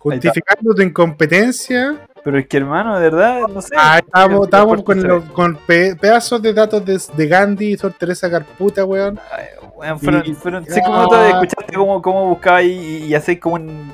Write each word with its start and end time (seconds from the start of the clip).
Justificando 0.00 0.74
tu 0.74 0.82
incompetencia. 0.82 1.96
Pero 2.24 2.38
es 2.38 2.46
que, 2.48 2.56
hermano, 2.58 2.98
de 2.98 3.10
verdad, 3.10 3.40
no 3.48 3.62
sé. 3.62 3.74
Ah, 3.78 3.98
estábamos, 3.98 4.46
estábamos 4.46 4.82
con, 4.82 5.02
los, 5.02 5.24
con 5.30 5.56
pe- 5.56 5.94
pedazos 5.96 6.40
de 6.42 6.52
datos 6.52 6.84
de, 6.84 7.00
de 7.16 7.26
Gandhi 7.26 7.72
y 7.72 7.76
Sor 7.78 7.92
Teresa 7.94 8.30
Carputa, 8.30 8.84
weón. 8.84 9.18
Ay, 9.30 9.44
weón, 9.76 9.98
fueron, 10.00 10.22
Y- 10.26 10.34
fueron 10.34 10.64
cinco 10.66 10.88
Ah. 10.92 10.96
minutos 10.98 11.22
de 11.22 11.28
escucharte 11.30 11.74
cómo, 11.74 12.02
cómo 12.02 12.26
buscaba 12.28 12.62
y, 12.62 13.04
y 13.04 13.14
hacéis 13.14 13.40
como 13.40 13.54
un, 13.56 13.92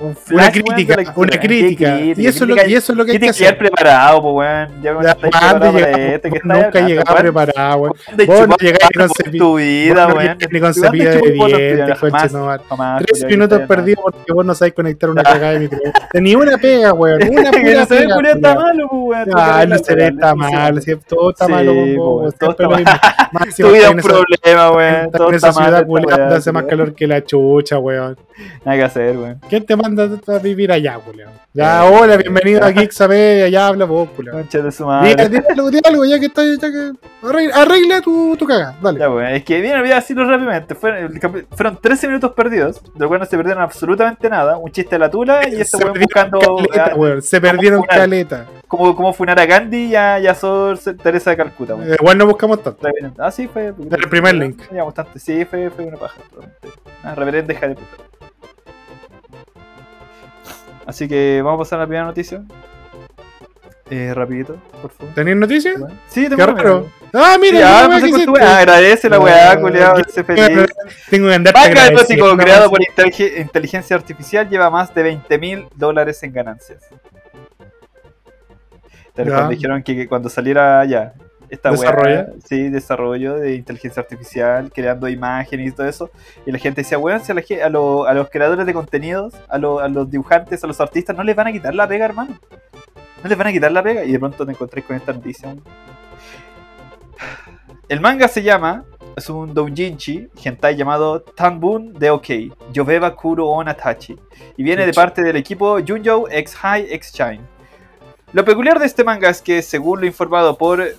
un 0.00 0.16
Una 0.32 0.50
crítica, 0.50 0.96
una 1.16 1.30
¿Qué 1.30 1.38
crítica. 1.40 2.00
Y 2.00 2.26
eso, 2.26 2.44
es 2.44 2.50
lo, 2.50 2.56
y 2.56 2.74
eso 2.74 2.92
es 2.92 2.98
lo 2.98 3.04
que 3.04 3.12
hay 3.12 3.16
que 3.16 3.20
Tienes 3.20 3.36
que 3.36 3.44
llegar 3.44 3.54
hacer. 3.54 3.58
preparado, 3.70 4.22
pues, 4.22 4.34
weón. 4.34 4.82
Ya 4.82 5.02
Ya, 5.02 5.10
estáis 5.10 5.34
¿cuándo 5.36 5.60
preparado 5.72 5.72
para 5.92 6.06
esto, 6.14 6.28
que 6.30 6.40
Nunca 6.44 6.80
weón. 6.80 7.16
preparado, 7.22 7.76
weón. 7.78 7.92
¿Cuándo 8.04 8.26
Vos 8.26 8.36
no 8.36 8.44
chupaste 8.44 8.64
llegáis 8.64 8.90
con 8.96 9.08
por 9.08 9.16
cepi- 9.16 9.38
tu 9.38 9.56
vida, 9.56 10.06
no 10.08 10.14
weón. 10.14 10.36
ni 10.38 10.60
con 10.60 10.60
¿Cuándo 10.60 10.74
cepillo 10.86 11.10
de 11.10 11.74
dientes, 11.76 11.98
Jamás, 11.98 12.32
no 12.32 12.98
Tres 13.06 13.24
minutos 13.26 13.60
perdidos 13.66 14.04
porque 14.04 14.32
vos 14.32 14.44
no 14.46 14.54
sabés 14.54 14.74
conectar 14.74 15.10
una 15.10 15.22
cagada 15.22 15.52
de 15.52 15.58
micro. 15.60 15.78
Tenía 16.12 16.38
una 16.38 16.58
pega, 16.58 16.92
weón. 16.92 17.20
Una 17.28 17.42
no 17.50 17.52
se 17.52 17.60
ve 17.60 18.06
pega. 18.06 18.30
está 18.32 18.54
malo, 18.54 18.86
weón. 18.90 19.28
Ah, 19.34 19.64
no 19.68 19.78
se 19.78 19.94
ve, 19.94 20.06
está 20.08 20.26
la 20.26 20.34
mal, 20.34 20.82
sí, 20.82 20.92
todo 21.08 21.30
está 21.30 21.48
malo 21.48 21.74
con 21.74 21.96
vos, 21.96 22.34
Tu 23.56 23.68
vida 23.70 23.84
es 23.88 23.90
un 23.90 24.00
problema, 24.00 24.70
weón. 24.72 25.10
en 25.28 25.34
esa 25.34 25.52
ciudad 25.52 25.86
hace 26.34 26.52
más 26.52 26.64
calor 26.64 26.94
que 26.94 27.06
la 27.06 27.24
chucha, 27.24 27.78
weón. 27.78 28.16
Nada 28.64 28.76
que 28.78 28.84
hacer, 28.84 29.16
weón. 29.16 29.40
¿Quién 29.48 29.64
te 29.64 29.76
manda 29.88 30.34
a 30.34 30.38
vivir 30.38 30.72
allá, 30.72 30.98
culiao? 30.98 31.30
Ya, 31.54 31.84
hola, 31.84 32.16
bienvenido 32.16 32.64
a 32.64 32.70
Geeks 32.70 32.98
ya 33.50 33.66
habla 33.68 33.84
vos, 33.84 34.08
culiao. 34.10 34.36
Concha 34.36 34.60
de 34.60 34.72
su 34.72 34.84
madre. 34.84 35.28
di 35.28 35.36
algo, 35.36 35.70
algo, 35.84 36.04
ya 36.04 36.18
que 36.18 36.26
estás, 36.26 36.44
ya 36.60 36.70
que 36.70 36.92
arregla, 37.22 37.56
arregla 37.56 38.00
tu, 38.00 38.36
tu 38.36 38.46
caga, 38.46 38.74
dale. 38.82 38.98
Ya, 38.98 39.10
weón. 39.10 39.26
Es 39.28 39.44
que 39.44 39.60
bien, 39.60 39.80
voy 39.80 39.92
a 39.92 39.96
decirlo 39.96 40.28
rápidamente. 40.28 40.74
Fueron, 40.74 41.18
fueron 41.50 41.78
13 41.80 42.08
minutos 42.08 42.32
perdidos, 42.32 42.82
de 42.82 42.90
los 42.98 43.08
cuales 43.08 43.26
no 43.26 43.30
se 43.30 43.36
perdieron 43.36 43.62
absolutamente 43.62 44.28
nada. 44.28 44.56
Un 44.56 44.70
chiste 44.72 44.96
de 44.96 44.98
la 44.98 45.10
tula 45.10 45.48
y 45.48 45.60
este 45.60 45.76
weón 45.78 45.98
buscando 45.98 46.38
caleta, 46.40 46.90
ah, 46.92 46.96
weón, 46.96 47.22
se 47.22 47.40
perdieron 47.40 47.80
funar? 47.80 47.98
caleta. 47.98 48.46
cómo, 48.66 48.96
cómo 48.96 49.12
funar 49.12 49.38
a 49.38 49.46
Gandhi 49.46 49.86
y 49.86 49.96
a, 49.96 50.18
y 50.18 50.26
a 50.26 50.34
Sor 50.34 50.78
Teresa 51.02 51.30
de 51.30 51.36
Calcuta, 51.36 51.74
weón. 51.74 51.92
Eh, 51.92 51.96
Igual 51.98 52.18
no 52.18 52.26
buscamos 52.26 52.62
tanto. 52.62 52.86
Ah, 53.18 53.30
sí, 53.30 53.46
fue. 53.46 53.66
El 53.68 54.08
primer 54.08 54.34
link. 54.34 54.60
Sí, 55.16 55.44
fue, 55.44 55.70
fue 55.70 55.86
una 55.86 55.96
paja. 55.96 56.20
Ah, 57.02 57.14
reverenda 57.14 57.52
hija 57.52 57.68
de 57.68 57.76
puta. 57.76 58.15
Así 60.86 61.08
que 61.08 61.42
vamos 61.42 61.58
a 61.58 61.62
pasar 61.64 61.78
a 61.78 61.82
la 61.82 61.86
primera 61.86 62.06
noticia. 62.06 62.42
Eh, 63.90 64.12
rapidito, 64.14 64.56
por 64.82 64.90
favor. 64.90 65.14
¿Tenéis 65.14 65.36
noticias? 65.36 65.76
Sí, 66.08 66.28
tengo 66.28 66.36
mira. 66.36 66.82
Ah, 67.12 67.36
mira, 67.40 67.58
que 68.06 68.10
con 68.10 68.10
tu 68.10 68.16
hiciste. 68.16 68.30
weá. 68.32 68.58
agradece 68.58 69.08
la 69.08 69.20
weá, 69.20 69.52
Ah, 69.52 69.60
culiado, 69.60 70.02
sé 70.08 70.24
feliz. 70.24 70.44
Tengo 71.08 71.28
que 71.28 71.34
andarte 71.34 71.58
Manga 71.60 71.86
erótico 71.86 72.24
agradeciendo, 72.26 72.36
creado 72.36 72.70
por 72.70 72.80
intelig- 72.80 73.38
inteligencia 73.40 73.94
artificial 73.96 74.48
lleva 74.48 74.70
más 74.70 74.92
de 74.94 75.02
20 75.04 75.38
mil 75.38 75.66
dólares 75.76 76.20
en 76.24 76.32
ganancias. 76.32 76.82
Pero 79.14 79.48
dijeron 79.48 79.82
que, 79.82 79.94
que 79.96 80.08
cuando 80.08 80.28
saliera 80.28 80.84
ya 80.84 81.14
esta 81.48 81.70
¿Desarrollo? 81.70 82.26
sí, 82.44 82.68
desarrollo 82.68 83.34
de 83.36 83.54
inteligencia 83.54 84.02
artificial, 84.02 84.70
creando 84.72 85.08
imágenes 85.08 85.68
y 85.68 85.72
todo 85.72 85.86
eso, 85.88 86.10
y 86.44 86.52
la 86.52 86.58
gente 86.58 86.82
decía, 86.82 86.98
weón, 86.98 87.20
si 87.20 87.32
a, 87.32 87.34
la 87.34 87.42
a, 87.64 87.68
lo- 87.68 88.06
a 88.06 88.14
los 88.14 88.28
creadores 88.30 88.66
de 88.66 88.72
contenidos, 88.74 89.34
a, 89.48 89.58
lo- 89.58 89.80
a 89.80 89.88
los 89.88 90.10
dibujantes, 90.10 90.62
a 90.64 90.66
los 90.66 90.80
artistas, 90.80 91.16
no 91.16 91.22
les 91.22 91.36
van 91.36 91.46
a 91.48 91.52
quitar 91.52 91.74
la 91.74 91.86
pega, 91.88 92.04
hermano. 92.04 92.38
No 93.22 93.28
les 93.28 93.38
van 93.38 93.46
a 93.48 93.52
quitar 93.52 93.72
la 93.72 93.82
pega, 93.82 94.04
y 94.04 94.12
de 94.12 94.18
pronto 94.18 94.44
te 94.44 94.52
encontré 94.52 94.82
con 94.82 94.96
esta 94.96 95.12
noticia. 95.12 95.54
El 97.88 98.00
manga 98.00 98.28
se 98.28 98.42
llama 98.42 98.84
es 99.16 99.30
un 99.30 99.54
doujinshi 99.54 100.28
hentai 100.44 100.76
llamado 100.76 101.20
Tanbun 101.22 101.94
de 101.94 102.10
OK, 102.10 102.26
Yobeba 102.72 103.14
Kuro 103.16 103.46
Onatachi, 103.48 104.14
y 104.56 104.62
viene 104.62 104.84
de 104.84 104.92
parte 104.92 105.22
del 105.22 105.36
equipo 105.36 105.78
Junjo 105.86 106.28
X 106.30 106.54
High 106.56 106.86
X 106.92 107.12
Shine. 107.14 107.40
Lo 108.36 108.44
peculiar 108.44 108.78
de 108.78 108.84
este 108.84 109.02
manga 109.02 109.30
es 109.30 109.40
que, 109.40 109.62
según 109.62 110.00
lo 110.00 110.06
informado 110.06 110.58
por 110.58 110.94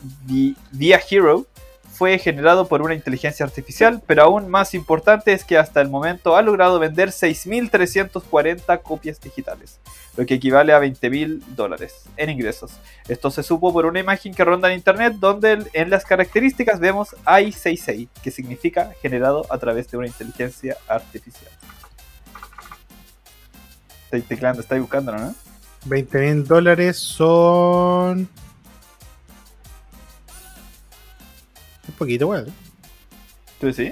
Dia 0.72 1.00
Hero, 1.08 1.46
fue 1.94 2.18
generado 2.18 2.68
por 2.68 2.82
una 2.82 2.96
inteligencia 2.96 3.46
artificial, 3.46 4.02
pero 4.08 4.24
aún 4.24 4.50
más 4.50 4.74
importante 4.74 5.34
es 5.34 5.44
que 5.44 5.56
hasta 5.56 5.80
el 5.80 5.88
momento 5.88 6.36
ha 6.36 6.42
logrado 6.42 6.80
vender 6.80 7.10
6.340 7.10 8.82
copias 8.82 9.22
digitales, 9.22 9.80
lo 10.16 10.26
que 10.26 10.34
equivale 10.34 10.74
a 10.74 10.80
20.000 10.80 11.42
dólares 11.56 12.06
en 12.18 12.32
ingresos. 12.32 12.72
Esto 13.08 13.30
se 13.30 13.44
supo 13.44 13.72
por 13.72 13.86
una 13.86 14.00
imagen 14.00 14.34
que 14.34 14.44
ronda 14.44 14.70
en 14.70 14.80
internet 14.80 15.14
donde 15.20 15.64
en 15.74 15.90
las 15.92 16.06
características 16.06 16.80
vemos 16.80 17.16
AI66, 17.24 18.08
que 18.24 18.32
significa 18.32 18.94
generado 19.00 19.46
a 19.52 19.60
través 19.60 19.92
de 19.92 19.98
una 19.98 20.08
inteligencia 20.08 20.76
artificial. 20.88 21.52
Estoy 24.06 24.24
teclando, 24.24 24.62
estoy 24.62 24.80
buscándolo, 24.80 25.20
¿no? 25.20 25.47
20 25.88 26.20
mil 26.20 26.44
dólares 26.46 26.98
son. 26.98 28.30
Un 31.88 31.94
poquito, 31.98 32.28
weón. 32.28 32.54
¿Tú 33.60 33.74
sí? 33.74 33.92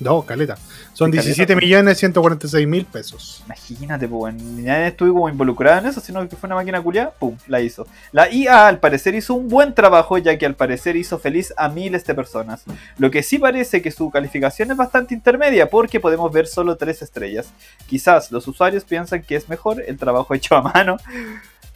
No, 0.00 0.22
caleta. 0.22 0.56
Son 0.94 1.10
Caleta, 1.10 1.24
17 1.24 1.52
pues. 1.54 1.64
millones 1.64 1.98
146 1.98 2.66
mil 2.66 2.86
pesos. 2.86 3.42
Imagínate, 3.44 4.08
pues, 4.08 4.34
nadie 4.34 4.86
estuve 4.86 5.10
como 5.10 5.28
involucrado 5.28 5.80
en 5.80 5.86
eso, 5.86 6.00
sino 6.00 6.26
que 6.28 6.36
fue 6.36 6.46
una 6.46 6.54
máquina 6.54 6.80
culiada, 6.80 7.10
pum, 7.10 7.36
la 7.48 7.60
hizo. 7.60 7.86
La 8.12 8.32
IA 8.32 8.68
al 8.68 8.78
parecer 8.78 9.14
hizo 9.14 9.34
un 9.34 9.48
buen 9.48 9.74
trabajo, 9.74 10.16
ya 10.18 10.38
que 10.38 10.46
al 10.46 10.54
parecer 10.54 10.96
hizo 10.96 11.18
feliz 11.18 11.52
a 11.56 11.68
miles 11.68 12.06
de 12.06 12.14
personas. 12.14 12.62
Lo 12.96 13.10
que 13.10 13.22
sí 13.22 13.38
parece 13.38 13.82
que 13.82 13.90
su 13.90 14.08
calificación 14.10 14.70
es 14.70 14.76
bastante 14.76 15.14
intermedia, 15.14 15.68
porque 15.68 16.00
podemos 16.00 16.32
ver 16.32 16.46
solo 16.46 16.76
tres 16.76 17.02
estrellas. 17.02 17.48
Quizás 17.86 18.30
los 18.30 18.46
usuarios 18.46 18.84
piensan 18.84 19.22
que 19.22 19.36
es 19.36 19.48
mejor 19.48 19.82
el 19.86 19.98
trabajo 19.98 20.32
hecho 20.34 20.56
a 20.56 20.62
mano 20.62 20.96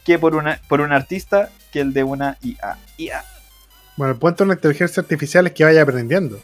que 0.05 0.17
por, 0.17 0.33
una, 0.35 0.59
por 0.67 0.81
un 0.81 0.91
artista 0.91 1.49
que 1.71 1.81
el 1.81 1.93
de 1.93 2.03
una 2.03 2.37
IA. 2.41 2.77
IA. 2.97 3.23
Bueno, 3.95 4.13
el 4.13 4.19
punto 4.19 4.43
de 4.43 4.47
la 4.47 4.53
inteligencia 4.53 5.01
artificial 5.01 5.45
es 5.47 5.53
que 5.53 5.65
vaya 5.65 5.81
aprendiendo. 5.81 6.39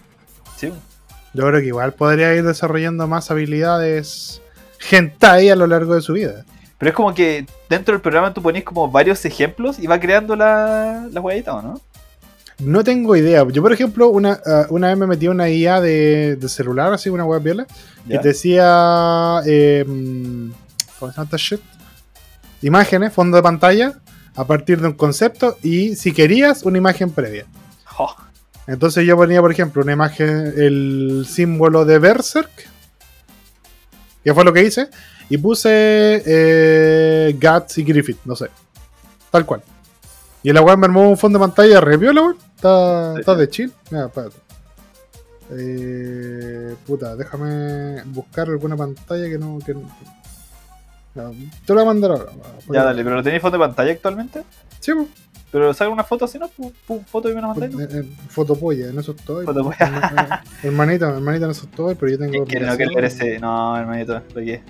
Sí. 0.58 0.72
Yo 1.35 1.46
creo 1.47 1.59
que 1.59 1.68
igual 1.68 1.94
podría 1.94 2.34
ir 2.34 2.44
desarrollando 2.44 3.07
más 3.07 3.29
habilidades 3.29 4.41
hentai 4.90 5.50
a 5.50 5.56
lo 5.56 5.68
largo 5.68 5.94
de 5.96 6.01
su 6.01 6.13
vida. 6.13 6.46
Pero 6.78 6.90
es 6.90 6.96
como 6.96 7.13
que 7.13 7.46
dentro 7.69 7.94
del 7.94 8.01
programa 8.01 8.34
tú 8.34 8.41
pones 8.41 8.63
como 8.63 8.90
varios 8.90 9.23
ejemplos 9.25 9.79
y 9.79 9.88
va 9.88 10.00
creando 10.00 10.35
la, 10.35 11.07
la 11.12 11.22
huevita, 11.22 11.53
¿o 11.56 11.62
no? 11.62 11.81
No 12.59 12.84
tengo 12.84 13.16
idea. 13.18 13.46
Yo, 13.51 13.62
por 13.62 13.73
ejemplo, 13.73 14.07
una, 14.09 14.40
ah, 14.46 14.66
una 14.69 14.88
vez 14.88 14.97
me 14.97 15.07
metí 15.07 15.28
una 15.28 15.50
IA 15.50 15.81
de, 15.81 16.38
de 16.38 16.50
celular, 16.50 16.94
así, 16.94 17.09
una 17.09 17.25
web 17.25 17.41
viola, 17.41 17.66
¿Ya? 18.06 18.17
que 18.17 18.19
te 18.19 18.28
decía. 18.29 19.41
eh, 19.46 19.84
¿Cómo 19.85 21.12
se 21.12 21.17
llama 21.17 21.25
esta 21.25 21.38
shit? 21.38 21.59
Imágenes, 22.62 23.12
fondo 23.12 23.35
de 23.38 23.44
pantalla, 23.44 23.94
a 24.35 24.46
partir 24.46 24.79
de 24.79 24.88
un 24.88 24.94
concepto 24.94 25.57
y, 25.62 25.96
si 25.96 26.13
querías, 26.13 26.63
una 26.63 26.78
imagen 26.78 27.12
previa. 27.12 27.46
Entonces 28.68 29.06
yo 29.06 29.16
ponía, 29.16 29.42
por 29.42 29.52
ejemplo, 29.52 29.81
una 29.84 29.94
imagen, 29.94 30.53
el 30.58 31.26
símbolo 31.30 31.86
de 31.86 32.00
Berserk, 32.00 32.50
que 34.24 34.34
fue 34.34 34.44
lo 34.44 34.52
que 34.53 34.64
hice, 34.64 34.90
y 35.30 35.38
puse 35.38 36.24
eh, 36.26 37.36
Guts 37.40 37.78
y 37.78 37.84
Griffith, 37.84 38.20
no 38.26 38.36
sé. 38.36 38.50
Tal 39.31 39.46
cual. 39.46 39.62
Y 40.42 40.52
la 40.53 40.62
weá 40.62 40.76
me 40.78 40.86
armó 40.86 41.09
un 41.09 41.18
fondo 41.18 41.38
de 41.40 41.46
pantalla 41.46 41.80
re 41.81 41.98
viola, 41.98 42.22
weón. 42.22 42.38
Está, 42.56 43.14
Sí. 43.14 43.20
está 43.20 43.36
de 43.36 43.50
chill. 43.50 43.74
Mira, 43.92 44.06
espérate. 44.06 44.36
Eh, 45.52 46.76
puta, 46.88 47.16
déjame 47.16 48.02
buscar 48.06 48.47
alguna 48.50 48.76
pantalla 48.76 49.26
que 49.30 49.38
no. 49.38 49.59
Que, 49.64 49.74
no- 49.76 49.82
no, 51.16 51.32
te 51.32 51.74
lo 51.74 51.76
voy 51.76 51.84
a 51.84 51.86
mandar 51.86 52.12
ahora. 52.12 52.32
Ya, 52.72 52.84
dale, 52.84 53.03
pero 53.03 53.16
¿lo 53.18 53.24
tenéis 53.24 53.42
fondo 53.42 53.58
de 53.58 53.64
pantalla 53.66 53.92
actualmente? 53.92 54.44
Sí, 54.80 54.92
pues. 54.94 55.08
Pero 55.55 55.73
saca 55.73 55.89
una 55.89 56.03
foto 56.03 56.25
así, 56.25 56.38
¿no? 56.38 56.49
Pum, 56.49 56.69
pum, 56.85 57.01
foto 57.05 57.31
y 57.31 57.33
me 57.33 57.39
la 57.39 57.47
mandáis. 57.47 57.73
¿no? 57.73 57.79
Eh, 57.81 57.88
eh, 57.89 58.03
Fotopolla, 58.27 58.89
en 58.89 58.99
eso 58.99 59.13
estoy. 59.13 59.45
Fotopolla. 59.45 59.77
Herma- 59.77 60.41
eh, 60.43 60.49
Hermanito, 60.67 61.07
hermanito, 61.07 61.45
en 61.45 61.51
eso 61.51 61.66
estoy, 61.66 61.95
pero 61.95 62.11
yo 62.11 62.17
tengo. 62.19 62.43
Que 62.45 62.59
no, 62.59 62.75
que. 62.75 63.39
No, 63.39 63.77
hermanito, 63.77 64.16
lo 64.16 64.41
que. 64.41 64.61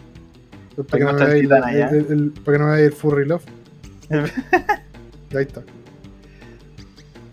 Para 0.75 0.85
que 0.85 0.85
no 0.85 0.85
Para 0.85 0.97
que 0.99 0.99
el, 0.99 1.07
muestre 1.07 1.39
el 1.39 1.41
titán 1.41 1.69
el- 1.69 2.11
el- 2.11 2.31
para 2.33 2.57
que 2.57 2.63
no 2.63 2.69
me 2.69 2.75
vea 2.75 2.85
el 2.85 2.91
furry 2.93 3.25
love. 3.25 3.43
Ahí 4.11 5.41
está. 5.41 5.61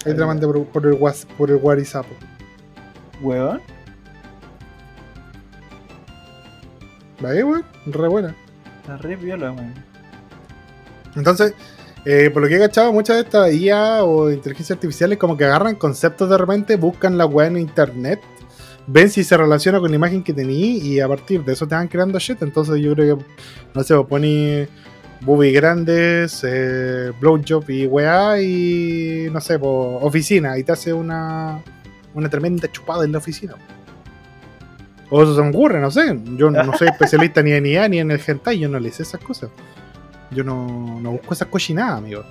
Ahí 0.07 0.15
te 0.15 0.15
la 0.15 0.25
mandé 0.27 0.47
por, 0.47 0.65
por 0.69 0.87
el 0.87 0.95
was, 0.95 1.27
por 1.37 1.51
el 1.51 1.57
WhatsApp. 1.57 2.07
Weón. 3.21 3.61
Ahí, 7.23 7.43
weón, 7.43 7.65
re 7.85 8.09
buena. 8.09 8.35
Está 8.81 8.97
re 8.97 9.15
viola, 9.17 9.53
weón. 9.53 9.75
Entonces, 11.17 11.53
eh, 12.05 12.31
por 12.31 12.43
lo 12.43 12.49
que 12.49 12.57
he 12.57 12.59
cachado, 12.59 12.93
muchas 12.93 13.17
de 13.17 13.23
estas 13.23 13.55
IA 13.55 14.03
o 14.05 14.31
inteligencias 14.31 14.77
artificiales 14.77 15.19
como 15.19 15.37
que 15.37 15.45
agarran 15.45 15.77
conceptos 15.77 16.29
de 16.29 16.37
repente, 16.37 16.77
buscan 16.77 17.17
la 17.17 17.27
weá 17.27 17.47
en 17.47 17.59
internet, 17.59 18.21
ven 18.87 19.09
si 19.09 19.23
se 19.23 19.37
relaciona 19.37 19.79
con 19.79 19.91
la 19.91 19.97
imagen 19.97 20.25
que 20.25 20.33
tení 20.33 20.79
y 20.79 21.01
a 21.01 21.07
partir 21.07 21.45
de 21.45 21.53
eso 21.53 21.67
te 21.67 21.75
van 21.75 21.89
creando 21.89 22.19
shit. 22.19 22.43
Entonces 22.43 22.81
yo 22.81 22.95
creo 22.95 23.19
que, 23.19 23.25
no 23.75 23.83
sé, 23.85 23.95
poní 24.09 24.67
boobies 25.21 25.55
grandes, 25.55 26.43
eh, 26.45 27.13
blowjob 27.21 27.71
y 27.71 27.87
weá 27.87 28.41
y 28.41 29.29
no 29.33 29.41
sé, 29.41 29.59
po, 29.59 29.99
oficina 30.03 30.59
y 30.59 30.65
te 30.65 30.73
hace 30.73 30.93
una, 30.93 31.63
una 32.15 32.29
tremenda 32.29 32.71
chupada 32.71 33.05
en 33.05 33.13
la 33.13 33.19
oficina. 33.19 33.55
O 35.11 35.23
eso 35.23 35.37
se 35.37 35.43
me 35.43 35.51
ocurre, 35.51 35.79
no 35.79 35.91
sé. 35.91 36.19
Yo 36.37 36.51
no 36.51 36.77
soy 36.77 36.89
especialista 36.93 37.43
ni 37.43 37.53
en 37.53 37.67
IA 37.67 37.89
ni 37.89 37.99
en 38.01 38.11
el 38.11 38.21
hentai, 38.27 38.59
yo 38.59 38.69
no 38.69 38.81
le 38.81 38.91
sé 38.91 39.03
esas 39.03 39.21
cosas. 39.21 39.51
Yo 40.35 40.45
no, 40.45 41.01
no 41.01 41.13
busco 41.13 41.35
esas 41.35 41.49
cochinadas, 41.49 41.99
amigo. 41.99 42.25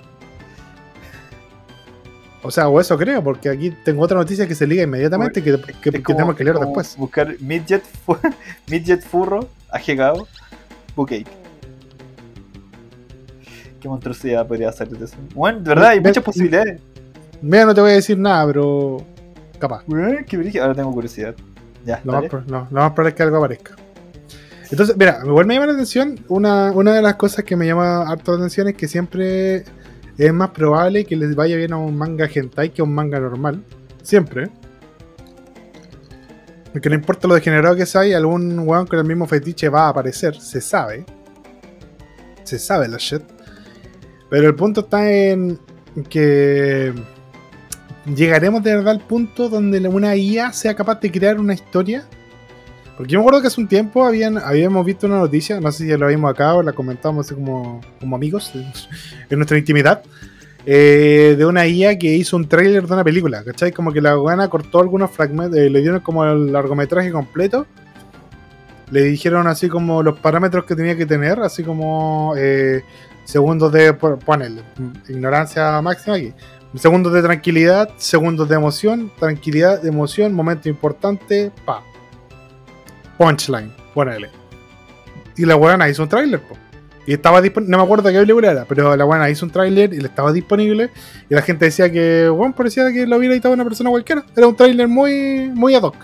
O 2.44 2.50
sea, 2.50 2.68
o 2.69 2.80
eso 2.81 2.98
creo, 2.98 3.24
porque 3.24 3.50
aquí 3.50 3.69
tengo 3.86 4.01
otra 4.01 4.18
noticia 4.18 4.48
que 4.48 4.56
se 4.56 4.65
liga 4.65 4.81
inmediatamente 4.83 5.44
que, 5.44 5.51
que, 5.62 5.92
que 5.92 6.01
como- 6.03 6.15
tenemos 6.18 6.36
que 6.36 6.44
leer 6.44 6.57
después. 6.57 6.98
Buscar 6.98 7.36
midget, 7.39 7.83
fu- 7.83 8.18
midget 8.69 9.03
furro, 9.03 9.48
ajegado, 9.69 10.27
bouquet. 10.95 11.27
Qué 13.80 13.88
monstruosidad 13.88 14.48
podría 14.48 14.71
salir 14.71 14.98
de 14.98 15.06
eso. 15.06 15.15
Bueno, 15.36 15.59
de 15.59 15.69
verdad, 15.69 15.89
hay 15.89 16.00
muchas 16.00 16.24
posibilidades. 16.24 16.81
Mira, 17.42 17.65
no 17.65 17.74
te 17.75 17.81
voy 17.81 17.92
a 17.92 17.94
decir 17.95 18.18
nada, 18.18 18.45
pero 18.48 19.03
capaz. 19.59 19.83
Qué. 20.27 20.59
Ahora 20.59 20.74
tengo 20.75 20.92
curiosidad. 20.92 21.36
Ya, 21.86 22.00
Lo 22.03 22.13
más, 22.13 22.21
no, 22.48 22.68
lo 22.69 22.81
más 22.81 22.92
probable 22.92 23.09
es 23.09 23.15
que 23.15 23.24
algo 23.24 23.38
aparezca. 23.38 23.75
Entonces, 24.71 24.95
mira, 24.97 25.19
igual 25.25 25.45
me 25.45 25.53
llama 25.53 25.68
la 25.68 25.73
atención. 25.73 26.19
Una, 26.29 26.71
una 26.71 26.94
de 26.94 27.01
las 27.01 27.15
cosas 27.15 27.44
que 27.44 27.56
me 27.56 27.68
llama 27.68 28.03
harto 28.09 28.31
la 28.31 28.38
atención 28.38 28.69
es 28.69 28.75
que 28.75 28.88
siempre 28.88 29.65
es 30.18 30.33
más 30.33 30.51
probable 30.51 31.06
que 31.06 31.15
les 31.15 31.35
vaya 31.35 31.57
bien 31.57 31.73
a 31.73 31.77
un 31.77 31.97
manga 31.97 32.29
hentai 32.33 32.69
que 32.73 32.81
a 32.81 32.85
un 32.85 32.94
manga 32.94 33.19
normal. 33.19 33.63
Siempre. 34.01 34.50
Porque 36.71 36.88
no 36.89 36.95
importa 36.95 37.27
lo 37.27 37.35
degenerado 37.35 37.75
que 37.75 37.85
sea, 37.85 38.01
algún 38.18 38.59
weón 38.59 38.88
con 38.88 38.97
el 39.00 39.06
mismo 39.06 39.27
fetiche 39.27 39.68
va 39.68 39.88
a 39.88 39.89
aparecer. 39.89 40.39
Se 40.39 40.62
sabe. 40.62 41.06
Se 42.44 42.57
sabe 42.57 42.88
la 42.88 42.97
shit. 42.97 43.24
Pero 44.29 44.47
el 44.47 44.56
punto 44.56 44.81
está 44.81 45.12
en 45.12 45.59
que 46.09 46.94
llegaremos 48.06 48.63
de 48.63 48.75
verdad 48.75 48.91
al 48.91 49.01
punto 49.01 49.50
donde 49.50 49.85
una 49.88 50.15
IA 50.15 50.53
sea 50.53 50.74
capaz 50.75 51.01
de 51.01 51.12
crear 51.12 51.39
una 51.39 51.53
historia. 51.53 52.06
Porque 52.97 53.13
yo 53.13 53.19
me 53.19 53.23
acuerdo 53.23 53.41
que 53.41 53.47
hace 53.47 53.59
un 53.61 53.67
tiempo 53.67 54.05
habían, 54.05 54.38
habíamos 54.38 54.85
visto 54.85 55.07
una 55.07 55.17
noticia, 55.17 55.59
no 55.59 55.71
sé 55.71 55.85
si 55.85 55.97
la 55.97 56.07
vimos 56.07 56.29
acá 56.31 56.53
o 56.53 56.61
la 56.61 56.73
comentábamos 56.73 57.25
así 57.25 57.35
como, 57.35 57.81
como 57.99 58.15
amigos 58.15 58.51
en 59.29 59.38
nuestra 59.39 59.57
intimidad, 59.57 60.03
eh, 60.65 61.35
de 61.38 61.45
una 61.45 61.65
IA 61.65 61.97
que 61.97 62.13
hizo 62.13 62.38
un 62.38 62.47
tráiler 62.47 62.85
de 62.85 62.93
una 62.93 63.03
película, 63.03 63.43
¿cachai? 63.43 63.71
Como 63.71 63.91
que 63.91 64.01
la 64.01 64.15
buena 64.15 64.47
cortó 64.49 64.79
algunos 64.79 65.09
fragmentos, 65.09 65.57
eh, 65.57 65.69
le 65.69 65.81
dieron 65.81 66.01
como 66.01 66.23
el 66.25 66.51
largometraje 66.53 67.11
completo, 67.11 67.65
le 68.91 69.03
dijeron 69.03 69.47
así 69.47 69.69
como 69.69 70.03
los 70.03 70.19
parámetros 70.19 70.65
que 70.65 70.75
tenía 70.75 70.95
que 70.97 71.05
tener, 71.05 71.39
así 71.39 71.63
como 71.63 72.33
eh, 72.38 72.83
segundos 73.23 73.71
de, 73.71 73.93
pon- 73.93 74.19
ponele, 74.19 74.61
ignorancia 75.07 75.81
máxima 75.81 76.17
aquí, 76.17 76.33
segundos 76.75 77.13
de 77.13 77.21
tranquilidad, 77.23 77.89
segundos 77.97 78.47
de 78.49 78.55
emoción, 78.55 79.11
tranquilidad, 79.17 79.83
emoción, 79.85 80.33
momento 80.33 80.67
importante, 80.69 81.51
pa. 81.65 81.81
Punchline, 83.21 83.71
ponele. 83.94 84.31
Y 85.38 85.45
la 85.45 85.53
buena 85.53 85.88
hizo 85.88 86.01
un 86.01 86.09
tráiler, 86.09 86.41
po. 86.41 86.57
Y 87.06 87.13
estaba 87.13 87.39
disponible, 87.39 87.71
no 87.71 87.77
me 87.77 87.83
acuerdo 87.83 88.09
qué 88.09 88.18
película 88.18 88.50
era, 88.50 88.65
pero 88.65 88.95
la 88.95 89.06
buena 89.06 89.29
hizo 89.29 89.45
un 89.45 89.51
tráiler 89.51 89.94
y 89.94 90.00
le 90.00 90.07
estaba 90.07 90.31
disponible. 90.31 90.89
Y 91.29 91.35
la 91.35 91.44
gente 91.44 91.65
decía 91.65 91.91
que, 91.91 92.29
bueno, 92.29 92.56
parecía 92.56 92.91
que 92.91 93.06
lo 93.06 93.18
hubiera 93.18 93.35
editado 93.35 93.53
una 93.53 93.63
persona 93.63 93.91
cualquiera. 93.91 94.23
Era 94.35 94.47
un 94.47 94.56
tráiler 94.56 94.88
muy, 94.88 95.51
muy 95.53 95.75
ad 95.75 95.83
hoc. 95.83 95.97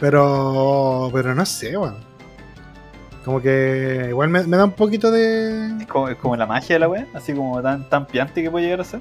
Pero, 0.00 1.08
pero 1.12 1.36
no 1.36 1.46
sé, 1.46 1.76
weón. 1.78 1.98
Como 3.24 3.40
que 3.40 4.06
igual 4.08 4.28
me, 4.28 4.42
me 4.42 4.56
da 4.56 4.64
un 4.64 4.72
poquito 4.72 5.12
de. 5.12 5.82
Es 5.82 5.86
como, 5.86 6.08
es 6.08 6.16
como 6.16 6.34
la 6.34 6.46
magia 6.46 6.74
de 6.74 6.80
la 6.80 6.88
wea, 6.88 7.06
así 7.14 7.32
como 7.32 7.62
tan, 7.62 7.88
tan 7.88 8.06
piante 8.06 8.42
que 8.42 8.50
puede 8.50 8.64
llegar 8.64 8.80
a 8.80 8.84
ser. 8.84 9.00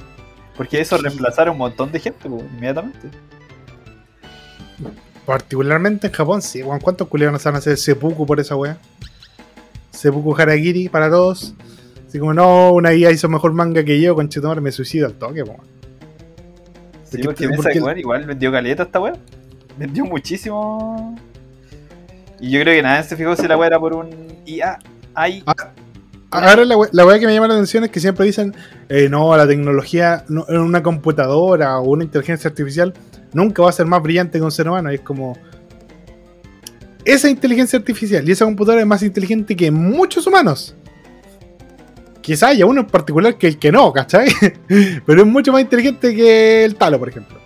Porque 0.56 0.80
eso 0.80 0.98
reemplazar 0.98 1.48
a 1.48 1.52
un 1.52 1.58
montón 1.58 1.92
de 1.92 2.00
gente, 2.00 2.30
pues, 2.30 2.44
inmediatamente. 2.44 3.10
Particularmente 5.26 6.08
en 6.08 6.14
Japón, 6.14 6.42
sí, 6.42 6.62
weón. 6.62 6.80
¿Cuántos 6.80 7.08
culiados 7.08 7.34
no 7.34 7.40
se 7.40 7.50
van 7.50 7.56
a 7.56 7.58
hacer 7.60 7.78
seppuku 7.78 8.26
por 8.26 8.40
esa 8.40 8.56
wea? 8.56 8.78
Seppuku 9.92 10.36
Haragiri 10.40 10.90
para 10.90 11.10
todos. 11.10 11.54
Así 12.08 12.20
como, 12.20 12.34
no, 12.34 12.72
una 12.74 12.94
IA 12.94 13.12
hizo 13.12 13.28
mejor 13.28 13.54
manga 13.54 13.84
que 13.84 14.00
yo, 14.00 14.14
con 14.16 14.30
me 14.62 14.72
suicido 14.72 15.08
al 15.08 15.14
toque, 15.14 15.44
weón. 15.44 15.62
Sí, 17.04 17.22
Porque- 17.24 17.48
porque, 17.48 17.56
porque- 17.56 17.82
weón, 17.82 17.98
igual 18.00 18.26
vendió 18.26 18.52
caleta 18.52 18.84
esta 18.84 19.00
wea. 19.00 19.14
Vendió 19.78 20.06
muchísimo. 20.06 21.18
Y 22.40 22.52
yo 22.52 22.62
creo 22.62 22.76
que 22.76 22.82
nadie 22.84 23.04
se 23.04 23.16
fijó 23.16 23.36
si 23.36 23.48
la 23.48 23.58
wea 23.58 23.68
era 23.68 23.80
por 23.80 23.94
un 23.94 24.10
IA. 24.46 24.80
Ah, 25.16 25.28
Ahora 26.44 26.66
la 26.66 26.78
we- 26.78 26.90
la 26.92 27.06
weá 27.06 27.20
que 27.20 27.26
me 27.26 27.34
llama 27.34 27.48
la 27.48 27.54
atención 27.56 27.84
es 27.84 27.90
que 27.92 28.00
siempre 28.00 28.26
dicen, 28.26 28.54
eh, 28.90 29.08
no, 29.10 29.36
la 29.36 29.48
tecnología, 29.48 30.24
no, 30.28 30.46
una 30.50 30.82
computadora 30.84 31.80
o 31.80 31.90
una 31.92 32.04
inteligencia 32.04 32.50
artificial 32.50 32.94
nunca 33.34 33.62
va 33.64 33.70
a 33.70 33.74
ser 33.74 33.86
más 33.86 34.02
brillante 34.02 34.38
que 34.40 34.44
un 34.44 34.52
ser 34.52 34.68
humano. 34.70 34.92
Y 34.92 34.96
es 34.96 35.02
como, 35.02 35.38
esa 37.04 37.30
inteligencia 37.30 37.78
artificial 37.78 38.28
y 38.28 38.32
esa 38.32 38.46
computadora 38.46 38.82
es 38.82 38.88
más 38.88 39.04
inteligente 39.04 39.56
que 39.56 39.70
muchos 39.72 40.26
humanos. 40.28 40.76
Quizá 42.22 42.48
haya 42.48 42.66
uno 42.66 42.82
en 42.82 42.88
particular 42.88 43.38
que 43.38 43.48
el 43.48 43.60
que 43.60 43.72
no, 43.72 43.94
¿cachai? 43.94 44.28
Pero 45.06 45.22
es 45.22 45.28
mucho 45.28 45.52
más 45.52 45.62
inteligente 45.62 46.16
que 46.16 46.66
el 46.66 46.76
talo, 46.76 46.98
por 46.98 47.10
ejemplo. 47.10 47.38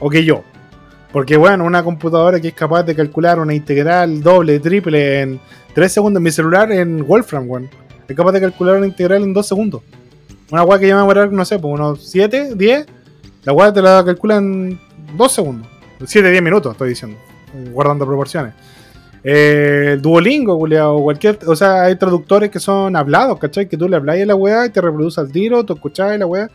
O 0.00 0.10
que 0.10 0.24
yo. 0.24 0.42
Porque, 1.12 1.36
bueno, 1.36 1.64
una 1.64 1.84
computadora 1.84 2.40
que 2.40 2.48
es 2.48 2.54
capaz 2.54 2.82
de 2.82 2.94
calcular 2.96 3.38
una 3.38 3.54
integral 3.54 4.20
doble, 4.20 4.58
triple 4.58 5.20
en 5.20 5.40
3 5.76 5.92
segundos. 5.92 6.22
Mi 6.22 6.32
celular 6.32 6.72
en 6.72 7.06
Wolfram, 7.06 7.50
weón. 7.50 7.68
Es 8.08 8.16
capaz 8.16 8.32
de 8.32 8.40
calcular 8.40 8.78
una 8.78 8.86
integral 8.86 9.22
en 9.22 9.34
2 9.34 9.46
segundos. 9.46 9.82
Una 10.50 10.62
weá 10.62 10.78
que 10.78 10.88
yo 10.88 10.94
me 10.94 11.00
a 11.00 11.02
demorar, 11.02 11.30
no 11.30 11.44
sé, 11.44 11.58
pues 11.58 11.74
unos 11.74 12.08
7, 12.08 12.54
10. 12.54 12.86
La 13.44 13.52
weá 13.52 13.70
te 13.74 13.82
la 13.82 14.02
calcula 14.02 14.36
en 14.36 14.80
2 15.18 15.32
segundos. 15.32 15.68
7, 16.02 16.30
10 16.30 16.42
minutos, 16.42 16.72
estoy 16.72 16.88
diciendo. 16.88 17.18
Guardando 17.72 18.06
proporciones. 18.06 18.54
Eh, 19.22 19.98
Duolingo, 20.00 20.54
o 20.54 21.02
cualquier. 21.02 21.38
O 21.46 21.54
sea, 21.54 21.82
hay 21.82 21.96
traductores 21.96 22.50
que 22.50 22.58
son 22.58 22.96
hablados, 22.96 23.38
¿cachai? 23.38 23.68
Que 23.68 23.76
tú 23.76 23.86
le 23.86 23.96
hablas 23.96 24.18
a 24.18 24.24
la 24.24 24.34
weá 24.34 24.64
y 24.64 24.70
te 24.70 24.80
reproduce 24.80 25.20
al 25.20 25.30
tiro, 25.30 25.62
tú 25.62 25.74
escuchás 25.74 26.18
la 26.18 26.24
weá. 26.24 26.50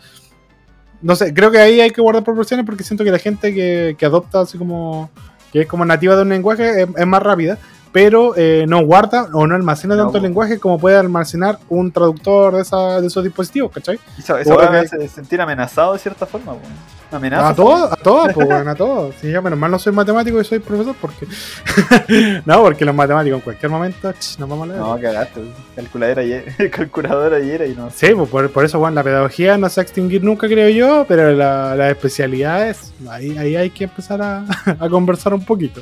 No 0.99 1.15
sé, 1.15 1.31
creo 1.31 1.51
que 1.51 1.59
ahí 1.59 1.79
hay 1.79 1.91
que 1.91 2.01
guardar 2.01 2.23
proporciones 2.23 2.65
porque 2.65 2.83
siento 2.83 3.03
que 3.03 3.11
la 3.11 3.19
gente 3.19 3.53
que, 3.53 3.95
que 3.99 4.05
adopta 4.07 4.41
así 4.41 4.57
como. 4.57 5.11
que 5.53 5.61
es 5.61 5.67
como 5.67 5.85
nativa 5.85 6.15
de 6.15 6.23
un 6.23 6.29
lenguaje 6.29 6.81
es, 6.81 6.89
es 6.97 7.05
más 7.05 7.21
rápida, 7.21 7.59
pero 7.91 8.33
eh, 8.37 8.65
no 8.67 8.85
guarda 8.85 9.27
o 9.33 9.45
no 9.47 9.55
almacena 9.55 9.95
No, 9.95 10.03
tanto 10.03 10.17
el 10.17 10.23
lenguaje 10.23 10.59
como 10.59 10.79
puede 10.79 10.95
almacenar 10.97 11.59
un 11.69 11.91
traductor 11.91 12.55
de, 12.55 12.61
esa, 12.61 13.01
de 13.01 13.07
esos 13.07 13.23
dispositivos, 13.23 13.71
¿cachai? 13.71 13.99
eso, 14.17 14.37
eso 14.37 14.55
me 14.57 14.69
que- 14.69 14.77
hace 14.77 15.07
sentir 15.07 15.41
amenazado 15.41 15.93
de 15.93 15.99
cierta 15.99 16.25
forma, 16.25 16.53
weón. 16.53 17.01
Amenaza. 17.13 17.49
A 17.49 17.53
todos, 17.55 17.91
a 17.91 17.95
todos, 17.97 18.31
pues, 18.33 18.49
a 18.49 18.73
todos. 18.75 19.13
Sí, 19.19 19.29
yo 19.29 19.41
menos 19.41 19.59
mal 19.59 19.69
no 19.69 19.77
soy 19.77 19.91
matemático 19.91 20.39
y 20.39 20.45
soy 20.45 20.59
profesor 20.59 20.95
porque. 21.01 21.27
no, 22.45 22.61
porque 22.61 22.85
los 22.85 22.95
matemáticos 22.95 23.39
en 23.39 23.41
cualquier 23.43 23.69
momento 23.69 24.09
ch, 24.13 24.39
nos 24.39 24.47
vamos 24.47 24.63
a 24.63 24.71
leer. 24.71 24.79
No, 24.79 24.97
cagaste, 24.97 25.41
calculadora 25.75 26.21
ayer, 26.21 26.71
calculadora 26.71 27.35
ayer 27.35 27.67
y 27.69 27.75
no. 27.75 27.89
Sí, 27.93 28.13
pues 28.15 28.29
por, 28.29 28.49
por 28.51 28.63
eso, 28.63 28.79
bueno, 28.79 28.95
la 28.95 29.03
pedagogía 29.03 29.57
no 29.57 29.67
se 29.67 29.81
va 29.81 29.83
a 29.83 29.83
extinguir 29.83 30.23
nunca, 30.23 30.47
creo 30.47 30.69
yo, 30.69 31.03
pero 31.05 31.31
la- 31.33 31.75
las 31.75 31.91
especialidades, 31.91 32.93
ahí, 33.09 33.37
ahí 33.37 33.57
hay 33.57 33.69
que 33.71 33.83
empezar 33.83 34.21
a, 34.21 34.45
a 34.79 34.87
conversar 34.89 35.33
un 35.33 35.43
poquito. 35.43 35.81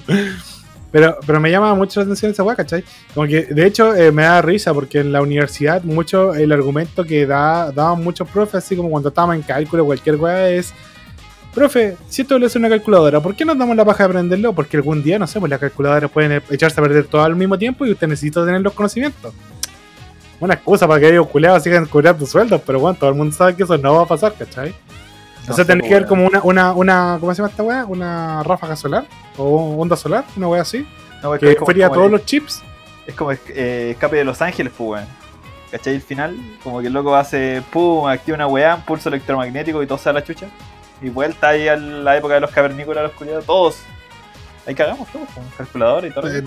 Pero, 0.91 1.17
pero 1.25 1.39
me 1.39 1.51
llama 1.51 1.75
mucho 1.75 1.99
la 1.99 2.05
atención 2.05 2.31
esa 2.31 2.43
weá, 2.43 2.55
¿cachai? 2.55 2.83
Como 3.13 3.27
que, 3.27 3.43
de 3.43 3.65
hecho, 3.65 3.95
eh, 3.95 4.11
me 4.11 4.23
da 4.23 4.41
risa 4.41 4.73
porque 4.73 4.99
en 4.99 5.11
la 5.11 5.21
universidad, 5.21 5.83
mucho 5.83 6.33
el 6.33 6.51
argumento 6.51 7.03
que 7.03 7.25
da, 7.25 7.71
daban 7.71 8.03
muchos 8.03 8.27
profes, 8.27 8.55
así 8.55 8.75
como 8.75 8.89
cuando 8.89 9.09
estábamos 9.09 9.35
en 9.35 9.43
cálculo, 9.43 9.85
cualquier 9.85 10.15
weá, 10.15 10.49
es. 10.49 10.73
Profe, 11.53 11.97
si 12.07 12.21
esto 12.21 12.37
lo 12.37 12.45
hace 12.45 12.59
una 12.59 12.69
calculadora, 12.69 13.19
¿por 13.19 13.35
qué 13.35 13.43
nos 13.43 13.57
damos 13.57 13.75
la 13.75 13.83
paja 13.83 14.03
de 14.03 14.09
aprenderlo? 14.09 14.53
Porque 14.53 14.77
algún 14.77 15.01
día, 15.01 15.17
no 15.17 15.25
sé, 15.25 15.39
pues 15.39 15.49
las 15.49 15.59
calculadoras 15.59 16.09
pueden 16.11 16.43
echarse 16.49 16.79
a 16.79 16.83
perder 16.83 17.05
todo 17.07 17.23
al 17.23 17.35
mismo 17.35 17.57
tiempo 17.57 17.85
y 17.85 17.91
usted 17.91 18.07
necesita 18.07 18.45
tener 18.45 18.61
los 18.61 18.73
conocimientos 18.73 19.33
una 20.39 20.53
excusa 20.53 20.87
para 20.87 20.99
que 20.99 21.09
ellos 21.09 21.27
culeados 21.27 21.63
sigan 21.63 21.85
cobrando 21.85 22.25
sueldos, 22.25 22.61
pero 22.65 22.79
bueno, 22.79 22.97
todo 22.97 23.09
el 23.09 23.15
mundo 23.15 23.35
sabe 23.35 23.55
que 23.55 23.63
eso 23.63 23.77
no 23.77 23.95
va 23.95 24.03
a 24.03 24.05
pasar, 24.05 24.33
¿cachai? 24.37 24.73
O 25.49 25.55
sea, 25.55 25.65
tendría 25.65 25.87
que 25.89 25.93
ver 25.95 26.03
weón. 26.03 26.09
como 26.09 26.27
una, 26.27 26.41
una, 26.43 26.71
una, 26.73 27.17
¿cómo 27.19 27.33
se 27.33 27.37
llama 27.41 27.49
esta 27.49 27.63
weá? 27.63 27.85
Una 27.85 28.43
ráfaga 28.43 28.75
solar 28.75 29.05
o 29.37 29.75
onda 29.77 29.95
solar, 29.95 30.25
una 30.35 30.47
weá 30.47 30.61
así, 30.61 30.87
No, 31.23 31.31
que 31.37 31.55
como- 31.55 31.71
todos 31.93 32.05
el- 32.05 32.11
los 32.11 32.25
chips. 32.25 32.63
Es 33.07 33.15
como 33.15 33.31
eh, 33.31 33.89
escape 33.91 34.17
de 34.17 34.23
Los 34.23 34.41
Ángeles, 34.41 34.71
pues, 34.77 34.89
weón. 35.01 35.05
¿Cachai? 35.71 35.95
El 35.95 36.01
final, 36.01 36.35
como 36.63 36.81
que 36.81 36.87
el 36.87 36.93
loco 36.93 37.15
hace, 37.15 37.61
pum, 37.71 38.07
activa 38.07 38.35
una 38.35 38.47
weá, 38.47 38.75
un 38.75 38.81
pulso 38.83 39.09
electromagnético 39.09 39.81
y 39.83 39.87
todo 39.87 39.97
se 39.97 40.05
da 40.05 40.13
la 40.13 40.23
chucha. 40.23 40.47
Y 41.01 41.09
vuelta 41.09 41.49
ahí 41.49 41.67
a 41.67 41.75
la 41.75 42.17
época 42.17 42.33
de 42.35 42.39
los 42.41 42.51
cavernícolas, 42.51 43.03
los 43.03 43.11
culiados, 43.13 43.45
todos. 43.45 43.77
Ahí 44.67 44.75
cagamos 44.75 45.07
todos, 45.09 45.27
con 45.29 45.43
calculadora 45.57 46.07
y 46.07 46.11
todo. 46.11 46.27
Eh, 46.27 46.41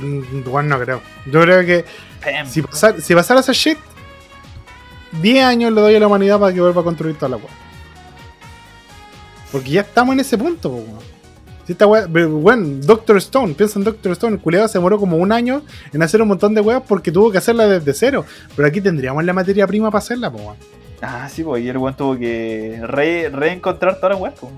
bueno, 0.47 0.77
no 0.77 0.85
creo. 0.85 1.01
Yo 1.27 1.41
creo 1.43 1.65
que 1.65 1.85
si, 2.47 2.63
pasar, 2.63 3.01
si 3.01 3.15
pasara 3.15 3.41
esa 3.41 3.53
shit, 3.53 3.79
10 5.21 5.45
años 5.45 5.73
le 5.73 5.81
doy 5.81 5.95
a 5.97 6.01
la 6.01 6.07
humanidad 6.07 6.39
para 6.41 6.53
que 6.53 6.61
vuelva 6.61 6.81
a 6.81 6.85
construir 6.85 7.17
toda 7.17 7.31
la 7.31 7.37
weá. 7.37 7.49
Porque 9.53 9.71
ya 9.71 9.83
estamos 9.83 10.15
en 10.15 10.21
ese 10.21 10.37
punto, 10.39 10.71
po, 10.71 10.77
weón. 10.79 11.13
Si 11.67 11.73
esta 11.73 11.87
pero, 12.13 12.29
bueno, 12.31 12.81
Doctor 12.85 13.19
Stone, 13.19 13.55
piensa 13.55 13.79
en 13.79 13.85
Doctor 13.85 14.11
Stone, 14.13 14.35
el 14.35 14.41
culiado 14.43 14.67
se 14.67 14.79
demoró 14.79 14.99
como 14.99 15.17
un 15.17 15.31
año 15.31 15.63
en 15.93 16.03
hacer 16.03 16.21
un 16.21 16.27
montón 16.27 16.55
de 16.55 16.61
weas 16.61 16.83
porque 16.89 17.13
tuvo 17.13 17.31
que 17.31 17.39
hacerla 17.39 17.69
desde 17.69 17.95
cero. 17.95 18.25
Pero 18.57 18.67
aquí 18.67 18.81
tendríamos 18.81 19.23
la 19.25 19.33
materia 19.33 19.65
prima 19.67 19.89
para 19.91 20.01
hacerla, 20.01 20.31
po, 20.33 20.39
weón. 20.39 20.57
Ah, 21.01 21.29
sí, 21.29 21.45
pues, 21.45 21.63
y 21.63 21.69
el 21.69 21.77
weón 21.77 21.97
tuvo 21.97 22.17
que 22.19 22.81
re- 22.83 23.29
reencontrar 23.29 23.97
todas 23.97 24.13
las 24.13 24.21
weas, 24.21 24.35
pues. 24.41 24.53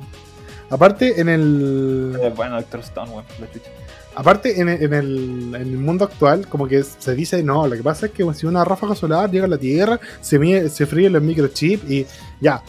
Aparte, 0.71 1.21
en 1.21 1.29
el. 1.29 2.17
Eh, 2.23 2.33
bueno, 2.35 2.57
Doctor 2.57 2.81
Stone, 2.81 3.11
weón, 3.11 3.25
la 3.39 3.51
chucha. 3.53 3.71
Aparte, 4.17 4.61
en, 4.61 4.69
el- 4.69 4.83
en 4.85 4.95
el, 4.95 5.53
en 5.57 5.63
el 5.63 5.77
mundo 5.77 6.05
actual, 6.05 6.47
como 6.49 6.67
que 6.69 6.83
se 6.85 7.15
dice, 7.15 7.43
no, 7.43 7.67
lo 7.67 7.77
que 7.77 7.83
pasa 7.83 8.07
es 8.07 8.13
que 8.13 8.25
si 8.33 8.47
una 8.47 8.65
ráfaga 8.65 8.95
solar 8.95 9.31
llega 9.31 9.45
a 9.45 9.49
la 9.49 9.59
Tierra, 9.59 10.01
se, 10.23 10.39
mide- 10.39 10.69
se 10.71 10.87
fríen 10.87 11.13
los 11.13 11.23
microchips 11.23 11.91
y 11.91 12.07
ya. 12.41 12.63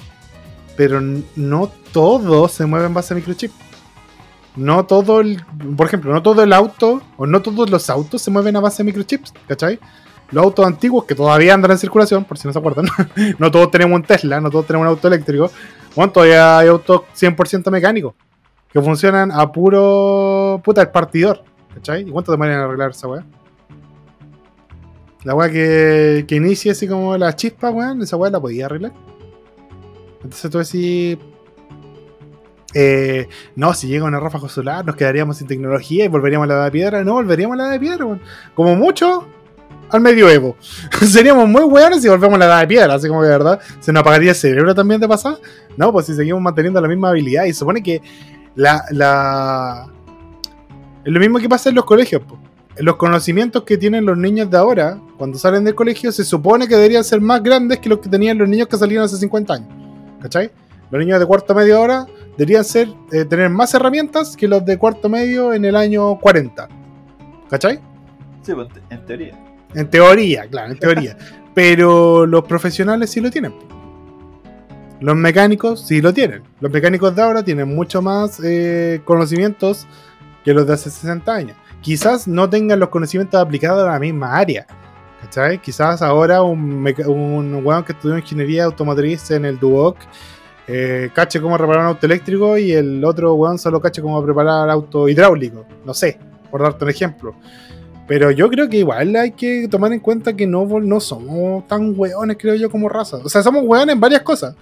Pero 0.75 1.01
no 1.35 1.71
todo 1.91 2.47
se 2.47 2.65
mueve 2.65 2.87
en 2.87 2.93
base 2.93 3.13
a 3.13 3.17
microchip. 3.17 3.51
No 4.55 4.85
todo 4.85 5.19
el, 5.19 5.43
por 5.75 5.87
ejemplo, 5.87 6.13
no 6.13 6.21
todo 6.21 6.41
el 6.41 6.53
auto, 6.53 7.01
o 7.17 7.25
no 7.25 7.41
todos 7.41 7.69
los 7.69 7.89
autos 7.89 8.21
se 8.21 8.31
mueven 8.31 8.55
a 8.55 8.61
base 8.61 8.83
de 8.83 8.85
microchips, 8.85 9.33
¿cachai? 9.47 9.79
Los 10.31 10.45
autos 10.45 10.65
antiguos 10.65 11.05
que 11.05 11.13
todavía 11.13 11.53
andan 11.53 11.71
en 11.71 11.77
circulación, 11.77 12.23
por 12.23 12.37
si 12.37 12.47
no 12.47 12.53
se 12.53 12.59
acuerdan, 12.59 12.85
no 13.39 13.51
todos 13.51 13.69
tenemos 13.69 13.95
un 13.95 14.03
Tesla, 14.03 14.39
no 14.39 14.49
todos 14.49 14.65
tenemos 14.65 14.85
un 14.85 14.89
auto 14.91 15.07
eléctrico, 15.09 15.51
bueno, 15.95 16.11
todavía 16.11 16.59
hay 16.59 16.67
autos 16.69 17.01
100% 17.15 17.69
mecánicos 17.69 18.15
que 18.75 18.81
funcionan 18.81 19.31
a 19.31 19.51
puro 19.53 20.59
puta 20.61 20.81
el 20.81 20.89
partidor. 20.89 21.43
¿Cachai? 21.73 22.01
¿Y 22.01 22.11
cuánto 22.11 22.31
demoran 22.31 22.55
en 22.55 22.59
arreglar 22.59 22.91
esa 22.91 23.07
weá? 23.07 23.25
La 25.23 25.33
weá 25.33 25.49
que, 25.49 26.25
que 26.27 26.35
inicie 26.35 26.71
así 26.71 26.85
como 26.85 27.17
la 27.17 27.33
chispa, 27.35 27.69
weón, 27.69 28.01
esa 28.01 28.17
weá 28.17 28.31
la 28.31 28.39
podía 28.39 28.65
arreglar. 28.65 28.91
Entonces 30.25 30.51
tú 30.51 30.57
decís. 30.57 31.17
eh, 32.73 33.27
no, 33.55 33.73
si 33.73 33.87
llega 33.87 34.05
una 34.05 34.19
ráfaga 34.19 34.49
solar, 34.49 34.83
nos 34.85 34.95
quedaríamos 34.95 35.37
sin 35.37 35.47
tecnología 35.47 36.05
y 36.05 36.07
volveríamos 36.07 36.45
a 36.45 36.47
la 36.47 36.53
edad 36.55 36.65
de 36.65 36.71
piedra. 36.71 37.03
No, 37.03 37.13
volveríamos 37.13 37.53
a 37.53 37.57
la 37.57 37.63
edad 37.65 37.73
de 37.73 37.79
piedra. 37.79 38.19
Como 38.55 38.75
mucho, 38.75 39.27
al 39.89 40.01
medioevo. 40.01 40.57
Seríamos 41.01 41.47
muy 41.47 41.63
weones 41.63 42.01
si 42.01 42.09
volvemos 42.09 42.35
a 42.35 42.39
la 42.39 42.45
edad 42.45 42.61
de 42.61 42.67
piedra, 42.67 42.95
así 42.95 43.07
como 43.07 43.21
que 43.21 43.27
verdad 43.27 43.59
se 43.79 43.93
nos 43.93 44.01
apagaría 44.01 44.31
el 44.31 44.35
cerebro 44.35 44.73
también 44.73 44.99
de 44.99 45.07
pasar. 45.07 45.37
No, 45.77 45.91
pues 45.91 46.07
si 46.07 46.15
seguimos 46.15 46.41
manteniendo 46.41 46.81
la 46.81 46.87
misma 46.87 47.09
habilidad. 47.09 47.45
Y 47.45 47.53
supone 47.53 47.83
que 47.83 48.01
la, 48.55 48.83
la... 48.91 49.87
Es 51.05 51.13
lo 51.13 51.19
mismo 51.19 51.37
que 51.37 51.47
pasa 51.47 51.69
en 51.69 51.75
los 51.75 51.85
colegios. 51.85 52.23
po. 52.23 52.39
Los 52.77 52.95
conocimientos 52.97 53.63
que 53.63 53.77
tienen 53.77 54.05
los 54.05 54.17
niños 54.17 54.49
de 54.49 54.57
ahora, 54.57 54.99
cuando 55.17 55.37
salen 55.37 55.63
del 55.63 55.75
colegio, 55.75 56.11
se 56.11 56.25
supone 56.25 56.67
que 56.67 56.75
deberían 56.75 57.03
ser 57.03 57.21
más 57.21 57.41
grandes 57.43 57.79
que 57.79 57.87
los 57.87 57.99
que 57.99 58.09
tenían 58.09 58.37
los 58.39 58.49
niños 58.49 58.67
que 58.67 58.75
salieron 58.75 59.05
hace 59.05 59.17
50 59.17 59.53
años. 59.53 59.84
¿Cachai? 60.25 60.49
Los 60.89 60.99
niños 60.99 61.19
de 61.19 61.25
cuarto 61.27 61.53
medio 61.53 61.77
ahora 61.77 62.07
deberían 62.35 62.65
ser, 62.65 62.87
eh, 63.11 63.25
tener 63.25 63.47
más 63.51 63.75
herramientas 63.75 64.35
que 64.35 64.47
los 64.47 64.65
de 64.65 64.79
cuarto 64.79 65.07
medio 65.07 65.53
en 65.53 65.65
el 65.65 65.75
año 65.75 66.19
40. 66.19 66.67
¿Cachai? 67.47 67.79
Sí, 68.41 68.51
pues, 68.55 68.67
en 68.89 69.05
teoría. 69.05 69.39
En 69.75 69.87
teoría, 69.87 70.47
claro, 70.47 70.71
en 70.71 70.79
teoría. 70.79 71.15
Pero 71.53 72.25
los 72.25 72.43
profesionales 72.45 73.11
sí 73.11 73.21
lo 73.21 73.29
tienen. 73.29 73.53
Los 74.99 75.15
mecánicos 75.15 75.85
sí 75.85 76.01
lo 76.01 76.11
tienen. 76.11 76.41
Los 76.59 76.71
mecánicos 76.71 77.15
de 77.15 77.21
ahora 77.21 77.43
tienen 77.43 77.75
mucho 77.75 78.01
más 78.01 78.41
eh, 78.43 79.01
conocimientos 79.05 79.85
que 80.43 80.55
los 80.55 80.65
de 80.65 80.73
hace 80.73 80.89
60 80.89 81.31
años. 81.31 81.57
Quizás 81.81 82.27
no 82.27 82.49
tengan 82.49 82.79
los 82.79 82.89
conocimientos 82.89 83.39
aplicados 83.39 83.87
a 83.87 83.91
la 83.91 83.99
misma 83.99 84.35
área. 84.35 84.65
Quizás 85.61 86.01
ahora 86.01 86.41
un 86.43 87.61
weón 87.63 87.83
que 87.83 87.93
estudió 87.93 88.17
ingeniería 88.17 88.65
automotriz 88.65 89.31
en 89.31 89.45
el 89.45 89.59
Duoc 89.59 89.97
eh, 90.67 91.09
cache 91.13 91.39
cómo 91.39 91.57
reparar 91.57 91.81
un 91.83 91.87
auto 91.89 92.05
eléctrico 92.07 92.57
y 92.57 92.71
el 92.71 93.03
otro 93.05 93.33
weón 93.35 93.59
solo 93.59 93.79
cache 93.79 94.01
cómo 94.01 94.23
preparar 94.23 94.69
auto 94.69 95.07
hidráulico. 95.07 95.65
No 95.85 95.93
sé, 95.93 96.17
por 96.49 96.61
darte 96.61 96.83
un 96.85 96.89
ejemplo. 96.89 97.35
Pero 98.07 98.29
yo 98.31 98.49
creo 98.49 98.69
que 98.69 98.77
igual 98.77 99.15
hay 99.15 99.31
que 99.31 99.67
tomar 99.67 99.91
en 99.93 99.99
cuenta 99.99 100.35
que 100.35 100.45
no, 100.47 100.65
no 100.79 100.99
somos 100.99 101.67
tan 101.67 101.93
weones, 101.97 102.37
creo 102.39 102.55
yo, 102.55 102.69
como 102.69 102.87
raza. 102.89 103.17
O 103.23 103.29
sea, 103.29 103.41
somos 103.43 103.63
weones 103.65 103.93
en 103.93 103.99
varias 103.99 104.21
cosas. 104.21 104.55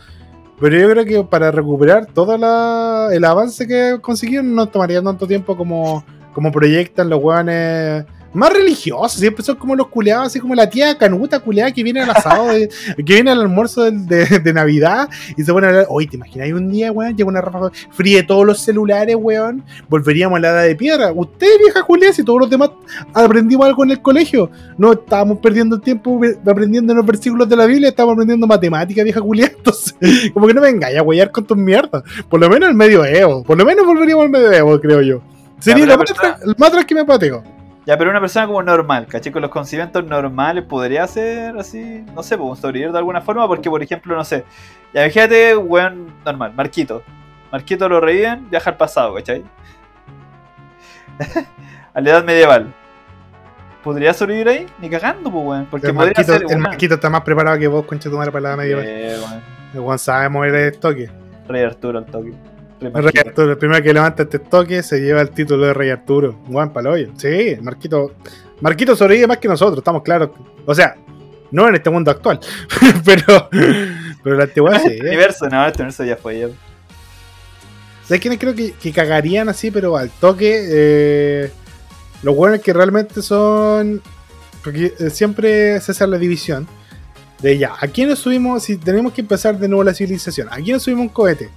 Pero 0.59 0.77
yo 0.79 0.89
creo 0.89 1.05
que 1.05 1.23
para 1.29 1.51
recuperar 1.51 2.05
todo 2.05 2.37
la- 2.37 3.09
el 3.11 3.23
avance 3.25 3.67
que 3.67 3.97
consiguieron 4.01 4.53
no 4.55 4.67
tomaría 4.67 5.01
tanto 5.01 5.27
tiempo 5.27 5.57
como, 5.57 6.05
como 6.33 6.51
proyectan 6.51 7.09
los 7.09 7.21
weones 7.21 8.05
más 8.33 8.51
religiosos. 8.51 9.19
Siempre 9.19 9.43
son 9.43 9.55
como 9.57 9.75
los 9.75 9.87
culeados, 9.87 10.27
así 10.27 10.39
como 10.39 10.55
la 10.55 10.69
tía 10.69 10.97
canuta 10.97 11.39
culeada 11.39 11.71
que 11.71 11.83
viene 11.83 12.01
al 12.01 12.09
asado, 12.09 12.47
de- 12.53 12.69
que 12.97 13.03
viene 13.13 13.31
al 13.31 13.41
almuerzo 13.41 13.83
de, 13.89 14.25
de 14.39 14.53
Navidad 14.53 15.09
y 15.37 15.43
se 15.43 15.51
pone 15.51 15.67
a 15.67 15.69
hablar. 15.69 15.85
Oye, 15.89 16.07
¿te 16.07 16.15
imaginas 16.17 16.51
un 16.51 16.71
día, 16.71 16.91
weón? 16.91 17.15
Llega 17.15 17.29
una 17.29 17.41
ráfaga, 17.41 17.71
fríe 17.91 18.23
todos 18.23 18.45
los 18.45 18.59
celulares, 18.59 19.15
weón. 19.19 19.63
Volveríamos 19.89 20.37
a 20.37 20.39
la 20.41 20.49
edad 20.49 20.63
de 20.63 20.75
piedra. 20.75 21.11
Usted, 21.11 21.47
vieja 21.59 21.83
culeada, 21.83 22.13
si 22.13 22.23
todos 22.23 22.39
los 22.39 22.49
demás 22.49 22.71
aprendimos 23.13 23.65
algo 23.65 23.83
en 23.83 23.91
el 23.91 24.01
colegio. 24.01 24.49
No 24.77 24.93
estábamos 24.93 25.39
perdiendo 25.39 25.75
el 25.75 25.81
tiempo 25.81 26.19
aprendiendo 26.45 26.93
los 26.93 27.05
versículos 27.05 27.47
de 27.49 27.55
la 27.55 27.65
Biblia, 27.65 27.89
estábamos 27.89 28.13
aprendiendo 28.13 28.47
matemática, 28.47 29.03
vieja 29.03 29.21
culia. 29.21 29.47
Entonces, 29.57 29.95
como 30.33 30.47
que 30.47 30.53
no 30.53 30.61
me 30.61 30.69
engañas 30.69 30.99
a 30.99 31.03
huellar 31.03 31.31
con 31.31 31.45
tus 31.45 31.57
mierdas. 31.57 32.03
Por 32.29 32.39
lo 32.39 32.49
menos 32.49 32.69
el 32.69 32.75
medioevo. 32.75 33.43
Por 33.43 33.57
lo 33.57 33.65
menos 33.65 33.85
volveríamos 33.85 34.25
al 34.25 34.31
medioevo, 34.31 34.79
creo 34.79 35.01
yo. 35.01 35.21
Sería 35.59 35.85
lo 35.85 35.95
la 35.97 35.97
más, 36.57 36.85
que 36.85 36.95
me 36.95 37.05
pateo. 37.05 37.43
Ya, 37.85 37.97
pero 37.97 38.09
una 38.11 38.21
persona 38.21 38.47
como 38.47 38.63
normal, 38.63 39.07
¿cachai? 39.07 39.31
Con 39.31 39.41
los 39.41 39.51
conocimientos 39.51 40.05
normales 40.05 40.63
podría 40.63 41.05
ser 41.05 41.57
así, 41.57 42.05
no 42.13 42.23
sé, 42.23 42.37
pues 42.37 42.59
sobrevivir 42.59 42.91
de 42.93 42.97
alguna 42.97 43.19
forma, 43.21 43.45
porque 43.47 43.69
por 43.69 43.83
ejemplo, 43.83 44.15
no 44.15 44.23
sé, 44.23 44.45
ya 44.93 45.03
fíjate, 45.03 45.55
weón, 45.57 46.13
normal, 46.23 46.53
Marquito. 46.55 47.03
Marquito 47.51 47.89
lo 47.89 47.99
reviven, 47.99 48.49
viaja 48.49 48.69
al 48.69 48.77
pasado, 48.77 49.13
¿cachai? 49.15 49.43
a 51.93 52.01
la 52.01 52.09
edad 52.09 52.23
medieval. 52.23 52.73
¿Podría 53.83 54.13
sobrevivir 54.13 54.47
ahí? 54.47 54.65
Ni 54.79 54.89
cagando, 54.89 55.29
pues, 55.29 55.45
weón. 55.45 55.67
Porque 55.69 55.87
El 55.87 55.93
podría 55.93 56.13
Marquito, 56.15 56.33
ser. 56.33 56.41
el 56.43 56.47
weón. 56.47 56.61
Marquito 56.61 56.93
está 56.95 57.09
más 57.09 57.21
preparado 57.21 57.59
que 57.59 57.67
vos, 57.67 57.85
concha 57.85 58.09
tu 58.09 58.17
madre, 58.17 58.31
para 58.31 58.51
la 58.51 58.57
media. 58.57 58.77
Eh, 58.81 59.17
weón. 59.19 59.41
El 59.73 59.79
Juan 59.81 59.99
sabe 59.99 60.29
mover 60.29 60.55
el 60.55 60.79
toque. 60.79 61.09
Rey 61.47 61.63
Arturo 61.63 61.99
al 61.99 62.05
toque. 62.05 62.31
Rey. 62.91 63.13
Arturo, 63.25 63.51
el 63.51 63.57
primero 63.57 63.83
que 63.83 63.93
levanta 63.93 64.23
este 64.23 64.39
toque 64.39 64.83
se 64.83 64.99
lleva 64.99 65.21
el 65.21 65.29
título 65.29 65.67
de 65.67 65.73
Rey 65.73 65.89
Arturo. 65.89 66.39
Juan 66.47 66.73
Paloyo. 66.73 67.11
Sí, 67.17 67.57
Marquito. 67.61 68.13
Marquito 68.61 68.95
sobrevive 68.95 69.27
más 69.27 69.37
que 69.37 69.47
nosotros, 69.47 69.79
estamos 69.79 70.03
claros. 70.03 70.29
O 70.65 70.73
sea, 70.73 70.95
no 71.51 71.67
en 71.67 71.75
este 71.75 71.89
mundo 71.89 72.11
actual. 72.11 72.39
pero, 73.05 73.49
pero 74.23 74.35
la 74.35 74.43
antigüedad 74.45 74.81
sí. 74.81 74.89
Este 74.91 75.07
universo, 75.07 75.49
no, 75.49 75.65
este 75.65 75.81
universo 75.81 76.03
ya 76.03 76.17
fue 76.17 76.39
ya. 76.39 76.47
¿Sabes 78.05 78.21
quiénes 78.21 78.39
creo 78.39 78.53
que, 78.53 78.73
que 78.73 78.91
cagarían 78.91 79.49
así, 79.49 79.71
pero 79.71 79.95
al 79.95 80.09
toque? 80.09 80.67
Eh, 80.69 81.51
los 82.21 82.35
buenos 82.35 82.61
que 82.61 82.73
realmente 82.73 83.21
son. 83.21 84.01
Porque 84.63 84.93
eh, 84.97 85.09
siempre 85.09 85.79
se 85.81 85.91
hace 85.91 86.07
la 86.07 86.17
división. 86.17 86.67
De 87.41 87.57
ya, 87.57 87.73
¿a 87.77 87.87
quién 87.87 88.07
nos 88.07 88.19
subimos? 88.19 88.63
Si 88.63 88.77
tenemos 88.77 89.11
que 89.13 89.21
empezar 89.21 89.57
de 89.59 89.67
nuevo 89.67 89.83
la 89.83 89.93
civilización, 89.93 90.47
¿a 90.49 90.55
quién 90.55 90.73
nos 90.73 90.83
subimos 90.83 91.07
un 91.07 91.09
cohete? 91.09 91.49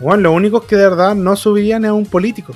Bueno, 0.00 0.22
los 0.24 0.32
únicos 0.34 0.64
que 0.64 0.76
de 0.76 0.88
verdad 0.88 1.14
no 1.14 1.36
subirían 1.36 1.84
a 1.84 1.92
un 1.94 2.04
político. 2.06 2.54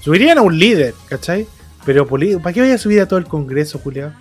Subirían 0.00 0.38
a 0.38 0.42
un 0.42 0.58
líder, 0.58 0.94
¿cachai? 1.08 1.46
Pero 1.84 2.06
¿para 2.06 2.52
qué 2.52 2.60
vaya 2.60 2.74
a 2.74 2.78
subir 2.78 3.00
a 3.00 3.06
todo 3.08 3.18
el 3.18 3.26
Congreso, 3.26 3.78
Julián? 3.78 4.14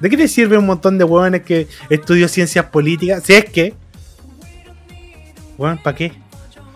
¿De 0.00 0.08
qué 0.08 0.16
te 0.16 0.28
sirve 0.28 0.56
un 0.56 0.66
montón 0.66 0.96
de 0.96 1.04
hueones 1.04 1.42
que 1.42 1.66
estudió 1.90 2.28
ciencias 2.28 2.66
políticas? 2.66 3.22
Si 3.24 3.32
es 3.34 3.44
que. 3.46 3.74
Bueno, 5.56 5.78
¿para 5.82 5.96
qué? 5.96 6.12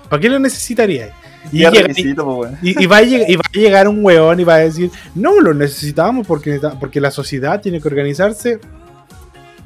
¿Para 0.09 0.21
qué 0.21 0.29
lo 0.29 0.39
necesitaría? 0.39 1.13
Y, 1.53 1.61
Ya 1.61 1.71
llega- 1.71 1.89
requisito, 1.89 2.25
pues, 2.25 2.53
y- 2.63 2.83
y 2.83 2.87
va 2.87 2.99
a 2.99 3.03
lleg- 3.03 3.25
y 3.29 3.37
va 3.37 3.43
a 3.49 3.59
llegar 3.59 3.89
un 3.89 4.05
weón 4.05 4.39
y 4.39 4.45
va 4.45 4.55
a 4.55 4.59
decir, 4.59 4.91
no, 5.15 5.41
lo 5.41 5.55
necesitamos 5.55 6.27
porque, 6.27 6.61
porque 6.79 7.01
la 7.01 7.11
sociedad 7.11 7.61
tiene 7.61 7.81
que 7.81 7.89
organizarse. 7.89 8.61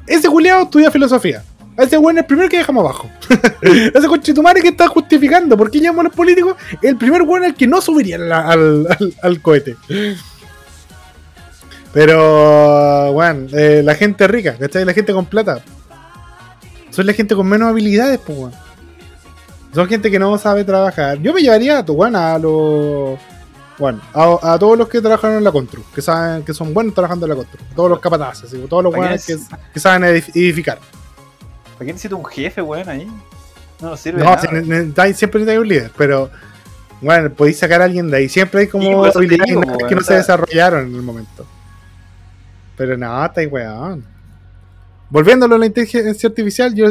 Ese 0.07 0.27
Julián 0.27 0.61
estudia 0.63 0.89
filosofía. 0.89 1.43
A 1.77 1.83
ese 1.83 1.97
weón 1.97 2.17
es 2.17 2.21
el 2.23 2.25
primero 2.27 2.49
que 2.49 2.57
dejamos 2.57 2.83
abajo. 2.83 3.09
ese 3.61 4.07
conchetumare 4.07 4.61
que 4.61 4.69
está 4.69 4.87
justificando 4.87 5.55
por 5.55 5.69
qué 5.69 5.79
llaman 5.79 6.07
a 6.07 6.09
los 6.09 6.15
políticos, 6.15 6.55
el 6.81 6.97
primer 6.97 7.21
weón 7.21 7.43
al 7.43 7.53
que 7.55 7.67
no 7.67 7.79
subiría 7.81 8.15
al, 8.15 8.31
al- 8.31 8.87
al- 8.99 9.15
al 9.21 9.41
cohete. 9.41 9.75
Pero, 11.93 13.11
bueno, 13.13 13.47
eh, 13.57 13.81
la 13.83 13.95
gente 13.95 14.27
rica, 14.27 14.55
¿cachai? 14.57 14.85
La 14.85 14.93
gente 14.93 15.13
con 15.13 15.25
plata. 15.25 15.61
Son 16.91 17.05
la 17.05 17.13
gente 17.13 17.35
con 17.35 17.47
menos 17.47 17.69
habilidades, 17.69 18.19
pues, 18.25 18.37
weón. 18.37 18.51
Son 19.73 19.87
gente 19.87 20.09
que 20.11 20.19
no 20.19 20.37
sabe 20.37 20.63
trabajar. 20.63 21.19
Yo 21.21 21.33
me 21.33 21.41
llevaría 21.41 21.79
a 21.79 21.85
tu 21.85 21.93
weón 21.93 22.15
a 22.15 22.37
los. 22.37 23.19
Bueno, 23.77 24.01
a, 24.13 24.53
a 24.53 24.57
todos 24.59 24.75
los 24.77 24.87
que 24.89 25.01
trabajan 25.01 25.33
en 25.33 25.43
la 25.43 25.51
Contru, 25.51 25.83
que 25.93 26.01
saben 26.01 26.41
que 26.43 26.51
son 26.53 26.73
buenos 26.73 26.95
trabajando 26.95 27.27
en 27.27 27.29
la 27.31 27.35
Contru. 27.35 27.59
Todos 27.75 27.89
los 27.91 27.99
capataces, 27.99 28.49
todos 28.67 28.83
los 28.83 28.91
¿Para 28.91 29.17
qué 29.17 29.33
weones 29.33 29.49
que, 29.73 29.79
saben 29.79 30.01
edif- 30.03 30.29
edificar. 30.35 30.79
¿Para 31.77 31.85
qué 31.85 31.93
necesito 31.93 32.17
un 32.17 32.25
jefe, 32.25 32.61
weón, 32.61 32.89
ahí? 32.89 33.07
No 33.81 33.95
sirve 33.95 34.19
de 34.19 34.25
No, 34.25 34.31
nada. 34.35 34.51
ne- 34.51 35.13
siempre 35.13 35.39
necesitáis 35.41 35.59
un 35.59 35.67
líder, 35.67 35.91
pero. 35.97 36.29
Bueno, 36.99 37.31
podéis 37.31 37.59
sacar 37.59 37.81
a 37.81 37.85
alguien 37.85 38.09
de 38.09 38.17
ahí. 38.17 38.29
Siempre 38.29 38.61
hay 38.61 38.67
como 38.67 39.05
habilidades 39.05 39.45
digo, 39.49 39.61
que 39.87 39.93
no 39.93 40.01
se 40.01 40.15
desarrollaron 40.15 40.87
en 40.87 40.95
el 40.95 41.03
momento. 41.03 41.45
Pero 42.75 42.97
no, 42.97 43.23
estáis 43.25 43.51
weón. 43.51 44.03
Volviéndolo 45.09 45.55
a 45.55 45.59
la 45.59 45.67
inteligencia 45.67 46.27
artificial, 46.27 46.73
yo 46.73 46.87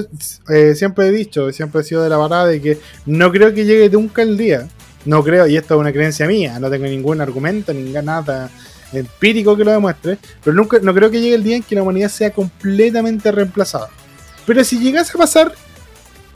eh, 0.48 0.74
siempre 0.76 1.08
he 1.08 1.10
dicho, 1.10 1.52
siempre 1.52 1.80
he 1.80 1.84
sido 1.84 2.02
de 2.02 2.08
la 2.08 2.16
parada 2.18 2.46
de 2.46 2.62
que 2.62 2.78
no 3.04 3.30
creo 3.32 3.52
que 3.52 3.64
llegue 3.64 3.90
nunca 3.90 4.22
el 4.22 4.36
día. 4.36 4.68
No 5.04 5.22
creo, 5.22 5.46
y 5.46 5.56
esto 5.56 5.74
es 5.74 5.80
una 5.80 5.92
creencia 5.92 6.26
mía, 6.26 6.58
no 6.58 6.70
tengo 6.70 6.86
ningún 6.86 7.20
argumento, 7.20 7.72
ni 7.74 7.90
nada 7.92 8.48
empírico 8.92 9.56
que 9.56 9.64
lo 9.64 9.70
demuestre, 9.72 10.18
pero 10.42 10.56
nunca, 10.56 10.78
no 10.82 10.94
creo 10.94 11.10
que 11.10 11.20
llegue 11.20 11.34
el 11.34 11.44
día 11.44 11.56
en 11.56 11.62
que 11.62 11.74
la 11.74 11.82
humanidad 11.82 12.08
sea 12.08 12.30
completamente 12.32 13.30
reemplazada. 13.30 13.88
Pero 14.46 14.64
si 14.64 14.78
llegase 14.78 15.12
a 15.14 15.18
pasar, 15.18 15.52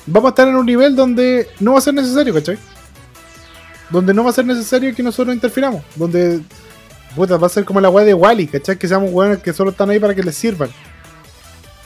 vamos 0.07 0.29
a 0.29 0.31
estar 0.31 0.49
en 0.49 0.57
un 0.57 0.67
nivel 0.67 0.97
donde 0.97 1.49
no 1.61 1.73
va 1.73 1.79
a 1.79 1.83
ser 1.83 1.95
necesario, 1.95 2.35
¿cachai? 2.35 2.59
Donde 3.89 4.13
no 4.13 4.25
va 4.25 4.31
a 4.31 4.35
ser 4.35 4.45
necesario 4.45 4.95
que 4.95 5.03
nosotros 5.03 5.35
interfiramos. 5.35 5.83
Donde 5.97 6.43
puta, 7.15 7.37
va 7.37 7.47
a 7.47 7.51
ser 7.51 7.65
como 7.65 7.81
la 7.81 7.91
weá 7.91 8.05
de 8.05 8.15
Wally, 8.15 8.47
¿cachai? 8.47 8.77
Que 8.77 8.89
seamos 8.89 9.11
weones 9.13 9.39
que 9.39 9.53
solo 9.53 9.71
están 9.71 9.91
ahí 9.91 9.99
para 9.99 10.15
que 10.15 10.23
les 10.23 10.35
sirvan. 10.35 10.71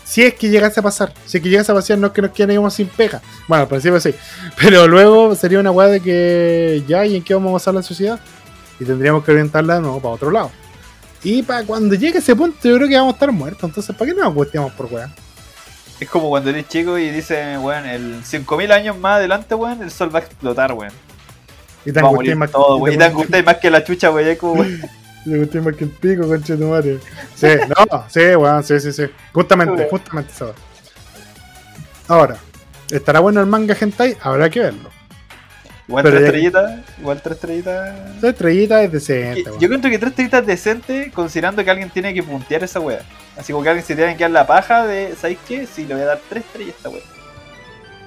Si 0.05 0.23
es 0.23 0.35
que 0.35 0.49
llegase 0.49 0.81
a 0.81 0.83
pasar, 0.83 1.13
si 1.25 1.39
es 1.39 1.43
que 1.43 1.49
llegase 1.49 1.73
a 1.73 1.75
pasar, 1.75 1.99
no 1.99 2.09
es 2.09 2.13
que 2.13 2.23
nos 2.23 2.31
queden 2.31 2.71
sin 2.71 2.89
pega. 2.89 3.23
Bueno, 3.49 3.63
al 3.63 3.69
principio 3.69 3.99
sí. 4.01 4.15
Pero 4.61 4.87
luego 4.87 5.35
sería 5.35 5.59
una 5.59 5.71
weá 5.71 5.89
de 5.89 6.01
que 6.01 6.85
ya, 6.87 7.05
¿y 7.07 7.17
en 7.17 7.25
qué 7.25 7.35
vamos 7.35 7.51
a 7.51 7.53
basar 7.55 7.75
la 7.75 7.83
sociedad? 7.83 8.21
Y 8.79 8.85
tendríamos 8.85 9.25
que 9.25 9.33
orientarla 9.33 9.81
nuevo 9.81 10.01
para 10.01 10.15
otro 10.15 10.31
lado. 10.31 10.51
Y 11.23 11.43
para 11.43 11.65
cuando 11.65 11.95
llegue 11.95 12.19
ese 12.19 12.37
punto, 12.37 12.69
yo 12.69 12.77
creo 12.77 12.89
que 12.89 12.97
vamos 12.97 13.15
a 13.15 13.17
estar 13.17 13.33
muertos. 13.33 13.65
Entonces, 13.65 13.97
¿para 13.97 14.11
qué 14.11 14.17
nos 14.17 14.35
cuestionamos 14.35 14.75
por 14.75 14.87
weá? 14.93 15.11
Es 16.01 16.09
como 16.11 16.29
cuando 16.29 16.51
eres 16.51 16.69
chico 16.69 16.99
y 16.99 17.11
dices, 17.11 17.59
weón, 17.61 17.87
el 17.87 18.25
5000 18.25 18.73
años 18.73 18.99
más 18.99 19.17
adelante, 19.19 19.55
weón, 19.55 19.83
el 19.83 19.91
sol 19.91 20.15
va 20.15 20.19
a 20.19 20.23
explotar, 20.23 20.73
weón. 20.73 20.93
Y 21.87 21.93
te 21.93 22.01
angustia 22.01 22.35
más, 22.37 22.51
todo, 22.51 22.77
weón. 22.77 22.95
Y 22.95 22.99
te 22.99 23.05
angustia- 23.05 23.43
más 23.45 23.57
que 23.59 23.71
la 23.71 23.85
chucha, 23.85 24.11
weón. 24.11 24.27
te 24.37 24.41
angustia 25.35 25.63
más 25.63 25.77
que 25.77 25.85
el 25.85 25.91
pico, 25.91 26.27
concha 26.27 26.55
de 26.55 26.59
tu 26.59 26.69
madre. 26.69 26.99
Sí, 27.35 27.47
no, 27.69 28.05
sí, 28.09 28.21
weón, 28.37 28.65
sí, 28.65 28.81
sí, 28.81 28.93
sí. 28.93 29.05
Justamente, 29.33 29.87
justamente 29.91 30.33
esa. 30.33 30.47
Ahora, 32.09 32.37
¿estará 32.91 33.21
bueno 33.21 33.41
el 33.41 33.47
manga 33.47 33.77
hentai? 33.79 34.17
Habrá 34.21 34.51
que 34.51 34.61
verlo. 34.61 34.91
Igual 35.87 36.03
Pero 36.05 36.17
tres 36.17 36.27
estrellitas, 36.27 36.81
igual 36.99 37.21
tres 37.23 37.35
estrellitas. 37.35 37.95
Esa 38.17 38.29
estrellita 38.31 38.83
es 38.83 38.89
Que- 38.91 38.95
decente, 38.97 39.45
Yo 39.61 39.67
encuentro 39.67 39.91
que 39.91 39.99
tres 39.99 40.11
estrellitas 40.11 40.47
decente 40.47 41.11
considerando 41.15 41.63
que 41.63 41.71
alguien 41.71 41.91
tiene 41.91 42.15
que 42.15 42.23
puntear 42.23 42.65
esa 42.65 42.81
weá. 42.81 43.01
Así 43.37 43.53
como 43.53 43.63
que 43.63 43.69
alguien 43.71 43.87
se 43.87 43.95
tiene 43.95 44.13
que 44.13 44.19
quedar 44.19 44.31
la 44.31 44.47
paja 44.47 44.87
de, 44.87 45.15
¿sabéis 45.21 45.39
qué? 45.47 45.67
Sí, 45.67 45.85
le 45.87 45.95
voy 45.95 46.03
a 46.05 46.07
dar 46.07 46.21
tres 46.29 46.45
estrellas 46.45 46.75
a 46.75 46.77
esta 46.79 46.89
weá. 46.89 47.03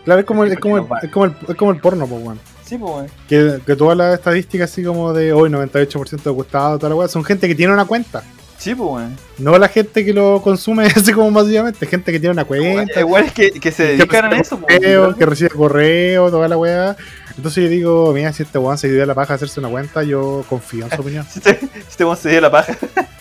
Claro, 0.05 0.19
es 0.21 0.25
como 0.25 0.43
el, 0.43 0.51
es 0.53 0.59
como 0.59 0.77
el, 0.77 0.85
es 1.03 1.11
como 1.11 1.25
el, 1.25 1.35
es 1.47 1.55
como 1.55 1.71
el 1.71 1.77
porno, 1.79 2.07
pues, 2.07 2.23
weón. 2.23 2.39
Sí, 2.65 2.77
pues 2.77 2.91
weón. 2.91 3.07
Que, 3.29 3.59
que 3.65 3.75
todas 3.75 3.95
las 3.95 4.13
estadísticas 4.15 4.71
así 4.71 4.83
como 4.83 5.13
de 5.13 5.31
hoy 5.33 5.49
98% 5.49 6.23
de 6.23 6.29
gustado, 6.31 6.77
toda 6.79 6.89
la 6.89 6.95
weá, 6.95 7.07
son 7.07 7.23
gente 7.23 7.47
que 7.47 7.53
tiene 7.55 7.73
una 7.73 7.85
cuenta. 7.85 8.23
Sí, 8.57 8.73
pues 8.73 8.89
weón. 8.89 9.15
No 9.37 9.55
la 9.59 9.67
gente 9.67 10.03
que 10.03 10.13
lo 10.13 10.41
consume 10.41 10.85
así 10.95 11.11
como 11.13 11.29
masivamente, 11.29 11.85
gente 11.85 12.11
que 12.11 12.19
tiene 12.19 12.33
una 12.33 12.45
cuenta. 12.45 12.99
Igual 12.99 13.25
es 13.25 13.33
que, 13.33 13.51
que 13.51 13.71
se 13.71 13.83
dedican 13.97 14.33
a 14.33 14.39
eso, 14.39 14.57
pues. 14.59 14.77
correo, 14.79 15.15
que 15.15 15.25
recibe 15.27 15.49
correo, 15.51 16.31
toda 16.31 16.47
la 16.47 16.57
weá. 16.57 16.95
Entonces 17.37 17.63
yo 17.63 17.69
digo, 17.69 18.13
mira, 18.13 18.33
si 18.33 18.43
este 18.43 18.57
weón 18.57 18.77
se 18.77 18.91
dio 18.91 19.05
la 19.05 19.13
paja 19.13 19.33
a 19.33 19.35
hacerse 19.35 19.59
una 19.59 19.69
cuenta, 19.69 20.01
yo 20.03 20.43
confío 20.49 20.85
en 20.85 20.91
su 20.91 21.01
opinión. 21.01 21.25
Si 21.31 21.39
te, 21.39 21.59
si 21.59 21.97
te 21.97 22.03
weón 22.03 22.17
se 22.17 22.29
dio 22.29 22.41
la 22.41 22.51
paja. 22.51 22.73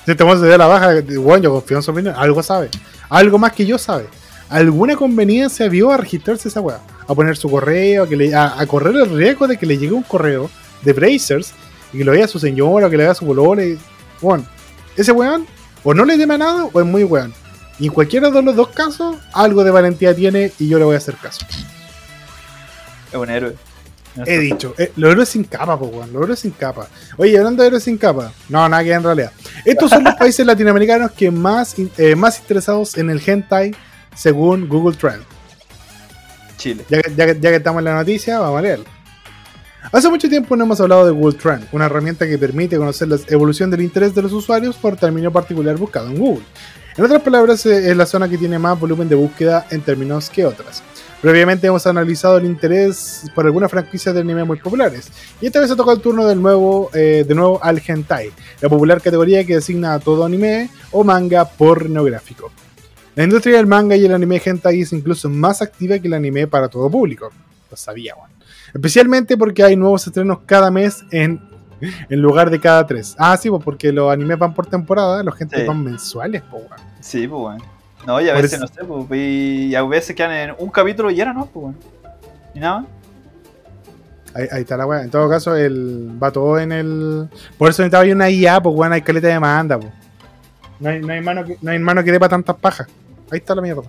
Si 0.04 0.10
este 0.10 0.24
weón 0.24 0.40
se 0.40 0.46
dio 0.46 0.56
la 0.56 0.66
baja, 0.66 0.88
weón, 1.18 1.42
yo 1.42 1.52
confío 1.52 1.76
en 1.76 1.82
su 1.82 1.90
opinión. 1.90 2.14
Algo 2.16 2.42
sabe. 2.42 2.70
Algo 3.10 3.38
más 3.38 3.52
que 3.52 3.66
yo 3.66 3.76
sabe. 3.76 4.06
Alguna 4.48 4.96
conveniencia 4.96 5.68
vio 5.68 5.90
a 5.90 5.98
registrarse 5.98 6.48
esa 6.48 6.60
weá. 6.60 6.80
A 7.06 7.14
poner 7.14 7.36
su 7.36 7.50
correo, 7.50 8.04
a, 8.04 8.08
que 8.08 8.16
le, 8.16 8.34
a, 8.34 8.58
a 8.58 8.66
correr 8.66 8.94
el 8.96 9.10
riesgo 9.10 9.46
de 9.46 9.58
que 9.58 9.66
le 9.66 9.76
llegue 9.76 9.92
un 9.92 10.02
correo 10.02 10.50
de 10.82 10.92
Brazers 10.92 11.52
y 11.92 11.98
que 11.98 12.04
lo 12.04 12.12
vea 12.12 12.26
su 12.26 12.38
señora, 12.38 12.86
o 12.86 12.90
que 12.90 12.96
le 12.96 13.04
vea 13.04 13.14
su 13.14 13.26
color. 13.26 13.58
Weón, 14.22 14.46
ese 14.96 15.12
weón 15.12 15.46
o 15.84 15.94
no 15.94 16.04
le 16.04 16.16
teme 16.16 16.34
a 16.34 16.38
nada 16.38 16.64
o 16.64 16.80
es 16.80 16.86
muy 16.86 17.04
weón. 17.04 17.32
Y 17.78 17.86
en 17.86 17.92
cualquiera 17.92 18.30
de 18.30 18.42
los 18.42 18.56
dos 18.56 18.68
casos, 18.68 19.16
algo 19.34 19.62
de 19.62 19.70
valentía 19.70 20.14
tiene 20.14 20.52
y 20.58 20.68
yo 20.68 20.78
le 20.78 20.84
voy 20.84 20.94
a 20.94 20.98
hacer 20.98 21.16
caso. 21.16 21.44
Es 23.12 23.18
un 23.18 23.28
héroe. 23.28 23.54
He 24.24 24.38
dicho, 24.38 24.74
eh, 24.78 24.92
los 24.96 25.10
héroes 25.12 25.28
sin 25.28 25.44
capa, 25.44 25.74
weón. 25.74 26.12
Los 26.12 26.22
héroes 26.22 26.38
sin 26.38 26.52
capa. 26.52 26.88
Oye, 27.18 27.36
hablando 27.36 27.62
de 27.62 27.68
héroes 27.68 27.82
sin 27.82 27.98
capa. 27.98 28.32
No, 28.48 28.66
nada 28.68 28.82
que 28.82 28.92
en 28.92 29.02
realidad. 29.02 29.32
Estos 29.64 29.90
son 29.90 30.04
los 30.04 30.14
países 30.18 30.46
latinoamericanos 30.46 31.10
que 31.12 31.30
más, 31.30 31.74
eh, 31.98 32.14
más 32.16 32.38
interesados 32.38 32.96
en 32.96 33.10
el 33.10 33.20
hentai 33.24 33.74
según 34.14 34.68
Google 34.68 34.96
Trend. 34.96 35.22
Chile. 36.56 36.84
Ya 36.88 37.02
que, 37.02 37.12
ya 37.14 37.26
que- 37.26 37.40
ya 37.40 37.50
que 37.50 37.56
estamos 37.56 37.80
en 37.80 37.84
la 37.84 37.94
noticia, 37.96 38.38
vamos 38.38 38.58
a 38.58 38.62
leerlo. 38.62 38.84
Hace 39.92 40.08
mucho 40.08 40.28
tiempo 40.28 40.56
no 40.56 40.64
hemos 40.64 40.80
hablado 40.80 41.04
de 41.06 41.12
Google 41.12 41.38
Trend, 41.38 41.68
una 41.70 41.86
herramienta 41.86 42.26
que 42.26 42.38
permite 42.38 42.76
conocer 42.76 43.06
la 43.08 43.18
evolución 43.28 43.70
del 43.70 43.82
interés 43.82 44.14
de 44.14 44.22
los 44.22 44.32
usuarios 44.32 44.76
por 44.76 44.96
término 44.96 45.30
particular 45.30 45.76
buscado 45.76 46.08
en 46.08 46.18
Google. 46.18 46.44
En 46.96 47.04
otras 47.04 47.22
palabras, 47.22 47.64
eh, 47.66 47.90
es 47.90 47.96
la 47.96 48.06
zona 48.06 48.28
que 48.28 48.36
tiene 48.38 48.58
más 48.58 48.80
volumen 48.80 49.08
de 49.08 49.14
búsqueda 49.14 49.66
en 49.70 49.82
términos 49.82 50.28
que 50.30 50.44
otras. 50.46 50.82
Previamente 51.22 51.66
hemos 51.66 51.86
analizado 51.86 52.36
el 52.36 52.44
interés 52.44 53.22
por 53.34 53.46
algunas 53.46 53.70
franquicias 53.70 54.14
de 54.14 54.20
anime 54.20 54.44
muy 54.44 54.58
populares, 54.58 55.10
y 55.40 55.46
esta 55.46 55.60
vez 55.60 55.70
ha 55.70 55.76
tocado 55.76 55.96
el 55.96 56.02
turno 56.02 56.26
del 56.26 56.40
nuevo, 56.40 56.90
eh, 56.94 57.24
de 57.26 57.34
nuevo 57.34 57.58
al 57.62 57.82
hentai, 57.84 58.30
la 58.60 58.68
popular 58.68 59.00
categoría 59.00 59.44
que 59.44 59.54
designa 59.54 59.94
a 59.94 59.98
todo 59.98 60.24
anime 60.24 60.70
o 60.92 61.02
manga 61.02 61.44
pornográfico. 61.46 62.52
La 63.14 63.24
industria 63.24 63.56
del 63.56 63.66
manga 63.66 63.96
y 63.96 64.04
el 64.04 64.12
anime 64.14 64.40
hentai 64.44 64.82
es 64.82 64.92
incluso 64.92 65.30
más 65.30 65.62
activa 65.62 65.98
que 65.98 66.06
el 66.06 66.14
anime 66.14 66.46
para 66.46 66.68
todo 66.68 66.90
público. 66.90 67.30
Lo 67.70 67.76
sabía, 67.76 68.14
weón. 68.14 68.30
Especialmente 68.74 69.38
porque 69.38 69.62
hay 69.64 69.74
nuevos 69.74 70.06
estrenos 70.06 70.40
cada 70.44 70.70
mes 70.70 71.02
en, 71.10 71.40
en 72.10 72.20
lugar 72.20 72.50
de 72.50 72.60
cada 72.60 72.86
tres. 72.86 73.16
Ah, 73.18 73.36
sí, 73.38 73.48
pues 73.48 73.64
porque 73.64 73.90
los 73.90 74.12
animes 74.12 74.38
van 74.38 74.52
por 74.52 74.66
temporada, 74.66 75.22
los 75.22 75.34
Sí. 75.34 75.46
van 75.66 75.82
mensuales, 75.82 76.42
pues. 76.50 76.64
Sí, 77.00 77.26
pues. 77.26 77.62
No, 78.06 78.20
y 78.20 78.28
a 78.28 78.34
veces 78.34 78.60
no 78.60 78.66
sé, 78.68 78.84
pues, 78.84 79.20
y 79.20 79.74
a 79.74 79.82
veces 79.82 80.14
quedan 80.14 80.32
en 80.32 80.54
un 80.58 80.70
capítulo 80.70 81.10
y 81.10 81.18
ahora 81.20 81.32
no, 81.32 81.46
pues 81.46 81.64
weón. 81.64 81.76
Y 82.54 82.60
nada 82.60 82.80
más. 82.80 82.88
Ahí, 84.34 84.46
ahí 84.52 84.60
está 84.62 84.76
la 84.76 84.86
weá. 84.86 85.02
En 85.02 85.10
todo 85.10 85.28
caso, 85.28 85.56
el, 85.56 86.10
va 86.22 86.30
todo 86.30 86.58
en 86.58 86.72
el. 86.72 87.28
Por 87.58 87.70
eso 87.70 87.82
necesitaba 87.82 88.04
una 88.12 88.30
IA, 88.30 88.60
pues 88.62 88.74
weón, 88.76 88.92
hay 88.92 89.02
caleta 89.02 89.26
de 89.28 89.32
demanda, 89.34 89.78
pues. 89.78 89.92
No 90.78 90.90
hay, 90.90 91.00
no 91.00 91.12
hay 91.12 91.20
mano 91.22 91.44
que, 91.44 91.56
no 91.60 91.70
hay 91.70 91.78
mano 91.78 92.04
que 92.04 92.12
dé 92.12 92.20
para 92.20 92.30
tantas 92.30 92.56
pajas. 92.56 92.86
Ahí 93.30 93.38
está 93.38 93.54
la 93.54 93.62
mierda. 93.62 93.82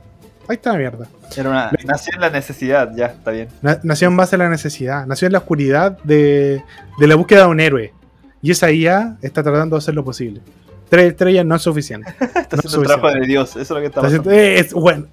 Ahí 0.47 0.55
está 0.55 0.71
la 0.71 0.77
mierda. 0.79 1.05
Era 1.35 1.49
una. 1.49 1.71
Nació 1.85 2.13
en 2.15 2.21
la 2.21 2.29
necesidad, 2.29 2.91
ya, 2.95 3.07
está 3.07 3.31
bien. 3.31 3.49
Na- 3.61 3.79
Nació 3.83 4.07
en 4.07 4.15
base 4.17 4.35
a 4.35 4.39
la 4.39 4.49
necesidad, 4.49 5.05
nació 5.05 5.25
en 5.27 5.33
la 5.33 5.39
oscuridad 5.39 5.97
de, 6.03 6.63
de 6.97 7.07
la 7.07 7.15
búsqueda 7.15 7.41
de 7.41 7.47
un 7.47 7.59
héroe. 7.59 7.93
Y 8.41 8.51
esa 8.51 8.71
IA 8.71 9.17
está 9.21 9.43
tratando 9.43 9.75
de 9.75 9.79
hacer 9.79 9.93
lo 9.95 10.05
posible. 10.05 10.41
Tres 10.89 11.05
estrellas 11.11 11.45
no 11.45 11.55
es 11.55 11.61
suficiente. 11.61 12.09
Está 12.19 12.55
No 12.55 12.59
haciendo 12.59 12.81
trabajo 12.83 13.19
de 13.19 13.25
Dios, 13.27 13.49
eso 13.51 13.59
es 13.61 13.69
lo 13.69 13.79
que 13.79 13.85
está 13.87 13.99
Está 14.01 14.17
pasando. 14.17 14.31
eh, 14.31 14.59
es, 14.59 14.73
bueno, 14.73 15.05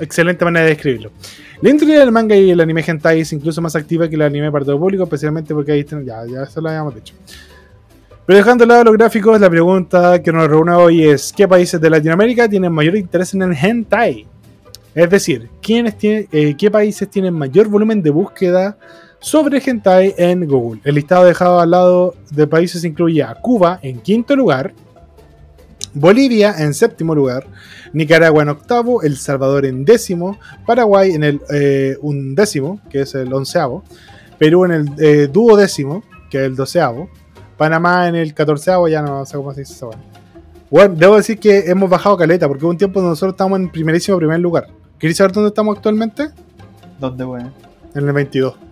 excelente 0.00 0.44
manera 0.44 0.64
de 0.64 0.70
describirlo. 0.72 1.10
La 1.62 1.70
industria 1.70 2.00
del 2.00 2.12
manga 2.12 2.36
y 2.36 2.50
el 2.50 2.60
anime 2.60 2.84
hentai 2.86 3.20
es 3.20 3.32
incluso 3.32 3.62
más 3.62 3.74
activa 3.76 4.08
que 4.08 4.16
el 4.16 4.22
anime 4.22 4.50
para 4.52 4.64
todo 4.64 4.78
público, 4.78 5.04
especialmente 5.04 5.54
porque 5.54 5.72
ahí 5.72 5.80
están- 5.80 6.04
ya, 6.04 6.24
ya 6.26 6.42
eso 6.42 6.60
lo 6.60 6.68
habíamos 6.68 6.94
dicho. 6.94 7.14
Pero 8.26 8.38
dejando 8.38 8.64
de 8.64 8.68
lado 8.68 8.84
los 8.84 8.94
gráficos, 8.94 9.38
la 9.40 9.50
pregunta 9.50 10.20
que 10.22 10.32
nos 10.32 10.48
reúne 10.48 10.72
hoy 10.72 11.04
es: 11.04 11.32
¿qué 11.32 11.46
países 11.46 11.80
de 11.80 11.90
Latinoamérica 11.90 12.48
tienen 12.48 12.72
mayor 12.72 12.96
interés 12.96 13.34
en 13.34 13.42
el 13.42 13.52
hentai? 13.54 14.26
Es 14.94 15.10
decir, 15.10 15.48
¿quiénes 15.60 15.98
tienen, 15.98 16.26
eh, 16.32 16.54
¿qué 16.56 16.70
países 16.70 17.08
tienen 17.10 17.34
mayor 17.34 17.68
volumen 17.68 18.02
de 18.02 18.10
búsqueda 18.10 18.78
sobre 19.20 19.58
hentai 19.64 20.14
en 20.16 20.46
Google? 20.46 20.80
El 20.84 20.94
listado 20.94 21.24
dejado 21.24 21.60
al 21.60 21.70
lado 21.70 22.14
de 22.30 22.46
países 22.46 22.82
incluye 22.84 23.22
a 23.22 23.34
Cuba 23.34 23.78
en 23.82 24.00
quinto 24.00 24.34
lugar, 24.36 24.72
Bolivia 25.94 26.54
en 26.58 26.74
séptimo 26.74 27.14
lugar, 27.14 27.46
Nicaragua 27.92 28.42
en 28.42 28.48
octavo, 28.48 29.02
El 29.02 29.16
Salvador 29.16 29.64
en 29.64 29.84
décimo, 29.84 30.38
Paraguay 30.66 31.12
en 31.12 31.24
el 31.24 31.40
eh, 31.52 31.96
undécimo, 32.02 32.80
que 32.90 33.02
es 33.02 33.14
el 33.14 33.32
onceavo, 33.32 33.84
Perú 34.38 34.64
en 34.64 34.72
el 34.72 34.90
eh, 34.98 35.28
duodécimo, 35.32 36.02
que 36.30 36.38
es 36.38 36.44
el 36.44 36.56
doceavo, 36.56 37.08
Panamá 37.56 38.08
en 38.08 38.16
el 38.16 38.34
catorceavo, 38.34 38.88
ya 38.88 39.02
no 39.02 39.24
sé 39.24 39.36
cómo 39.36 39.54
se 39.54 39.60
dice 39.60 39.74
eso. 39.74 39.90
Bueno, 40.70 40.94
debo 40.96 41.16
decir 41.16 41.38
que 41.38 41.70
hemos 41.70 41.88
bajado 41.88 42.16
caleta, 42.16 42.48
porque 42.48 42.64
hubo 42.64 42.72
un 42.72 42.78
tiempo 42.78 42.98
donde 42.98 43.12
nosotros 43.12 43.34
estábamos 43.34 43.60
en 43.60 43.70
primerísimo 43.70 44.18
primer 44.18 44.40
lugar. 44.40 44.66
¿Queréis 44.98 45.18
saber 45.18 45.32
dónde 45.32 45.48
estamos 45.48 45.76
actualmente? 45.76 46.30
¿Dónde, 46.98 47.24
weón? 47.24 47.52
En 47.94 48.08
el 48.08 48.12
22. 48.12 48.63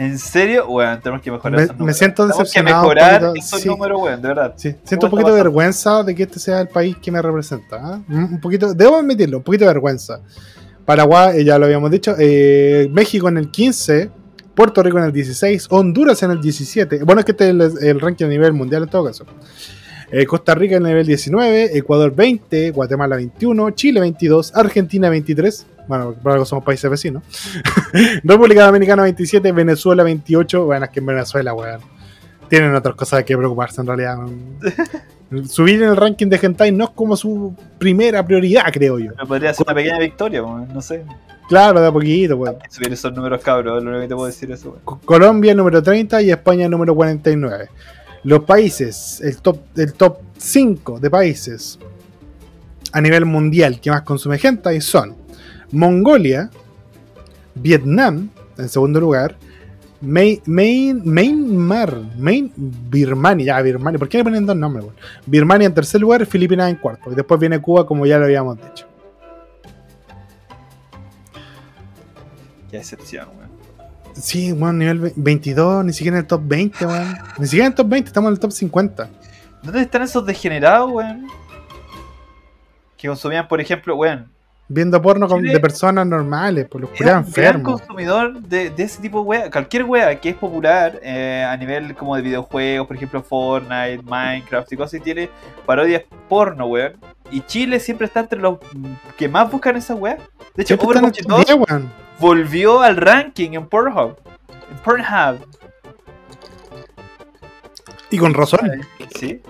¿En 0.00 0.18
serio? 0.18 0.66
Weón, 0.68 0.98
tenemos 1.02 1.20
que 1.22 1.30
mejorar 1.30 1.58
Me- 1.58 1.64
esos 1.64 1.78
me 1.78 1.92
siento 1.92 2.22
Tenemos 2.22 2.36
que 2.38 2.42
decepcionado 2.42 2.82
mejorar 2.82 3.32
esos 3.36 3.60
sí. 3.60 3.68
números, 3.68 4.00
weón, 4.02 4.22
de 4.22 4.28
verdad. 4.28 4.54
Sí, 4.56 4.74
siento 4.82 5.06
un 5.06 5.10
poquito 5.10 5.28
de 5.34 5.42
vergüenza 5.42 6.02
de 6.02 6.14
que 6.14 6.22
este 6.22 6.38
sea 6.38 6.60
el 6.62 6.68
país 6.68 6.96
que 7.02 7.10
me 7.12 7.20
representa. 7.20 7.76
¿ah? 7.76 8.00
Un 8.08 8.24
un 8.24 8.40
poquito, 8.40 8.72
debo 8.72 8.96
admitirlo, 8.96 9.36
un 9.38 9.42
poquito 9.44 9.64
de 9.66 9.72
vergüenza. 9.74 10.20
Paraguay, 10.86 11.40
eh, 11.40 11.44
ya 11.44 11.58
lo 11.58 11.66
habíamos 11.66 11.90
dicho, 11.90 12.14
eh, 12.18 12.88
México 12.90 13.28
en 13.28 13.36
el 13.36 13.50
15, 13.50 14.10
Puerto 14.54 14.82
Rico 14.82 14.96
en 14.98 15.04
el 15.04 15.12
16, 15.12 15.66
Honduras 15.70 16.22
en 16.22 16.30
el 16.30 16.40
17. 16.40 17.04
Bueno, 17.04 17.20
es 17.20 17.24
que 17.26 17.32
este 17.32 17.44
es 17.44 17.50
el, 17.50 17.60
el 17.86 18.00
ranking 18.00 18.24
a 18.24 18.28
nivel 18.28 18.52
mundial 18.54 18.84
en 18.84 18.88
todo 18.88 19.04
caso. 19.04 19.26
Eh, 20.10 20.24
Costa 20.26 20.54
Rica 20.54 20.76
en 20.76 20.82
el 20.86 20.88
nivel 20.88 21.06
19, 21.06 21.76
Ecuador 21.78 22.12
20, 22.14 22.70
Guatemala 22.72 23.16
21, 23.16 23.70
Chile 23.72 24.00
22, 24.00 24.52
Argentina 24.56 25.08
23. 25.10 25.66
Bueno, 25.90 26.14
por 26.22 26.30
algo 26.30 26.44
somos 26.44 26.64
países 26.64 26.88
vecinos. 26.88 27.24
República 28.22 28.64
Dominicana 28.64 29.02
27, 29.02 29.50
Venezuela 29.50 30.04
28. 30.04 30.64
Bueno, 30.64 30.84
es 30.84 30.90
que 30.92 31.00
en 31.00 31.06
Venezuela, 31.06 31.52
weón. 31.52 31.80
Tienen 32.48 32.72
otras 32.76 32.94
cosas 32.94 33.24
que 33.24 33.36
preocuparse 33.36 33.80
en 33.80 33.88
realidad. 33.88 34.18
Subir 35.48 35.82
en 35.82 35.88
el 35.88 35.96
ranking 35.96 36.28
de 36.28 36.38
hentai 36.40 36.70
no 36.70 36.84
es 36.84 36.90
como 36.90 37.16
su 37.16 37.54
primera 37.78 38.24
prioridad, 38.24 38.64
creo 38.72 39.00
yo. 39.00 39.10
Pero 39.16 39.26
podría 39.26 39.52
ser 39.52 39.66
una 39.66 39.74
pequeña 39.74 39.98
victoria, 39.98 40.42
weón, 40.44 40.68
no 40.72 40.80
sé. 40.80 41.04
Claro, 41.48 41.80
de 41.80 41.88
a 41.88 41.92
poquito, 41.92 42.36
weón. 42.36 42.56
Subir 42.70 42.92
esos 42.92 43.12
números, 43.12 43.40
cabros, 43.42 43.78
es 43.78 43.82
lo 43.84 43.90
único 43.90 44.02
que 44.02 44.08
te 44.08 44.14
puedo 44.14 44.26
decir 44.28 44.48
eso, 44.52 44.68
weón. 44.70 44.80
Co- 44.84 45.00
Colombia 45.04 45.52
número 45.56 45.82
30 45.82 46.22
y 46.22 46.30
España 46.30 46.68
número 46.68 46.94
49. 46.94 47.68
Los 48.22 48.44
países, 48.44 49.20
el 49.22 49.40
top, 49.42 49.58
el 49.76 49.92
top 49.94 50.18
5 50.38 51.00
de 51.00 51.10
países 51.10 51.78
a 52.92 53.00
nivel 53.00 53.24
mundial 53.24 53.80
que 53.80 53.90
más 53.90 54.02
consume 54.02 54.38
hentai 54.42 54.80
son 54.80 55.14
Mongolia, 55.72 56.50
Vietnam, 57.54 58.28
en 58.58 58.68
segundo 58.68 59.00
lugar. 59.00 59.36
Main, 60.02 60.40
Main, 60.46 61.02
Myanmar, 61.04 61.94
Main, 62.16 62.50
Birmania, 62.56 63.44
ya, 63.46 63.60
Birmania. 63.60 63.98
¿Por 63.98 64.08
qué 64.08 64.16
le 64.18 64.24
ponen 64.24 64.46
dos 64.46 64.56
nombres? 64.56 64.84
weón? 64.86 64.96
Birmania 65.26 65.66
en 65.66 65.74
tercer 65.74 66.00
lugar, 66.00 66.24
Filipinas 66.24 66.70
en 66.70 66.76
cuarto. 66.76 67.12
Y 67.12 67.14
después 67.14 67.38
viene 67.38 67.60
Cuba, 67.60 67.84
como 67.86 68.06
ya 68.06 68.18
lo 68.18 68.24
habíamos 68.24 68.56
dicho. 68.56 68.86
Qué 72.70 72.78
excepción, 72.78 73.28
weón. 73.36 73.50
Sí, 74.14 74.52
bueno, 74.52 74.72
nivel 74.74 74.98
ve- 75.00 75.12
22, 75.16 75.84
ni 75.84 75.92
siquiera 75.92 76.16
en 76.18 76.22
el 76.22 76.26
top 76.26 76.42
20, 76.44 76.86
weón. 76.86 77.14
Ni 77.38 77.44
siquiera 77.46 77.66
en 77.66 77.72
el 77.72 77.76
top 77.76 77.88
20, 77.88 78.08
estamos 78.08 78.28
en 78.28 78.32
el 78.34 78.40
top 78.40 78.52
50. 78.52 79.10
¿Dónde 79.62 79.82
están 79.82 80.02
esos 80.02 80.24
degenerados, 80.24 80.90
weón? 80.90 81.26
Que 82.96 83.08
consumían, 83.08 83.46
por 83.48 83.60
ejemplo, 83.60 83.96
weón. 83.96 84.28
Viendo 84.72 85.02
porno 85.02 85.26
con- 85.26 85.42
de 85.42 85.58
personas 85.58 86.06
normales, 86.06 86.68
por 86.68 86.80
los 86.82 86.90
culiados 86.90 87.26
un 87.26 87.32
gran 87.32 87.44
enfermos. 87.56 87.80
consumidor 87.80 88.40
de, 88.40 88.70
de 88.70 88.82
ese 88.84 89.02
tipo 89.02 89.18
de 89.20 89.24
wea. 89.26 89.50
Cualquier 89.50 89.82
wea 89.82 90.20
que 90.20 90.28
es 90.28 90.36
popular 90.36 91.00
eh, 91.02 91.44
a 91.44 91.56
nivel 91.56 91.92
como 91.96 92.14
de 92.14 92.22
videojuegos, 92.22 92.86
por 92.86 92.94
ejemplo 92.94 93.20
Fortnite, 93.20 94.02
Minecraft 94.04 94.72
y 94.72 94.76
cosas 94.76 94.94
así, 94.94 95.00
tiene 95.00 95.28
parodias 95.66 96.04
porno, 96.28 96.66
weón. 96.66 96.92
Y 97.32 97.40
Chile 97.42 97.80
siempre 97.80 98.06
está 98.06 98.20
entre 98.20 98.38
los 98.38 98.58
que 99.16 99.28
más 99.28 99.50
buscan 99.50 99.74
esa 99.76 99.96
wea. 99.96 100.18
De 100.54 100.62
hecho, 100.62 100.76
Overwatch 100.80 101.18
en 101.20 101.26
2 101.26 101.36
top 101.38 101.46
10, 101.46 101.68
weón. 101.68 101.92
volvió 102.20 102.80
al 102.80 102.96
ranking 102.96 103.50
en 103.54 103.66
Pornhub. 103.66 104.16
En 104.70 104.76
Pornhub. 104.84 105.46
Y 108.10 108.18
con 108.18 108.34
razón. 108.34 108.60
Sí. 109.18 109.40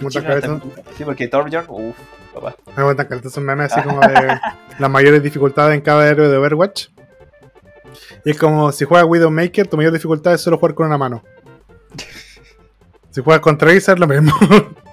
Muchas 0.00 0.22
cabezas. 0.22 0.60
Sí, 0.96 1.04
porque 1.04 1.26
Torbjorn, 1.26 1.66
uff, 1.68 1.96
papá. 2.40 2.56
Me 2.76 2.82
aguantan 2.82 3.06
caleta 3.06 3.28
esos 3.28 3.42
memes 3.42 3.72
así 3.72 3.82
como 3.86 4.00
de 4.00 4.38
las 4.78 4.90
mayores 4.90 5.22
dificultades 5.22 5.74
en 5.74 5.80
cada 5.80 6.06
héroe 6.08 6.28
de 6.28 6.36
Overwatch. 6.36 6.88
Y 8.24 8.30
es 8.30 8.38
como 8.38 8.70
si 8.72 8.84
juegas 8.84 9.08
Widowmaker, 9.08 9.66
tu 9.66 9.76
mayor 9.76 9.92
dificultad 9.92 10.34
es 10.34 10.40
solo 10.40 10.58
jugar 10.58 10.74
con 10.74 10.86
una 10.86 10.98
mano. 10.98 11.22
Si 13.10 13.22
juegas 13.22 13.40
con 13.40 13.56
Tracer, 13.58 13.98
lo 13.98 14.06
mismo. 14.06 14.32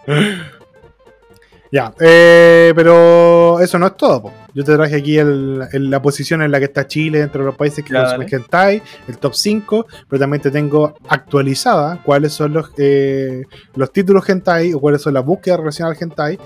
ya, 1.71 1.93
eh, 1.99 2.71
pero 2.75 3.59
eso 3.59 3.77
no 3.77 3.87
es 3.87 3.97
todo. 3.97 4.21
po. 4.23 4.33
Yo 4.53 4.63
te 4.63 4.73
traje 4.75 4.95
aquí 4.95 5.17
el- 5.17 5.67
el- 5.73 5.89
la 5.89 6.01
posición 6.01 6.41
en 6.41 6.51
la 6.51 6.59
que 6.59 6.65
está 6.65 6.87
Chile 6.87 7.19
dentro 7.19 7.41
de 7.41 7.47
los 7.47 7.55
países 7.55 7.83
que 7.83 7.93
consumen 7.93 8.29
hentai, 8.31 8.81
el 9.07 9.17
top 9.17 9.33
5, 9.35 9.85
pero 10.09 10.19
también 10.19 10.41
te 10.41 10.51
tengo 10.51 10.95
actualizada 11.09 12.01
cuáles 12.03 12.31
son 12.33 12.53
los, 12.53 12.69
eh, 12.77 13.43
los 13.75 13.91
títulos 13.91 14.27
hentai 14.29 14.73
o 14.73 14.79
cuáles 14.79 15.01
son 15.01 15.13
las 15.13 15.25
búsquedas 15.25 15.59
relacionadas 15.59 15.97
al 15.97 16.03
hentai 16.03 16.39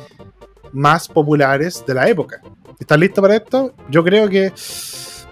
más 0.74 1.08
populares 1.08 1.84
de 1.88 1.94
la 1.94 2.08
época. 2.08 2.42
¿Estás 2.80 2.98
listo 3.00 3.22
para 3.22 3.36
esto? 3.36 3.74
Yo 3.90 4.04
creo 4.04 4.30
que. 4.30 4.52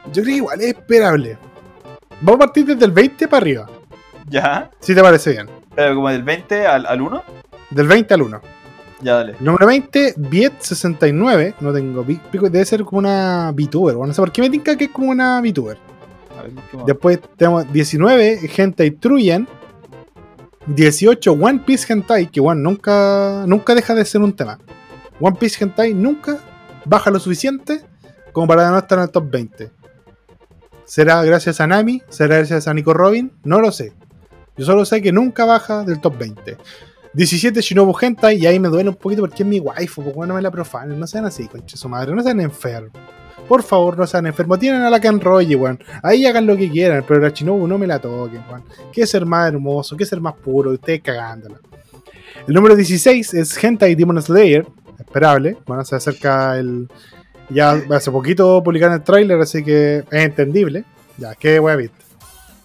Yo 0.07 0.11
creo 0.21 0.25
que 0.25 0.31
igual 0.31 0.61
es 0.61 0.67
esperable. 0.67 1.37
Vamos 2.21 2.35
a 2.35 2.39
partir 2.45 2.65
desde 2.65 2.85
el 2.85 2.91
20 2.91 3.27
para 3.27 3.41
arriba. 3.41 3.69
Ya. 4.27 4.69
Si 4.79 4.93
te 4.95 5.01
parece 5.01 5.31
bien. 5.31 5.47
Pero 5.75 5.95
como 5.95 6.09
del 6.09 6.23
20 6.23 6.65
al, 6.67 6.85
al 6.85 7.01
1. 7.01 7.23
Del 7.69 7.87
20 7.87 8.13
al 8.13 8.21
1. 8.23 8.41
Ya, 9.01 9.13
dale. 9.15 9.35
Número 9.39 9.67
20, 9.67 10.15
Viet69. 10.15 11.55
No 11.59 11.71
tengo 11.71 12.03
pi- 12.03 12.19
pico. 12.31 12.49
Debe 12.49 12.65
ser 12.65 12.83
como 12.83 12.99
una 12.99 13.51
VTuber. 13.51 13.95
bueno, 13.95 14.07
No 14.07 14.13
sé 14.13 14.21
por 14.21 14.31
qué 14.31 14.41
me 14.41 14.49
tinca 14.49 14.75
que 14.75 14.85
es 14.85 14.89
como 14.89 15.11
una 15.11 15.39
VTuber. 15.41 15.77
A 16.37 16.41
ver. 16.43 16.51
Después 16.85 17.19
tenemos 17.37 17.71
19, 17.71 18.39
Hentai 18.57 18.91
Truyen. 18.91 19.47
18, 20.65 21.31
One 21.33 21.59
Piece 21.65 21.91
Hentai. 21.91 22.27
Que 22.27 22.39
bueno, 22.41 22.61
nunca, 22.61 23.43
nunca 23.47 23.73
deja 23.75 23.93
de 23.95 24.03
ser 24.05 24.21
un 24.21 24.33
tema. 24.33 24.57
One 25.19 25.37
Piece 25.39 25.63
Hentai 25.63 25.93
nunca 25.93 26.39
baja 26.85 27.09
lo 27.11 27.19
suficiente 27.19 27.81
como 28.31 28.47
para 28.47 28.69
no 28.69 28.77
estar 28.77 28.99
en 28.99 29.05
el 29.05 29.09
top 29.09 29.29
20. 29.29 29.71
¿Será 30.85 31.23
gracias 31.23 31.59
a 31.59 31.67
Nami? 31.67 32.01
¿Será 32.07 32.37
gracias 32.37 32.67
a 32.67 32.73
Nico 32.73 32.93
Robin? 32.93 33.31
No 33.43 33.59
lo 33.59 33.71
sé. 33.71 33.93
Yo 34.55 34.65
solo 34.65 34.85
sé 34.85 35.01
que 35.01 35.11
nunca 35.11 35.45
baja 35.45 35.83
del 35.83 35.99
top 35.99 36.17
20. 36.17 36.57
17 37.13 37.61
Shinobu 37.61 37.95
Hentai, 37.99 38.37
y 38.37 38.45
ahí 38.45 38.59
me 38.59 38.67
duele 38.67 38.89
un 38.89 38.95
poquito 38.95 39.21
porque 39.21 39.43
es 39.43 39.49
mi 39.49 39.59
waifu, 39.59 40.03
porque 40.03 40.27
no 40.27 40.35
me 40.35 40.41
la 40.41 40.51
profanen, 40.51 40.99
no 40.99 41.07
sean 41.07 41.25
así, 41.25 41.47
conche 41.47 41.75
su 41.75 41.89
madre, 41.89 42.13
no 42.13 42.21
sean 42.21 42.39
enfermos. 42.39 42.91
Por 43.47 43.63
favor, 43.63 43.97
no 43.97 44.05
sean 44.05 44.27
enfermos. 44.27 44.59
Tienen 44.59 44.81
a 44.81 44.89
la 44.89 44.99
Kenroji, 44.99 45.55
weón. 45.55 45.79
Ahí 46.03 46.25
hagan 46.25 46.45
lo 46.45 46.57
que 46.57 46.69
quieran, 46.69 47.03
pero 47.07 47.19
la 47.19 47.29
Shinobu 47.29 47.67
no 47.67 47.77
me 47.77 47.87
la 47.87 47.99
toquen, 47.99 48.43
weón. 48.49 48.63
Que 48.91 49.07
ser 49.07 49.25
más 49.25 49.51
hermoso, 49.51 49.97
que 49.97 50.05
ser 50.05 50.21
más 50.21 50.35
puro, 50.35 50.71
ustedes 50.71 51.01
cagándola. 51.01 51.59
El 52.47 52.53
número 52.53 52.75
16 52.75 53.33
es 53.33 53.63
Hentai 53.63 53.95
Demon 53.95 54.21
Slayer, 54.21 54.65
esperable. 55.07 55.57
Bueno, 55.65 55.83
se 55.85 55.95
acerca 55.95 56.57
el. 56.57 56.87
Ya 57.49 57.81
hace 57.91 58.11
poquito 58.11 58.61
publicaron 58.63 58.95
el 58.95 59.03
tráiler, 59.03 59.39
así 59.39 59.63
que 59.63 59.99
es 59.99 60.23
entendible. 60.23 60.83
Ya, 61.17 61.33
qué 61.35 61.59
wea 61.59 61.75
viste. 61.75 61.97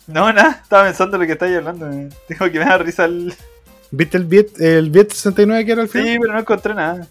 No, 0.09 0.33
nada, 0.33 0.61
estaba 0.63 0.85
pensando 0.85 1.17
lo 1.17 1.25
que 1.25 1.33
estáis 1.33 1.57
hablando. 1.57 1.89
Tengo 2.29 2.51
que 2.51 2.59
me 2.59 2.65
da 2.65 2.79
risa 2.79 3.05
el. 3.05 3.33
¿Viste 3.93 4.17
el 4.17 4.25
Viet, 4.25 4.61
el 4.61 4.91
Viet 4.91 5.11
69 5.13 5.65
que 5.65 5.73
era 5.73 5.83
el 5.83 5.89
Sí, 5.89 5.99
film? 6.03 6.21
pero 6.23 6.33
no 6.33 6.41
encontré 6.41 6.75
nada. 6.75 7.07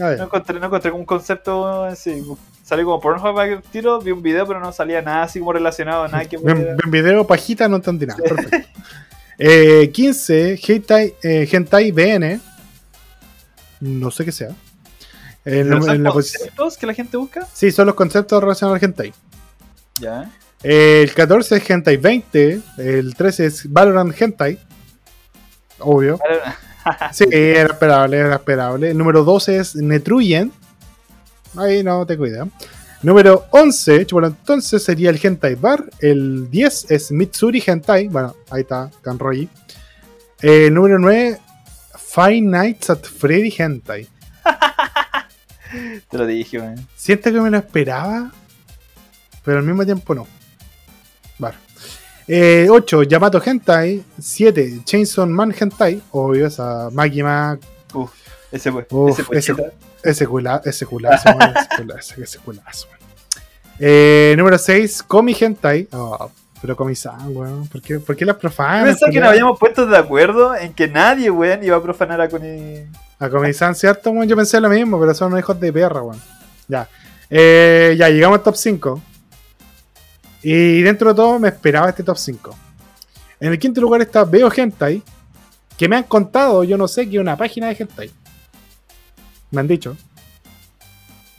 Ah. 0.00 0.14
No 0.18 0.24
encontré, 0.24 0.58
no 0.58 0.66
encontré 0.66 0.90
como 0.90 1.02
un 1.02 1.06
concepto 1.06 1.84
así. 1.84 2.22
Salió 2.64 2.84
como 2.86 3.00
Pornhub 3.00 3.38
al 3.38 3.62
tiro, 3.62 4.00
vi 4.00 4.10
un 4.10 4.22
video, 4.22 4.46
pero 4.46 4.58
no 4.58 4.72
salía 4.72 5.02
nada 5.02 5.22
así 5.24 5.38
como 5.38 5.52
relacionado, 5.52 6.08
nada 6.08 6.24
que 6.24 6.38
pudiera- 6.38 6.74
ven 6.82 6.90
video, 6.90 7.24
pajita, 7.26 7.68
no 7.68 7.76
entendí 7.76 8.06
nada. 8.06 8.20
Perfecto. 8.22 8.68
Eh, 9.38 9.90
15, 9.92 10.58
Hentai, 10.66 11.14
eh, 11.22 11.48
Hentai 11.50 11.90
BN. 11.92 12.40
No 13.80 14.10
sé 14.10 14.24
qué 14.24 14.32
sea. 14.32 14.50
En, 15.44 15.68
Pero 15.68 15.82
son 15.82 15.94
en 15.96 16.02
la 16.02 16.10
posi- 16.10 16.32
conceptos 16.38 16.76
que 16.78 16.86
la 16.86 16.94
gente 16.94 17.16
busca. 17.16 17.46
sí, 17.52 17.70
son 17.70 17.86
los 17.86 17.94
conceptos 17.94 18.40
relacionados 18.42 18.78
al 18.82 18.84
Hentai. 18.84 19.12
Ya. 20.00 20.30
Eh, 20.62 21.02
el 21.04 21.12
14 21.14 21.56
es 21.56 21.70
Hentai 21.70 21.96
20. 21.98 22.60
El 22.78 23.14
13 23.14 23.46
es 23.46 23.70
Valorant 23.72 24.14
Hentai. 24.20 24.58
Obvio. 25.80 26.18
Sí, 27.12 27.24
era 27.32 27.72
esperable, 27.72 28.18
era 28.18 28.34
esperable. 28.34 28.90
El 28.90 28.98
número 28.98 29.24
12 29.24 29.56
es 29.56 29.74
Netruyen. 29.74 30.52
Ahí 31.56 31.82
no 31.82 32.04
tengo 32.04 32.26
idea. 32.26 32.46
Número 33.02 33.46
11, 33.52 34.06
bueno, 34.12 34.28
entonces 34.28 34.82
sería 34.84 35.08
el 35.08 35.18
Hentai 35.22 35.54
Bar. 35.54 35.82
El 36.00 36.50
10 36.50 36.90
es 36.90 37.10
Mitsuri 37.10 37.62
Hentai. 37.66 38.08
Bueno, 38.08 38.36
ahí 38.50 38.60
está, 38.62 38.90
Kanroji. 39.00 39.48
El 40.42 40.74
número 40.74 40.98
9, 40.98 41.38
Five 41.96 42.40
Nights 42.42 42.90
at 42.90 43.02
Freddy 43.04 43.54
Hentai. 43.56 44.06
Te 46.10 46.18
lo 46.18 46.26
dije, 46.26 46.58
weón. 46.58 46.86
Siento 46.96 47.32
que 47.32 47.40
me 47.40 47.50
lo 47.50 47.58
esperaba, 47.58 48.30
pero 49.44 49.58
al 49.58 49.64
mismo 49.64 49.84
tiempo 49.84 50.14
no. 50.14 50.26
Vale. 51.38 51.56
Eh, 52.26 52.66
8, 52.70 53.02
Yamato 53.04 53.42
Hentai. 53.44 54.02
7, 54.18 54.80
Chainsaw 54.84 55.26
Man 55.26 55.54
Hentai. 55.58 56.00
Obvio, 56.12 56.46
esa 56.46 56.88
Magima 56.90 57.58
Uf, 57.92 58.12
ese 58.50 58.72
fue. 58.72 58.86
Uf, 58.90 59.12
ese 59.12 59.24
fue. 59.24 59.36
ese-. 59.38 59.54
Ese, 60.02 60.26
cula, 60.26 60.60
ese 60.62 60.84
culazo, 60.84 61.34
man, 61.34 61.54
ese 61.56 61.82
culazo, 61.82 62.22
ese 62.22 62.38
culazo, 62.38 62.88
man. 62.90 62.98
Eh, 63.78 64.34
número 64.36 64.58
6, 64.58 65.02
Komi 65.04 65.34
Hentai. 65.38 65.88
Oh, 65.92 66.30
pero 66.60 66.76
Komi-san, 66.76 67.36
weón. 67.36 67.68
¿Por 67.68 67.82
qué, 67.82 67.98
por 67.98 68.16
qué 68.16 68.24
las 68.24 68.36
profanas? 68.36 68.84
pensaba 68.84 69.12
que 69.12 69.20
nos 69.20 69.28
habíamos 69.30 69.58
puesto 69.58 69.86
de 69.86 69.96
acuerdo 69.96 70.54
en 70.54 70.72
que 70.72 70.88
nadie, 70.88 71.30
weón, 71.30 71.62
iba 71.64 71.76
a 71.76 71.82
profanar 71.82 72.20
a 72.20 72.28
Connie. 72.28 72.86
A 73.18 73.28
Komi-san, 73.28 73.74
¿cierto, 73.74 74.10
weón? 74.10 74.28
Yo 74.28 74.36
pensé 74.36 74.60
lo 74.60 74.68
mismo, 74.68 74.98
pero 75.00 75.14
son 75.14 75.28
unos 75.28 75.40
hijos 75.40 75.58
de 75.60 75.72
perra, 75.72 76.02
weón. 76.02 76.20
Ya. 76.68 76.88
Eh, 77.30 77.94
ya, 77.98 78.08
llegamos 78.08 78.38
al 78.38 78.44
top 78.44 78.56
5. 78.56 79.02
Y 80.42 80.82
dentro 80.82 81.10
de 81.10 81.14
todo 81.14 81.38
me 81.38 81.48
esperaba 81.48 81.88
este 81.88 82.02
top 82.02 82.18
5. 82.18 82.56
En 83.40 83.52
el 83.52 83.58
quinto 83.58 83.80
lugar 83.80 84.02
está 84.02 84.24
Veo 84.24 84.50
Hentai. 84.54 85.02
Que 85.76 85.88
me 85.88 85.96
han 85.96 86.04
contado, 86.04 86.62
yo 86.64 86.76
no 86.76 86.86
sé, 86.86 87.08
que 87.08 87.18
una 87.18 87.36
página 87.36 87.68
de 87.68 87.76
Hentai. 87.78 88.10
Me 89.50 89.60
han 89.60 89.68
dicho. 89.68 89.96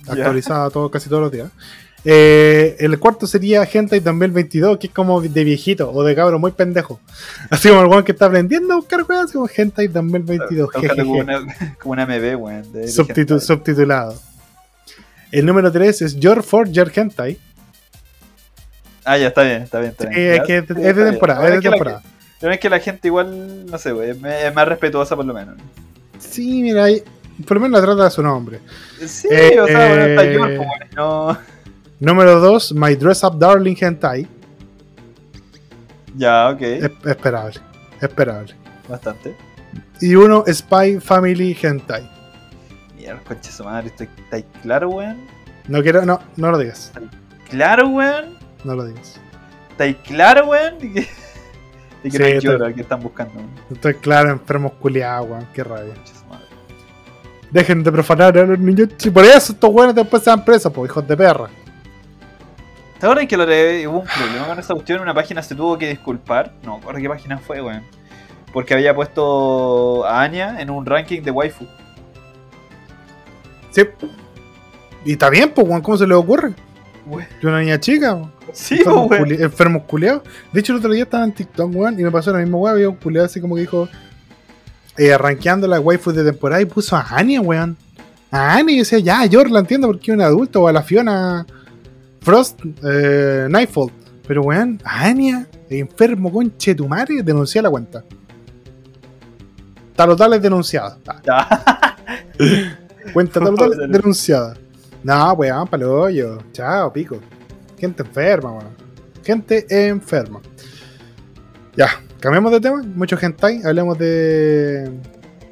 Actualizada 0.07 0.69
todo, 0.69 0.89
casi 0.91 1.09
todos 1.09 1.23
los 1.23 1.31
días. 1.31 1.49
Eh, 2.07 2.75
el 2.79 2.99
cuarto 2.99 3.25
sería 3.25 3.63
Hentai 3.71 3.99
2022, 3.99 4.77
que 4.77 4.87
es 4.87 4.93
como 4.93 5.19
de 5.21 5.43
viejito 5.43 5.91
o 5.91 6.03
de 6.03 6.13
cabro 6.15 6.37
muy 6.37 6.51
pendejo. 6.51 6.99
Así 7.49 7.67
como 7.69 7.81
el 7.81 7.87
weón 7.87 8.03
que 8.03 8.11
está 8.11 8.27
aprendiendo 8.27 8.73
a 8.73 8.77
buscar 8.77 9.03
weón, 9.09 9.25
así 9.25 9.33
como 9.33 9.49
Hentai 9.55 9.87
2022. 9.87 10.69
Está 10.75 10.79
buscando 10.79 11.03
como 11.05 11.19
una, 11.19 11.75
como 11.79 11.91
una 11.93 12.05
MB, 12.05 12.35
weón. 12.39 12.71
de- 12.71 12.79
de 12.81 12.87
Subtitu- 12.87 13.19
hentai. 13.21 13.39
subtitulado. 13.41 14.15
El 15.31 15.45
número 15.45 15.71
3 15.71 16.01
es 16.03 16.15
Your 16.19 16.43
Forger 16.43 16.91
Hentai. 16.95 17.39
Ah, 19.03 19.17
ya, 19.17 19.27
está 19.27 19.43
bien, 19.43 19.63
está 19.63 19.79
bien. 19.79 19.91
Está 19.91 20.05
Sí, 20.11 20.19
es 20.19 20.41
que 20.43 20.57
es 20.57 20.67
de 20.67 21.05
temporada, 21.11 21.47
es 21.47 21.55
de 21.63 21.69
temporada. 21.69 22.01
Pero 22.39 22.53
es 22.53 22.59
que 22.59 22.69
la 22.69 22.79
gente 22.79 23.07
igual, 23.07 23.65
no 23.65 23.77
sé, 23.77 23.93
es 24.09 24.53
más 24.55 24.67
respetuosa 24.67 25.15
por 25.15 25.25
lo 25.25 25.33
menos. 25.33 25.55
Sí, 26.19 26.61
mira, 26.61 26.85
por 27.47 27.57
lo 27.57 27.61
menos 27.61 27.79
la 27.79 27.85
trata 27.85 28.03
de 28.05 28.11
su 28.11 28.21
nombre. 28.21 28.59
Sí, 29.05 29.27
Eh, 29.31 29.59
o 29.59 29.67
sea, 29.67 29.87
bueno, 29.89 30.05
está 30.05 30.23
eh, 30.25 30.33
York, 30.33 30.53
pues, 30.57 30.95
no. 30.95 31.37
Número 31.99 32.39
2, 32.39 32.73
My 32.73 32.95
Dress 32.95 33.23
Up 33.23 33.38
Darling 33.39 33.75
Hentai. 33.79 34.27
Ya, 36.15 36.49
ok. 36.49 36.62
Es- 36.62 36.91
esperable, 37.05 37.60
esperable. 38.01 38.53
Bastante. 38.88 39.36
Y 40.01 40.15
uno, 40.15 40.43
Spy 40.47 40.99
Family 40.99 41.58
Hentai. 41.62 42.10
Mierda, 42.95 43.21
concha 43.27 43.51
su 43.51 43.63
madre, 43.63 43.88
¿está, 43.88 44.03
está 44.03 44.41
claro, 44.62 44.89
weón? 44.89 45.17
No 45.67 45.81
quiero, 45.81 46.05
no, 46.05 46.19
no 46.36 46.51
lo 46.51 46.58
digas. 46.58 46.91
claro, 47.49 47.88
weón? 47.89 48.38
No 48.63 48.75
lo 48.75 48.86
digas. 48.86 49.19
¿Estáis 49.71 49.95
claro, 50.03 50.47
weón? 50.47 50.77
De 50.79 50.91
que 52.12 52.39
Sí, 52.39 52.47
que 52.75 52.81
están 52.81 52.99
buscando. 53.01 53.34
weón. 53.36 53.49
Estoy 53.71 53.95
claro, 53.95 54.29
enfermos 54.31 54.73
culiados, 54.73 55.29
weón. 55.29 55.47
Qué 55.53 55.63
rabia. 55.63 55.93
Concha 55.95 56.13
su 56.13 56.25
madre. 56.25 56.45
Dejen 57.51 57.84
de 57.84 57.91
profanar 57.91 58.38
a 58.38 58.43
los 58.45 58.60
niños. 58.60 58.89
Y 59.03 59.10
por 59.10 59.23
eso 59.25 59.53
estos 59.53 59.69
weones 59.71 59.95
después 59.95 60.21
se 60.23 60.29
dan 60.29 60.43
presos, 60.45 60.71
pues 60.71 60.89
hijos 60.91 61.08
de 61.08 61.17
perra. 61.17 61.49
¿Te 63.05 63.09
acuerdas 63.11 63.29
que 63.29 63.37
lo 63.37 63.45
de, 63.45 63.87
hubo 63.87 63.99
un 63.99 64.07
problema 64.07 64.47
con 64.47 64.57
esa 64.57 64.73
cuestión? 64.73 64.99
Una 64.99 65.13
página 65.13 65.43
se 65.43 65.53
tuvo 65.53 65.77
que 65.77 65.87
disculpar. 65.89 66.51
No, 66.63 66.79
¿por 66.79 66.99
qué 66.99 67.07
página 67.07 67.37
fue, 67.37 67.61
weón? 67.61 67.83
Porque 68.51 68.73
había 68.73 68.95
puesto 68.95 70.03
a 70.07 70.23
Anya 70.23 70.59
en 70.59 70.71
un 70.71 70.83
ranking 70.87 71.21
de 71.21 71.29
waifu. 71.29 71.67
Sí. 73.69 73.83
Y 75.05 75.11
está 75.11 75.29
bien, 75.29 75.51
pues, 75.53 75.67
weón. 75.67 75.83
¿Cómo 75.83 75.97
se 75.99 76.07
les 76.07 76.17
ocurre? 76.17 76.53
Weón. 77.05 77.27
Yo 77.43 77.49
una 77.49 77.59
niña 77.59 77.79
chica, 77.79 78.15
weón. 78.15 78.31
Sí, 78.53 78.77
enfermos, 78.77 79.07
weón. 79.11 79.23
culi- 79.23 79.39
enfermos 79.43 79.83
culiados. 79.83 80.23
De 80.51 80.59
hecho, 80.61 80.73
el 80.73 80.79
otro 80.79 80.91
día 80.91 81.03
estaba 81.03 81.25
en 81.25 81.31
TikTok, 81.33 81.75
weón, 81.75 81.99
y 81.99 82.03
me 82.03 82.09
pasó 82.09 82.31
la 82.33 82.39
misma 82.39 82.57
weón. 82.57 82.73
Había 82.75 82.89
un 82.89 82.95
culiado 82.95 83.27
así 83.27 83.39
como 83.39 83.53
que 83.53 83.61
dijo, 83.61 83.87
eh, 84.97 85.15
rankeando 85.15 85.67
la 85.67 85.79
waifu 85.79 86.11
de 86.11 86.23
temporada 86.23 86.59
y 86.59 86.65
puso 86.65 86.95
a 86.95 87.05
Anya, 87.07 87.39
weón. 87.39 87.77
A 88.31 88.55
Anya 88.55 88.73
y 88.73 88.77
decía, 88.79 88.97
ya, 88.97 89.23
yo 89.27 89.43
la 89.43 89.59
entiendo 89.59 89.85
porque 89.85 90.09
es 90.11 90.15
un 90.15 90.21
adulto, 90.23 90.63
o 90.63 90.67
a 90.67 90.73
la 90.73 90.81
Fiona 90.81 91.45
Frost, 92.25 92.59
eh, 92.83 93.45
Nightfall. 93.47 93.91
Pero, 94.27 94.41
weón, 94.41 94.81
a 94.83 95.05
Anya, 95.05 95.47
enfermo 95.69 96.31
con 96.31 96.57
Chetumare, 96.57 97.21
denuncia 97.21 97.61
la 97.61 97.69
cuenta. 97.69 98.03
Talotales 99.95 100.41
denunciada. 100.41 100.97
Ah. 101.27 101.95
Cuenta 103.13 103.39
total 103.39 103.91
denunciada. 103.91 104.55
No, 105.03 105.33
weón, 105.33 105.67
palo 105.67 106.01
hoyo. 106.01 106.39
Chao, 106.51 106.91
pico. 106.91 107.19
Gente 107.77 108.01
enferma, 108.01 108.53
weón. 108.53 108.75
Gente 109.23 109.88
enferma. 109.88 110.41
Ya, 111.77 111.89
cambiamos 112.19 112.51
de 112.53 112.59
tema. 112.59 112.81
Mucho 112.81 113.19
hentai. 113.21 113.61
Hablemos 113.63 113.99
de. 113.99 114.89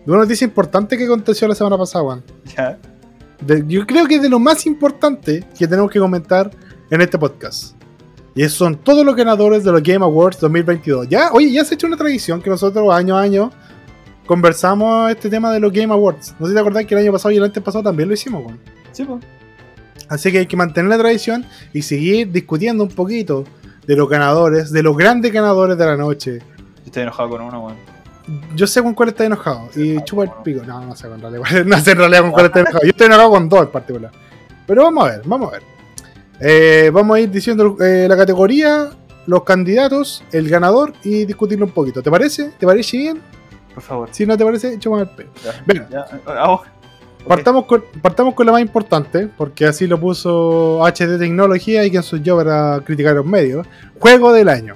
De 0.05 0.11
una 0.11 0.21
noticia 0.21 0.45
importante 0.45 0.97
que 0.97 1.05
aconteció 1.05 1.47
la 1.47 1.53
semana 1.53 1.77
pasada, 1.77 2.03
weón. 2.03 2.23
Ya. 2.57 2.79
De- 3.45 3.63
yo 3.67 3.85
creo 3.85 4.05
que 4.07 4.15
es 4.15 4.21
de 4.21 4.29
lo 4.29 4.39
más 4.39 4.65
importante 4.65 5.43
que 5.57 5.67
tenemos 5.67 5.91
que 5.91 5.99
comentar 5.99 6.51
en 6.89 7.01
este 7.01 7.17
podcast. 7.17 7.75
Y 8.35 8.41
esos 8.43 8.57
son 8.57 8.75
todos 8.77 9.05
los 9.05 9.15
ganadores 9.15 9.63
de 9.63 9.71
los 9.71 9.83
Game 9.83 10.03
Awards 10.03 10.39
2022. 10.39 11.07
Ya, 11.09 11.29
oye, 11.33 11.51
ya 11.51 11.63
se 11.63 11.73
ha 11.73 11.75
hecho 11.75 11.87
una 11.87 11.97
tradición 11.97 12.41
que 12.41 12.49
nosotros 12.49 12.91
año 12.93 13.15
a 13.15 13.21
año 13.21 13.51
conversamos 14.25 15.11
este 15.11 15.29
tema 15.29 15.51
de 15.51 15.59
los 15.59 15.71
Game 15.71 15.93
Awards. 15.93 16.35
No 16.39 16.45
sé 16.45 16.51
si 16.51 16.55
te 16.55 16.59
acordás 16.59 16.85
que 16.85 16.95
el 16.95 17.01
año 17.01 17.11
pasado 17.11 17.31
y 17.31 17.37
el 17.37 17.43
antes 17.43 17.61
pasado 17.61 17.83
también 17.83 18.07
lo 18.09 18.13
hicimos, 18.15 18.43
weón. 18.45 18.59
Sí, 18.91 19.03
pues. 19.03 19.23
Así 20.09 20.31
que 20.31 20.39
hay 20.39 20.45
que 20.47 20.57
mantener 20.57 20.89
la 20.89 20.97
tradición 20.97 21.45
y 21.73 21.81
seguir 21.81 22.31
discutiendo 22.31 22.83
un 22.83 22.89
poquito 22.89 23.43
de 23.85 23.95
los 23.95 24.09
ganadores, 24.09 24.71
de 24.71 24.83
los 24.83 24.95
grandes 24.97 25.31
ganadores 25.31 25.77
de 25.77 25.85
la 25.85 25.97
noche. 25.97 26.39
Yo 26.39 26.85
estoy 26.85 27.03
enojado 27.03 27.29
con 27.29 27.41
uno, 27.41 27.65
weón. 27.65 27.92
Yo 28.55 28.67
sé 28.67 28.81
con 28.81 28.93
cuál 28.93 29.09
está 29.09 29.25
enojado 29.25 29.69
y 29.75 30.01
chupa 30.03 30.23
el 30.23 30.31
pico. 30.43 30.63
No, 30.65 30.85
no 30.85 30.95
sé 30.95 31.07
con 31.07 31.19
realidad. 31.19 31.43
No 31.65 31.77
sé 31.79 31.91
en 31.91 31.97
realidad 31.97 32.21
con 32.21 32.31
cuál 32.31 32.45
está 32.45 32.59
enojado. 32.61 32.83
Yo 32.83 32.89
estoy 32.89 33.07
enojado 33.07 33.29
con 33.29 33.49
dos 33.49 33.61
en 33.61 33.67
particular. 33.67 34.11
Pero 34.65 34.83
vamos 34.83 35.05
a 35.05 35.11
ver, 35.11 35.21
vamos 35.25 35.49
a 35.49 35.51
ver. 35.51 35.63
Eh, 36.39 36.89
vamos 36.93 37.15
a 37.15 37.19
ir 37.19 37.29
diciendo 37.29 37.77
eh, 37.79 38.05
la 38.07 38.17
categoría, 38.17 38.89
los 39.27 39.43
candidatos, 39.43 40.23
el 40.31 40.49
ganador 40.49 40.93
y 41.03 41.25
discutirlo 41.25 41.65
un 41.65 41.71
poquito. 41.71 42.01
¿Te 42.01 42.09
parece? 42.09 42.51
¿Te 42.57 42.65
parece 42.65 42.97
bien? 42.97 43.21
Por 43.73 43.83
favor. 43.83 44.09
Si 44.11 44.25
no 44.25 44.37
te 44.37 44.45
parece, 44.45 44.79
chupa 44.79 45.01
el 45.01 45.09
pelo. 45.09 45.29
Ya. 45.43 45.63
Venga. 45.65 46.05
Partamos 47.27 47.65
con, 47.65 47.83
partamos 48.01 48.33
con 48.33 48.45
la 48.45 48.51
más 48.51 48.61
importante, 48.61 49.29
porque 49.37 49.65
así 49.65 49.87
lo 49.87 49.97
puso 49.97 50.81
HD 50.85 51.17
Tecnología 51.17 51.85
y 51.85 51.89
quien 51.89 52.03
soy 52.03 52.21
yo 52.21 52.35
para 52.35 52.81
criticar 52.83 53.15
los 53.15 53.25
medios. 53.25 53.65
Juego 53.97 54.33
del 54.33 54.49
año. 54.49 54.75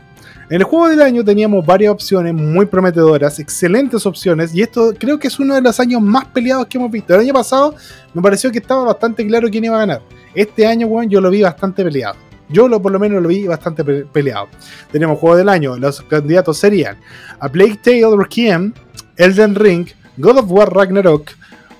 En 0.49 0.55
el 0.61 0.63
juego 0.63 0.87
del 0.87 1.01
año 1.01 1.25
teníamos 1.25 1.65
varias 1.65 1.91
opciones 1.91 2.33
muy 2.33 2.65
prometedoras, 2.65 3.37
excelentes 3.39 4.05
opciones, 4.05 4.55
y 4.55 4.61
esto 4.61 4.93
creo 4.97 5.19
que 5.19 5.27
es 5.27 5.39
uno 5.39 5.55
de 5.55 5.61
los 5.61 5.77
años 5.79 6.01
más 6.01 6.25
peleados 6.25 6.67
que 6.67 6.77
hemos 6.77 6.89
visto. 6.89 7.13
El 7.13 7.21
año 7.21 7.33
pasado 7.33 7.75
me 8.13 8.21
pareció 8.21 8.49
que 8.49 8.59
estaba 8.59 8.85
bastante 8.85 9.27
claro 9.27 9.49
quién 9.51 9.65
iba 9.65 9.75
a 9.75 9.79
ganar. 9.79 10.01
Este 10.33 10.65
año, 10.65 10.87
weón, 10.87 11.09
yo 11.09 11.19
lo 11.19 11.29
vi 11.29 11.41
bastante 11.41 11.83
peleado. 11.83 12.15
Yo 12.49 12.69
lo, 12.69 12.81
por 12.81 12.93
lo 12.93 12.99
menos 12.99 13.21
lo 13.21 13.27
vi 13.27 13.45
bastante 13.45 13.83
pe- 13.83 14.05
peleado. 14.05 14.47
Tenemos 14.89 15.19
juego 15.19 15.35
del 15.35 15.49
año. 15.49 15.75
Los 15.77 16.01
candidatos 16.03 16.57
serían 16.57 16.95
A 17.41 17.49
Plague 17.49 17.77
Tale 17.83 18.15
Requiem, 18.17 18.71
Elden 19.17 19.53
Ring, 19.53 19.87
God 20.15 20.37
of 20.37 20.45
War 20.49 20.73
Ragnarok, 20.73 21.29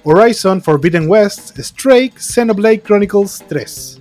Horizon 0.04 0.62
Forbidden 0.62 1.08
West, 1.10 1.58
Stray, 1.58 2.12
Xenoblade 2.18 2.82
Chronicles 2.82 3.42
3. 3.48 3.97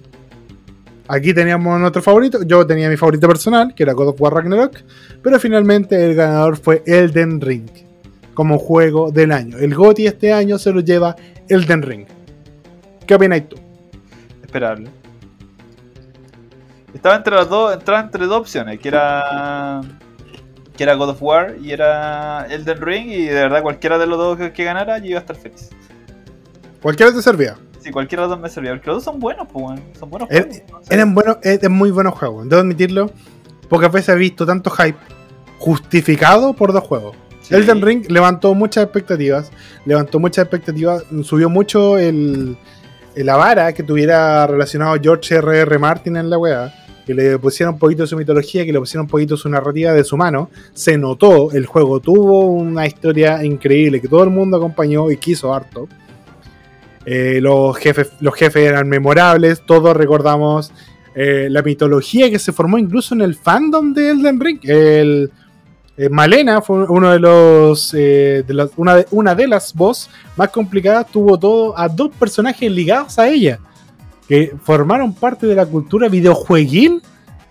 Aquí 1.08 1.32
teníamos 1.32 1.78
nuestro 1.78 2.02
favorito. 2.02 2.42
Yo 2.44 2.66
tenía 2.66 2.88
mi 2.88 2.96
favorito 2.96 3.28
personal, 3.28 3.74
que 3.74 3.82
era 3.82 3.92
God 3.92 4.08
of 4.08 4.20
War 4.20 4.34
Ragnarok. 4.34 4.78
Pero 5.22 5.38
finalmente 5.38 6.04
el 6.04 6.14
ganador 6.14 6.56
fue 6.56 6.82
Elden 6.86 7.40
Ring. 7.40 7.68
Como 8.34 8.58
juego 8.58 9.10
del 9.10 9.32
año. 9.32 9.56
El 9.58 9.74
GOTY 9.74 10.06
este 10.06 10.32
año 10.32 10.58
se 10.58 10.72
lo 10.72 10.80
lleva 10.80 11.16
Elden 11.48 11.82
Ring. 11.82 12.06
¿Qué 13.06 13.14
opinas 13.14 13.48
tú? 13.48 13.56
Esperable. 14.42 14.90
Estaba 16.92 17.16
entre 17.16 17.34
las 17.34 17.48
dos, 17.48 17.74
entraba 17.74 18.00
entre 18.00 18.26
dos 18.26 18.40
opciones, 18.40 18.80
que 18.80 18.88
era 18.88 19.80
que 20.76 20.82
era 20.82 20.94
God 20.94 21.10
of 21.10 21.22
War 21.22 21.56
y 21.60 21.72
era 21.72 22.46
Elden 22.50 22.80
Ring 22.80 23.08
y 23.08 23.24
de 23.26 23.34
verdad 23.34 23.62
cualquiera 23.62 23.96
de 23.98 24.06
los 24.06 24.18
dos 24.18 24.36
que, 24.36 24.52
que 24.52 24.64
ganara 24.64 24.98
yo 24.98 25.06
iba 25.06 25.18
a 25.18 25.20
estar 25.20 25.36
feliz. 25.36 25.70
Cualquiera 26.82 27.12
te 27.12 27.22
servía. 27.22 27.56
Si 27.86 27.92
cualquiera 27.92 28.24
de 28.24 28.28
los 28.30 28.36
dos 28.38 28.42
me 28.42 28.48
servía, 28.48 28.72
porque 28.72 28.88
los 28.88 28.96
dos 28.96 29.04
son 29.04 29.20
buenos, 29.20 29.46
pues 29.52 29.64
weón. 29.64 29.80
son 29.96 30.10
buenos 30.10 30.28
Er- 30.28 30.48
juegos. 30.48 30.62
no 30.72 30.82
sé. 30.82 30.94
Eran 30.94 31.14
buenos, 31.14 31.36
muy 31.70 31.90
buenos 31.92 32.14
juegos. 32.14 32.48
Debo 32.48 32.60
admitirlo. 32.62 33.12
Pocas 33.68 33.92
veces 33.92 34.08
he 34.16 34.18
visto 34.18 34.44
tanto 34.44 34.70
hype 34.70 34.98
justificado 35.60 36.52
por 36.54 36.72
dos 36.72 36.82
juegos. 36.82 37.16
Sí. 37.42 37.54
Elden 37.54 37.80
Ring 37.82 38.06
levantó 38.10 38.54
muchas 38.54 38.82
expectativas. 38.84 39.52
Levantó 39.84 40.18
muchas 40.18 40.42
expectativas. 40.44 41.04
Subió 41.22 41.48
mucho 41.48 41.96
el, 41.96 42.56
la 43.14 43.36
vara 43.36 43.72
que 43.72 43.84
tuviera 43.84 44.46
relacionado 44.48 44.96
George 45.00 45.36
R.R. 45.36 45.60
R. 45.60 45.78
Martin 45.78 46.16
en 46.16 46.28
la 46.28 46.38
wea. 46.38 46.74
Que 47.06 47.14
le 47.14 47.38
pusieron 47.38 47.74
un 47.74 47.78
poquito 47.78 48.04
su 48.04 48.16
mitología, 48.16 48.64
que 48.66 48.72
le 48.72 48.80
pusieron 48.80 49.04
un 49.04 49.10
poquito 49.10 49.36
su 49.36 49.48
narrativa 49.48 49.92
de 49.92 50.02
su 50.02 50.16
mano. 50.16 50.50
Se 50.74 50.98
notó, 50.98 51.52
el 51.52 51.64
juego 51.66 52.00
tuvo 52.00 52.46
una 52.46 52.84
historia 52.84 53.44
increíble 53.44 54.00
que 54.00 54.08
todo 54.08 54.24
el 54.24 54.30
mundo 54.30 54.56
acompañó 54.56 55.08
y 55.12 55.16
quiso 55.16 55.54
harto. 55.54 55.86
Eh, 57.08 57.38
los, 57.40 57.76
jefes, 57.76 58.10
los 58.18 58.34
jefes 58.34 58.68
eran 58.68 58.88
memorables, 58.88 59.62
todos 59.64 59.96
recordamos 59.96 60.72
eh, 61.14 61.46
la 61.48 61.62
mitología 61.62 62.28
que 62.28 62.40
se 62.40 62.52
formó 62.52 62.78
incluso 62.78 63.14
en 63.14 63.22
el 63.22 63.36
fandom 63.36 63.94
de 63.94 64.10
Elden 64.10 64.40
Ring. 64.40 64.58
El, 64.64 65.30
eh, 65.96 66.08
Malena 66.08 66.60
fue 66.60 66.84
uno 66.84 67.12
de 67.12 67.20
los, 67.20 67.94
una, 68.76 69.34
de, 69.36 69.46
las 69.46 69.72
voz 69.72 70.10
más 70.36 70.50
complicadas, 70.50 71.06
tuvo 71.06 71.38
todo 71.38 71.78
a 71.78 71.88
dos 71.88 72.10
personajes 72.18 72.70
ligados 72.70 73.20
a 73.20 73.28
ella, 73.28 73.60
que 74.28 74.52
formaron 74.64 75.14
parte 75.14 75.46
de 75.46 75.54
la 75.54 75.64
cultura 75.64 76.08
videojueguil 76.08 77.02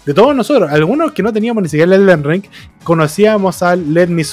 de 0.05 0.13
todos 0.13 0.35
nosotros. 0.35 0.69
Algunos 0.69 1.13
que 1.13 1.23
no 1.23 1.31
teníamos 1.31 1.63
ni 1.63 1.69
siquiera 1.69 1.95
el 1.95 2.01
Elden 2.03 2.23
Ring, 2.25 2.43
conocíamos 2.83 3.63
al 3.63 3.93
Let 3.93 4.07
Me 4.07 4.23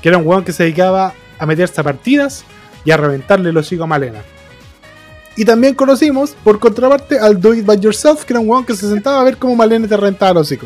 que 0.00 0.08
era 0.08 0.16
un 0.16 0.26
weón 0.26 0.44
que 0.44 0.52
se 0.52 0.62
dedicaba 0.62 1.12
a 1.38 1.46
meterse 1.46 1.80
a 1.80 1.84
partidas 1.84 2.44
y 2.88 2.90
a 2.90 2.96
reventarle 2.96 3.50
el 3.50 3.56
hocico 3.58 3.84
a 3.84 3.86
Malena. 3.86 4.22
Y 5.36 5.44
también 5.44 5.74
conocimos, 5.74 6.34
por 6.42 6.58
contraparte, 6.58 7.18
al 7.18 7.38
Do 7.38 7.52
It 7.52 7.66
By 7.66 7.78
Yourself, 7.78 8.24
que 8.24 8.32
era 8.32 8.40
un 8.40 8.48
weón 8.48 8.64
que 8.64 8.74
se 8.74 8.88
sentaba 8.88 9.20
a 9.20 9.24
ver 9.24 9.36
cómo 9.36 9.54
Malena 9.54 9.86
te 9.86 9.94
reventaba 9.94 10.30
el 10.30 10.38
hocico. 10.38 10.64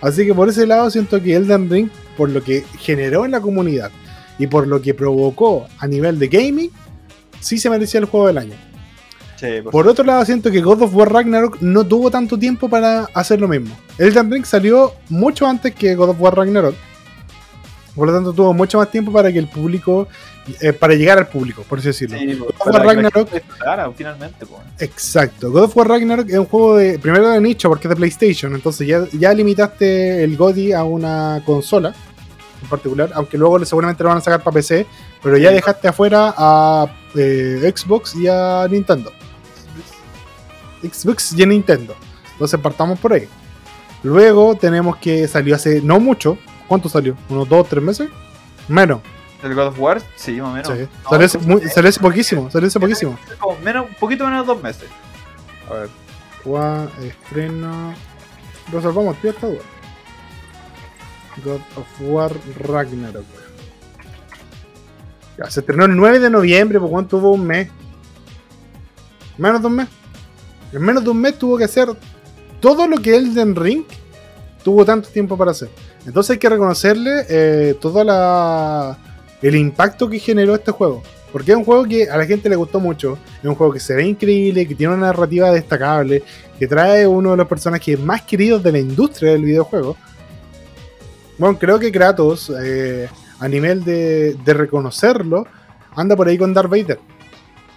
Así 0.00 0.26
que 0.26 0.34
por 0.34 0.48
ese 0.48 0.66
lado 0.66 0.90
siento 0.90 1.22
que 1.22 1.36
Elden 1.36 1.70
Ring, 1.70 1.88
por 2.16 2.28
lo 2.28 2.42
que 2.42 2.64
generó 2.80 3.24
en 3.24 3.30
la 3.30 3.40
comunidad 3.40 3.92
y 4.36 4.48
por 4.48 4.66
lo 4.66 4.82
que 4.82 4.94
provocó 4.94 5.68
a 5.78 5.86
nivel 5.86 6.18
de 6.18 6.26
gaming, 6.26 6.70
sí 7.38 7.56
se 7.58 7.70
merecía 7.70 8.00
el 8.00 8.06
juego 8.06 8.26
del 8.26 8.38
año. 8.38 8.56
Sí, 9.36 9.60
por 9.62 9.70
Por 9.70 9.86
otro 9.86 10.04
lado, 10.04 10.24
siento 10.24 10.50
que 10.50 10.60
God 10.60 10.82
of 10.82 10.96
War 10.96 11.12
Ragnarok 11.12 11.58
no 11.60 11.86
tuvo 11.86 12.10
tanto 12.10 12.36
tiempo 12.36 12.68
para 12.68 13.04
hacer 13.14 13.40
lo 13.40 13.46
mismo. 13.46 13.78
Elden 13.98 14.28
Ring 14.28 14.44
salió 14.44 14.92
mucho 15.08 15.46
antes 15.46 15.72
que 15.72 15.94
God 15.94 16.08
of 16.08 16.20
War 16.20 16.36
Ragnarok. 16.36 16.74
Por 17.94 18.08
lo 18.08 18.14
tanto, 18.14 18.32
tuvo 18.32 18.52
mucho 18.52 18.78
más 18.78 18.90
tiempo 18.90 19.12
para 19.12 19.32
que 19.32 19.38
el 19.38 19.48
público, 19.48 20.08
eh, 20.60 20.72
para 20.72 20.94
llegar 20.94 21.18
al 21.18 21.28
público, 21.28 21.62
por 21.68 21.78
así 21.78 21.88
decirlo. 21.88 22.18
Sí, 22.18 22.34
God 22.34 22.48
of 22.48 22.66
War 22.66 22.84
Ragnarok, 22.84 23.30
disfrutara, 23.30 23.90
finalmente, 23.92 24.46
pues. 24.46 24.62
exacto. 24.80 25.50
God 25.50 25.64
of 25.64 25.76
War 25.76 25.88
Ragnarok 25.88 26.28
es 26.28 26.38
un 26.38 26.46
juego 26.46 26.76
de, 26.76 26.98
primero 26.98 27.30
de 27.30 27.40
nicho 27.40 27.68
porque 27.68 27.86
es 27.86 27.90
de 27.90 27.96
PlayStation, 27.96 28.54
entonces 28.54 28.86
ya, 28.86 29.06
ya 29.12 29.32
limitaste 29.32 30.24
el 30.24 30.36
GOTY 30.36 30.72
a 30.72 30.82
una 30.82 31.42
consola 31.46 31.94
en 32.64 32.68
particular, 32.68 33.10
aunque 33.14 33.38
luego 33.38 33.64
seguramente 33.64 34.02
lo 34.02 34.08
van 34.08 34.18
a 34.18 34.22
sacar 34.22 34.42
para 34.42 34.54
PC, 34.54 34.86
pero 35.22 35.36
ya 35.36 35.50
dejaste 35.50 35.86
afuera 35.86 36.34
a 36.36 36.86
eh, 37.14 37.72
Xbox 37.74 38.16
y 38.16 38.26
a 38.26 38.66
Nintendo. 38.68 39.12
Xbox 40.82 41.32
y 41.34 41.42
a 41.42 41.46
Nintendo. 41.46 41.94
Entonces 42.32 42.58
partamos 42.60 42.98
por 42.98 43.12
ahí. 43.12 43.28
Luego 44.02 44.54
tenemos 44.54 44.96
que 44.96 45.28
salió 45.28 45.54
hace 45.54 45.80
no 45.80 46.00
mucho. 46.00 46.36
¿Cuánto 46.68 46.88
salió? 46.88 47.16
¿Unos 47.28 47.48
dos 47.48 47.60
o 47.60 47.64
tres 47.64 47.82
meses? 47.82 48.08
Menos. 48.68 49.00
¿El 49.42 49.54
God 49.54 49.66
of 49.68 49.78
War? 49.78 50.00
Sí, 50.16 50.40
más 50.40 50.50
o 50.50 50.52
menos. 50.54 50.68
sí. 50.68 50.88
No, 51.04 51.10
salió, 51.10 51.26
hace, 51.26 51.38
sí, 51.40 51.46
muy- 51.46 51.60
sí. 51.62 51.68
salió 51.68 51.88
hace 51.90 52.00
poquísimo. 52.00 52.50
Salió 52.50 52.68
hace 52.68 52.80
poquísimo. 52.80 53.18
Como 53.38 53.58
menos, 53.60 53.86
un 53.88 53.94
poquito 53.96 54.24
menos 54.24 54.46
de 54.46 54.54
dos 54.54 54.62
meses. 54.62 54.88
A 55.70 55.74
ver. 55.74 55.88
War, 56.44 56.88
estreno. 57.02 57.94
Resolvamos 58.72 59.16
tío 59.20 59.30
esta 59.30 59.46
duda. 59.46 59.60
God 61.44 61.60
of 61.76 61.86
War 62.00 62.32
Ragnarok. 62.60 63.24
Ya, 65.36 65.50
se 65.50 65.60
estrenó 65.60 65.84
el 65.84 65.96
9 65.96 66.20
de 66.20 66.30
noviembre, 66.30 66.78
por 66.80 66.90
cuánto 66.90 67.18
tuvo 67.18 67.32
un 67.32 67.46
mes. 67.46 67.68
Menos 69.36 69.60
de 69.60 69.66
un 69.66 69.74
mes. 69.76 69.88
En 70.72 70.80
menos 70.82 71.02
de 71.04 71.10
un 71.10 71.20
mes 71.20 71.38
tuvo 71.38 71.58
que 71.58 71.64
hacer 71.64 71.88
todo 72.60 72.86
lo 72.86 72.98
que 72.98 73.16
Elden 73.16 73.54
Ring 73.56 73.84
tuvo 74.64 74.84
tanto 74.84 75.08
tiempo 75.08 75.36
para 75.36 75.52
hacer. 75.52 75.68
Entonces 76.06 76.32
hay 76.32 76.38
que 76.38 76.48
reconocerle 76.48 77.26
eh, 77.28 77.74
todo 77.80 78.02
la, 78.02 78.98
el 79.40 79.54
impacto 79.54 80.08
que 80.08 80.18
generó 80.18 80.54
este 80.54 80.72
juego. 80.72 81.02
Porque 81.30 81.52
es 81.52 81.56
un 81.56 81.64
juego 81.64 81.84
que 81.84 82.08
a 82.08 82.16
la 82.16 82.26
gente 82.26 82.48
le 82.48 82.56
gustó 82.56 82.80
mucho. 82.80 83.18
Es 83.38 83.44
un 83.44 83.54
juego 83.54 83.72
que 83.72 83.80
se 83.80 83.94
ve 83.94 84.06
increíble, 84.06 84.66
que 84.66 84.74
tiene 84.74 84.94
una 84.94 85.08
narrativa 85.08 85.50
destacable, 85.50 86.22
que 86.58 86.66
trae 86.66 87.06
uno 87.06 87.32
de 87.32 87.36
los 87.36 87.46
personajes 87.46 87.98
más 88.00 88.22
queridos 88.22 88.62
de 88.62 88.72
la 88.72 88.78
industria 88.78 89.32
del 89.32 89.44
videojuego. 89.44 89.96
Bueno, 91.36 91.58
creo 91.58 91.78
que 91.78 91.92
Kratos, 91.92 92.50
eh, 92.62 93.08
a 93.38 93.48
nivel 93.48 93.84
de, 93.84 94.34
de 94.44 94.54
reconocerlo, 94.54 95.46
anda 95.94 96.16
por 96.16 96.28
ahí 96.28 96.38
con 96.38 96.54
Darth 96.54 96.70
Vader 96.70 97.00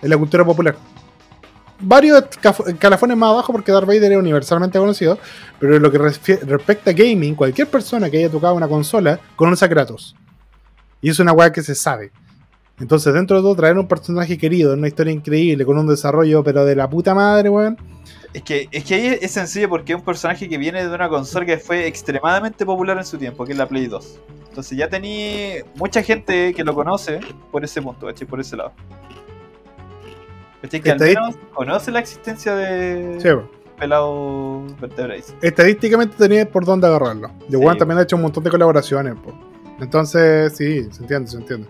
en 0.01 0.09
la 0.09 0.17
cultura 0.17 0.45
popular 0.45 0.77
varios 1.79 2.23
calafones 2.79 3.17
más 3.17 3.29
abajo 3.31 3.53
porque 3.53 3.71
Darth 3.71 3.87
Vader 3.87 4.11
es 4.11 4.17
universalmente 4.17 4.79
conocido, 4.79 5.17
pero 5.59 5.75
en 5.75 5.81
lo 5.81 5.91
que 5.91 5.97
respecta 5.97 6.91
a 6.91 6.93
gaming, 6.93 7.35
cualquier 7.35 7.67
persona 7.67 8.09
que 8.09 8.17
haya 8.17 8.29
tocado 8.29 8.55
una 8.55 8.67
consola 8.67 9.19
conoce 9.35 9.65
a 9.65 9.69
Kratos. 9.69 10.15
Y 11.01 11.09
es 11.09 11.19
una 11.19 11.33
weá 11.33 11.51
que 11.51 11.61
se 11.61 11.75
sabe. 11.75 12.11
Entonces, 12.79 13.13
dentro 13.13 13.37
de 13.37 13.41
todo, 13.41 13.55
traer 13.55 13.77
un 13.77 13.87
personaje 13.87 14.37
querido, 14.37 14.73
una 14.73 14.87
historia 14.87 15.11
increíble, 15.11 15.65
con 15.65 15.77
un 15.77 15.87
desarrollo, 15.87 16.43
pero 16.43 16.63
de 16.63 16.75
la 16.75 16.87
puta 16.87 17.15
madre, 17.15 17.49
weón. 17.49 17.77
Es 18.33 18.43
que, 18.43 18.67
es 18.71 18.83
que 18.83 18.95
ahí 18.95 19.17
es 19.19 19.31
sencillo 19.31 19.67
porque 19.69 19.93
es 19.93 19.99
un 19.99 20.05
personaje 20.05 20.47
que 20.47 20.57
viene 20.59 20.87
de 20.87 20.93
una 20.93 21.09
consola 21.09 21.45
que 21.45 21.57
fue 21.57 21.87
extremadamente 21.87 22.65
popular 22.65 22.97
en 22.97 23.05
su 23.05 23.17
tiempo, 23.17 23.45
que 23.45 23.53
es 23.53 23.57
la 23.57 23.67
Play 23.67 23.87
2. 23.87 24.19
Entonces 24.49 24.77
ya 24.77 24.89
tenía 24.89 25.63
mucha 25.75 26.03
gente 26.03 26.53
que 26.53 26.63
lo 26.63 26.75
conoce 26.75 27.19
por 27.51 27.63
ese 27.63 27.81
punto, 27.81 28.07
Por 28.27 28.39
ese 28.39 28.57
lado. 28.57 28.73
Que 30.61 30.91
al 30.91 30.99
menos 30.99 31.35
conoce 31.53 31.91
la 31.91 31.99
existencia 31.99 32.55
de 32.55 33.19
sí, 33.21 33.29
pelado 33.77 34.63
vertebrais. 34.81 35.33
Estadísticamente 35.41 36.15
tenía 36.17 36.49
por 36.49 36.65
dónde 36.65 36.87
agarrarlo. 36.87 37.29
The 37.49 37.57
One 37.57 37.77
también 37.77 37.99
ha 37.99 38.03
hecho 38.03 38.15
un 38.15 38.23
montón 38.23 38.43
de 38.43 38.49
colaboraciones. 38.49 39.15
Entonces, 39.79 40.55
sí, 40.57 40.87
se 40.91 41.01
entiende, 41.01 41.29
se 41.29 41.37
entiende. 41.37 41.67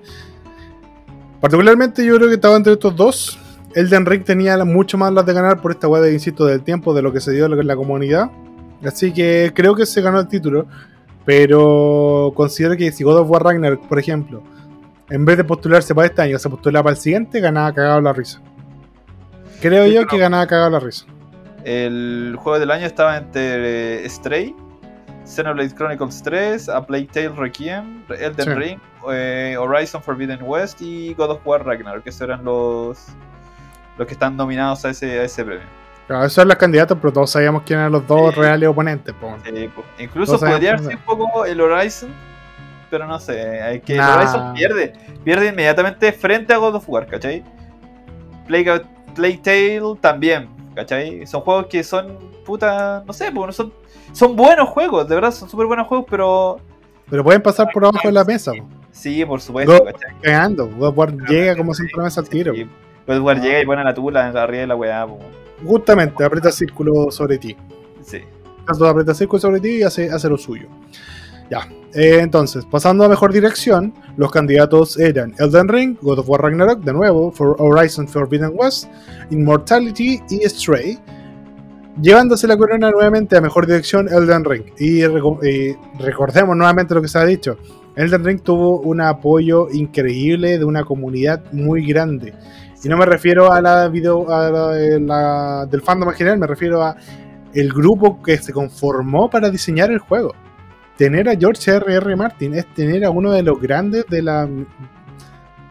Particularmente 1.42 2.06
yo 2.06 2.16
creo 2.16 2.30
que 2.30 2.36
estaba 2.36 2.56
entre 2.56 2.74
estos 2.74 2.96
dos. 2.96 3.40
Elden 3.76 4.06
Ring 4.06 4.24
tenía 4.24 4.64
mucho 4.64 4.98
más 4.98 5.12
las 5.12 5.26
de 5.26 5.34
ganar 5.34 5.62
por 5.62 5.72
esta 5.72 5.88
weá 5.88 6.10
insisto, 6.10 6.46
del 6.46 6.64
tiempo, 6.64 6.94
de 6.94 7.02
lo 7.02 7.12
que 7.12 7.20
se 7.20 7.32
dio 7.32 7.46
en 7.46 7.68
la 7.68 7.76
comunidad. 7.76 8.32
Así 8.84 9.12
que 9.12 9.52
creo 9.54 9.76
que 9.76 9.86
se 9.86 10.02
ganó 10.02 10.20
el 10.20 10.28
título. 10.28 10.66
Pero 11.26 12.32
considero 12.34 12.78
que 12.78 12.90
si 12.94 13.04
God 13.04 13.20
of 13.20 13.30
War 13.30 13.44
Ragnarok, 13.44 13.86
por 13.86 14.00
ejemplo, 14.00 14.42
en 15.10 15.26
vez 15.26 15.36
de 15.36 15.44
postularse 15.44 15.94
para 15.94 16.08
este 16.08 16.22
año, 16.22 16.40
se 16.40 16.50
postulaba 16.50 16.86
para 16.86 16.96
el 16.96 17.02
siguiente, 17.02 17.42
ganaba 17.42 17.74
cagado 17.74 18.00
la 18.00 18.14
risa. 18.14 18.42
Creo 19.62 19.88
yo 19.88 20.06
que 20.08 20.18
ganaba 20.18 20.46
cagado 20.48 20.70
la 20.70 20.80
risa. 20.80 21.06
El 21.64 22.36
juego 22.40 22.60
del 22.60 22.72
año 22.72 22.86
estaba 22.86 23.18
entre 23.18 24.06
eh, 24.06 24.10
Stray, 24.10 24.56
Xenoblade 25.26 25.74
Chronicles 25.76 26.24
3, 26.24 26.70
A 26.70 26.86
Plague 26.86 27.08
Tale 27.12 27.30
Requiem, 27.30 28.04
Elden 28.10 28.58
Ring, 28.58 28.80
eh, 29.12 29.58
Horizon 29.60 30.02
Forbidden 30.02 30.40
West 30.44 30.82
y 30.82 31.14
God 31.16 31.32
of 31.32 31.46
War 31.46 31.66
Ragnarok, 31.66 32.04
que 32.04 32.12
eran 32.24 32.46
los, 32.46 33.08
los 33.98 34.08
que 34.08 34.14
están 34.14 34.38
nominados 34.38 34.86
a 34.86 34.92
ese, 34.92 35.20
a 35.20 35.24
ese 35.24 35.44
premio. 35.44 35.66
Claro, 36.08 36.24
esos 36.24 36.34
son 36.34 36.48
los 36.48 36.58
candidatos, 36.58 36.98
pero 37.02 37.12
todos 37.12 37.32
sabíamos 37.32 37.64
quién 37.64 37.80
eran 37.80 37.92
los 37.92 38.08
dos 38.08 38.34
reales 38.34 38.70
oponentes. 38.70 39.14
Incluso 40.00 40.40
podría 40.40 40.78
ser 40.78 40.96
un 40.96 41.02
poco 41.02 41.46
el 41.46 41.60
Horizon, 41.60 42.10
pero 42.90 43.06
no 43.06 43.20
sé, 43.20 43.62
hay 43.62 43.82
que 43.82 43.96
el 43.96 44.00
Horizon 44.00 44.54
pierde, 44.54 44.94
pierde 45.26 45.50
inmediatamente 45.50 46.14
frente 46.14 46.54
a 46.54 46.58
God 46.58 46.76
of 46.76 46.88
War, 46.88 47.08
¿cachai? 47.08 47.44
Plague, 48.48 48.84
Playtale 49.18 49.82
también, 50.00 50.48
¿cachai? 50.76 51.26
Son 51.26 51.42
juegos 51.42 51.66
que 51.66 51.84
son, 51.84 52.18
puta, 52.46 53.04
no 53.06 53.12
sé, 53.12 53.32
porque 53.32 53.52
son, 53.52 53.74
son 54.14 54.36
buenos 54.36 54.70
juegos, 54.70 55.10
de 55.10 55.16
verdad, 55.16 55.32
son 55.32 55.50
súper 55.50 55.66
buenos 55.66 55.88
juegos, 55.88 56.06
pero... 56.10 56.58
Pero 57.10 57.24
pueden 57.24 57.42
pasar 57.42 57.68
por 57.74 57.84
abajo 57.84 58.08
de 58.08 58.14
la 58.14 58.24
mesa. 58.24 58.52
Sí, 58.92 59.26
por 59.26 59.42
supuesto, 59.42 59.84
¿cachai? 59.84 60.12
Cagando, 60.22 60.70
God 60.70 61.14
llega 61.28 61.58
como 61.58 61.74
siempre 61.74 62.04
mesa 62.04 62.22
al 62.22 62.30
tiro. 62.30 62.54
Sí, 62.54 62.70
God 63.08 63.20
War 63.20 63.42
llega 63.42 63.60
y 63.60 63.66
pone 63.66 63.84
la 63.84 63.94
tula 63.94 64.28
arriba 64.28 64.62
de 64.62 64.68
la 64.68 64.76
weá. 64.76 65.08
Justamente, 65.66 66.24
aprieta 66.24 66.52
círculo 66.52 67.10
sobre 67.10 67.40
ti. 67.40 67.58
Sí. 68.04 68.22
Aprieta 68.68 69.16
círculo 69.16 69.40
sobre 69.40 69.60
ti 69.60 69.78
y 69.78 69.84
hace, 69.84 70.12
hace 70.12 70.30
lo 70.30 70.38
suyo. 70.38 70.68
Ya, 71.50 71.68
eh, 71.94 72.20
entonces, 72.20 72.66
pasando 72.66 73.06
a 73.06 73.10
mejor 73.10 73.32
dirección, 73.32 73.94
los 74.18 74.32
candidatos 74.32 75.00
eran 75.00 75.34
Elden 75.40 75.68
Ring, 75.68 75.98
God 76.02 76.20
of 76.20 76.30
War 76.30 76.42
Ragnarok, 76.42 76.82
de 76.82 76.94
nuevo, 76.94 77.32
For 77.32 77.56
Horizon 77.60 78.08
Forbidden 78.08 78.52
West, 78.54 78.88
Immortality 79.30 80.22
y 80.30 80.48
Stray, 80.48 81.00
llevándose 82.02 82.46
la 82.46 82.58
corona 82.58 82.92
nuevamente 82.92 83.38
a 83.38 83.42
mejor 83.42 83.66
dirección 83.66 84.10
Elden 84.10 84.44
Ring. 84.44 84.64
Y, 84.78 85.02
recordemos 85.98 86.56
nuevamente 86.56 86.94
lo 86.94 87.02
que 87.02 87.08
se 87.08 87.18
ha 87.18 87.26
dicho. 87.26 87.58
Elden 87.96 88.24
Ring 88.26 88.42
tuvo 88.42 88.82
un 88.82 89.02
apoyo 89.02 89.70
increíble 89.72 90.60
de 90.60 90.66
una 90.66 90.84
comunidad 90.84 91.42
muy 91.52 91.88
grande. 91.88 92.34
Y 92.84 92.90
no 92.90 92.98
me 92.98 93.06
refiero 93.06 93.52
a 93.52 93.60
la 93.60 93.88
video 93.88 94.30
a 94.30 95.66
del 95.66 95.82
fandom 95.82 96.14
en 96.16 96.40
me 96.40 96.46
refiero 96.46 96.84
a 96.84 96.96
el 97.54 97.74
grupo 97.74 98.22
que 98.22 98.38
se 98.38 98.54
conformó 98.54 99.30
para 99.32 99.50
diseñar 99.50 99.90
el 99.90 99.98
juego 99.98 100.36
tener 100.98 101.30
a 101.30 101.36
George 101.36 101.72
R.R. 101.72 101.96
R. 101.96 102.16
Martin 102.16 102.56
es 102.56 102.66
tener 102.74 103.06
a 103.06 103.12
uno 103.12 103.32
de 103.32 103.44
los 103.44 103.62
grandes 103.62 104.06
de 104.10 104.22
la 104.22 104.50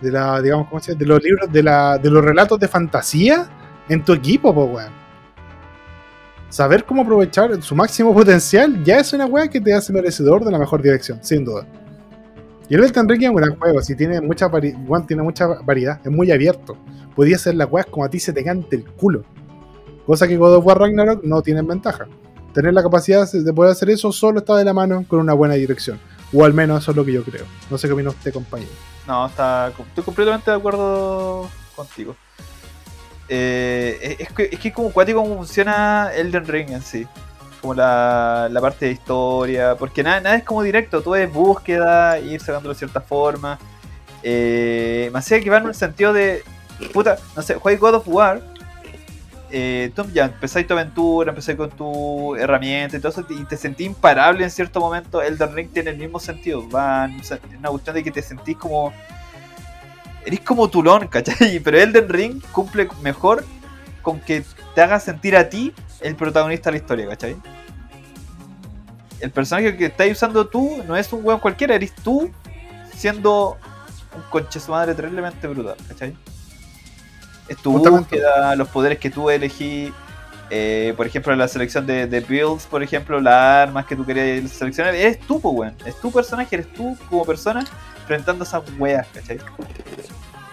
de 0.00 0.10
la 0.12 0.40
digamos 0.40 0.68
cómo 0.68 0.80
se 0.80 0.94
de 0.94 1.06
los 1.06 1.22
libros 1.22 1.50
de 1.50 1.62
la 1.62 1.98
de 1.98 2.10
los 2.10 2.24
relatos 2.24 2.60
de 2.60 2.68
fantasía 2.68 3.48
en 3.88 4.04
tu 4.04 4.12
equipo 4.12 4.54
pues 4.54 4.70
weón. 4.70 5.06
Saber 6.48 6.84
cómo 6.84 7.02
aprovechar 7.02 7.60
su 7.60 7.74
máximo 7.74 8.14
potencial 8.14 8.82
ya 8.84 9.00
es 9.00 9.12
una 9.12 9.26
weá 9.26 9.48
que 9.48 9.60
te 9.60 9.74
hace 9.74 9.92
merecedor 9.92 10.44
de 10.44 10.52
la 10.52 10.58
mejor 10.58 10.80
dirección 10.80 11.18
sin 11.22 11.44
duda. 11.44 11.66
Y 12.68 12.74
el 12.74 12.84
Elden 12.84 13.08
Ring 13.08 13.22
es 13.24 13.30
un 13.30 13.36
gran 13.36 13.56
juego 13.56 13.80
si 13.82 13.94
tiene 13.96 14.20
mucha 14.20 14.48
tiene 15.06 15.22
mucha 15.22 15.46
variedad 15.46 16.00
es 16.04 16.10
muy 16.10 16.30
abierto. 16.30 16.76
Podía 17.16 17.36
ser 17.36 17.56
la 17.56 17.66
weá 17.66 17.84
como 17.84 18.04
a 18.04 18.10
ti 18.10 18.20
se 18.20 18.32
te 18.32 18.44
cante 18.44 18.76
el 18.76 18.84
culo. 18.84 19.24
Cosa 20.06 20.28
que 20.28 20.36
God 20.36 20.56
of 20.56 20.66
War 20.66 20.78
Ragnarok 20.78 21.24
no 21.24 21.42
tiene 21.42 21.62
ventaja 21.62 22.06
tener 22.57 22.73
la 22.73 22.83
capacidad 22.83 23.31
de 23.31 23.53
poder 23.53 23.71
hacer 23.71 23.90
eso 23.90 24.11
solo 24.11 24.38
está 24.38 24.57
de 24.57 24.64
la 24.64 24.73
mano 24.73 25.05
con 25.07 25.21
una 25.21 25.35
buena 25.35 25.55
dirección. 25.55 26.01
O 26.33 26.42
al 26.42 26.55
menos 26.55 26.83
eso 26.83 26.92
es 26.92 26.97
lo 26.97 27.05
que 27.05 27.12
yo 27.12 27.23
creo. 27.23 27.45
No 27.71 27.77
sé 27.77 27.87
qué 27.87 27.92
opina 27.92 28.09
usted, 28.09 28.33
compañero. 28.33 28.71
No, 29.07 29.27
está, 29.27 29.69
estoy 29.69 30.03
completamente 30.03 30.51
de 30.51 30.57
acuerdo 30.57 31.51
contigo. 31.77 32.16
Eh, 33.29 34.16
es, 34.19 34.33
que, 34.33 34.49
es 34.51 34.59
que 34.59 34.73
como 34.73 34.90
cuático 34.90 35.23
cómo 35.23 35.37
funciona 35.37 36.11
Elden 36.14 36.47
Ring 36.47 36.71
en 36.71 36.81
sí. 36.81 37.07
Como 37.61 37.75
la, 37.75 38.49
la 38.51 38.61
parte 38.62 38.87
de 38.87 38.92
historia. 38.92 39.77
Porque 39.77 40.03
nada, 40.03 40.23
nada 40.23 40.37
es 40.37 40.45
como 40.45 40.62
directo, 40.62 41.03
todo 41.03 41.14
es 41.16 41.31
búsqueda, 41.31 42.19
ir 42.19 42.40
sacándolo 42.40 42.73
de 42.73 42.79
cierta 42.79 43.03
forma. 43.03 43.59
Eh, 44.23 45.11
allá 45.12 45.40
que 45.40 45.51
va 45.51 45.59
en 45.59 45.66
un 45.66 45.75
sentido 45.75 46.14
de. 46.14 46.42
Puta, 46.95 47.19
no 47.37 47.42
sé, 47.42 47.57
juega 47.57 47.79
God 47.79 47.97
of 47.97 48.09
War 48.09 48.56
eh, 49.50 49.92
tú 49.94 50.04
ya 50.12 50.24
empezáis 50.24 50.66
tu 50.66 50.74
aventura, 50.74 51.30
empezáis 51.30 51.56
con 51.56 51.70
tu 51.70 52.35
herramienta 52.35 52.96
y 52.96 53.00
todo 53.00 53.12
eso, 53.12 53.26
y 53.30 53.44
te 53.44 53.56
sentí 53.56 53.85
imparable 53.85 54.44
en 54.44 54.50
cierto 54.50 54.80
momento. 54.80 55.22
Elden 55.22 55.54
Ring 55.54 55.70
tiene 55.72 55.90
el 55.90 55.98
mismo 55.98 56.18
sentido, 56.18 56.68
va 56.68 57.09
una 57.59 57.68
cuestión 57.68 57.94
de 57.94 58.02
que 58.02 58.11
te 58.11 58.22
sentís 58.22 58.56
como. 58.56 58.92
Eres 60.24 60.40
como 60.40 60.68
Tulón, 60.68 61.06
¿cachai? 61.06 61.61
Pero 61.64 61.78
Elden 61.78 62.09
Ring 62.09 62.42
cumple 62.50 62.88
mejor 63.02 63.44
con 64.02 64.18
que 64.20 64.42
te 64.74 64.82
haga 64.82 64.98
sentir 64.98 65.37
a 65.37 65.48
ti 65.48 65.72
el 66.00 66.16
protagonista 66.16 66.70
de 66.70 66.78
la 66.78 66.82
historia, 66.82 67.09
¿cachai? 67.09 67.37
El 69.21 69.31
personaje 69.31 69.77
que 69.77 69.87
estás 69.87 70.10
usando 70.10 70.46
tú 70.46 70.83
no 70.87 70.96
es 70.96 71.12
un 71.12 71.25
weón 71.25 71.40
cualquiera, 71.40 71.75
eres 71.75 71.94
tú 71.94 72.31
siendo 72.94 73.56
un 74.14 74.23
conche 74.31 74.58
su 74.58 74.73
madre 74.73 74.94
terriblemente 74.94 75.46
brutal, 75.46 75.77
¿cachai? 75.88 76.16
Es 77.49 77.57
tu 77.59 77.73
búsqueda, 77.73 78.55
los 78.57 78.69
poderes 78.69 78.99
que 78.99 79.11
tú 79.11 79.31
elegí. 79.31 79.92
Eh, 80.49 80.94
por 80.97 81.07
ejemplo, 81.07 81.35
la 81.35 81.49
selección 81.49 81.87
de, 81.87 82.25
builds, 82.29 82.67
por 82.67 82.83
ejemplo, 82.83 83.21
las 83.21 83.69
armas 83.69 83.85
que 83.87 83.97
tú 83.97 84.07
querías 84.07 84.49
seleccionar, 84.51 84.94
eres 84.94 85.19
tú, 85.21 85.40
pues, 85.40 85.55
weón. 85.55 85.75
Es 85.85 86.01
tu 86.01 86.13
personaje, 86.13 86.55
eres 86.55 86.73
tú 86.73 86.97
como 87.09 87.25
persona 87.25 87.65
enfrentando 88.01 88.44
esas 88.44 88.63
weas, 88.79 89.07
¿cachai? 89.13 89.40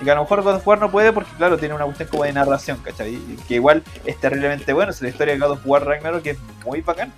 Y 0.01 0.05
que 0.05 0.11
a 0.11 0.15
lo 0.15 0.21
mejor 0.21 0.41
God 0.41 0.55
of 0.55 0.67
War 0.67 0.79
no 0.79 0.89
puede 0.89 1.13
porque, 1.13 1.31
claro, 1.37 1.57
tiene 1.57 1.75
una 1.75 1.85
cuestión 1.85 2.09
como 2.09 2.23
de 2.23 2.33
narración, 2.33 2.79
¿cachai? 2.83 3.19
que 3.47 3.55
igual 3.55 3.83
es 4.05 4.19
terriblemente 4.19 4.73
bueno. 4.73 4.91
Es 4.91 5.01
la 5.01 5.09
historia 5.09 5.35
de 5.35 5.39
God 5.39 5.51
of 5.51 5.61
War 5.65 5.85
Ragnarok 5.85 6.23
que 6.23 6.31
es 6.31 6.37
muy 6.65 6.81
bacán. 6.81 7.13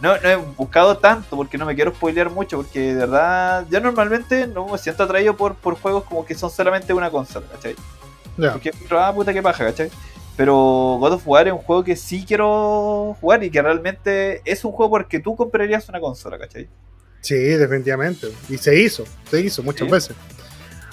No, 0.00 0.16
no 0.16 0.28
he 0.28 0.34
buscado 0.34 0.98
tanto 0.98 1.36
porque 1.36 1.58
no 1.58 1.66
me 1.66 1.76
quiero 1.76 1.92
spoilear 1.92 2.28
mucho 2.28 2.56
porque 2.56 2.80
de 2.80 2.94
verdad 2.94 3.66
yo 3.70 3.78
normalmente 3.78 4.48
no 4.48 4.66
me 4.66 4.78
siento 4.78 5.04
atraído 5.04 5.36
por, 5.36 5.54
por 5.54 5.80
juegos 5.80 6.02
como 6.04 6.24
que 6.24 6.34
son 6.34 6.50
solamente 6.50 6.92
una 6.92 7.08
consola, 7.08 7.46
¿cachai? 7.52 7.76
Porque, 8.36 8.72
ah, 8.90 9.12
puta 9.14 9.32
que 9.32 9.42
paja, 9.42 9.64
¿cachai? 9.64 9.90
Pero 10.36 10.96
God 10.98 11.12
of 11.12 11.22
War 11.28 11.46
es 11.46 11.52
un 11.52 11.58
juego 11.58 11.84
que 11.84 11.94
sí 11.94 12.24
quiero 12.26 13.16
jugar 13.20 13.44
y 13.44 13.50
que 13.50 13.60
realmente 13.60 14.40
es 14.44 14.64
un 14.64 14.72
juego 14.72 14.90
porque 14.90 15.20
tú 15.20 15.36
comprarías 15.36 15.88
una 15.88 16.00
consola, 16.00 16.38
¿cachai? 16.38 16.68
Sí, 17.20 17.34
definitivamente. 17.36 18.28
Y 18.48 18.56
se 18.58 18.80
hizo, 18.80 19.04
se 19.30 19.40
hizo 19.40 19.62
muchas 19.62 19.86
Sí. 19.86 19.92
veces. 19.92 20.16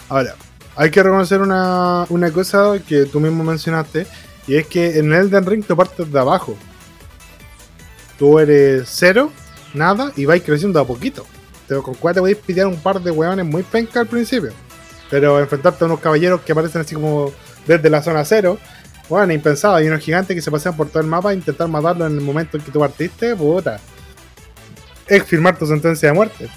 Ahora, 0.10 0.36
hay 0.76 0.92
que 0.92 1.02
reconocer 1.02 1.42
una, 1.42 2.06
una 2.10 2.32
cosa 2.32 2.74
que 2.88 3.06
tú 3.06 3.20
mismo 3.20 3.44
mencionaste, 3.44 4.06
y 4.48 4.56
es 4.58 4.68
que 4.68 5.00
en 5.00 5.14
Elden 5.14 5.46
Ring 5.46 5.64
tú 5.66 5.76
partes 5.76 6.12
de 6.12 6.20
abajo. 6.20 6.56
Tú 8.18 8.38
eres 8.40 8.90
cero, 8.92 9.32
nada, 9.74 10.12
y 10.16 10.26
vais 10.26 10.44
creciendo 10.44 10.80
a 10.80 10.86
poquito. 10.86 11.26
Te, 11.68 11.76
con 11.78 11.94
cuál 11.96 12.14
te 12.16 12.20
podéis 12.20 12.38
pillar 12.38 12.68
un 12.68 12.78
par 12.78 13.00
de 13.02 13.12
hueones 13.12 13.46
muy 13.46 13.64
penca 13.64 14.02
al 14.02 14.08
principio. 14.08 14.52
Pero 15.10 15.40
enfrentarte 15.40 15.84
a 15.84 15.88
unos 15.88 16.00
caballeros 16.00 16.42
que 16.42 16.52
aparecen 16.52 16.82
así 16.82 16.96
como 16.96 17.32
desde 17.66 17.90
la 17.90 18.02
zona 18.02 18.24
cero, 18.26 18.58
bueno, 19.10 19.34
impensado. 19.34 19.76
Hay 19.76 19.88
unos 19.88 20.02
gigantes 20.02 20.36
que 20.36 20.42
se 20.42 20.52
pasean 20.52 20.78
por 20.78 20.88
todo 20.90 21.02
el 21.02 21.08
mapa 21.08 21.32
e 21.32 21.36
intentar 21.36 21.68
matarlo 21.68 22.06
en 22.06 22.14
el 22.14 22.22
momento 22.22 22.58
en 22.58 22.64
que 22.64 22.72
tú 22.72 22.80
partiste, 22.80 23.36
puta. 23.36 23.80
Es 25.08 25.24
firmar 25.24 25.58
tu 25.58 25.66
sentencia 25.66 26.10
de 26.10 26.14
muerte. 26.14 26.48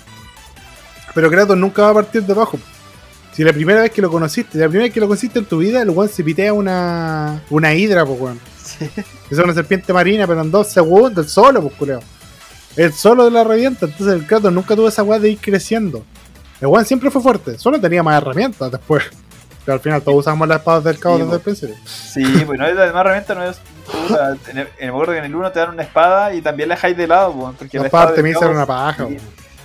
Pero 1.15 1.31
Kratos 1.31 1.57
nunca 1.57 1.83
va 1.83 1.91
a 1.91 1.95
partir 1.95 2.23
de 2.23 2.33
abajo. 2.33 2.59
Si 3.33 3.43
la 3.43 3.53
primera 3.55 3.81
vez 3.81 3.91
que 3.91 4.03
lo 4.03 4.11
conociste, 4.11 4.59
la 4.59 4.69
primera 4.69 4.85
vez 4.85 4.93
que 4.93 5.01
lo 5.01 5.07
conociste 5.07 5.39
en 5.39 5.47
tu 5.47 5.59
vida, 5.59 5.81
el 5.81 5.89
weón 5.89 6.11
se 6.11 6.23
pitea 6.23 6.53
una, 6.53 7.43
una 7.49 7.75
hidra, 7.75 8.05
pues 8.05 8.21
weón. 8.21 8.41
Sí. 8.63 8.89
Es 9.31 9.39
una 9.39 9.55
serpiente 9.55 9.93
marina, 9.93 10.27
pero 10.27 10.43
en 10.43 10.51
dos 10.51 10.69
segundos, 10.69 11.25
el 11.25 11.31
solo, 11.31 11.63
pues 11.63 11.75
culeo. 11.75 12.01
El 12.77 12.93
solo 12.93 13.25
de 13.25 13.31
la 13.31 13.45
revienta, 13.45 13.87
entonces 13.87 14.15
el 14.15 14.27
Kratos 14.27 14.53
nunca 14.53 14.77
tuvo 14.77 14.89
esa 14.89 15.03
weá 15.03 15.19
de 15.19 15.31
ir 15.31 15.39
creciendo. 15.39 16.05
El 16.63 16.69
weón 16.69 16.85
siempre 16.87 17.11
fue 17.11 17.21
fuerte, 17.21 17.59
solo 17.59 17.79
tenía 17.79 18.03
más 18.03 18.17
herramientas 18.23 18.71
después. 18.73 19.05
Pero 19.65 19.75
al 19.75 19.81
final 19.81 20.01
todos 20.03 20.19
usamos 20.21 20.49
las 20.49 20.59
espadas 20.59 20.83
del 20.85 20.99
caos 20.99 21.19
Sí, 21.19 21.23
desde 21.25 21.35
el 21.37 21.41
principio. 21.43 21.77
Sí, 21.85 22.25
pues 22.47 22.59
no 22.59 22.67
es 22.67 22.77
además 22.79 23.01
herramienta, 23.03 23.35
no 23.35 23.45
es. 23.45 23.61
puta, 24.09 24.37
en 24.51 24.59
el, 24.59 24.69
en 24.79 24.85
el 24.87 24.91
en 25.19 25.25
el 25.25 25.35
1 25.35 25.53
te 25.53 25.61
dan 25.61 25.71
una 25.71 25.83
espada 25.83 26.33
y 26.35 26.41
también 26.41 26.69
la 26.69 26.75
dejáis 26.77 26.97
de 26.97 27.07
lado, 27.07 27.33
pues, 27.33 27.57
porque 27.59 27.77
Las 27.77 27.83
la 27.83 27.87
espada 27.89 28.05
espadas 28.05 28.17
caos 28.17 28.43
eran 28.45 28.57
una 28.57 28.67
paja, 28.67 29.05
weón. 29.05 29.19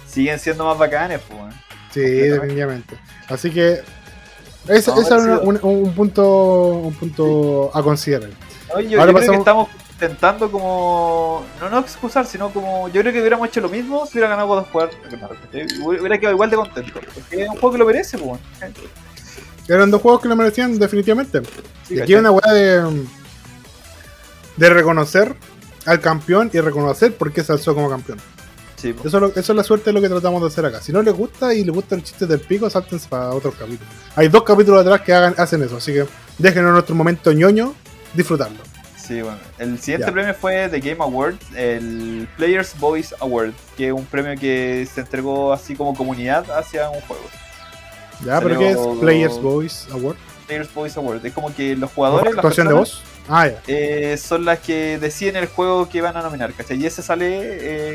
siguen 0.08 0.39
siendo 0.39 0.66
más 0.66 0.78
bacanes, 0.78 1.22
pues. 1.28 1.39
weón. 1.39 1.54
Sí, 1.93 2.02
definitivamente. 2.02 2.98
Así 3.28 3.50
que 3.52 3.82
ese 4.68 4.91
No, 4.91 5.02
es 5.02 5.12
un, 5.12 5.30
un- 5.48 5.60
un 5.64 5.93
punto 5.93 6.70
un 6.84 6.93
punto 6.93 7.72
a 7.74 7.82
considerar. 7.82 8.30
Oye, 8.76 8.89
yo, 8.89 9.00
Ahora 9.00 9.12
yo 9.14 9.18
creo 9.20 9.32
que 9.32 9.38
estamos 9.38 9.70
intentando 9.98 10.52
como. 10.52 11.43
No, 11.60 11.70
no 11.70 11.80
excusar, 11.80 12.26
sino 12.26 12.52
como. 12.52 12.88
Yo 12.89 13.02
creo 13.02 13.12
que 13.12 13.20
hubiéramos 13.20 13.48
hecho 13.48 13.62
lo 13.62 13.70
mismo 13.70 14.06
si 14.06 14.14
hubiera 14.14 14.30
ganado 14.30 14.48
God 14.48 14.60
of 14.60 14.76
War. 14.76 14.89
Hubiera 15.84 16.20
quedado 16.20 16.36
igual 16.36 16.50
de 16.52 16.56
contento. 16.56 16.93
Porque 16.93 17.43
es 17.43 17.50
un 17.50 17.56
juego 17.56 17.72
que 17.72 17.78
lo 17.80 17.86
merece, 17.86 18.18
pues. 18.18 18.30
weón. 18.30 18.39
Eran 19.68 19.91
dos 19.91 20.02
juegos 20.02 20.22
que 20.22 20.30
lo 20.30 20.36
merecían 20.36 20.78
definitivamente. 20.78 21.41
Sí, 21.88 21.95
y 21.95 22.00
aquí 22.00 22.14
hay 22.14 22.20
una 22.20 22.32
weá 22.32 22.54
de, 22.54 23.06
de 24.56 24.70
reconocer 24.70 25.36
al 25.86 26.00
campeón 26.00 26.50
y 26.54 26.60
reconocer 26.60 27.16
por 27.16 27.34
qué 27.34 27.43
se 27.43 27.52
alzó 27.52 27.74
como 27.74 27.89
campeón. 27.89 28.20
Sí, 28.78 28.93
pues. 28.93 29.08
Eso 29.08 29.26
eso 29.36 29.52
es 29.52 29.56
la 29.56 29.64
suerte 29.64 29.86
de 29.89 29.93
lo 29.93 30.02
que 30.02 30.08
tratamos 30.08 30.41
de 30.41 30.48
hacer 30.48 30.66
acá. 30.66 30.80
Si 30.80 30.93
no 30.93 31.02
les 31.02 31.14
gusta 31.14 31.54
y 31.54 31.64
les 31.64 31.74
gusta 31.74 31.95
el 31.95 32.04
chiste 32.04 32.28
del 32.28 32.39
pico, 32.39 32.70
sáltense 32.70 33.10
para 33.10 33.32
otros 33.32 33.56
capítulos. 33.56 33.91
Hay 34.16 34.30
dos 34.30 34.43
capítulos 34.43 34.82
atrás 34.82 35.02
que 35.02 35.14
hagan, 35.14 35.34
hacen 35.38 35.64
eso, 35.64 35.78
así 35.78 35.91
que 35.91 36.06
déjenos 36.38 36.72
nuestro 36.72 36.95
momento 36.95 37.34
ñoño 37.34 37.74
disfrutarlo. 38.14 38.77
Sí, 39.08 39.22
bueno. 39.22 39.38
El 39.58 39.80
siguiente 39.80 40.12
premio 40.12 40.34
fue 40.34 40.68
The 40.70 40.80
Game 40.80 41.01
Award, 41.01 41.36
el 41.55 42.28
Players 42.36 42.78
Voice 42.78 43.16
Award, 43.20 43.53
que 43.78 43.88
es 43.88 43.93
un 43.93 44.05
premio 44.05 44.38
que 44.39 44.88
se 44.93 45.01
entregó 45.01 45.53
así 45.53 45.76
como 45.76 45.95
comunidad 45.95 46.49
hacia 46.51 46.89
un 46.89 46.99
juego. 47.01 47.24
¿Ya? 48.26 48.41
¿Pero 48.41 48.60
qué 48.60 48.72
es 48.72 48.78
Players 48.99 49.39
Voice 49.41 49.91
Award? 49.91 50.18
Players 50.47 50.74
Voice 50.74 50.99
Award. 50.99 51.26
Es 51.26 51.34
como 51.34 51.53
que 51.55 51.76
los 51.76 51.91
jugadores, 51.91 52.26
las 52.36 52.38
¿Actuación 52.43 52.68
de 52.68 52.74
personas, 52.76 53.01
voz? 53.01 53.14
Ah, 53.30 53.47
ya. 53.47 53.62
eh, 53.68 54.18
son 54.18 54.45
las 54.45 54.60
que 54.60 54.97
deciden 54.97 55.36
el 55.36 55.47
juego 55.47 55.89
que 55.89 55.99
van 56.01 56.16
a 56.16 56.22
nominar, 56.22 56.53
¿cachai? 56.53 56.78
Y 56.82 56.86
ese 56.86 57.01
sale 57.01 57.28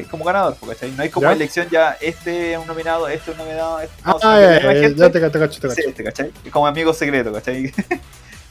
eh, 0.01 0.07
como 0.11 0.25
ganador, 0.25 0.57
¿cachai? 0.67 0.93
No 0.93 1.03
hay 1.03 1.09
como 1.09 1.27
¿Ya? 1.27 1.33
elección 1.33 1.69
ya, 1.71 1.97
este 2.01 2.53
es 2.53 2.59
un 2.59 2.67
nominado, 2.67 3.09
este 3.09 3.31
es 3.33 3.39
un 3.39 3.45
nominado, 3.45 3.81
este 3.81 3.97
Ah, 4.05 4.17
no, 4.23 4.31
la 4.31 4.51
misma 4.51 4.73
ya, 4.75 4.81
gente 4.81 4.99
ya 5.01 5.11
te, 5.11 5.21
te 5.21 5.39
cacho, 5.39 5.61
te 5.61 5.69
cacho. 5.69 5.81
este, 5.89 6.05
¿cachai? 6.05 6.31
Como 6.51 6.67
amigo 6.67 6.93
secreto, 6.93 7.33
¿cachai? 7.33 7.73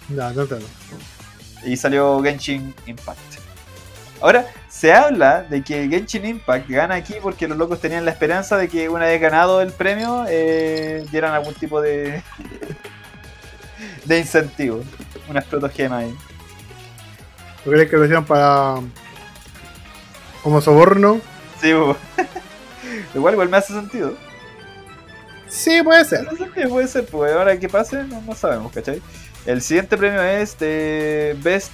Ya, 0.09 0.31
no 0.31 0.41
entiendo. 0.41 0.65
Y 1.63 1.77
salió 1.77 2.21
Genshin 2.21 2.73
Impact. 2.85 3.19
Ahora, 4.21 4.45
se 4.69 4.93
habla 4.93 5.43
de 5.43 5.63
que 5.63 5.87
Genshin 5.89 6.25
Impact 6.25 6.69
gana 6.69 6.95
aquí 6.95 7.15
porque 7.21 7.47
los 7.47 7.57
locos 7.57 7.81
tenían 7.81 8.05
la 8.05 8.11
esperanza 8.11 8.57
de 8.57 8.67
que 8.67 8.87
una 8.87 9.05
vez 9.05 9.19
ganado 9.19 9.61
el 9.61 9.71
premio 9.71 10.25
eh, 10.29 11.05
dieran 11.11 11.33
algún 11.33 11.53
tipo 11.55 11.81
de 11.81 12.21
de 14.05 14.19
incentivo, 14.19 14.83
unas 15.27 15.45
protogemas 15.45 16.03
ahí. 16.03 16.15
¿Tú 17.63 17.71
crees 17.71 17.89
que 17.89 17.97
lo 17.97 18.03
hicieron 18.05 18.25
para. 18.25 18.75
como 20.43 20.61
soborno? 20.61 21.21
Sí, 21.59 21.69
igual, 23.15 23.33
igual 23.33 23.49
me 23.49 23.57
hace 23.57 23.73
sentido. 23.73 24.15
Sí, 25.47 25.81
puede 25.83 26.05
ser. 26.05 26.27
sentido, 26.37 26.69
puede 26.69 26.87
ser, 26.87 27.05
pues 27.05 27.33
ahora 27.33 27.59
que 27.59 27.67
pase 27.69 28.03
no, 28.03 28.21
no 28.21 28.35
sabemos, 28.35 28.71
¿cachai? 28.71 29.01
El 29.45 29.61
siguiente 29.61 29.97
premio 29.97 30.21
es 30.21 30.57
de 30.59 31.35
Best 31.41 31.71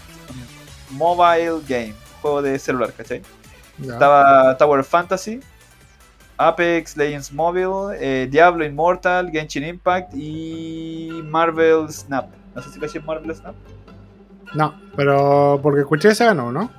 Mobile 0.92 1.60
Game, 1.68 1.94
juego 2.22 2.42
de 2.42 2.58
celular, 2.60 2.94
¿cachai? 2.94 3.22
Estaba 3.82 4.58
Tower 4.58 4.84
Fantasy, 4.84 5.42
Apex 6.38 6.96
Legends 6.96 7.32
Mobile, 7.32 7.98
eh, 8.00 8.28
Diablo 8.30 8.64
Immortal, 8.64 9.30
Genshin 9.32 9.66
Impact 9.66 10.14
y 10.16 11.10
Marvel 11.26 11.92
Snap. 11.92 12.30
No 12.56 12.62
sé 12.62 12.72
si 12.72 12.80
caché 12.80 13.00
Marvel 13.00 13.36
Snap. 13.36 13.56
No, 14.54 14.74
pero 14.96 15.60
porque 15.62 15.82
escuché 15.82 16.10
ese 16.10 16.26
ganó, 16.26 16.52
¿no? 16.52 16.72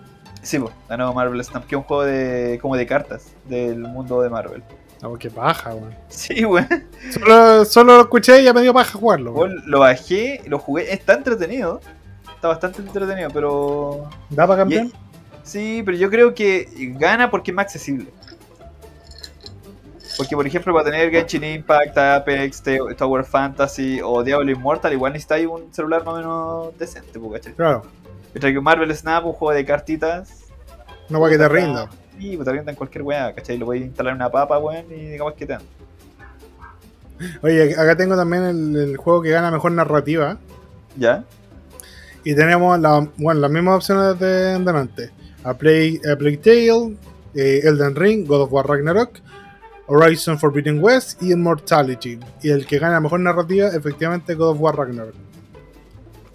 Sí, 0.43 0.59
pues, 0.59 0.73
ganó 0.89 1.13
Marvel 1.13 1.43
Snap, 1.45 1.67
que 1.67 1.75
es 1.75 1.79
un 1.79 1.85
juego 1.85 2.05
de 2.05 2.59
como 2.63 2.77
de 2.77 2.87
cartas 2.87 3.35
del 3.47 3.81
mundo 3.81 4.23
de 4.23 4.31
Marvel. 4.31 4.63
No, 5.03 5.15
qué 5.15 5.31
paja, 5.31 5.75
weón. 5.75 5.95
Sí, 6.09 6.43
güey. 6.43 6.65
Solo, 7.13 7.65
solo 7.65 7.95
lo 7.97 8.01
escuché 8.03 8.41
y 8.41 8.45
ya 8.45 8.53
me 8.53 8.63
dio 8.63 8.75
paja 8.75 8.99
jugarlo. 8.99 9.33
weón. 9.33 9.63
Lo 9.67 9.81
bajé, 9.81 10.43
lo 10.47 10.59
jugué, 10.59 10.93
está 10.93 11.15
entretenido. 11.15 11.81
Está 12.35 12.49
bastante 12.49 12.83
entretenido, 12.83 13.31
pero. 13.33 14.09
¿Da 14.31 14.47
para 14.47 14.61
campeón? 14.63 14.87
Y- 14.87 14.93
Sí, 15.45 15.83
pero 15.83 15.97
yo 15.97 16.11
creo 16.11 16.35
que 16.35 16.69
gana 16.99 17.31
porque 17.31 17.53
es 17.53 17.55
más 17.55 17.65
accesible. 17.65 18.07
Porque, 20.17 20.35
por 20.35 20.47
ejemplo, 20.47 20.73
para 20.75 20.85
tener 20.91 21.11
Genshin 21.11 21.45
Impact, 21.45 21.97
Apex, 21.97 22.63
Tower 22.97 23.25
Fantasy 23.25 24.01
o 24.05 24.23
Diablo 24.25 24.51
Immortal, 24.51 24.93
igual 24.93 25.13
necesitáis 25.13 25.47
un 25.47 25.73
celular 25.73 26.05
más 26.05 26.15
o 26.15 26.17
menos 26.19 26.79
decente, 26.79 27.19
po, 27.21 27.31
¿cachai? 27.31 27.55
Claro, 27.55 27.85
Mientras 28.35 28.53
que 28.53 28.61
Marvel 28.61 28.95
Snap, 28.95 29.25
un 29.25 29.33
juego 29.33 29.55
de 29.55 29.65
cartitas. 29.65 30.45
no 31.09 31.21
va 31.21 31.31
que 31.31 31.39
te 31.39 31.49
rinda. 31.49 31.89
Sí, 32.19 32.37
pues 32.37 32.47
te 32.47 32.53
rindan 32.53 32.75
cualquier 32.75 33.03
weá, 33.05 33.33
¿cachai? 33.35 33.59
Lo 33.59 33.67
podéis 33.67 33.87
instalar 33.87 34.13
en 34.13 34.17
una 34.17 34.31
papa, 34.31 34.59
weón, 34.59 34.87
y 34.91 35.11
digamos 35.11 35.35
que 35.35 35.47
te 35.47 35.53
dan. 35.53 35.63
Oye, 37.43 37.75
acá 37.75 37.97
tengo 37.97 38.17
también 38.17 38.43
el, 38.45 38.77
el 38.77 38.97
juego 38.97 39.23
que 39.23 39.31
gana 39.31 39.51
mejor 39.51 39.73
narrativa. 39.73 40.39
¿Ya? 40.97 41.25
Y 42.25 42.35
tenemos 42.35 42.79
la, 42.81 43.09
bueno, 43.17 43.41
las 43.41 43.51
mismas 43.51 43.77
opciones 43.77 44.19
de 44.19 44.59
delante. 44.59 45.11
A 45.45 45.55
Play, 45.55 46.01
a 46.05 46.17
Tale, 46.17 46.97
eh, 47.35 47.61
Elden 47.65 47.95
Ring, 47.95 48.27
God 48.27 48.43
of 48.43 48.53
War 48.53 48.67
Ragnarok, 48.67 49.21
Horizon 49.87 50.39
Forbidden 50.39 50.83
West 50.83 51.23
y 51.23 51.33
Immortality. 51.33 52.19
Y 52.43 52.51
el 52.51 52.67
que 52.67 52.79
gana 52.79 53.01
mejor 53.01 53.21
narrativa, 53.21 53.69
efectivamente, 53.69 54.35
God 54.35 54.51
of 54.51 54.61
War 54.61 54.77
Ragnarok. 54.77 55.15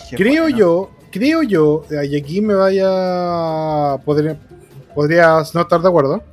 Qué 0.09 0.15
Creo 0.15 0.43
bueno. 0.43 0.57
yo, 0.57 0.91
creo 1.11 1.43
yo, 1.43 1.85
eh, 1.91 2.05
y 2.07 2.15
aquí 2.17 2.41
me 2.41 2.55
vaya. 2.55 3.97
Podría, 4.03 4.37
podrías 4.95 5.53
no 5.55 5.61
estar 5.61 5.81
de 5.81 5.87
acuerdo. 5.87 6.23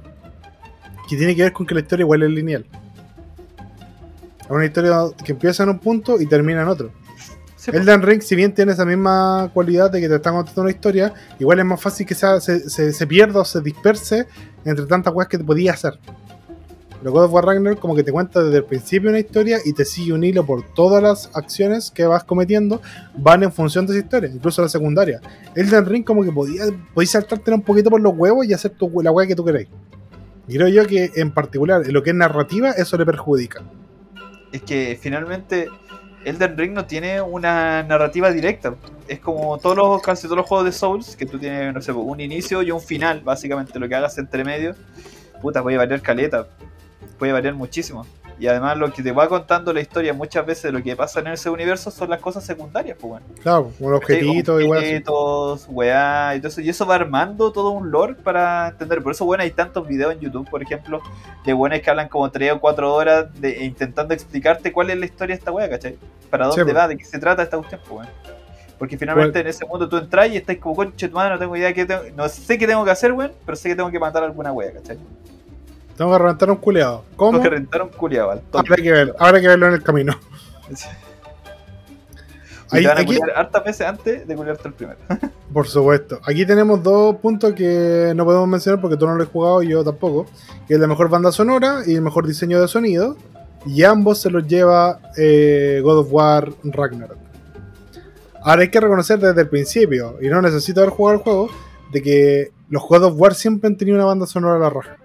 Que 1.08 1.16
tiene 1.16 1.34
que 1.34 1.42
ver 1.42 1.52
con 1.52 1.66
que 1.66 1.74
la 1.74 1.80
historia 1.80 2.04
igual 2.04 2.22
es 2.22 2.30
lineal. 2.30 2.64
Es 4.42 4.50
una 4.50 4.64
historia 4.64 4.96
que 5.24 5.32
empieza 5.32 5.62
en 5.64 5.70
un 5.70 5.78
punto 5.78 6.20
y 6.20 6.26
termina 6.26 6.62
en 6.62 6.68
otro. 6.68 6.90
Sí, 7.56 7.70
po. 7.70 7.76
Elden 7.76 8.02
Ring, 8.02 8.22
si 8.22 8.34
bien 8.36 8.54
tiene 8.54 8.72
esa 8.72 8.84
misma 8.84 9.50
cualidad 9.52 9.90
de 9.90 10.00
que 10.00 10.08
te 10.08 10.14
están 10.16 10.34
contando 10.34 10.62
una 10.62 10.70
historia, 10.70 11.12
igual 11.38 11.58
es 11.58 11.64
más 11.64 11.80
fácil 11.80 12.06
que 12.06 12.14
sea- 12.14 12.40
se, 12.40 12.70
se, 12.70 12.92
se 12.92 13.06
pierda 13.06 13.40
o 13.40 13.44
se 13.44 13.60
disperse 13.60 14.26
entre 14.64 14.86
tantas 14.86 15.12
cosas 15.12 15.28
que 15.28 15.38
te 15.38 15.44
podías 15.44 15.74
hacer. 15.84 15.98
Pero 17.00 17.12
God 17.12 17.24
of 17.24 17.32
War 17.32 17.46
Ragnarok 17.46 17.80
como 17.80 17.96
que 17.96 18.04
te 18.04 18.12
cuenta 18.12 18.42
desde 18.42 18.58
el 18.58 18.64
principio 18.64 19.10
una 19.10 19.18
historia 19.18 19.58
y 19.64 19.72
te 19.72 19.84
sigue 19.84 20.12
un 20.12 20.22
hilo 20.22 20.44
por 20.44 20.62
todas 20.74 21.02
las 21.02 21.30
acciones 21.34 21.90
que 21.90 22.04
vas 22.04 22.24
cometiendo, 22.24 22.80
van 23.16 23.42
en 23.42 23.52
función 23.52 23.86
de 23.86 23.94
esa 23.94 24.04
historia, 24.04 24.30
incluso 24.32 24.60
la 24.62 24.68
secundaria. 24.68 25.20
Elden 25.54 25.86
Ring 25.86 26.04
como 26.04 26.22
que 26.22 26.30
podías, 26.30 26.70
podías 26.94 27.12
saltarte 27.12 27.52
un 27.52 27.62
poquito 27.62 27.90
por 27.90 28.00
los 28.00 28.14
huevos 28.14 28.46
y 28.46 28.52
hacer 28.52 28.72
tu, 28.72 28.90
la 29.02 29.10
hueá 29.10 29.26
que 29.26 29.34
tú 29.34 29.44
queréis. 29.44 29.68
Y 30.46 30.56
creo 30.56 30.68
yo 30.68 30.86
que 30.86 31.10
en 31.16 31.32
particular, 31.32 31.82
en 31.84 31.92
lo 31.92 32.02
que 32.02 32.10
es 32.10 32.16
narrativa, 32.16 32.70
eso 32.70 32.96
le 32.98 33.06
perjudica. 33.06 33.62
es 34.52 34.62
que 34.62 34.98
finalmente 35.00 35.68
Elden 36.24 36.58
Ring 36.58 36.72
no 36.72 36.84
tiene 36.84 37.20
una 37.22 37.82
narrativa 37.82 38.30
directa. 38.30 38.74
Es 39.08 39.20
como 39.20 39.58
todos 39.58 39.76
los, 39.76 40.02
casi 40.02 40.24
todos 40.24 40.36
los 40.36 40.46
juegos 40.46 40.66
de 40.66 40.72
Souls, 40.72 41.16
que 41.16 41.24
tú 41.24 41.38
tienes, 41.38 41.72
no 41.72 41.80
sé, 41.80 41.92
un 41.92 42.20
inicio 42.20 42.62
y 42.62 42.70
un 42.70 42.80
final, 42.80 43.22
básicamente, 43.22 43.78
lo 43.78 43.88
que 43.88 43.94
hagas 43.94 44.18
entre 44.18 44.44
medio, 44.44 44.74
puta, 45.40 45.62
puede 45.62 45.78
variar 45.78 46.02
caleta, 46.02 46.46
puede 47.20 47.32
variar 47.32 47.54
muchísimo. 47.54 48.04
Y 48.38 48.46
además 48.46 48.78
lo 48.78 48.90
que 48.90 49.02
te 49.02 49.12
va 49.12 49.28
contando 49.28 49.70
la 49.74 49.82
historia 49.82 50.14
muchas 50.14 50.46
veces 50.46 50.62
de 50.64 50.72
lo 50.72 50.82
que 50.82 50.96
pasa 50.96 51.20
en 51.20 51.26
ese 51.26 51.50
universo 51.50 51.90
son 51.90 52.08
las 52.08 52.20
cosas 52.20 52.42
secundarias, 52.42 52.96
pues 52.98 53.10
bueno. 53.10 53.26
Claro, 53.42 53.70
un 53.78 53.92
objetito 53.92 54.58
y 54.58 54.64
weá. 54.64 54.80
Objetos, 54.80 55.66
weá, 55.68 56.34
y 56.34 56.38
todo 56.40 56.48
eso. 56.48 56.62
Y 56.62 56.70
eso 56.70 56.86
va 56.86 56.94
armando 56.94 57.52
todo 57.52 57.68
un 57.72 57.90
lore 57.90 58.14
para 58.14 58.68
entender. 58.68 59.02
Por 59.02 59.12
eso, 59.12 59.26
bueno, 59.26 59.42
hay 59.42 59.50
tantos 59.50 59.86
videos 59.86 60.14
en 60.14 60.20
YouTube, 60.20 60.48
por 60.48 60.62
ejemplo, 60.62 61.02
de 61.44 61.52
buenos 61.52 61.80
que 61.80 61.90
hablan 61.90 62.08
como 62.08 62.30
3 62.30 62.52
o 62.52 62.60
4 62.60 62.94
horas 62.94 63.26
de, 63.38 63.62
intentando 63.62 64.14
explicarte 64.14 64.72
cuál 64.72 64.88
es 64.88 64.98
la 64.98 65.04
historia 65.04 65.36
de 65.36 65.38
esta 65.38 65.52
weá, 65.52 65.68
¿cachai? 65.68 65.98
Para 66.30 66.46
dónde 66.46 66.64
Sí, 66.64 66.72
va, 66.72 66.88
de 66.88 66.96
qué 66.96 67.04
se 67.04 67.18
trata 67.18 67.42
esta 67.42 67.58
cuestión, 67.58 67.82
pues 67.82 67.92
bueno. 67.92 68.10
Porque 68.78 68.96
finalmente 68.96 69.38
en 69.38 69.48
ese 69.48 69.66
mundo 69.66 69.86
tú 69.86 69.98
entras 69.98 70.30
y 70.30 70.38
estás 70.38 70.56
como, 70.56 70.74
conche 70.74 71.06
tu 71.10 71.14
madre, 71.14 71.34
no 71.34 71.38
tengo 71.38 71.54
idea 71.54 71.74
tengo, 71.74 72.04
no 72.16 72.26
sé 72.30 72.56
qué 72.56 72.66
tengo 72.66 72.82
que 72.86 72.90
hacer, 72.90 73.12
weón, 73.12 73.32
pero 73.44 73.54
sé 73.54 73.68
que 73.68 73.76
tengo 73.76 73.90
que 73.90 73.98
matar 73.98 74.22
a 74.22 74.26
alguna 74.26 74.50
wea, 74.50 74.72
¿cachai? 74.72 74.96
Tengo 76.00 76.12
que 76.12 76.18
reventar 76.18 76.50
un 76.50 76.56
culeado. 76.56 77.04
¿Cómo? 77.14 77.42
Tengo 77.42 77.68
que 77.70 77.82
un 77.82 77.88
culiado 77.90 78.30
al. 78.30 78.42
Habrá 78.54 78.76
que 78.76 78.90
verlo, 78.90 79.14
habrá 79.18 79.38
que 79.38 79.48
verlo 79.48 79.66
en 79.66 79.74
el 79.74 79.82
camino. 79.82 80.14
Ahí- 82.70 82.80
te 82.84 82.88
van 82.88 82.96
a 82.96 83.00
aquí- 83.02 83.18
hartas 83.36 83.64
veces 83.64 83.86
antes 83.86 84.26
de 84.26 84.34
culiarte 84.34 84.66
el 84.68 84.72
primero. 84.72 84.98
Por 85.52 85.68
supuesto. 85.68 86.18
Aquí 86.24 86.46
tenemos 86.46 86.82
dos 86.82 87.16
puntos 87.16 87.52
que 87.52 88.14
no 88.16 88.24
podemos 88.24 88.48
mencionar 88.48 88.80
porque 88.80 88.96
tú 88.96 89.06
no 89.06 89.14
lo 89.14 89.22
has 89.24 89.28
jugado 89.28 89.62
y 89.62 89.68
yo 89.68 89.84
tampoco. 89.84 90.24
Que 90.66 90.72
es 90.72 90.80
la 90.80 90.86
mejor 90.86 91.10
banda 91.10 91.32
sonora 91.32 91.82
y 91.86 91.96
el 91.96 92.00
mejor 92.00 92.26
diseño 92.26 92.58
de 92.62 92.68
sonido. 92.68 93.18
Y 93.66 93.82
ambos 93.82 94.22
se 94.22 94.30
los 94.30 94.46
lleva 94.46 95.00
eh, 95.18 95.82
God 95.84 95.98
of 95.98 96.08
War 96.10 96.48
Ragnarok. 96.64 97.18
Ahora 98.42 98.62
hay 98.62 98.70
que 98.70 98.80
reconocer 98.80 99.18
desde 99.18 99.42
el 99.42 99.50
principio, 99.50 100.16
y 100.22 100.28
no 100.28 100.40
necesito 100.40 100.80
haber 100.80 100.94
jugado 100.94 101.18
el 101.18 101.22
juego, 101.22 101.50
de 101.92 102.00
que 102.00 102.52
los 102.70 102.82
God 102.88 103.04
of 103.04 103.20
War 103.20 103.34
siempre 103.34 103.68
han 103.68 103.76
tenido 103.76 103.98
una 103.98 104.06
banda 104.06 104.24
sonora 104.24 104.56
a 104.56 104.58
la 104.60 104.70
raja. 104.70 104.96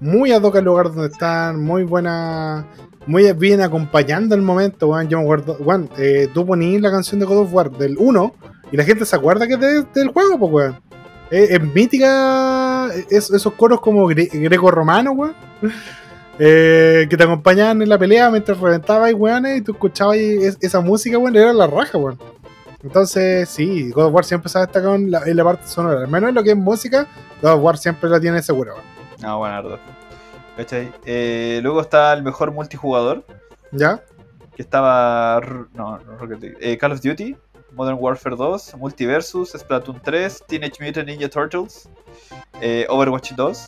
Muy 0.00 0.32
ad 0.32 0.42
hoc 0.42 0.56
al 0.56 0.64
lugar 0.64 0.86
donde 0.92 1.08
están, 1.08 1.62
muy 1.62 1.84
buena, 1.84 2.66
muy 3.06 3.30
bien 3.34 3.60
acompañando 3.60 4.34
el 4.34 4.40
momento, 4.42 4.88
weón. 4.88 5.08
Yo 5.08 5.18
me 5.18 5.24
acuerdo, 5.24 5.56
weón, 5.60 5.90
eh, 5.98 6.28
tú 6.32 6.46
ponías 6.46 6.80
la 6.80 6.90
canción 6.90 7.20
de 7.20 7.26
God 7.26 7.38
of 7.42 7.52
War 7.52 7.70
del 7.70 7.96
1 7.98 8.34
y 8.72 8.76
la 8.76 8.84
gente 8.84 9.04
se 9.04 9.14
acuerda 9.16 9.46
que 9.46 9.54
es 9.54 9.60
de- 9.60 9.84
del 9.94 10.08
juego, 10.08 10.38
pues, 10.38 10.52
weón. 10.52 10.80
Es, 11.30 11.62
mítica 11.62 12.88
es- 13.10 13.30
esos 13.30 13.52
coros 13.54 13.80
como 13.80 14.08
gre- 14.08 14.30
greco-romanos, 14.32 15.14
weón. 15.16 15.34
eh, 16.38 17.06
que 17.10 17.16
te 17.18 17.24
acompañaban 17.24 17.82
en 17.82 17.88
la 17.88 17.98
pelea 17.98 18.30
mientras 18.30 18.58
reventabas, 18.58 19.12
weón, 19.12 19.44
y 19.54 19.60
tú 19.60 19.72
escuchabas 19.72 20.16
es- 20.16 20.56
esa 20.62 20.80
música, 20.80 21.18
weón, 21.18 21.36
era 21.36 21.52
la 21.52 21.66
raja, 21.66 21.98
weón. 21.98 22.18
Entonces, 22.82 23.46
sí, 23.50 23.90
God 23.90 24.06
of 24.06 24.14
War 24.14 24.24
siempre 24.24 24.48
se 24.48 24.56
ha 24.56 24.62
destacado 24.62 24.94
en 24.94 25.10
la, 25.10 25.20
en 25.26 25.36
la 25.36 25.44
parte 25.44 25.66
sonora. 25.68 26.00
Al 26.00 26.08
menos 26.08 26.30
en 26.30 26.34
lo 26.34 26.42
que 26.42 26.52
es 26.52 26.56
música, 26.56 27.06
God 27.42 27.50
of 27.52 27.62
War 27.62 27.76
siempre 27.76 28.08
la 28.08 28.18
tiene 28.18 28.42
segura, 28.42 28.72
weón. 28.72 28.99
No, 29.22 29.38
bueno, 29.38 29.54
Ardo. 29.56 29.78
¿Cachai? 30.56 30.92
Eh, 31.04 31.60
luego 31.62 31.80
está 31.80 32.12
el 32.12 32.22
mejor 32.22 32.50
multijugador, 32.52 33.24
¿Ya? 33.72 34.02
que 34.56 34.62
estaba. 34.62 35.40
No, 35.74 35.98
no 35.98 36.16
Rocket 36.18 36.40
League. 36.40 36.56
Eh, 36.60 36.76
Call 36.76 36.92
of 36.92 37.00
Duty, 37.00 37.36
Modern 37.72 37.96
Warfare 38.00 38.36
2, 38.36 38.76
Multiversus, 38.76 39.50
Splatoon 39.52 40.00
3, 40.02 40.44
Teenage 40.48 40.84
Mutant 40.84 41.06
Ninja 41.08 41.28
Turtles, 41.28 41.88
eh, 42.60 42.86
Overwatch 42.88 43.32
2, 43.32 43.66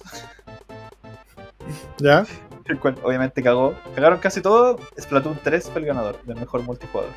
¿Ya? 1.99 2.27
el 2.67 2.79
cual 2.79 2.97
obviamente 3.03 3.43
cagó. 3.43 3.75
Cagaron 3.95 4.19
casi 4.19 4.41
todo. 4.41 4.79
Splatoon 5.01 5.39
3 5.43 5.71
fue 5.71 5.81
el 5.81 5.87
ganador 5.87 6.23
del 6.25 6.37
mejor 6.37 6.63
multijugador. 6.63 7.11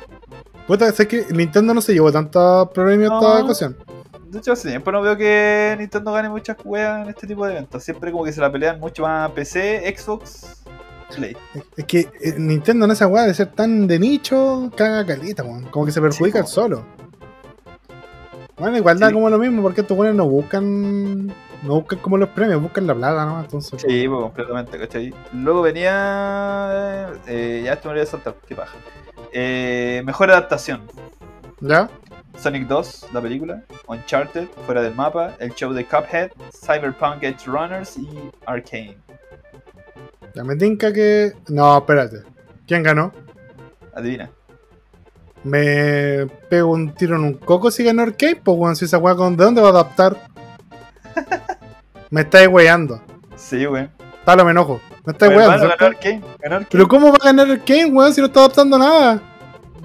Puta, 0.66 0.90
sé 0.92 1.06
que 1.06 1.26
Nintendo 1.30 1.74
no 1.74 1.80
se 1.80 1.92
llevó 1.92 2.10
tantos 2.12 2.68
premios 2.70 3.10
No. 3.10 3.18
esta 3.18 3.44
ocasión. 3.44 3.76
De 4.28 4.38
hecho, 4.38 4.52
hace 4.52 4.68
tiempo 4.70 4.90
no 4.92 5.02
veo 5.02 5.16
que 5.16 5.76
Nintendo 5.78 6.12
gane 6.12 6.28
muchas 6.28 6.56
weas 6.64 7.02
en 7.04 7.10
este 7.10 7.26
tipo 7.26 7.46
de 7.46 7.52
eventos. 7.52 7.82
Siempre 7.82 8.10
como 8.12 8.24
que 8.24 8.32
se 8.32 8.40
la 8.40 8.50
pelean 8.50 8.80
mucho 8.80 9.02
más 9.02 9.30
PC, 9.30 9.94
Xbox, 9.96 10.62
Play. 11.14 11.36
Es 11.76 11.84
que 11.84 12.00
eh, 12.20 12.34
Nintendo 12.36 12.84
en 12.86 12.90
esa 12.90 13.06
weá 13.06 13.22
de 13.24 13.34
ser 13.34 13.52
tan 13.52 13.86
de 13.86 13.98
nicho, 13.98 14.70
caga 14.76 15.06
calita, 15.06 15.44
weón. 15.44 15.64
Como 15.66 15.86
que 15.86 15.92
se 15.92 16.00
perjudica 16.00 16.44
Sí, 16.44 16.52
solo. 16.54 16.84
Bueno, 18.58 18.76
igual 18.78 18.98
da 18.98 19.08
Sí. 19.08 19.14
como 19.14 19.28
lo 19.30 19.38
mismo, 19.38 19.62
porque 19.62 19.82
estos 19.82 19.96
weones 19.96 20.16
no 20.16 20.26
buscan. 20.28 21.26
No 21.62 21.74
buscan 21.80 21.98
como 22.00 22.16
los 22.18 22.28
premios, 22.30 22.60
buscan 22.60 22.86
la 22.86 22.94
plata, 22.94 23.24
¿no? 23.24 23.40
Entonces. 23.40 23.80
Sí, 23.86 24.08
pues 24.08 24.20
completamente, 24.20 24.78
¿cachai? 24.78 25.14
Luego 25.32 25.62
venía. 25.62 27.12
Eh, 27.26 27.62
ya 27.64 27.74
esto 27.74 27.88
me 27.88 27.94
lo 27.94 28.00
voy 28.00 28.06
a 28.06 28.10
saltar, 28.10 28.34
qué 28.46 28.54
paja. 28.54 28.76
Eh, 29.32 30.02
mejor 30.04 30.30
adaptación: 30.30 30.82
¿Ya? 31.60 31.88
Sonic 32.38 32.66
2, 32.66 33.08
la 33.12 33.20
película, 33.20 33.62
Uncharted, 33.86 34.46
Fuera 34.66 34.82
del 34.82 34.94
Mapa, 34.94 35.34
el 35.38 35.54
show 35.54 35.72
de 35.72 35.84
Cuphead, 35.84 36.30
Cyberpunk 36.52 37.22
Edge 37.22 37.46
Runners 37.46 37.96
y 37.96 38.08
Arcane. 38.44 38.96
Ya 40.34 40.44
me 40.44 40.54
tinca 40.56 40.92
que. 40.92 41.32
No, 41.48 41.78
espérate. 41.78 42.22
¿Quién 42.66 42.82
ganó? 42.82 43.12
Adivina. 43.94 44.30
Me 45.44 46.26
pego 46.50 46.72
un 46.72 46.94
tiro 46.94 47.16
en 47.16 47.22
un 47.22 47.34
coco 47.34 47.70
si 47.70 47.84
ganó 47.84 48.02
Arcade, 48.02 48.36
pues 48.36 48.58
weón, 48.58 48.76
si 48.76 48.84
esa 48.84 48.98
weá 48.98 49.14
con. 49.16 49.36
¿De 49.36 49.44
dónde 49.44 49.62
va 49.62 49.68
a 49.68 49.70
adaptar? 49.70 50.16
me 52.10 52.20
estáis 52.20 52.48
weyando. 52.48 53.00
Sí, 53.36 53.64
güey. 53.64 53.88
Talo, 54.24 54.44
me 54.44 54.50
enojo. 54.50 54.80
Me 55.06 55.12
estáis 55.12 55.34
weyando. 55.34 55.72
Arcane. 55.72 56.22
Ganó 56.38 56.56
Arcane. 56.56 56.68
Pero 56.70 56.86
¿cómo 56.86 57.12
va 57.12 57.18
a 57.20 57.24
ganar 57.24 57.50
Arcade, 57.50 57.86
weón, 57.86 58.12
si 58.12 58.20
no 58.20 58.26
está 58.26 58.40
adaptando 58.40 58.78
nada? 58.78 59.22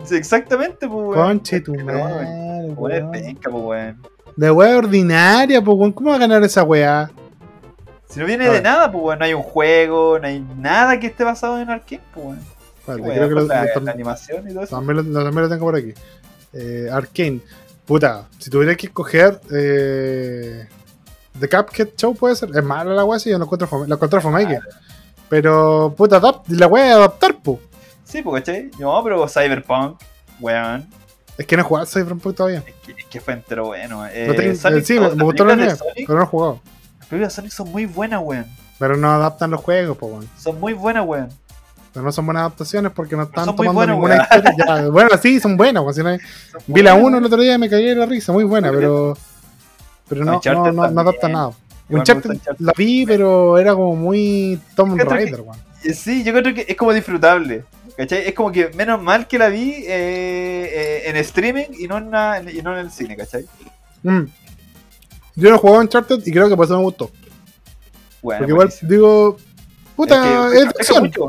Sí, 0.05 0.15
exactamente, 0.15 0.87
pues, 0.87 0.91
weón. 1.07 1.13
Conche 1.13 1.61
tu 1.61 1.73
madre, 1.75 2.69
weón, 2.75 3.11
penca, 3.11 3.49
pues, 3.49 3.63
weón. 3.63 4.01
De 4.35 4.49
weá 4.51 4.77
ordinaria, 4.77 5.61
pues 5.61 5.77
weón. 5.77 5.91
¿Cómo 5.91 6.09
va 6.11 6.15
a 6.15 6.19
ganar 6.19 6.43
esa 6.43 6.63
weá? 6.63 7.11
Si 8.09 8.19
no 8.19 8.25
viene 8.25 8.49
de 8.49 8.61
nada, 8.61 8.91
pues, 8.91 9.03
weón. 9.03 9.19
No 9.19 9.25
hay 9.25 9.33
un 9.33 9.43
juego, 9.43 10.19
no 10.19 10.27
hay 10.27 10.39
nada 10.57 10.99
que 10.99 11.07
esté 11.07 11.23
basado 11.23 11.59
en 11.59 11.69
Arcane, 11.69 12.01
pues, 12.13 12.25
weón. 12.25 12.39
Weón, 12.87 13.01
creo 13.15 13.29
que 13.29 13.35
lo, 13.35 13.45
la, 13.45 13.65
lo- 13.75 13.81
la 13.81 13.91
animación 13.91 14.49
y 14.49 14.53
todo 14.53 14.63
eso. 14.63 14.75
también, 14.75 14.97
lo, 14.97 15.23
también 15.23 15.43
lo 15.43 15.49
tengo 15.49 15.65
por 15.65 15.75
aquí. 15.75 15.93
Eh, 16.53 16.89
Arcane. 16.91 17.39
Puta, 17.85 18.25
si 18.37 18.49
tuviera 18.49 18.75
que 18.75 18.87
escoger. 18.87 19.39
Eh, 19.53 20.67
The 21.39 21.47
Cuphead 21.47 21.89
Show 21.97 22.15
puede 22.15 22.35
ser. 22.35 22.49
Es 22.55 22.63
mala 22.63 22.93
la 22.93 23.05
weá, 23.05 23.19
si 23.19 23.29
yo 23.29 23.37
no 23.37 23.45
encuentro 23.45 23.85
la 23.87 23.95
encuentro 23.95 24.21
fome 24.21 24.47
que. 24.47 24.59
Pero, 25.29 25.93
puta, 25.95 26.17
adapt, 26.17 26.49
la 26.49 26.67
weá 26.67 26.87
es 26.89 26.95
adaptar, 26.95 27.37
pues. 27.41 27.59
Sí, 28.11 28.21
pues, 28.21 28.43
¿cachai? 28.43 28.69
No, 28.77 29.01
pero 29.03 29.25
Cyberpunk, 29.27 30.01
weón. 30.41 30.85
Es 31.37 31.45
que 31.45 31.55
no 31.55 31.61
he 31.61 31.65
jugado 31.65 31.87
Cyberpunk 31.87 32.35
todavía. 32.35 32.61
Es 32.67 32.73
que, 32.85 32.91
es 32.91 33.05
que 33.05 33.21
fue 33.21 33.33
entero 33.35 33.67
bueno. 33.67 34.05
Eh, 34.05 34.25
No 34.27 34.33
tengo- 34.33 34.55
Sonic 34.55 34.81
eh, 34.81 34.85
sí, 34.85 34.95
2, 34.95 35.15
me, 35.15 35.23
gustó 35.23 35.45
la 35.45 35.53
idea, 35.53 35.77
pero 36.05 36.19
no 36.19 36.23
he 36.23 36.27
jugado. 36.27 36.59
Las 36.99 37.07
películas 37.07 37.33
de 37.33 37.35
Sonic 37.35 37.51
son 37.53 37.71
muy 37.71 37.85
buenas, 37.85 38.21
weón. 38.21 38.45
Pero 38.77 38.97
no 38.97 39.11
adaptan 39.11 39.51
los 39.51 39.61
juegos, 39.61 39.97
pues 39.97 40.11
weón. 40.11 40.29
Son 40.37 40.59
muy 40.59 40.73
buenas, 40.73 41.05
weón. 41.05 41.29
Pero 41.93 42.05
no 42.05 42.11
son 42.11 42.25
buenas 42.25 42.41
adaptaciones 42.41 42.91
porque 42.91 43.15
no 43.15 43.23
están 43.23 43.45
tomando 43.45 43.73
buenas, 43.73 43.95
ninguna 43.95 44.15
weón. 44.15 44.43
historia. 44.43 44.65
Ya, 44.81 44.87
bueno, 44.91 45.09
sí, 45.21 45.39
son 45.39 45.55
buenas. 45.55 45.81
weón, 45.81 45.93
si 45.93 46.03
no 46.03 46.09
Son 46.09 46.19
Vi 46.67 46.81
la 46.81 46.91
buenas, 46.93 47.07
1 47.07 47.17
el 47.17 47.25
otro 47.25 47.41
día 47.41 47.53
y 47.53 47.57
me 47.57 47.69
cagué 47.69 47.89
de 47.89 47.95
la 47.95 48.05
risa, 48.05 48.33
muy 48.33 48.43
buena, 48.43 48.71
pero. 48.71 49.17
Pero 50.09 50.25
no, 50.25 50.41
no, 50.43 50.71
no, 50.73 50.91
no 50.91 51.01
adapta 51.01 51.29
nada. 51.29 51.51
Uncharted 51.87 52.39
la 52.59 52.73
vi, 52.75 53.05
pero 53.05 53.57
era 53.57 53.73
como 53.73 53.95
muy 53.95 54.59
Tomb 54.75 54.99
Raider, 54.99 55.41
weón. 55.41 55.71
Sí, 55.95 56.23
yo 56.23 56.33
creo 56.33 56.53
que 56.53 56.65
es 56.67 56.75
como 56.75 56.93
disfrutable. 56.93 57.63
¿Cachai? 57.97 58.27
Es 58.27 58.33
como 58.33 58.51
que 58.51 58.69
menos 58.69 59.01
mal 59.01 59.27
que 59.27 59.37
la 59.37 59.49
vi 59.49 59.71
eh, 59.85 59.85
eh, 59.87 61.03
en 61.05 61.15
streaming 61.17 61.65
y 61.77 61.87
no 61.87 61.97
en, 61.97 62.09
la- 62.11 62.41
y 62.41 62.61
no 62.61 62.73
en 62.73 62.79
el 62.79 62.91
cine, 62.91 63.15
¿cachai? 63.17 63.45
Mm. 64.03 64.23
Yo 65.35 65.49
no 65.49 65.57
jugaba 65.57 65.79
Uncharted 65.79 66.21
y 66.25 66.31
creo 66.31 66.49
que 66.49 66.55
por 66.55 66.65
eso 66.65 66.77
me 66.77 66.83
gustó. 66.83 67.11
Bueno, 68.21 68.39
Porque 68.39 68.51
igual 68.51 68.67
buenísimo. 68.67 68.91
digo, 68.91 69.37
puta, 69.95 70.49
Es 70.53 70.65
que 70.65 70.73
pesca, 70.73 70.99
mucho. 70.99 71.27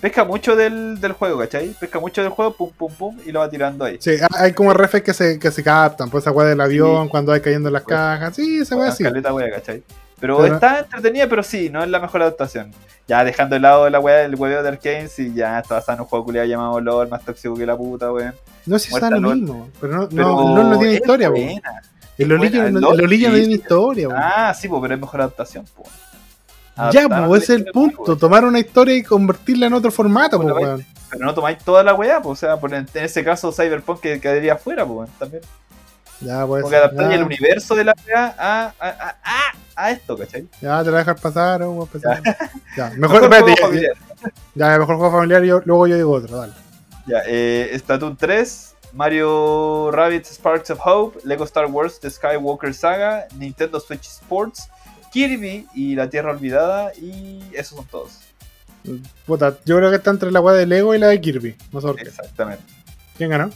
Pesca 0.00 0.24
mucho 0.24 0.56
del, 0.56 1.00
del 1.00 1.12
juego, 1.12 1.38
¿cachai? 1.40 1.68
Pesca 1.78 2.00
mucho 2.00 2.22
del 2.22 2.30
juego, 2.30 2.52
pum, 2.54 2.70
pum, 2.76 2.92
pum, 2.94 3.18
y 3.26 3.32
lo 3.32 3.40
va 3.40 3.50
tirando 3.50 3.84
ahí. 3.84 3.98
Sí, 4.00 4.12
hay 4.38 4.52
como 4.52 4.72
refes 4.72 5.02
que 5.02 5.12
se, 5.12 5.38
que 5.38 5.50
se 5.50 5.62
captan, 5.62 6.08
pues 6.10 6.24
esa 6.24 6.30
weá 6.32 6.48
del 6.48 6.60
avión, 6.60 7.04
Sí. 7.04 7.10
cuando 7.10 7.32
hay 7.32 7.40
cayendo 7.40 7.68
en 7.68 7.74
las 7.74 7.82
Pues, 7.82 7.94
cajas, 7.96 8.34
sí, 8.36 8.60
esa 8.60 8.74
weá 8.76 8.84
Bueno, 8.86 8.96
sí. 8.96 9.04
caleta 9.04 9.34
wea, 9.34 9.50
¿cachai? 9.50 9.82
Pero, 10.20 10.38
Pero- 10.38 10.54
está 10.54 10.80
entretenida, 10.80 11.26
pero 11.28 11.42
sí, 11.42 11.70
no 11.70 11.82
es 11.82 11.88
la 11.88 11.98
mejor 11.98 12.22
adaptación. 12.22 12.72
Ya 13.08 13.24
dejando 13.24 13.54
de 13.54 13.60
lado 13.60 13.88
la 13.90 13.98
weá 13.98 14.18
del 14.18 14.34
hueveo 14.36 14.62
de 14.62 14.68
Arkane, 14.68 15.08
sí, 15.08 15.32
ya 15.34 15.58
está 15.58 15.76
basado 15.76 15.96
en 15.96 16.00
un 16.02 16.06
juego 16.06 16.26
culiado 16.26 16.46
llamado 16.46 16.80
LOL, 16.80 17.08
más 17.08 17.24
tóxico 17.24 17.56
que 17.56 17.66
la 17.66 17.76
puta, 17.76 18.12
weón. 18.12 18.34
No 18.66 18.78
sé 18.78 18.88
si 18.88 18.94
está 18.94 19.10
lo 19.10 19.20
mismo, 19.34 19.68
pero 19.80 19.96
no, 19.96 20.08
Pero 20.08 20.22
no, 20.24 20.56
LOL 20.56 20.70
no 20.70 20.78
tiene 20.78 20.94
historia, 20.94 21.30
weón. 21.30 21.60
El 22.18 22.28
Lolillo 22.28 22.60
buena, 22.62 22.80
no, 22.80 22.92
no 22.92 23.08
tiene 23.08 23.38
historia, 23.54 24.08
weón. 24.08 24.20
Ah, 24.22 24.52
sí, 24.54 24.68
pues, 24.68 24.80
pero 24.82 24.94
es 24.94 25.00
mejor 25.00 25.20
adaptación, 25.22 25.64
pues. 25.74 25.88
Ya, 26.92 27.08
pues 27.08 27.42
ese 27.42 27.54
es 27.54 27.60
el 27.60 27.64
punto, 27.72 28.02
Pero 28.04 28.16
tomar 28.16 28.44
una 28.44 28.58
historia 28.58 28.94
y 28.94 29.02
convertirla 29.02 29.66
en 29.66 29.72
otro 29.74 29.90
formato, 29.90 30.40
Pues 30.40 30.54
weón. 30.54 30.86
no 31.18 31.34
tomáis 31.34 31.58
toda 31.58 31.82
la 31.82 31.94
weá, 31.94 32.20
pues, 32.22 32.38
o 32.38 32.46
sea, 32.46 32.58
por 32.58 32.72
en, 32.72 32.86
en 32.94 33.04
ese 33.04 33.24
caso 33.24 33.50
Cyberpunk 33.52 34.00
que 34.00 34.20
quedaría 34.20 34.52
afuera, 34.54 34.84
pues, 34.86 34.96
weón, 34.98 35.08
también. 35.18 35.42
Ya, 36.20 36.46
pues. 36.46 36.60
Como 36.62 36.70
que 36.70 36.76
adaptar 36.76 37.12
el 37.12 37.22
universo 37.22 37.74
de 37.74 37.84
la 37.84 37.94
weá 38.06 38.34
a, 38.38 38.64
a, 38.78 38.88
a, 38.88 39.16
a, 39.24 39.52
a 39.84 39.90
esto, 39.92 40.16
¿cachai? 40.16 40.46
ya, 40.60 40.78
te 40.78 40.84
la 40.86 40.90
voy 40.90 40.94
a 40.94 40.98
dejar 40.98 41.16
pasar, 41.20 41.62
oh, 41.62 41.72
weón, 41.72 41.88
pasar. 41.88 42.22
Ya, 42.76 42.90
Mejor 42.90 42.98
mejor, 42.98 43.22
espérate, 43.24 43.42
juego 43.42 43.56
ya, 43.56 43.66
familiar. 43.66 43.92
ya, 44.54 44.78
mejor 44.78 44.96
juego 44.96 45.10
familiar 45.12 45.42
yo- 45.44 45.62
luego 45.64 45.86
yo 45.86 45.96
digo 45.96 46.12
otro, 46.12 46.36
dale. 46.38 46.52
Ya, 47.06 47.22
eh, 47.26 47.74
Splatoon 47.78 48.16
3, 48.16 48.74
Mario 48.92 49.90
Rabbids 49.92 50.30
Sparks 50.34 50.70
of 50.70 50.80
Hope, 50.84 51.18
Lego 51.24 51.44
Star 51.44 51.66
Wars 51.66 51.98
The 52.00 52.10
Skywalker 52.10 52.72
Saga, 52.74 53.26
Nintendo 53.36 53.80
Switch 53.80 54.06
Sports, 54.06 54.68
Kirby 55.12 55.66
y 55.74 55.94
La 55.96 56.08
Tierra 56.08 56.30
Olvidada, 56.30 56.92
y 56.94 57.42
esos 57.52 57.76
son 57.78 57.86
todos. 57.86 58.18
Puta, 59.26 59.58
yo 59.64 59.76
creo 59.76 59.90
que 59.90 59.96
está 59.96 60.10
entre 60.10 60.30
la 60.30 60.40
weá 60.40 60.54
de 60.54 60.66
Lego 60.66 60.94
y 60.94 60.98
la 60.98 61.08
de 61.08 61.20
Kirby. 61.20 61.56
No 61.72 61.80
sé. 61.80 61.88
Exactamente. 61.98 62.62
¿Quién 63.16 63.30
ganó? 63.30 63.50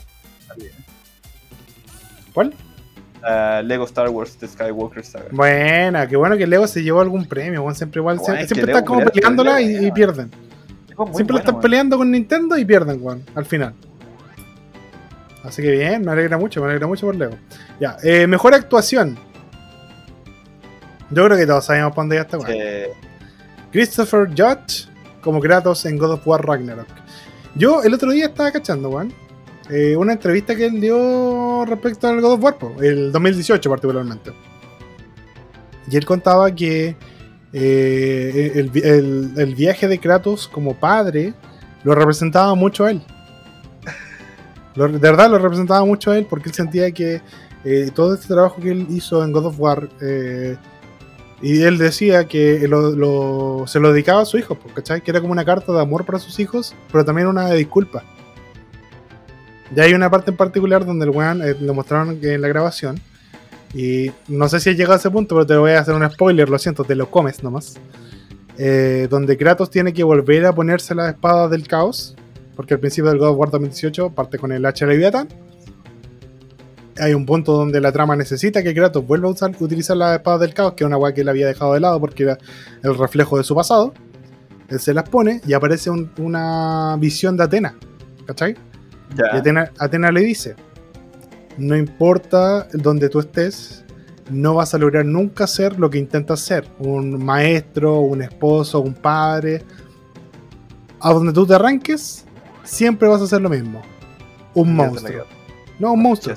¿Cuál? 2.33 2.53
Lego 3.63 3.85
Star 3.85 4.09
Wars 4.09 4.37
The 4.37 4.47
Skywalker 4.47 5.03
Saga. 5.03 5.25
Buena, 5.31 6.07
qué 6.07 6.15
bueno 6.15 6.37
que 6.37 6.45
Lego 6.45 6.67
se 6.67 6.83
llevó 6.83 7.01
algún 7.01 7.25
premio, 7.25 7.61
weón. 7.61 7.75
Siempre 7.75 7.99
igual, 7.99 8.17
Bueno, 8.17 8.25
siempre, 8.25 8.47
siempre 8.47 8.71
están 8.71 8.85
como 8.85 9.05
peleándola 9.05 9.61
y, 9.61 9.91
pierden. 9.91 10.29
Siempre 10.87 11.13
bueno, 11.13 11.37
están 11.37 11.55
weón. 11.55 11.61
peleando 11.61 11.97
con 11.97 12.11
Nintendo 12.11 12.57
y 12.57 12.65
pierden, 12.65 13.01
weón, 13.01 13.23
al 13.33 13.45
final. 13.45 13.73
Así 15.43 15.61
que 15.61 15.71
bien, 15.71 16.03
me 16.03 16.11
alegra 16.11 16.37
mucho, 16.37 16.61
me 16.61 16.67
alegra 16.67 16.87
mucho 16.87 17.05
por 17.05 17.15
Lego. 17.15 17.37
Ya, 17.79 17.97
eh, 18.03 18.25
mejor 18.27 18.53
actuación. 18.53 19.17
Yo 21.11 21.25
creo 21.25 21.37
que 21.37 21.45
todos 21.45 21.65
sabemos 21.65 21.95
dónde 21.95 22.15
ya 22.15 22.23
está, 22.23 22.37
weón. 22.37 22.51
Eh, 22.53 22.89
Christopher 23.71 24.29
Judge 24.29 24.87
como 25.21 25.39
Kratos 25.39 25.85
en 25.85 25.97
God 25.97 26.13
of 26.13 26.27
War 26.27 26.45
Ragnarok. 26.45 26.87
Yo 27.55 27.83
el 27.83 27.93
otro 27.93 28.11
día 28.11 28.27
estaba 28.27 28.51
cachando, 28.51 28.89
weón. 28.89 29.13
Eh, 29.69 29.95
una 29.97 30.13
entrevista 30.13 30.55
que 30.55 30.65
él 30.65 30.79
dio 30.79 31.65
respecto 31.65 32.07
al 32.07 32.21
God 32.21 32.33
of 32.33 32.43
War, 32.43 32.57
el 32.81 33.11
2018 33.11 33.69
particularmente. 33.69 34.31
Y 35.89 35.97
él 35.97 36.05
contaba 36.05 36.53
que 36.53 36.95
eh, 37.53 38.51
el, 38.55 38.69
vi- 38.69 38.81
el- 38.83 39.31
el 39.37 39.55
viaje 39.55 39.87
de 39.87 39.99
Kratos 39.99 40.47
como 40.47 40.75
padre 40.75 41.33
lo 41.83 41.95
representaba 41.95 42.53
mucho 42.55 42.85
a 42.85 42.91
él. 42.91 43.01
Lo- 44.75 44.87
de 44.89 44.97
verdad 44.99 45.29
lo 45.29 45.37
representaba 45.39 45.85
mucho 45.85 46.11
a 46.11 46.17
él 46.17 46.25
porque 46.29 46.49
él 46.49 46.55
sentía 46.55 46.91
que 46.91 47.21
eh, 47.63 47.89
todo 47.93 48.13
este 48.13 48.27
trabajo 48.27 48.61
que 48.61 48.71
él 48.71 48.85
hizo 48.89 49.23
en 49.23 49.31
God 49.31 49.45
of 49.47 49.59
War 49.59 49.89
y 51.41 51.61
él 51.61 51.77
decía 51.77 52.27
que 52.27 52.67
lo- 52.67 53.65
se 53.67 53.79
lo 53.79 53.91
dedicaba 53.91 54.21
a 54.21 54.25
su 54.25 54.37
hijo, 54.37 54.57
¿cachai? 54.73 55.01
Que 55.01 55.11
era 55.11 55.21
como 55.21 55.31
una 55.33 55.45
carta 55.45 55.71
de 55.71 55.79
amor 55.81 56.05
para 56.05 56.19
sus 56.19 56.39
hijos, 56.39 56.73
pero 56.91 57.05
también 57.05 57.27
una 57.27 57.47
de 57.49 57.57
disculpa. 57.57 58.03
Y 59.75 59.79
hay 59.79 59.93
una 59.93 60.09
parte 60.09 60.31
en 60.31 60.37
particular 60.37 60.85
donde 60.85 61.05
el 61.05 61.11
weón 61.11 61.41
eh, 61.41 61.55
lo 61.59 61.73
mostraron 61.73 62.17
en 62.21 62.41
la 62.41 62.47
grabación. 62.47 62.99
Y 63.73 64.11
no 64.29 64.47
sé 64.47 64.59
si 64.61 64.69
has 64.69 64.77
llegado 64.77 64.93
a 64.93 64.97
ese 64.97 65.11
punto, 65.11 65.35
pero 65.35 65.45
te 65.45 65.57
voy 65.57 65.71
a 65.71 65.79
hacer 65.79 65.93
un 65.93 66.09
spoiler, 66.09 66.49
lo 66.49 66.57
siento, 66.57 66.83
te 66.85 66.95
lo 66.95 67.11
comes 67.11 67.43
nomás. 67.43 67.75
Eh, 68.57 69.07
donde 69.09 69.35
Kratos 69.37 69.69
tiene 69.69 69.91
que 69.91 70.03
volver 70.03 70.45
a 70.45 70.53
ponerse 70.55 70.95
la 70.95 71.09
espada 71.09 71.49
del 71.49 71.67
caos. 71.67 72.15
Porque 72.55 72.73
al 72.75 72.79
principio 72.79 73.09
del 73.09 73.19
God 73.19 73.29
of 73.31 73.37
War 73.37 73.51
2018 73.51 74.11
parte 74.11 74.37
con 74.39 74.53
el 74.53 74.65
hacha 74.65 74.85
Leviathan. 74.85 75.27
Hay 76.97 77.13
un 77.13 77.25
punto 77.25 77.51
donde 77.51 77.81
la 77.81 77.91
trama 77.91 78.15
necesita 78.15 78.63
que 78.63 78.73
Kratos 78.73 79.05
vuelva 79.05 79.27
a 79.27 79.31
usar, 79.31 79.51
utilizar 79.59 79.97
la 79.97 80.15
espada 80.15 80.37
del 80.37 80.53
caos, 80.53 80.73
que 80.73 80.85
es 80.85 80.87
una 80.87 80.95
weá 80.95 81.13
que 81.13 81.21
él 81.21 81.27
había 81.27 81.45
dejado 81.47 81.73
de 81.73 81.81
lado 81.81 81.99
porque 81.99 82.23
era 82.23 82.37
el 82.83 82.97
reflejo 82.97 83.37
de 83.37 83.43
su 83.43 83.53
pasado. 83.53 83.93
Él 84.69 84.79
se 84.79 84.93
las 84.93 85.09
pone 85.09 85.41
y 85.45 85.51
aparece 85.51 85.89
un- 85.89 86.09
una 86.17 86.95
visión 86.97 87.35
de 87.35 87.43
Atena. 87.43 87.75
¿Cachai? 88.25 88.55
Y. 89.13 89.37
Atena, 89.37 89.71
Atena 89.79 90.11
le 90.11 90.21
dice: 90.21 90.55
No 91.57 91.75
importa 91.75 92.67
donde 92.73 93.09
tú 93.09 93.19
estés, 93.19 93.83
no 94.29 94.55
vas 94.55 94.73
a 94.73 94.77
lograr 94.77 95.05
nunca 95.05 95.47
ser 95.47 95.79
lo 95.79 95.89
que 95.89 95.97
intentas 95.97 96.39
ser. 96.39 96.67
Un 96.79 97.23
maestro, 97.23 97.99
un 97.99 98.21
esposo, 98.21 98.79
un 98.81 98.93
padre. 98.93 99.63
A 100.99 101.13
donde 101.13 101.31
tú 101.33 101.45
te 101.45 101.53
arranques, 101.53 102.25
siempre 102.63 103.07
vas 103.07 103.21
a 103.21 103.25
hacer 103.25 103.41
lo 103.41 103.49
mismo. 103.49 103.81
Un 104.55 104.75
Dios 104.75 104.87
monstruo. 104.89 105.25
No, 105.79 105.93
un 105.93 106.01
monstruo. 106.01 106.33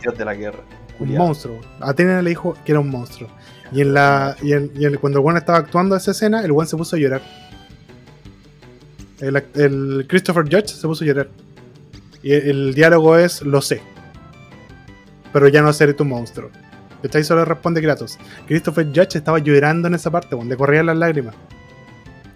Dios 0.00 0.16
de 0.16 0.24
la 0.24 0.34
guerra. 0.34 0.60
Un 1.00 1.08
monstruo. 1.18 1.58
Atena 1.80 2.22
le 2.22 2.30
dijo 2.30 2.54
que 2.64 2.72
era 2.72 2.80
un 2.80 2.88
monstruo. 2.90 3.28
Y 3.72 3.80
en 3.80 3.94
la. 3.94 4.36
Y, 4.42 4.52
en- 4.52 4.70
y 4.76 4.84
en- 4.84 4.96
cuando 4.96 5.18
el 5.18 5.22
Juan 5.24 5.36
estaba 5.36 5.58
actuando 5.58 5.96
esa 5.96 6.12
escena, 6.12 6.42
el 6.44 6.52
Juan 6.52 6.66
se 6.68 6.76
puso 6.76 6.94
a 6.96 6.98
llorar. 6.98 7.20
El, 9.20 9.42
el 9.54 10.06
Christopher 10.08 10.44
Judge 10.44 10.68
se 10.68 10.86
puso 10.86 11.02
a 11.04 11.06
llorar. 11.06 11.28
Y 12.26 12.32
el, 12.32 12.48
el 12.50 12.74
diálogo 12.74 13.16
es: 13.16 13.42
Lo 13.42 13.62
sé. 13.62 13.80
Pero 15.32 15.46
ya 15.48 15.62
no 15.62 15.72
seré 15.72 15.94
tu 15.94 16.04
monstruo. 16.04 16.50
¿Cachai? 17.02 17.22
Solo 17.22 17.44
responde 17.44 17.80
Kratos. 17.80 18.18
Christopher 18.48 18.86
Judge 18.86 19.16
estaba 19.18 19.38
llorando 19.38 19.86
en 19.86 19.94
esa 19.94 20.10
parte, 20.10 20.34
donde 20.34 20.56
corrían 20.56 20.86
las 20.86 20.96
lágrimas. 20.96 21.34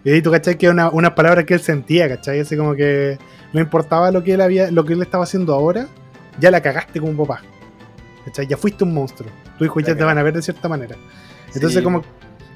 Y 0.05 0.11
ahí 0.12 0.22
tú, 0.22 0.30
¿cachai? 0.30 0.57
Que 0.57 0.66
era 0.66 0.72
una, 0.74 0.91
una 0.91 1.14
palabra 1.14 1.45
que 1.45 1.55
él 1.55 1.61
sentía, 1.61 2.09
¿cachai? 2.09 2.41
Así 2.41 2.57
como 2.57 2.74
que 2.74 3.18
no 3.53 3.61
importaba 3.61 4.11
lo 4.12 4.22
que 4.22 4.34
él 4.34 4.41
había, 4.41 4.70
lo 4.70 4.84
que 4.84 4.93
él 4.93 5.03
estaba 5.03 5.24
haciendo 5.24 5.55
ahora, 5.55 5.88
ya 6.38 6.51
la 6.51 6.61
cagaste 6.61 7.01
como 7.01 7.26
papá. 7.26 7.43
¿Cachai? 8.26 8.47
Ya 8.47 8.57
fuiste 8.57 8.84
un 8.84 8.95
monstruo. 8.95 9.28
Tu 9.59 9.64
hijo 9.64 9.80
ya 9.80 9.97
te 9.97 10.05
van 10.05 10.18
a 10.18 10.22
ver 10.22 10.34
de 10.34 10.43
cierta 10.43 10.68
manera. 10.68 10.95
Entonces, 11.55 11.78
Sí. 11.78 11.82
como, 11.82 12.05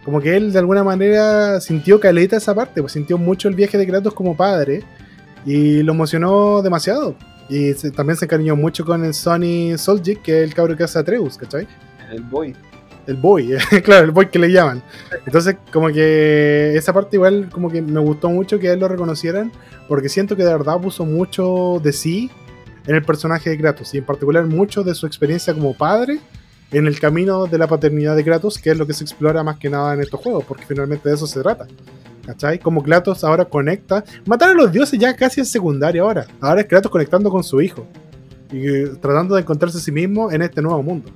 como 0.05 0.21
que 0.21 0.37
él 0.37 0.53
de 0.53 0.59
alguna 0.59 0.85
manera 0.85 1.61
sintió 1.61 1.99
caleta 1.99 2.37
esa 2.37 2.55
parte, 2.55 2.81
pues 2.81 2.93
sintió 2.93 3.19
mucho 3.19 3.49
el 3.49 3.55
viaje 3.57 3.77
de 3.77 3.87
Kratos 3.87 4.15
como 4.15 4.37
padre 4.37 4.85
y 5.45 5.83
lo 5.83 5.93
emocionó 5.93 6.63
demasiado. 6.63 7.15
Y 7.49 7.75
se- 7.75 7.91
también 7.91 8.17
se 8.17 8.25
encariñó 8.25 8.57
mucho 8.57 8.85
con 8.85 9.05
el 9.05 9.13
Sony 9.15 9.77
Soljic, 9.77 10.23
que 10.23 10.39
es 10.43 10.45
el 10.49 10.55
cabro 10.55 10.77
que 10.77 10.85
hace 10.85 10.99
Atreus, 10.99 11.37
¿cachai? 11.37 11.67
El 12.11 12.23
boy. 12.23 12.55
El 13.07 13.17
boy, 13.17 13.51
claro, 13.85 14.07
el 14.07 14.13
boy 14.13 14.29
que 14.31 14.39
le 14.39 14.51
llaman. 14.51 14.83
Entonces, 15.27 15.57
como 15.73 15.89
que 15.89 16.75
esa 16.75 16.93
parte 16.95 17.17
igual 17.17 17.51
como 17.53 17.69
que 17.71 17.83
me 17.83 18.01
gustó 18.01 18.31
mucho 18.31 18.59
que 18.59 18.71
a 18.71 18.73
él 18.73 18.81
lo 18.81 18.89
reconocieran, 18.89 19.53
porque 19.89 20.09
siento 20.09 20.37
que 20.37 20.43
de 20.43 20.51
verdad 20.53 20.81
puso 20.81 21.05
mucho 21.05 21.81
de 21.85 21.93
sí 21.93 22.31
en 22.87 22.95
el 22.95 23.03
personaje 23.03 23.51
de 23.51 23.59
Kratos, 23.59 23.93
y 23.95 23.99
en 23.99 24.05
particular 24.05 24.47
mucho 24.47 24.83
de 24.83 24.95
su 24.95 25.07
experiencia 25.07 25.53
como 25.53 25.75
padre 25.77 26.19
en 26.73 26.87
el 26.87 26.99
camino 26.99 27.45
de 27.47 27.59
la 27.59 27.67
paternidad 27.67 28.17
de 28.17 28.25
Kratos, 28.25 28.57
que 28.59 28.71
es 28.71 28.79
lo 28.79 28.87
que 28.87 28.95
se 28.95 29.05
explora 29.05 29.43
más 29.43 29.59
que 29.59 29.69
nada 29.69 29.93
en 29.93 30.01
estos 30.01 30.21
juegos, 30.21 30.45
porque 30.49 30.65
finalmente 30.67 31.07
de 31.09 31.15
eso 31.15 31.27
se 31.27 31.41
trata. 31.43 31.67
¿Cachai? 32.27 32.59
Como 32.59 32.83
Kratos 32.83 33.23
ahora 33.25 33.45
conecta. 33.45 34.05
Matar 34.27 34.51
a 34.51 34.55
los 34.55 34.73
dioses 34.73 34.99
ya 34.99 35.15
casi 35.15 35.41
es 35.41 35.51
secundario 35.51 36.05
ahora. 36.05 36.27
Ahora 36.41 36.63
es 36.63 36.67
Kratos 36.67 36.91
conectando 36.91 37.31
con 37.31 37.45
su 37.45 37.61
hijo. 37.61 37.87
Y 38.51 38.67
eh, 38.67 38.93
tratando 39.01 39.35
de 39.35 39.43
encontrarse 39.43 39.79
a 39.79 39.81
sí 39.81 39.93
mismo 39.93 40.31
en 40.31 40.43
este 40.43 40.63
nuevo 40.63 40.83
mundo. 40.83 41.11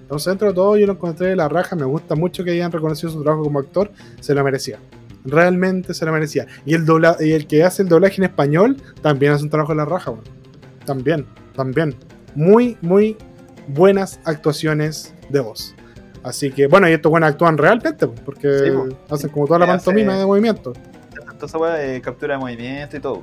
Entonces, 0.00 0.26
dentro 0.26 0.48
de 0.48 0.54
todo, 0.54 0.76
yo 0.76 0.86
lo 0.86 0.94
encontré 0.94 1.28
de 1.28 1.36
la 1.36 1.48
raja. 1.48 1.76
Me 1.76 1.84
gusta 1.84 2.14
mucho 2.14 2.44
que 2.44 2.52
hayan 2.52 2.72
reconocido 2.72 3.12
su 3.12 3.22
trabajo 3.22 3.44
como 3.44 3.58
actor. 3.58 3.90
Se 4.20 4.34
lo 4.34 4.42
merecía. 4.44 4.78
Realmente 5.24 5.92
se 5.92 6.06
lo 6.06 6.12
merecía. 6.12 6.46
Y 6.64 6.74
el, 6.74 6.86
dobla 6.86 7.16
y 7.20 7.32
el 7.32 7.46
que 7.46 7.64
hace 7.64 7.82
el 7.82 7.88
doblaje 7.88 8.16
en 8.18 8.24
español 8.24 8.76
también 9.02 9.32
hace 9.32 9.44
un 9.44 9.50
trabajo 9.50 9.72
de 9.72 9.76
la 9.76 9.84
raja. 9.84 10.14
También, 10.86 11.26
también. 11.54 11.94
Muy, 12.34 12.78
muy 12.80 13.16
buenas 13.66 14.20
actuaciones 14.24 15.12
de 15.28 15.40
voz. 15.40 15.74
Así 16.22 16.50
que, 16.50 16.66
bueno, 16.66 16.88
y 16.88 16.92
estos 16.92 17.10
buenos 17.10 17.30
actúan 17.30 17.56
realmente, 17.58 18.06
porque 18.06 18.48
Sí, 18.58 18.70
pues. 18.70 18.94
hacen 19.10 19.30
como 19.30 19.46
toda 19.46 19.60
la 19.60 19.66
Y 19.66 19.68
hace- 19.70 19.84
pantomima 19.86 20.18
de 20.18 20.26
movimiento. 20.26 20.72
Entonces, 21.30 21.60
weá 21.60 21.74
de 21.74 22.00
captura 22.00 22.34
de 22.34 22.40
movimiento 22.40 22.96
y 22.96 23.00
todo. 23.00 23.22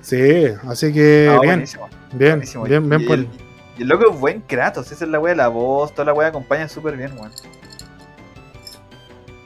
Sí, 0.00 0.44
así 0.68 0.92
que 0.92 1.26
Ah, 1.28 1.40
bien, 1.40 1.52
buenísimo. 1.54 1.88
bien, 2.12 2.30
buenísimo. 2.32 2.64
bien, 2.64 2.88
bien 2.88 3.00
y, 3.02 3.04
por 3.06 3.18
el, 3.18 3.28
y 3.78 3.82
el 3.82 3.88
loco 3.88 4.12
es 4.12 4.20
buen 4.20 4.40
Kratos, 4.42 4.90
esa 4.92 5.04
es 5.04 5.10
la 5.10 5.18
weá 5.18 5.32
de 5.32 5.36
la 5.36 5.48
voz, 5.48 5.92
toda 5.92 6.04
la 6.06 6.14
weá 6.14 6.28
acompaña 6.28 6.68
súper 6.68 6.96
bien, 6.96 7.12
weón. 7.18 7.32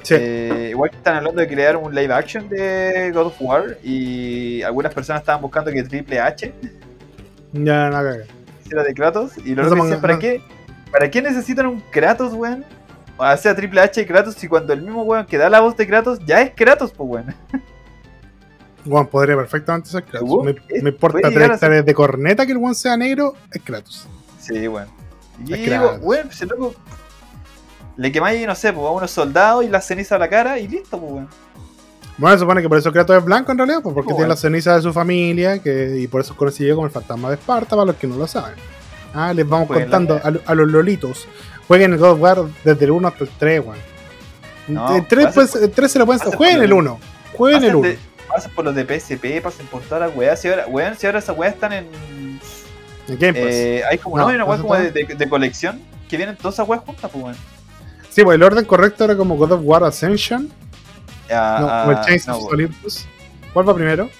Sí. 0.03 0.15
Eh, 0.19 0.69
igual 0.71 0.91
que 0.91 0.97
están 0.97 1.17
hablando 1.17 1.41
de 1.41 1.47
crear 1.49 1.77
un 1.77 1.95
live 1.95 2.13
action 2.13 2.49
de 2.49 3.13
God 3.15 3.27
of 3.29 3.37
War 3.41 3.79
y 3.85 4.61
algunas 4.63 4.93
personas 4.93 5.23
estaban 5.23 5.41
buscando 5.41 5.71
que 5.71 5.83
Triple 5.85 6.19
H 6.21 6.53
Ya, 7.53 7.87
no 7.87 7.93
caga. 7.93 8.17
hiciera 8.65 8.83
de 8.83 8.95
Kratos 8.95 9.39
y 9.45 9.55
No 9.55 9.63
los 9.63 9.73
ponga- 9.73 9.83
decían, 9.85 10.01
¿para 10.01 10.15
no. 10.15 10.19
qué? 10.21 10.43
¿Para 10.91 11.11
qué 11.11 11.23
necesitan 11.23 11.67
un 11.67 11.81
Kratos, 11.91 12.35
weón? 12.35 12.65
O 13.17 13.37
sea, 13.37 13.55
Triple 13.55 13.81
H 13.81 14.01
y 14.01 14.07
Kratos 14.07 14.35
si 14.35 14.49
cuando 14.49 14.73
el 14.73 14.83
mismo 14.83 15.03
weón 15.03 15.27
que 15.27 15.39
da 15.39 15.49
la 15.51 15.61
voz 15.61 15.77
de 15.77 15.87
Kratos 15.87 16.19
ya 16.27 16.41
es 16.41 16.53
Kratos, 16.55 16.93
pues 16.93 17.09
weón. 17.09 17.35
Juan 18.89 19.07
podría 19.07 19.37
perfectamente 19.37 19.89
ser 19.91 20.03
Kratos. 20.03 20.21
Seguro, 20.21 20.45
Me, 20.45 20.51
es- 20.69 20.83
me 20.83 20.91
importa 20.91 21.31
tres 21.31 21.51
hectáreas 21.51 21.85
de 21.85 21.95
corneta 21.95 22.45
que 22.47 22.53
el 22.53 22.59
Juan 22.59 22.75
sea 22.75 22.97
negro, 22.97 23.35
es 23.53 23.63
Kratos. 23.63 24.09
Sí, 24.41 24.67
weón. 24.67 24.89
Y 25.47 25.53
digo, 25.55 25.99
weón, 26.01 26.27
pues 26.27 26.43
el 26.43 26.49
loco 26.49 26.75
le 27.97 28.11
quemáis, 28.11 28.45
no 28.47 28.55
sé, 28.55 28.73
pues, 28.73 28.87
a 28.87 28.91
unos 28.91 29.11
soldados 29.11 29.65
y 29.65 29.69
la 29.69 29.81
ceniza 29.81 30.17
a 30.17 30.19
la 30.19 30.29
cara 30.29 30.59
y 30.59 30.67
listo, 30.67 30.99
pues 30.99 31.13
weón. 31.13 31.29
Bueno, 32.19 32.37
se 32.37 32.41
supone 32.41 32.61
que 32.61 32.69
por 32.69 32.79
eso 32.79 32.93
Kratos 32.93 33.17
es 33.17 33.25
blanco 33.25 33.53
en 33.53 33.59
realidad, 33.59 33.81
pues 33.83 33.95
porque 33.95 34.09
Oh, 34.13 34.17
tiene 34.17 34.27
bueno. 34.27 34.35
la 34.35 34.37
ceniza 34.37 34.75
de 34.77 34.83
su 34.83 34.93
familia 34.93 35.61
que, 35.61 35.99
y 35.99 36.07
por 36.09 36.21
eso 36.21 36.33
es 36.33 36.39
conocido 36.39 36.75
como 36.75 36.87
el 36.87 36.93
fantasma 36.93 37.29
de 37.29 37.37
Esparta, 37.37 37.71
para 37.77 37.85
los 37.87 37.97
que 37.97 38.07
no 38.07 38.17
lo 38.17 38.27
saben. 38.27 38.55
Ah, 39.15 39.33
les 39.33 39.49
vamos 39.49 39.69
la 39.71 39.77
contando 39.83 40.21
a 40.45 40.55
los 40.55 40.69
lolitos. 40.71 41.27
Jueguen 41.73 41.93
el 41.95 41.99
God 41.99 42.11
of 42.11 42.21
War 42.21 42.39
desde 42.65 42.85
el 42.85 42.91
1 42.91 43.09
hasta 43.09 43.25
el 43.25 43.31
3, 43.39 43.61
weón. 43.65 43.79
No, 44.69 44.95
el, 44.95 45.07
3, 45.07 45.25
pasen 45.25 45.35
pues, 45.35 45.51
por- 45.53 45.63
el 45.63 45.71
3 45.71 45.91
se 45.93 45.99
lo 45.99 46.05
pueden 46.05 46.21
Jueguen 46.33 46.57
el 46.59 46.63
el- 46.65 46.73
1. 46.75 47.01
Jueguen 47.33 47.65
el 47.65 47.69
Pasen, 47.71 47.77
1. 47.81 47.89
de- 47.89 47.99
pasen 48.29 48.51
por 48.53 48.65
los 48.67 48.75
de 48.75 48.85
PSP, 48.85 49.41
pasen 49.43 49.67
por 49.69 49.81
todas 49.81 50.07
las 50.07 50.15
weas. 50.15 50.39
Si 50.39 50.49
ahora, 50.49 50.67
weón, 50.67 50.99
si 50.99 51.07
ahora 51.07 51.21
esas 51.21 51.35
weas 51.35 51.55
están 51.55 51.73
en. 51.73 51.87
En 53.09 53.19
Game 53.19 53.33
Pass. 53.33 53.55
eh, 53.55 53.83
hay 53.91 53.97
como 53.97 54.19
No, 54.19 54.25
no, 54.25 54.29
hay 54.29 54.35
una 54.37 54.45
wea 54.45 54.55
¿eso 54.57 54.63
como 54.63 54.75
de, 54.77 54.91
de- 54.91 55.15
de 55.15 55.29
colección 55.31 55.81
que 56.11 56.19
vienen 56.19 56.37
todas 56.37 56.57
esas 56.57 56.69
weas 56.69 56.83
juntas, 56.85 57.11
pues 57.11 57.25
weón. 57.25 57.37
Sí, 58.11 58.23
pues 58.23 58.35
el 58.35 58.43
orden 58.43 58.67
correcto 58.67 59.05
era 59.05 59.17
como 59.17 59.37
God 59.37 59.53
of 59.53 59.61
War 59.65 59.83
Ascension. 59.85 60.53
Ah, 61.31 61.57
no, 61.59 61.69
ah, 61.71 61.99
el 61.99 62.05
Chains 62.07 62.27
no, 62.29 62.37
of. 62.37 62.53
Olympus. 62.53 63.07
¿Cuál 63.55 63.67
va 63.67 63.75
primero? 63.75 64.11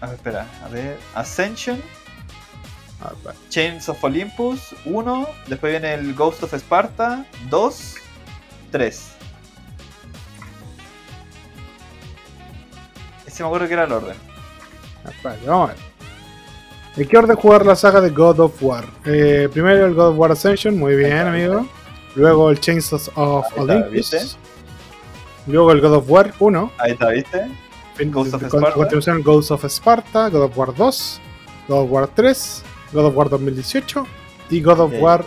A 0.00 0.06
ver, 0.06 0.14
espera, 0.16 0.46
a 0.64 0.68
ver. 0.68 0.98
Ascension, 1.14 1.80
Ah. 3.00 3.12
Chains 3.48 3.88
of 3.88 4.02
Olympus, 4.02 4.74
1. 4.84 5.28
Después 5.46 5.72
viene 5.72 5.94
el 5.94 6.14
Ghost 6.14 6.42
of 6.42 6.52
Sparta, 6.54 7.24
2, 7.48 7.94
3. 8.72 9.18
sí 13.38 13.44
me 13.44 13.46
acuerdo 13.46 13.68
que 13.68 13.74
era 13.74 13.84
el 13.84 13.92
orden. 13.92 14.16
Vale, 15.22 15.38
vamos 15.46 15.70
a 15.70 15.72
ver. 15.74 15.82
¿En 16.96 17.08
qué 17.08 17.18
orden 17.18 17.36
jugar 17.36 17.64
la 17.64 17.76
saga 17.76 18.00
de 18.00 18.10
God 18.10 18.40
of 18.40 18.60
War? 18.60 18.84
Eh, 19.04 19.48
primero 19.52 19.86
el 19.86 19.94
God 19.94 20.08
of 20.08 20.18
War 20.18 20.32
Ascension, 20.32 20.76
muy 20.76 20.96
bien, 20.96 21.18
amigo. 21.18 21.64
Luego 22.16 22.50
el 22.50 22.58
Chains 22.58 22.92
of 22.92 23.06
está, 23.06 23.60
Olympus. 23.60 23.92
¿viste? 23.92 24.18
Luego 25.46 25.70
el 25.70 25.80
God 25.80 25.94
of 25.94 26.10
War 26.10 26.34
1. 26.40 26.72
Ahí 26.78 26.92
está, 26.92 27.10
¿viste? 27.10 27.48
Ghost 28.06 28.34
of 28.34 28.42
Sparta. 28.42 28.72
Continuación 28.72 29.22
Ghost 29.22 29.52
of 29.52 29.64
Sparta, 29.66 30.28
God 30.30 30.42
of 30.42 30.58
War 30.58 30.72
2, 30.72 31.20
God 31.68 31.82
of 31.84 31.90
War 31.92 32.08
3, 32.08 32.62
God 32.92 33.06
of 33.06 33.16
War 33.16 33.28
2018 33.28 34.06
y 34.50 34.60
God 34.60 34.80
of 34.80 34.92
War 35.00 35.24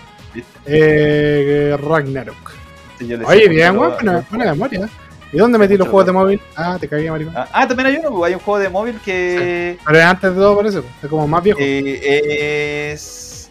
eh, 0.66 1.78
Ragnarok. 1.82 2.52
Sí, 2.98 3.14
Oye, 3.14 3.48
bien, 3.50 3.78
weón, 3.78 3.94
buena, 3.94 4.26
memoria. 4.30 4.90
¿Y 5.34 5.38
dónde 5.38 5.58
metí 5.58 5.78
los 5.78 5.88
juegos 5.88 6.06
de 6.06 6.12
móvil? 6.12 6.42
Ah, 6.56 6.78
te 6.80 6.88
caí, 6.88 7.10
maricón. 7.10 7.34
Ah, 7.38 7.48
ah, 7.54 7.68
también 7.68 7.88
hay 7.88 7.96
uno, 7.98 8.12
pues, 8.12 8.30
hay 8.30 8.34
un 8.34 8.42
juego 8.42 8.60
de 8.60 8.70
móvil 8.70 9.00
que 9.04 9.78
Pero 9.86 9.98
es 9.98 10.04
antes 10.06 10.30
de 10.30 10.36
todo, 10.36 10.58
parece. 10.58 10.82
Es 11.02 11.10
como 11.10 11.28
más 11.28 11.42
viejo. 11.42 11.60
eh, 11.62 12.92
es. 12.92 13.50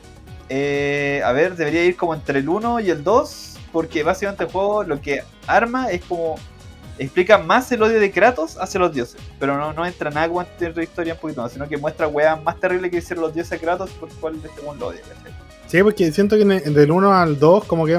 eh, 0.48 1.22
a 1.24 1.32
ver, 1.32 1.56
debería 1.56 1.84
ir 1.84 1.96
como 1.96 2.14
entre 2.14 2.40
el 2.40 2.48
1 2.48 2.80
y 2.80 2.90
el 2.90 3.02
2, 3.02 3.58
porque 3.72 4.02
básicamente 4.02 4.44
el 4.44 4.50
juego 4.50 4.84
lo 4.84 5.00
que 5.00 5.22
arma 5.46 5.90
es 5.90 6.04
como. 6.04 6.36
Explica 7.00 7.38
más 7.38 7.72
el 7.72 7.82
odio 7.82 7.98
de 7.98 8.10
Kratos 8.10 8.56
hacia 8.58 8.78
los 8.78 8.92
dioses, 8.92 9.16
pero 9.38 9.56
no, 9.56 9.72
no 9.72 9.86
entra 9.86 10.10
nada 10.10 10.28
como 10.28 10.42
en 10.42 10.74
la 10.76 10.82
historia 10.82 11.14
un 11.14 11.20
poquito 11.20 11.40
más, 11.42 11.50
sino 11.52 11.66
que 11.68 11.76
muestra 11.78 12.06
weas 12.06 12.42
más 12.42 12.60
terribles 12.60 12.90
que 12.90 12.98
hicieron 12.98 13.22
los 13.24 13.32
dioses 13.34 13.52
a 13.54 13.58
Kratos 13.58 13.90
por 13.92 14.08
cual 14.16 14.34
este 14.36 14.48
lo 14.62 14.86
odia, 14.88 15.00
¿cachai? 15.00 15.32
Sí, 15.66 15.82
porque 15.82 16.12
siento 16.12 16.36
que 16.36 16.42
en- 16.42 16.74
del 16.74 16.90
1 16.90 17.12
al 17.14 17.38
2, 17.38 17.64
como 17.64 17.86
que 17.86 17.98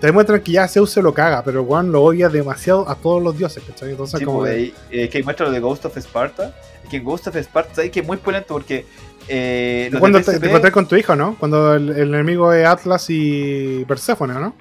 te 0.00 0.06
demuestran 0.08 0.40
que 0.42 0.52
ya 0.52 0.68
Zeus 0.68 0.90
se 0.90 1.00
lo 1.00 1.14
caga, 1.14 1.42
pero 1.42 1.64
Juan 1.64 1.90
lo 1.90 2.02
odia 2.02 2.28
demasiado 2.28 2.88
a 2.88 2.94
todos 2.96 3.22
los 3.22 3.36
dioses, 3.38 3.62
¿cachai? 3.66 3.90
Entonces, 3.92 4.18
Sí, 4.18 4.24
como 4.26 4.40
pues, 4.40 4.52
que- 4.52 4.58
ahí, 4.60 4.74
eh, 4.90 5.08
que 5.08 5.22
muestra 5.22 5.46
lo 5.46 5.52
de 5.52 5.60
Ghost 5.60 5.86
of 5.86 5.96
Sparta. 5.96 6.54
Es 6.84 6.90
que 6.90 6.98
en 6.98 7.04
Ghost 7.04 7.28
of 7.28 7.36
Sparta, 7.36 7.74
¿sabes 7.76 7.90
que 7.90 8.00
es 8.00 8.06
muy 8.06 8.18
polento 8.18 8.48
porque. 8.54 8.84
Eh, 9.26 9.90
cuando 9.98 10.18
de 10.18 10.24
te, 10.24 10.30
PSP 10.32 10.40
te 10.40 10.46
encontrás 10.48 10.72
con 10.72 10.86
tu 10.86 10.96
hijo, 10.96 11.14
¿no? 11.16 11.36
Cuando 11.38 11.74
el, 11.74 11.90
el 11.90 12.14
enemigo 12.14 12.52
es 12.52 12.66
Atlas 12.66 13.06
y 13.08 13.84
Perséfone, 13.86 14.34
¿no? 14.34 14.54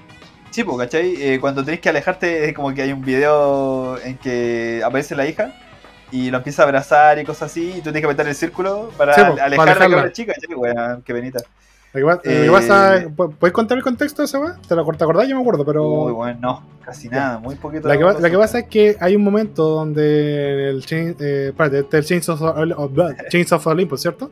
Sí, 0.58 0.64
pues, 0.64 0.76
¿cachai? 0.80 1.14
Eh, 1.22 1.40
cuando 1.40 1.64
tenés 1.64 1.80
que 1.82 1.90
alejarte, 1.90 2.50
es 2.50 2.56
como 2.56 2.74
que 2.74 2.82
hay 2.82 2.92
un 2.92 3.04
video 3.04 3.96
en 4.04 4.18
que 4.18 4.82
aparece 4.84 5.16
la 5.16 5.28
hija 5.28 5.54
y 6.12 6.32
lo 6.32 6.38
empieza 6.38 6.64
a 6.64 6.66
abrazar 6.66 7.20
y 7.20 7.26
cosas 7.26 7.52
así, 7.52 7.70
y 7.70 7.76
tú 7.76 7.82
tienes 7.92 8.02
que 8.02 8.08
meter 8.08 8.28
el 8.28 8.34
círculo 8.34 8.90
para 8.98 9.14
Sí, 9.14 9.22
pues, 9.22 9.34
para 9.34 9.46
alejar 9.46 9.70
a 9.70 9.88
la 9.88 9.96
cabra 9.98 10.12
chica, 10.12 10.34
¿cachai? 10.34 10.56
Weón, 10.56 11.04
qué 11.04 11.14
benita. 11.14 11.42
Lo 11.94 12.00
que 12.00 12.06
pasa- 12.08 12.16
lo 12.16 12.22
que 12.24 12.46
Eh, 12.48 12.50
pasa- 12.50 13.04
¿pu- 13.06 13.36
¿Puedes 13.36 13.54
contar 13.54 13.78
el 13.78 13.84
contexto 13.84 14.24
de 14.24 14.26
esa 14.26 14.40
weá? 14.40 14.56
¿Te 14.68 14.76
lo 14.76 14.84
te 14.84 15.04
acordás? 15.04 15.28
Yo 15.28 15.36
me 15.36 15.42
acuerdo, 15.42 15.64
pero. 15.64 15.84
Uy, 15.88 16.14
bueno, 16.14 16.40
no, 16.42 16.64
casi 16.84 17.08
nada, 17.08 17.38
muy 17.38 17.54
poquito. 17.54 17.88
La 17.88 17.96
que, 17.96 18.04
la 18.28 18.38
pasa 18.40 18.58
es 18.58 18.66
que 18.66 18.98
hay 19.00 19.16
un 19.16 19.24
momento 19.24 19.62
donde 19.70 20.72
el 20.72 20.84
Chain, 20.84 21.16
eh, 21.20 21.50
espérate, 21.50 21.82
este 21.82 22.00
es 22.00 22.04
el 22.06 22.10
Chains 22.10 22.30
of, 22.30 22.42
Ol- 22.42 22.74
of- 22.76 22.92
Chains 23.30 23.52
of 23.52 23.68
Olympus, 23.68 24.02
¿cierto? 24.02 24.32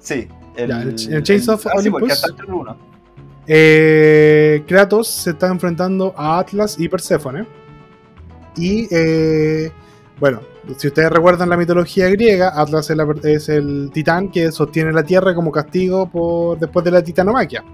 Sí, 0.00 0.26
el, 0.56 0.68
Ya, 0.70 0.82
el- 0.82 1.12
el 1.14 1.22
Chains 1.22 1.48
of 1.48 1.64
ah, 1.68 1.74
sí, 1.80 1.88
porque 1.88 2.06
Olympus. 2.06 2.24
hasta 2.24 2.42
el 2.42 2.52
uno. 2.52 2.89
Eh, 3.52 4.62
Kratos 4.64 5.08
se 5.08 5.30
está 5.30 5.48
enfrentando 5.48 6.14
a 6.16 6.38
Atlas 6.38 6.76
y 6.78 6.88
Perséfone. 6.88 7.48
Y 8.54 8.86
eh, 8.92 9.72
bueno, 10.20 10.40
si 10.76 10.86
ustedes 10.86 11.10
recuerdan 11.10 11.48
la 11.48 11.56
mitología 11.56 12.08
griega, 12.10 12.52
Atlas 12.54 12.88
es, 13.24 13.48
el 13.48 13.90
titán 13.92 14.30
que 14.30 14.52
sostiene 14.52 14.92
la 14.92 15.02
tierra 15.02 15.34
como 15.34 15.50
castigo 15.50 16.08
por 16.08 16.60
después 16.60 16.84
de 16.84 16.92
la 16.92 17.02
titanomaquia. 17.02 17.64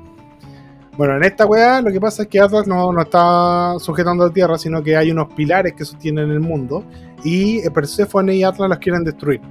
Bueno, 0.96 1.14
en 1.18 1.24
esta 1.24 1.44
weá 1.44 1.82
lo 1.82 1.92
que 1.92 2.00
pasa 2.00 2.22
es 2.22 2.28
que 2.28 2.40
Atlas 2.40 2.66
no, 2.66 2.90
no 2.90 3.02
está 3.02 3.74
sujetando 3.78 4.26
la 4.26 4.32
tierra, 4.32 4.56
sino 4.56 4.82
que 4.82 4.96
hay 4.96 5.10
unos 5.10 5.30
pilares 5.34 5.74
que 5.74 5.84
sostienen 5.84 6.30
el 6.30 6.40
mundo. 6.40 6.84
Y 7.22 7.58
eh, 7.58 7.70
Perséfone 7.70 8.34
y 8.34 8.44
Atlas 8.44 8.70
los 8.70 8.78
quieren 8.78 9.04
destruir. 9.04 9.42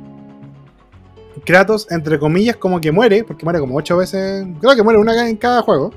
Kratos, 1.45 1.85
entre 1.91 2.17
comillas, 2.17 2.55
como 2.55 2.81
que 2.81 2.91
muere, 2.91 3.23
porque 3.23 3.43
muere 3.43 3.59
como 3.59 3.75
ocho 3.75 3.97
veces. 3.97 4.43
Creo 4.59 4.75
que 4.75 4.81
muere 4.81 4.99
una 4.99 5.29
en 5.29 5.37
cada 5.37 5.61
juego. 5.61 5.91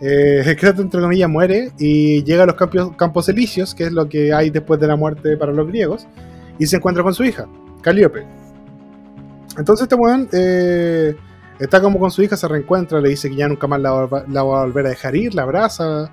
Eh, 0.00 0.42
entre 0.46 1.00
comillas, 1.00 1.28
muere 1.28 1.72
y 1.78 2.24
llega 2.24 2.44
a 2.44 2.46
los 2.46 2.54
campos, 2.54 2.96
campos 2.96 3.28
elíseos, 3.28 3.74
que 3.74 3.84
es 3.84 3.92
lo 3.92 4.08
que 4.08 4.32
hay 4.32 4.50
después 4.50 4.80
de 4.80 4.86
la 4.86 4.96
muerte 4.96 5.36
para 5.36 5.52
los 5.52 5.66
griegos, 5.68 6.06
y 6.58 6.66
se 6.66 6.76
encuentra 6.76 7.02
con 7.02 7.14
su 7.14 7.24
hija, 7.24 7.46
Calíope. 7.82 8.24
Entonces, 9.58 9.84
este 9.84 9.96
weón 9.96 10.28
eh, 10.32 11.14
está 11.58 11.82
como 11.82 11.98
con 11.98 12.10
su 12.10 12.22
hija, 12.22 12.36
se 12.36 12.48
reencuentra, 12.48 13.00
le 13.00 13.10
dice 13.10 13.28
que 13.28 13.36
ya 13.36 13.48
nunca 13.48 13.66
más 13.66 13.80
la, 13.80 14.08
la 14.28 14.42
va 14.42 14.62
a 14.62 14.64
volver 14.64 14.86
a 14.86 14.90
dejar 14.90 15.14
ir, 15.16 15.34
la 15.34 15.42
abraza. 15.42 16.10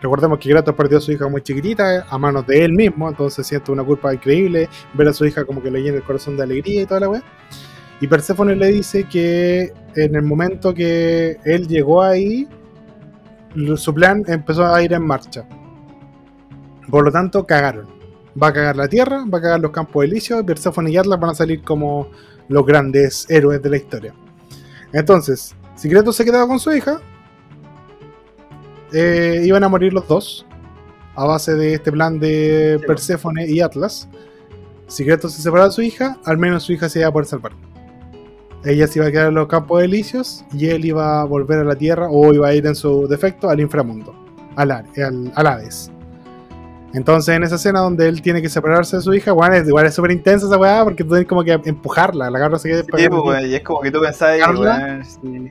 Recordemos 0.00 0.38
que 0.38 0.50
Kratos 0.50 0.74
perdió 0.74 0.98
a 0.98 1.00
su 1.00 1.12
hija 1.12 1.26
muy 1.28 1.40
chiquitita 1.40 2.06
a 2.08 2.18
manos 2.18 2.46
de 2.46 2.62
él 2.62 2.72
mismo, 2.72 3.08
entonces 3.08 3.46
siente 3.46 3.72
una 3.72 3.82
culpa 3.82 4.12
increíble. 4.12 4.68
Ver 4.92 5.08
a 5.08 5.12
su 5.14 5.24
hija 5.24 5.44
como 5.44 5.62
que 5.62 5.70
le 5.70 5.80
llena 5.80 5.96
el 5.96 6.04
corazón 6.04 6.36
de 6.36 6.42
alegría 6.42 6.82
y 6.82 6.86
toda 6.86 7.00
la 7.00 7.08
weá. 7.08 7.22
Y 8.00 8.06
Perséfone 8.06 8.54
le 8.54 8.66
dice 8.66 9.04
que 9.04 9.72
en 9.96 10.14
el 10.14 10.22
momento 10.22 10.74
que 10.74 11.38
él 11.44 11.66
llegó 11.66 12.02
ahí, 12.02 12.46
su 13.76 13.94
plan 13.94 14.24
empezó 14.26 14.66
a 14.66 14.82
ir 14.82 14.92
en 14.92 15.06
marcha. 15.06 15.46
Por 16.90 17.04
lo 17.04 17.12
tanto, 17.12 17.46
cagaron. 17.46 17.88
Va 18.40 18.48
a 18.48 18.52
cagar 18.52 18.76
la 18.76 18.88
Tierra, 18.88 19.24
va 19.32 19.38
a 19.38 19.42
cagar 19.42 19.60
los 19.60 19.70
campos 19.70 20.04
elíseos, 20.04 20.40
y 20.40 20.44
Perséfone 20.44 20.90
y 20.90 20.96
Atlas 20.96 21.20
van 21.20 21.30
a 21.30 21.34
salir 21.34 21.62
como 21.62 22.08
los 22.48 22.66
grandes 22.66 23.26
héroes 23.30 23.62
de 23.62 23.70
la 23.70 23.76
historia. 23.76 24.14
Entonces, 24.92 25.54
si 25.76 25.88
Kratos 25.88 26.16
se 26.16 26.24
quedaba 26.24 26.46
con 26.46 26.58
su 26.58 26.72
hija, 26.72 27.00
eh, 28.92 29.42
iban 29.44 29.64
a 29.64 29.68
morir 29.68 29.92
los 29.92 30.06
dos 30.06 30.46
a 31.16 31.24
base 31.24 31.54
de 31.54 31.74
este 31.74 31.92
plan 31.92 32.18
de. 32.18 32.80
Perséfone 32.86 33.46
y 33.46 33.60
Atlas. 33.60 34.08
Si 34.86 35.04
Kratos 35.04 35.32
se 35.32 35.42
separaba 35.42 35.68
de 35.68 35.74
su 35.74 35.82
hija, 35.82 36.18
al 36.24 36.38
menos 36.38 36.64
su 36.64 36.72
hija 36.72 36.88
se 36.88 37.00
iba 37.00 37.08
a 37.08 37.12
poder 37.12 37.26
salvar. 37.26 37.52
Ella 38.64 38.86
se 38.86 38.98
iba 38.98 39.08
a 39.08 39.10
quedar 39.10 39.28
en 39.28 39.34
los 39.34 39.46
campos 39.46 39.82
elíseos 39.82 40.44
y 40.52 40.68
él 40.68 40.84
iba 40.84 41.20
a 41.20 41.24
volver 41.24 41.58
a 41.58 41.64
la 41.64 41.76
Tierra 41.76 42.08
o 42.10 42.32
iba 42.32 42.48
a 42.48 42.54
ir 42.54 42.66
en 42.66 42.74
su 42.74 43.06
defecto 43.06 43.50
al 43.50 43.60
inframundo, 43.60 44.14
al, 44.56 44.70
al, 44.70 45.32
al 45.34 45.46
Hades. 45.46 45.90
Entonces, 46.94 47.34
en 47.34 47.42
esa 47.42 47.56
escena 47.56 47.80
donde 47.80 48.08
él 48.08 48.22
tiene 48.22 48.40
que 48.40 48.48
separarse 48.48 48.96
de 48.96 49.02
su 49.02 49.12
hija, 49.12 49.32
bueno, 49.32 49.56
es, 49.56 49.66
igual 49.66 49.84
es 49.84 49.94
súper 49.94 50.12
intensa 50.12 50.46
esa 50.46 50.56
weá 50.56 50.84
porque 50.84 51.02
tú 51.02 51.10
tienes 51.10 51.26
como 51.26 51.42
que 51.42 51.52
empujarla, 51.64 52.30
la 52.30 52.38
garra 52.38 52.56
se 52.56 52.68
queda 52.68 52.82
Sí, 52.82 53.08
pues, 53.08 53.46
y 53.46 53.54
es 53.56 53.62
como 53.62 53.80
que 53.80 53.90
tú 53.90 54.00
pensás, 54.00 54.38
sí. 55.20 55.50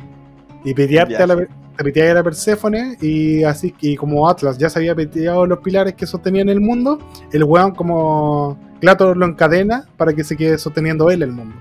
y 0.63 0.73
pitearte 0.73 1.17
a 1.17 1.27
la, 1.27 1.35
te 1.35 2.09
a 2.09 2.13
la 2.13 2.23
Perséfone 2.23 2.97
y 3.01 3.43
así 3.43 3.75
y 3.81 3.97
como 3.97 4.29
Atlas 4.29 4.57
ya 4.57 4.69
se 4.69 4.79
había 4.79 4.95
piteado 4.95 5.45
los 5.45 5.59
pilares 5.59 5.95
que 5.95 6.07
sostenían 6.07 6.47
el 6.47 6.61
mundo, 6.61 6.99
el 7.33 7.43
weón 7.43 7.75
como 7.75 8.57
Kratos 8.79 9.17
lo 9.17 9.25
encadena 9.25 9.85
para 9.97 10.13
que 10.13 10.23
se 10.23 10.37
quede 10.37 10.57
sosteniendo 10.57 11.11
él 11.11 11.23
el 11.23 11.33
mundo, 11.33 11.55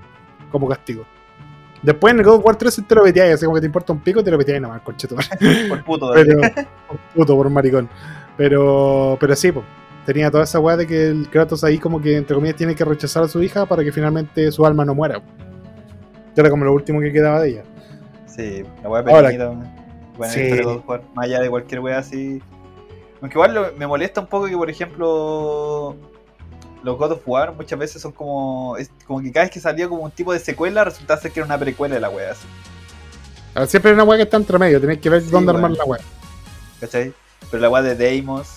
como 0.49 0.69
castigo. 0.69 1.03
Después 1.83 2.13
en 2.13 2.19
el 2.21 2.25
God 2.25 2.35
of 2.35 2.45
War 2.45 2.55
3 2.55 2.81
te 2.87 2.95
lo 2.95 3.03
piteáis, 3.03 3.33
así 3.35 3.45
como 3.45 3.55
que 3.55 3.61
te 3.61 3.67
importa 3.67 3.93
un 3.93 3.99
pico 3.99 4.23
te 4.23 4.31
lo 4.31 4.37
piteáis 4.37 4.61
nomás, 4.61 4.81
concheto. 4.81 5.15
por 5.69 5.83
puto. 5.83 6.11
Pero, 6.13 6.39
por 6.87 6.97
puto, 7.13 7.35
por 7.35 7.49
maricón. 7.49 7.89
Pero, 8.37 9.17
pero 9.19 9.35
sí, 9.35 9.51
po, 9.51 9.63
tenía 10.05 10.31
toda 10.31 10.45
esa 10.45 10.59
weá 10.59 10.77
de 10.77 10.87
que 10.87 11.07
el 11.09 11.29
Kratos 11.29 11.63
ahí 11.63 11.77
como 11.77 12.01
que 12.01 12.15
entre 12.17 12.35
comillas 12.35 12.55
tiene 12.55 12.73
que 12.73 12.85
rechazar 12.85 13.23
a 13.23 13.27
su 13.27 13.43
hija 13.43 13.65
para 13.65 13.83
que 13.83 13.91
finalmente 13.91 14.51
su 14.51 14.65
alma 14.65 14.85
no 14.85 14.95
muera. 14.95 15.21
Era 16.35 16.49
como 16.49 16.65
lo 16.65 16.73
último 16.73 16.99
que 16.99 17.11
quedaba 17.11 17.41
de 17.41 17.49
ella. 17.49 17.63
Sí, 18.25 18.63
la 18.81 18.89
weá 18.89 19.03
pequeñita. 19.03 19.49
Buena 20.17 20.33
Sí. 20.33 20.39
historia 20.41 20.55
de 20.55 20.63
God 20.63 20.75
of 20.77 20.89
War, 20.89 21.01
más 21.13 21.25
allá 21.25 21.39
de 21.41 21.49
cualquier 21.49 21.81
weá 21.81 21.97
así. 21.99 22.41
Aunque 23.21 23.35
igual 23.35 23.53
lo- 23.53 23.73
me 23.77 23.85
molesta 23.87 24.21
un 24.21 24.27
poco 24.27 24.47
que, 24.47 24.55
por 24.57 24.69
ejemplo, 24.69 25.95
los 26.83 26.97
God 26.97 27.13
of 27.13 27.21
War 27.25 27.53
muchas 27.53 27.79
veces 27.79 28.01
son 28.01 28.11
como. 28.11 28.75
Es 28.77 28.91
como 29.07 29.21
que 29.21 29.31
cada 29.31 29.45
vez 29.45 29.53
que 29.53 29.59
salía 29.59 29.87
como 29.87 30.03
un 30.03 30.11
tipo 30.11 30.33
de 30.33 30.39
secuela, 30.39 30.83
resultaba 30.83 31.19
ser 31.19 31.31
que 31.31 31.39
era 31.39 31.45
una 31.45 31.57
precuela 31.57 31.95
de 31.95 32.01
la 32.01 32.09
weá, 32.09 32.31
así, 32.31 32.45
Ah, 33.55 33.65
Siempre 33.67 33.91
hay 33.91 33.95
una 33.95 34.03
weá 34.03 34.17
que 34.17 34.23
está 34.23 34.37
entre 34.37 34.57
medio, 34.57 34.81
tenés 34.81 34.97
que 34.99 35.09
ver 35.09 35.21
Sí, 35.21 35.29
dónde 35.29 35.51
armar 35.51 35.71
la 35.71 35.83
weá. 35.85 36.01
¿cachai? 36.79 37.13
Pero 37.51 37.61
la 37.61 37.69
weá 37.69 37.81
de 37.83 37.95
Deimos, 37.95 38.47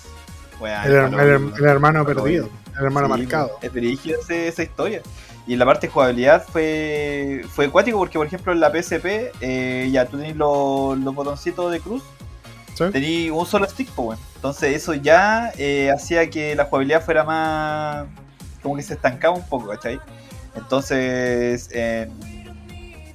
weá. 0.60 0.84
El, 0.86 0.92
es 0.92 1.12
el- 1.12 1.52
el 1.58 1.64
hermano 1.64 2.04
perdido, 2.06 2.48
el 2.78 2.84
hermano 2.84 3.06
Sí, 3.06 3.22
marcado. 3.22 3.58
Es 3.62 3.72
ese- 3.74 4.48
esa 4.48 4.62
historia. 4.62 5.02
Y 5.46 5.54
la 5.54 5.64
parte 5.64 5.86
de 5.86 5.92
jugabilidad 5.92 6.44
fue, 6.48 7.44
fue 7.54 7.66
acuático 7.66 7.98
porque, 7.98 8.18
por 8.18 8.26
ejemplo, 8.26 8.52
en 8.52 8.58
la 8.60 8.70
PSP, 8.72 9.30
eh, 9.40 9.88
ya 9.92 10.06
tú 10.06 10.16
tenés 10.16 10.34
los, 10.34 10.98
los 10.98 11.14
botoncitos 11.14 11.70
de 11.70 11.78
cruz, 11.80 12.02
¿sí? 12.76 12.84
tenías 12.92 13.32
un 13.32 13.46
solo 13.46 13.66
stick, 13.66 13.88
pues, 13.90 14.06
bueno. 14.06 14.22
Entonces, 14.36 14.76
eso 14.76 14.94
ya 14.94 15.52
eh, 15.56 15.90
hacía 15.90 16.28
que 16.30 16.54
la 16.54 16.66
jugabilidad 16.66 17.02
fuera 17.02 17.24
más. 17.24 18.06
como 18.62 18.76
que 18.76 18.82
se 18.82 18.94
estancaba 18.94 19.34
un 19.34 19.46
poco, 19.46 19.68
¿cachai? 19.68 19.98
Entonces, 20.54 21.68
en 21.72 22.10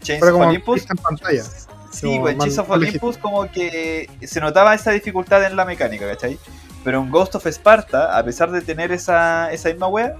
Chains 0.01 0.23
of 0.23 0.39
Olympus. 0.41 0.89
en 0.89 0.97
pantalla. 0.97 1.43
Sí, 1.91 2.07
como 2.07 2.21
pues 2.21 2.37
Chains 2.37 2.57
of 2.57 2.69
Olympus 2.69 3.17
como 3.17 3.51
que 3.51 4.09
se 4.23 4.39
notaba 4.39 4.73
esa 4.73 4.91
dificultad 4.91 5.43
en 5.43 5.55
la 5.55 5.65
mecánica, 5.65 6.07
¿cachai? 6.07 6.39
Pero 6.83 7.01
en 7.01 7.11
Ghost 7.11 7.35
of 7.35 7.45
Sparta, 7.47 8.17
a 8.17 8.23
pesar 8.23 8.51
de 8.51 8.61
tener 8.61 8.91
esa, 8.91 9.51
esa 9.51 9.69
misma 9.69 9.87
wea, 9.87 10.15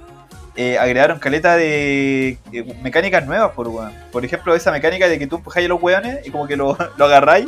eh, 0.56 0.78
agregaron 0.78 1.18
caleta 1.18 1.56
de 1.56 2.38
eh, 2.52 2.80
mecánicas 2.84 3.26
nuevas, 3.26 3.52
por 3.52 3.68
weón. 3.70 3.94
Por 4.12 4.26
ejemplo, 4.26 4.54
esa 4.54 4.72
mecánica 4.72 5.08
de 5.08 5.18
que 5.18 5.28
tú 5.28 5.38
empujáis 5.38 5.66
a 5.66 5.70
los 5.70 5.82
weones 5.82 6.28
y 6.28 6.30
como 6.30 6.48
que 6.48 6.58
lo, 6.58 6.78
lo 6.98 7.06
agarráis 7.06 7.48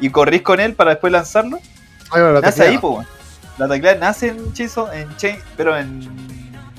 y 0.00 0.10
corrís 0.10 0.42
con 0.42 0.60
él 0.60 0.74
para 0.74 0.90
después 0.90 1.12
lanzarlo. 1.12 1.58
Ahí 2.10 2.22
va 2.22 2.32
la 2.32 2.40
nace 2.40 2.62
ahí, 2.62 2.76
weón. 2.76 3.06
La 3.58 3.68
tecla 3.68 3.94
nace 3.96 4.28
en 4.28 4.52
Chains 4.52 4.78
of- 4.78 4.92
en 4.92 5.08
Chain- 5.16 5.40
pero 5.56 5.76
en, 5.76 6.08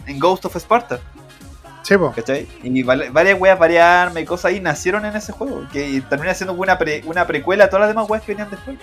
en 0.07 0.19
Ghost 0.19 0.45
of 0.45 0.55
Sparta. 0.55 0.99
Sí, 1.83 1.97
po. 1.97 2.11
¿Cachai? 2.15 2.47
Y 2.63 2.83
varias 2.83 3.39
weas, 3.39 3.57
varias 3.59 3.83
armas 3.85 4.21
y 4.23 4.25
cosas 4.25 4.45
ahí 4.51 4.59
nacieron 4.59 5.05
en 5.05 5.15
ese 5.15 5.31
juego. 5.31 5.63
Que 5.73 6.01
termina 6.09 6.33
siendo 6.33 6.53
una, 6.53 6.77
pre- 6.77 7.01
una 7.05 7.25
precuela 7.27 7.65
a 7.65 7.69
todas 7.69 7.81
las 7.81 7.89
demás 7.89 8.09
weas 8.09 8.23
que 8.23 8.31
venían 8.33 8.49
después. 8.49 8.77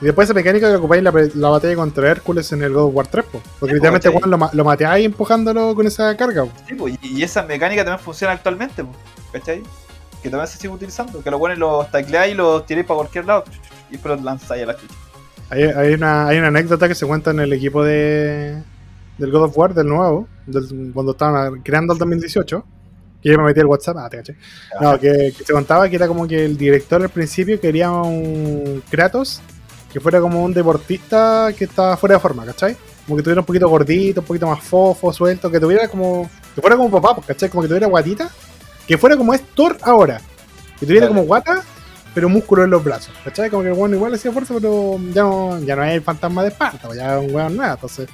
Y 0.00 0.04
después 0.04 0.26
esa 0.26 0.34
mecánica 0.34 0.68
que 0.68 0.76
ocupáis 0.76 1.02
la, 1.02 1.12
la 1.34 1.48
batalla 1.48 1.74
contra 1.74 2.08
Hércules 2.10 2.50
en 2.52 2.62
el 2.62 2.72
God 2.72 2.84
of 2.88 2.94
War 2.94 3.06
3, 3.08 3.24
po. 3.24 3.42
Porque 3.58 3.72
Sí, 3.72 3.74
literalmente 3.74 4.10
po, 4.10 4.20
lo, 4.26 4.50
lo 4.52 4.64
mateáis 4.64 5.04
empujándolo 5.04 5.74
con 5.74 5.86
esa 5.86 6.16
carga, 6.16 6.44
po. 6.44 6.52
Sí, 6.68 6.74
po, 6.74 6.88
y, 6.88 6.98
y 7.02 7.22
esa 7.22 7.42
mecánica 7.42 7.84
también 7.84 8.02
funciona 8.04 8.32
actualmente, 8.32 8.84
po, 8.84 8.92
¿cachai? 9.32 9.62
Que 10.22 10.30
también 10.30 10.46
se 10.48 10.58
sigue 10.58 10.72
utilizando. 10.72 11.22
Que 11.22 11.30
los 11.30 11.38
buenos 11.38 11.58
los 11.58 11.90
tacleáis 11.90 12.32
y 12.34 12.36
los 12.36 12.66
tiráis 12.66 12.86
para 12.86 12.98
cualquier 12.98 13.24
lado. 13.26 13.44
Y 13.88 13.92
después 13.92 14.16
los 14.16 14.24
lanzáis 14.24 14.62
a 14.64 14.66
la 14.66 14.76
chucha. 14.76 14.94
Hay, 15.50 15.62
hay 15.62 15.94
una, 15.94 16.26
hay 16.28 16.38
una 16.38 16.48
anécdota 16.48 16.88
que 16.88 16.94
se 16.94 17.06
cuenta 17.06 17.30
en 17.30 17.40
el 17.40 17.52
equipo 17.52 17.82
de 17.84 18.62
del 19.16 19.32
God 19.32 19.44
of 19.44 19.58
War, 19.58 19.74
del 19.74 19.88
nuevo, 19.88 20.28
del- 20.46 20.92
cuando 20.94 21.12
estaban 21.12 21.60
creando 21.62 21.92
el 21.92 21.98
2018, 21.98 22.64
que 23.20 23.30
yo 23.30 23.38
me 23.38 23.44
metí 23.44 23.58
al 23.58 23.66
WhatsApp, 23.66 23.96
ah, 23.98 24.08
te 24.08 24.18
caché. 24.18 24.36
No, 24.80 24.96
que, 24.98 25.32
que 25.36 25.44
se 25.44 25.52
contaba 25.52 25.88
que 25.88 25.96
era 25.96 26.06
como 26.06 26.28
que 26.28 26.44
el 26.44 26.56
director 26.56 27.02
al 27.02 27.08
principio 27.08 27.58
quería 27.60 27.90
un 27.90 28.80
Kratos 28.90 29.40
que 29.92 29.98
fuera 30.00 30.20
como 30.20 30.44
un 30.44 30.52
deportista 30.54 31.48
que 31.56 31.64
estaba 31.64 31.96
fuera 31.96 32.14
de 32.16 32.20
forma, 32.20 32.44
¿cachai? 32.44 32.76
Como 33.06 33.16
que 33.16 33.22
tuviera 33.22 33.40
un 33.40 33.46
poquito 33.46 33.68
gordito, 33.68 34.20
un 34.20 34.26
poquito 34.26 34.46
más 34.46 34.62
fofo, 34.62 35.12
suelto, 35.12 35.50
que 35.50 35.58
tuviera 35.58 35.88
como. 35.88 36.28
que 36.54 36.60
fuera 36.60 36.76
como 36.76 36.90
papá, 36.90 37.14
pues, 37.16 37.26
¿cachai? 37.26 37.48
Como 37.48 37.62
que 37.62 37.68
tuviera 37.68 37.86
guatita, 37.88 38.30
que 38.88 38.98
fuera 38.98 39.16
como 39.16 39.34
es 39.34 39.42
Thor 39.54 39.76
ahora, 39.82 40.20
que 40.80 40.86
tuviera 40.86 41.06
Vale. 41.06 41.14
como 41.14 41.26
guata, 41.26 41.62
pero 42.14 42.28
músculo 42.28 42.64
en 42.64 42.70
los 42.70 42.82
brazos, 42.82 43.14
¿cachai? 43.22 43.50
Como 43.50 43.62
que 43.62 43.68
el 43.68 43.74
weón 43.74 43.94
igual 43.94 44.14
hacía 44.14 44.32
fuerza, 44.32 44.54
pero 44.54 44.98
ya 45.12 45.22
no, 45.22 45.60
ya 45.60 45.76
no 45.76 45.84
es 45.84 45.94
el 45.94 46.02
fantasma 46.02 46.42
de 46.42 46.48
Esparta, 46.48 46.88
pues, 46.88 46.98
ya 46.98 47.18
es 47.18 47.28
un 47.28 47.34
weón 47.34 47.56
nuevo, 47.56 47.74
entonces. 47.74 48.08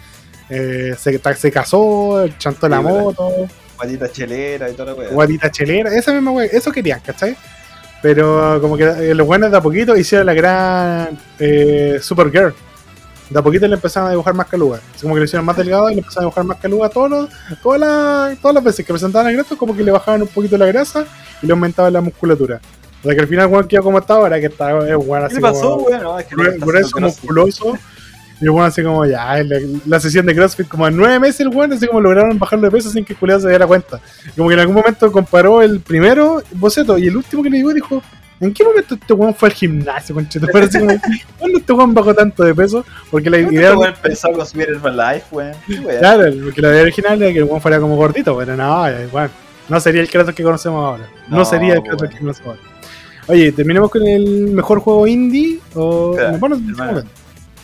eh, 0.50 0.94
se, 0.98 1.50
casó, 1.50 2.26
chantó 2.36 2.68
la 2.68 2.82
moto, 2.82 3.30
Guatita 3.76 4.10
chelera 4.10 4.68
y 4.68 4.74
toda 4.74 4.94
la 4.94 5.08
guatita 5.08 5.50
chelera, 5.50 5.94
esa 5.96 6.12
misma 6.12 6.32
wea, 6.32 6.46
eso 6.46 6.70
querían, 6.70 7.00
¿cachai? 7.00 7.36
Pero 8.02 8.60
como 8.60 8.76
que 8.76 9.14
los 9.14 9.26
buenos 9.26 9.50
de 9.50 9.56
a 9.56 9.60
poquito 9.62 9.96
hicieron 9.96 10.26
la 10.26 10.34
gran 10.34 11.18
eh, 11.38 11.98
Supergirl. 12.02 12.54
De 13.34 13.40
a 13.40 13.42
poquito 13.42 13.66
le 13.66 13.74
empezaron 13.74 14.06
a 14.06 14.12
dibujar 14.12 14.32
más 14.32 14.46
caluga. 14.46 14.78
Así 14.94 15.02
como 15.02 15.14
que 15.14 15.18
lo 15.18 15.24
hicieron 15.24 15.44
más 15.44 15.56
delgado 15.56 15.90
y 15.90 15.94
le 15.94 16.02
empezaron 16.02 16.22
a 16.22 16.26
dibujar 16.26 16.44
más 16.44 16.56
caluga 16.58 16.88
todos 16.88 17.10
los, 17.10 17.28
todas, 17.60 17.80
las, 17.80 18.38
todas 18.38 18.54
las 18.54 18.62
veces 18.62 18.86
que 18.86 18.92
presentaban 18.92 19.26
el 19.26 19.34
Kratos, 19.34 19.58
como 19.58 19.76
que 19.76 19.82
le 19.82 19.90
bajaban 19.90 20.22
un 20.22 20.28
poquito 20.28 20.56
la 20.56 20.66
grasa 20.66 21.04
y 21.42 21.46
le 21.48 21.52
aumentaban 21.52 21.92
la 21.92 22.00
musculatura. 22.00 22.60
O 23.00 23.02
sea 23.02 23.12
que 23.12 23.20
al 23.20 23.26
final 23.26 23.48
weón 23.48 23.66
quedó 23.66 23.82
como 23.82 23.98
está 23.98 24.14
ahora, 24.14 24.38
que 24.38 24.46
está 24.46 24.70
es 24.88 24.96
¿Qué 24.96 25.14
así 25.16 25.34
le 25.34 25.40
pasó, 25.40 25.70
como 25.70 25.86
weón? 25.86 26.02
No, 26.04 26.18
es 26.20 26.26
que 26.26 26.36
no 26.36 26.44
grueso, 26.64 27.00
musculoso. 27.00 27.78
Y 28.40 28.44
el 28.44 28.50
weón 28.50 28.66
así 28.66 28.84
como 28.84 29.04
ya, 29.04 29.42
la, 29.42 29.58
la 29.84 29.98
sesión 29.98 30.26
de 30.26 30.34
CrossFit, 30.36 30.68
como 30.68 30.86
en 30.86 30.96
nueve 30.96 31.18
meses 31.18 31.40
el 31.40 31.48
weón, 31.48 31.72
así 31.72 31.88
como 31.88 32.00
lograron 32.00 32.38
bajarlo 32.38 32.66
de 32.66 32.70
peso 32.70 32.88
sin 32.88 33.04
que 33.04 33.16
el 33.20 33.40
se 33.40 33.48
diera 33.48 33.66
cuenta. 33.66 34.00
Como 34.36 34.48
que 34.48 34.54
en 34.54 34.60
algún 34.60 34.76
momento 34.76 35.10
comparó 35.10 35.60
el 35.60 35.80
primero 35.80 36.40
boceto 36.52 36.98
y 36.98 37.08
el 37.08 37.16
último 37.16 37.42
que 37.42 37.50
le 37.50 37.56
digo 37.56 37.74
dijo, 37.74 38.00
¿en 38.40 38.52
qué 38.52 38.64
momento 38.64 38.94
este 38.94 39.12
weón 39.12 39.34
fue 39.34 39.48
al 39.48 39.54
gimnasio, 39.54 40.14
conchito? 40.14 40.46
Pero 40.52 40.66
así 40.66 40.78
como, 40.78 40.92
¿cuándo 41.38 41.58
este 41.58 41.72
weón 41.72 41.94
bajó 41.94 42.14
tanto 42.14 42.42
de 42.44 42.54
peso? 42.54 42.84
Porque 43.10 43.30
la 43.30 43.38
¿Cómo 43.38 43.52
idea... 43.52 43.68
este 43.68 43.76
weón 43.78 43.94
empezó 43.94 44.28
a 44.28 44.32
consumir 44.32 44.68
Herbalife, 44.70 45.26
weón? 45.30 45.52
¿Qué 45.66 45.80
wea? 45.80 45.98
Claro, 45.98 46.24
porque 46.44 46.60
la 46.62 46.68
idea 46.70 46.82
original 46.82 47.22
era 47.22 47.32
que 47.32 47.38
el 47.38 47.44
weón 47.44 47.60
fuera 47.60 47.80
como 47.80 47.96
gordito, 47.96 48.36
pero 48.36 48.56
no, 48.56 48.86
bueno, 49.12 49.30
no 49.68 49.80
sería 49.80 50.00
el 50.02 50.10
Kratos 50.10 50.34
que 50.34 50.42
conocemos 50.42 50.84
ahora. 50.84 51.08
No, 51.28 51.38
No, 51.38 51.44
sería 51.44 51.74
el 51.74 51.82
Kratos 51.82 51.98
bueno. 51.98 52.12
que 52.12 52.18
conocemos 52.20 52.48
ahora. 52.58 52.70
Oye, 53.26 53.52
¿terminamos 53.52 53.90
con 53.90 54.06
el 54.06 54.48
mejor 54.50 54.80
juego 54.80 55.06
indie? 55.06 55.58
O... 55.74 56.14
Hermano. 56.18 56.58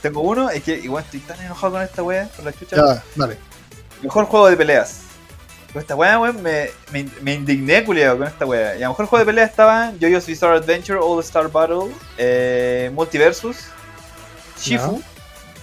Tengo 0.00 0.22
uno, 0.22 0.48
es 0.48 0.62
que 0.62 0.78
igual 0.78 1.04
estoy 1.04 1.20
tan 1.20 1.38
enojado 1.42 1.74
con 1.74 1.82
esta 1.82 2.02
wea, 2.02 2.26
con 2.34 2.46
la 2.46 2.52
chucha. 2.54 2.76
ya, 2.76 3.02
dale. 3.16 3.36
Mejor 4.02 4.24
juego 4.24 4.48
de 4.48 4.56
peleas. 4.56 5.02
Con 5.72 5.82
esta 5.82 5.94
wea, 5.94 6.18
weón, 6.18 6.42
me, 6.42 6.70
me, 6.90 7.08
me 7.22 7.34
indigné, 7.34 7.84
culiado, 7.84 8.18
con 8.18 8.26
esta 8.26 8.44
wea. 8.44 8.74
Y 8.76 8.82
a 8.82 8.86
lo 8.86 8.90
mejor 8.90 9.06
juego 9.06 9.24
de 9.24 9.30
peleas 9.30 9.50
estaban 9.50 9.98
JoJo's 10.00 10.26
Bizarre 10.26 10.56
Adventure, 10.56 10.98
All 11.00 11.20
Star 11.20 11.50
Battle, 11.50 11.92
eh, 12.18 12.90
Multiversus, 12.92 13.66
Shifu, 14.60 15.00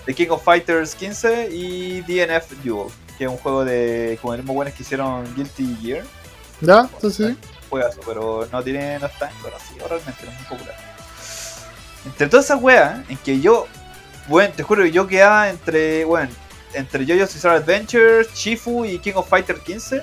The 0.06 0.14
King 0.14 0.30
of 0.30 0.44
Fighters 0.44 0.96
15 0.96 1.50
y 1.52 2.02
DNF 2.02 2.52
Duel, 2.64 2.88
que 3.18 3.26
es 3.26 3.30
un 3.30 3.38
juego 3.38 3.66
de 3.66 4.18
como 4.22 4.34
el 4.34 4.40
mismo 4.40 4.54
buenos 4.54 4.74
que 4.74 4.84
hicieron 4.84 5.26
Guilty 5.36 5.78
Gear. 5.82 6.06
¿Ya? 6.62 6.90
Entonces 6.94 7.28
sí. 7.28 7.38
Juegazo, 7.70 8.00
pero 8.06 8.48
no 8.50 8.64
tiene, 8.64 8.98
no 9.00 9.08
está 9.08 9.30
conocido 9.42 9.90
realmente, 9.90 10.26
no 10.26 10.32
es 10.32 10.38
muy 10.38 10.48
popular. 10.48 10.76
Entre 12.06 12.28
todas 12.30 12.46
esas 12.46 12.62
weas, 12.62 13.02
en 13.10 13.18
que 13.18 13.42
yo, 13.42 13.68
bueno, 14.30 14.54
te 14.56 14.64
juro 14.64 14.84
que 14.84 14.92
yo 14.94 15.06
quedaba 15.06 15.50
entre, 15.50 16.06
bueno, 16.06 16.32
entre 16.74 17.06
JoJo's 17.06 17.34
Bizarre 17.34 17.58
Adventure, 17.58 18.26
Shifu 18.36 18.86
y 18.86 19.00
King 19.00 19.14
of 19.16 19.28
Fighter 19.30 19.58
15. 19.60 20.02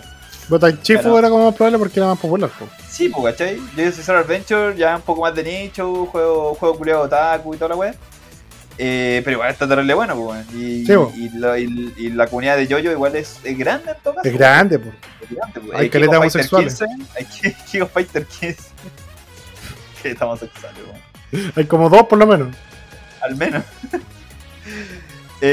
Bota 0.49 0.81
Chifu 0.83 1.17
era 1.17 1.31
como 1.31 1.47
más 1.47 1.55
probable 1.55 1.79
porque 1.79 1.99
era 2.01 2.09
más 2.09 2.19
popular. 2.19 2.51
po. 2.59 2.67
Sí, 2.89 3.09
pues, 3.09 3.35
¿cachai? 3.35 3.59
JoJo's 3.77 3.97
Bizarre 3.97 4.19
Adventure 4.21 4.77
ya 4.77 4.97
un 4.97 5.03
poco 5.03 5.23
más 5.23 5.35
de 5.35 5.43
nicho, 5.43 6.07
juego, 6.07 6.55
juego 6.55 6.77
culiado 6.79 7.03
otaku 7.03 7.55
y 7.55 7.57
toda 7.57 7.71
la 7.71 7.77
wea. 7.77 7.95
Eh, 8.77 9.23
pero 9.25 9.35
igual 9.37 9.51
está 9.53 9.69
terrible 9.69 9.95
bueno, 9.95 10.17
pues, 10.17 10.45
y, 10.53 10.85
Sí, 10.85 10.93
y, 11.15 11.29
la, 11.39 11.57
y- 11.61 11.95
y 11.97 12.11
la 12.11 12.27
comunidad 12.27 12.57
de 12.57 12.67
JoJo 12.67 12.91
igual 12.91 13.15
es, 13.15 13.39
es 13.45 13.57
grande 13.57 13.93
en 13.93 13.97
todo 14.03 14.15
caso. 14.17 14.29
Es 14.29 14.35
grande, 14.35 14.79
po. 14.81 14.91
Es 15.23 15.31
grande, 15.31 15.61
pues. 15.61 15.79
Hay 15.81 15.89
caleta 15.91 16.19
homosexuales. 16.19 16.77
15, 16.81 17.07
Hay 17.17 17.55
King- 17.71 17.83
of 17.83 17.93
Fighter 17.93 18.27
15. 18.27 18.57
que 20.03 20.11
estamos 20.11 20.43
homosexuales. 20.43 20.81
Hay 21.57 21.65
como 21.67 21.89
dos 21.89 22.03
por 22.09 22.19
lo 22.19 22.27
menos. 22.27 22.55
Al 23.23 23.37
menos. 23.37 23.62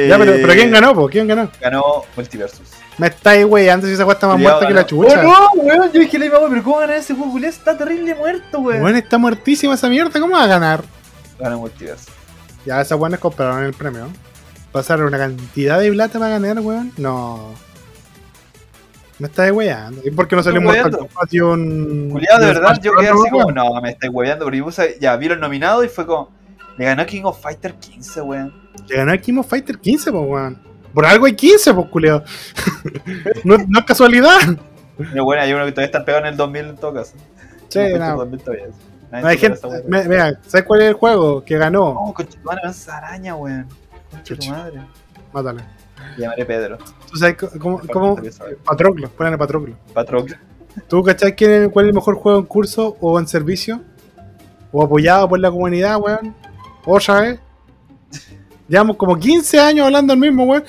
Ya, 0.08 0.18
pero, 0.18 0.34
Eh, 0.34 0.40
pero 0.42 0.54
¿quién 0.54 0.72
ganó, 0.72 0.94
po? 0.94 1.10
¿Quién 1.10 1.28
ganó? 1.28 1.50
Ganó 1.60 2.04
Multiversus. 2.16 2.70
Me 2.98 3.08
estáis 3.08 3.46
wey, 3.46 3.70
antes 3.70 3.90
si 3.90 3.96
esa 3.96 4.06
cuesta 4.06 4.28
más 4.28 4.36
Culiao 4.36 4.52
muerta 4.52 4.68
que 4.68 4.74
la 4.74 4.86
chucha. 4.86 5.22
¡Oh, 5.22 5.56
no, 5.56 5.64
weón! 5.64 5.92
Yo 5.92 6.00
dije 6.00 6.20
la 6.20 6.26
misma 6.26 6.40
weón, 6.40 6.52
pero 6.52 6.64
¿cómo 6.64 6.78
ganar 6.80 6.98
ese 6.98 7.14
juego, 7.14 7.32
culiao? 7.32 7.50
Está 7.50 7.78
terrible 7.78 8.14
muerto, 8.16 8.60
weón. 8.60 8.82
Bueno, 8.82 8.98
está 8.98 9.18
muertísima 9.18 9.74
esa 9.74 9.90
mierda, 9.90 10.20
¿cómo 10.20 10.36
va 10.36 10.44
a 10.44 10.48
ganar? 10.48 10.84
Ganó 11.40 11.60
Multiversus. 11.60 12.10
Ya, 12.66 12.80
esas 12.80 12.98
buenas 12.98 13.20
compraron 13.20 13.64
el 13.64 13.74
premio. 13.74 14.08
Pasaron 14.72 15.08
una 15.08 15.18
cantidad 15.18 15.80
de 15.80 15.92
plata 15.92 16.20
para 16.20 16.32
ganar, 16.32 16.60
weón. 16.60 16.92
No. 16.98 17.54
Me 19.18 19.28
estás 19.28 19.52
weyando. 19.52 20.02
¿Y 20.04 20.12
por 20.12 20.28
qué 20.28 20.36
no 20.36 20.44
salió 20.44 20.62
Mortal 20.62 20.86
weyando. 20.86 20.98
Kombat 21.00 21.34
y 21.34 21.40
un. 21.42 22.10
Culiado, 22.12 22.40
de 22.40 22.46
verdad, 22.48 22.74
Smash 22.74 22.84
yo 22.84 22.94
quedé 22.94 23.10
así 23.10 23.30
como, 23.30 23.46
weón? 23.46 23.56
no, 23.56 23.82
me 23.82 23.98
pero 24.00 24.54
yo 24.54 24.64
puse, 24.66 24.98
ya 25.00 25.16
vi 25.16 25.28
los 25.28 25.40
nominados 25.40 25.86
y 25.86 25.90
fue 25.90 26.06
como, 26.06 26.30
le 26.78 26.86
ganó 26.86 27.06
King 27.06 27.24
of 27.26 27.42
Fighter 27.42 27.76
15, 27.76 28.22
weón. 28.22 28.61
Le 28.88 28.96
ganó 28.98 29.14
el 29.14 29.22
King 29.22 29.38
of 29.38 29.48
Fighter 29.48 29.78
15, 29.80 30.12
pues, 30.12 30.24
weón. 30.28 30.62
Por 30.94 31.06
algo 31.06 31.26
hay 31.26 31.36
15, 31.36 31.74
pues, 31.74 31.88
culiao. 31.88 32.24
no, 33.44 33.58
no 33.68 33.80
es 33.80 33.86
casualidad. 33.86 34.40
Pero 34.98 35.24
bueno, 35.24 35.42
hay 35.42 35.54
uno 35.54 35.66
que 35.66 35.72
todavía 35.72 35.86
está 35.88 36.06
pegado 36.06 36.26
en 36.26 36.32
el 36.34 36.38
2000 36.38 36.66
en 36.66 36.76
todo 36.76 36.94
caso. 36.94 37.14
Sí, 37.70 37.80
No, 37.94 38.00
no. 38.00 38.18
2000 38.18 38.40
todavía. 38.42 38.66
No 39.12 39.28
hay 39.28 39.38
gente. 39.38 39.60
me- 39.88 40.04
Mira, 40.06 40.40
¿sabes 40.48 40.66
cuál 40.66 40.82
es 40.82 40.88
el 40.90 40.94
juego 40.94 41.44
que 41.44 41.58
ganó? 41.58 41.90
Oh, 41.90 42.14
conchetumare, 42.14 42.62
esa 42.70 42.98
araña, 42.98 43.36
weón. 43.36 43.68
Concha 44.12 44.52
madre. 44.52 44.82
Mátale. 45.34 45.64
Llamaré 46.18 46.46
Pedro. 46.46 46.78
¿Tú 47.10 47.18
sabes 47.18 47.36
cómo? 47.60 47.80
cómo? 47.92 48.18
Patroclo, 48.66 49.10
ponle 49.10 49.38
Patroclo. 49.38 49.76
Patroclo. 49.94 50.36
¿Tú 50.88 51.04
cachai 51.04 51.36
quién 51.36 51.70
cuál 51.70 51.86
es 51.86 51.90
el 51.90 51.96
mejor 51.96 52.16
juego 52.16 52.40
en 52.40 52.46
curso 52.46 52.98
o 53.02 53.20
en 53.20 53.28
servicio? 53.28 53.82
¿O 54.72 54.84
apoyado 54.84 55.28
por 55.28 55.40
la 55.40 55.52
comunidad, 55.52 55.98
weón? 56.00 56.34
¿Otra 56.86 57.22
vez? 57.22 57.40
Llevamos 58.68 58.96
como 58.98 59.18
15 59.18 59.60
años 59.60 59.86
hablando 59.86 60.14
del 60.14 60.20
mismo, 60.20 60.44
weón. 60.46 60.64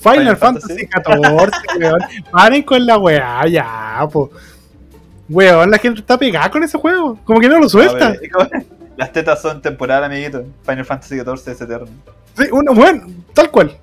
Final, 0.00 0.16
Final 0.18 0.36
Fantasy. 0.36 0.74
XIV, 0.86 1.78
weón. 1.80 2.00
Paren 2.30 2.62
con 2.62 2.86
la 2.86 2.98
weá, 2.98 3.46
ya, 3.48 4.06
po. 4.12 4.30
Weón, 5.28 5.70
la 5.70 5.78
gente 5.78 6.00
está 6.00 6.18
pegada 6.18 6.50
con 6.50 6.62
ese 6.64 6.78
juego. 6.78 7.18
Como 7.24 7.40
que 7.40 7.48
no 7.48 7.58
lo 7.60 7.68
suelta. 7.68 8.10
Ver, 8.10 8.66
Las 8.96 9.12
tetas 9.12 9.42
son 9.42 9.60
temporal, 9.60 10.02
amiguito. 10.04 10.44
Final 10.64 10.84
Fantasy 10.84 11.16
XIV 11.18 11.52
es 11.52 11.60
eterno. 11.60 11.86
Sí, 12.36 12.44
uno, 12.52 12.72
weón, 12.72 13.24
tal 13.34 13.50
cual. 13.50 13.76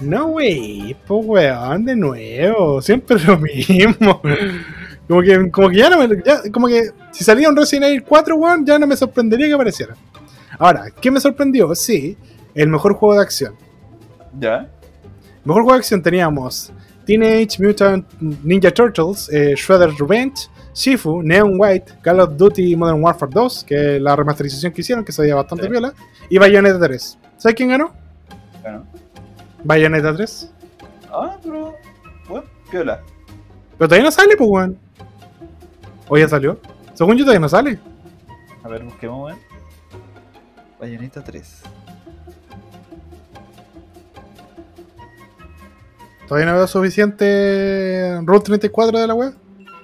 No, 0.00 0.26
wey, 0.26 0.96
pues 1.06 1.24
weón, 1.26 1.84
de 1.84 1.94
nuevo. 1.94 2.80
Siempre 2.82 3.18
lo 3.20 3.38
mismo. 3.38 4.20
Como 5.06 5.22
que, 5.22 5.50
como 5.50 5.68
que 5.70 5.76
ya 5.76 5.90
no 5.90 5.98
me. 5.98 6.08
ya- 6.24 6.42
como 6.52 6.66
que 6.66 6.90
si 7.12 7.22
salía 7.22 7.48
un 7.48 7.56
Resident 7.56 7.86
Evil 7.86 8.02
4, 8.02 8.34
weón, 8.36 8.66
ya 8.66 8.78
no 8.78 8.86
me 8.86 8.96
sorprendería 8.96 9.46
que 9.46 9.52
apareciera. 9.54 9.94
Ahora, 10.58 10.86
¿qué 11.00 11.10
me 11.10 11.20
sorprendió? 11.20 11.72
Sí, 11.74 12.16
el 12.62 12.68
mejor 12.68 12.94
juego 12.94 13.14
de 13.14 13.22
acción. 13.22 13.54
¿Ya? 14.38 14.68
Mejor 15.44 15.62
juego 15.62 15.72
de 15.74 15.78
acción 15.78 16.02
teníamos 16.02 16.72
Teenage 17.04 17.62
Mutant 17.62 18.04
Ninja 18.20 18.70
Turtles, 18.72 19.28
eh, 19.32 19.54
Shredder's 19.56 19.96
Revenge, 19.98 20.48
Shifu, 20.74 21.22
Neon 21.22 21.54
White, 21.56 21.94
Call 22.02 22.20
of 22.20 22.36
Duty 22.36 22.74
Modern 22.76 23.02
Warfare 23.02 23.30
2, 23.32 23.64
que 23.64 23.96
es 23.96 24.02
la 24.02 24.16
remasterización 24.16 24.72
que 24.72 24.80
hicieron, 24.80 25.04
que 25.04 25.12
se 25.12 25.22
veía 25.22 25.34
bastante 25.36 25.64
Sí. 25.64 25.70
viola, 25.70 25.94
y 26.28 26.36
Bayonetta 26.38 26.78
3. 26.80 27.18
¿Sabes 27.38 27.54
quién 27.54 27.68
ganó? 27.70 27.92
Bueno. 28.62 28.84
Bayonetta 29.64 30.14
3. 30.14 30.50
Ah, 31.12 31.36
pero. 31.42 31.74
Bueno, 32.28 32.44
piola. 32.70 33.00
Pero 33.78 33.88
todavía 33.88 34.04
no 34.04 34.10
sale, 34.10 34.36
pues, 34.36 34.50
weón. 34.50 34.78
¿O 36.08 36.18
ya 36.18 36.28
salió? 36.28 36.58
Según 36.94 37.16
yo 37.16 37.24
todavía 37.24 37.40
no 37.40 37.48
sale. 37.48 37.78
A 38.64 38.68
ver, 38.68 38.82
busquemos, 38.84 39.26
weón. 39.26 39.38
Bayonetta 40.80 41.22
3. 41.22 41.62
Todavía 46.26 46.50
no 46.50 46.56
veo 46.58 46.66
suficiente 46.66 48.20
Route 48.24 48.46
34 48.46 48.98
de 48.98 49.06
la 49.06 49.14
web. 49.14 49.34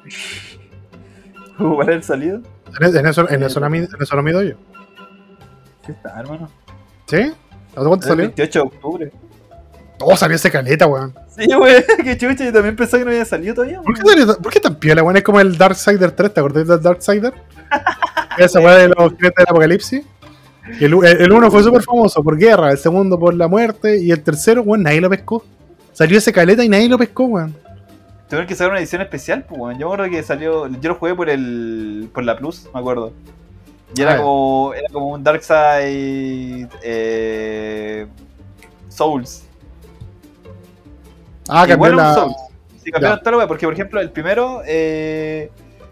¿Cuál 1.58 1.88
es 1.90 1.96
el 1.96 2.02
salido? 2.02 2.40
En, 2.80 2.96
en 2.96 3.06
eso, 3.06 3.28
en, 3.28 3.42
eso 3.42 3.64
en 3.64 3.88
eso 4.00 4.16
lo 4.16 4.22
mido 4.22 4.42
yo. 4.42 4.54
¿Qué 5.84 5.92
está, 5.92 6.18
hermano? 6.18 6.48
¿Sí? 7.06 7.32
¿A 7.76 7.84
cuánto 7.84 7.96
El 7.96 8.02
salió? 8.02 8.24
28 8.24 8.58
de 8.58 8.64
octubre. 8.64 9.12
Oh, 10.00 10.16
salió 10.16 10.36
ese 10.36 10.50
caleta, 10.50 10.86
weón. 10.86 11.14
Sí, 11.28 11.46
güey, 11.54 11.84
qué 12.04 12.16
chucha, 12.16 12.44
yo 12.44 12.52
también 12.52 12.74
pensé 12.74 12.98
que 12.98 13.04
no 13.04 13.10
había 13.10 13.24
salido 13.24 13.54
todavía. 13.54 13.80
¿Por 13.80 13.94
qué, 13.94 14.02
weón. 14.02 14.36
por 14.42 14.52
qué 14.52 14.60
tan 14.60 14.74
piola, 14.76 15.02
weón? 15.02 15.16
Es 15.16 15.22
como 15.22 15.40
el 15.40 15.56
Darksider 15.56 16.10
3, 16.12 16.34
¿te 16.34 16.40
acordás 16.40 16.66
del 16.66 16.82
Darksider? 16.82 17.34
Esa 18.38 18.60
weá 18.60 18.78
de 18.78 18.88
los 18.88 19.12
jinetes 19.12 19.36
del 19.36 19.46
apocalipsis. 19.48 20.04
Que 20.78 20.84
El, 20.86 20.94
el, 20.94 21.22
el 21.22 21.32
uno 21.32 21.50
fue 21.50 21.62
súper 21.62 21.82
famoso 21.82 22.22
por 22.22 22.36
guerra, 22.36 22.70
el 22.70 22.78
segundo 22.78 23.18
por 23.18 23.34
la 23.34 23.48
muerte, 23.48 23.98
y 23.98 24.10
el 24.10 24.22
tercero, 24.22 24.62
weón, 24.62 24.82
nadie 24.82 25.00
lo 25.00 25.10
pescó. 25.10 25.44
Salió 25.92 26.18
ese 26.18 26.32
caleta 26.32 26.64
y 26.64 26.68
nadie 26.68 26.88
lo 26.88 26.98
pescó, 26.98 27.24
weón. 27.24 27.54
Tuvieron 28.28 28.46
que 28.48 28.54
sacar 28.54 28.70
una 28.70 28.80
edición 28.80 29.02
especial, 29.02 29.44
pues, 29.46 29.60
weón. 29.60 29.78
Yo 29.78 29.88
me 29.88 29.94
acuerdo 29.94 30.10
que 30.10 30.22
salió. 30.22 30.66
Yo 30.80 30.88
lo 30.90 30.94
jugué 30.96 31.14
por 31.14 31.28
el. 31.28 32.08
por 32.14 32.24
la 32.24 32.36
Plus, 32.36 32.68
me 32.72 32.80
acuerdo. 32.80 33.12
Y 33.94 34.00
era 34.00 34.14
Ah, 34.14 34.16
como. 34.18 34.72
Era 34.74 34.88
como 34.92 35.08
un 35.08 35.22
Darkseid. 35.22 36.66
Eh, 36.82 38.06
Souls. 38.88 39.44
Ah, 41.48 41.66
cambió 41.66 41.74
Igual 41.88 41.96
la. 41.96 42.14
Souls. 42.14 42.36
Sí, 42.82 42.90
cambiaron 42.90 43.20
la 43.24 43.36
wea, 43.36 43.46
porque 43.46 43.66
por 43.66 43.74
ejemplo 43.74 44.00
el 44.00 44.10
primero. 44.10 44.62
Eh, 44.66 45.50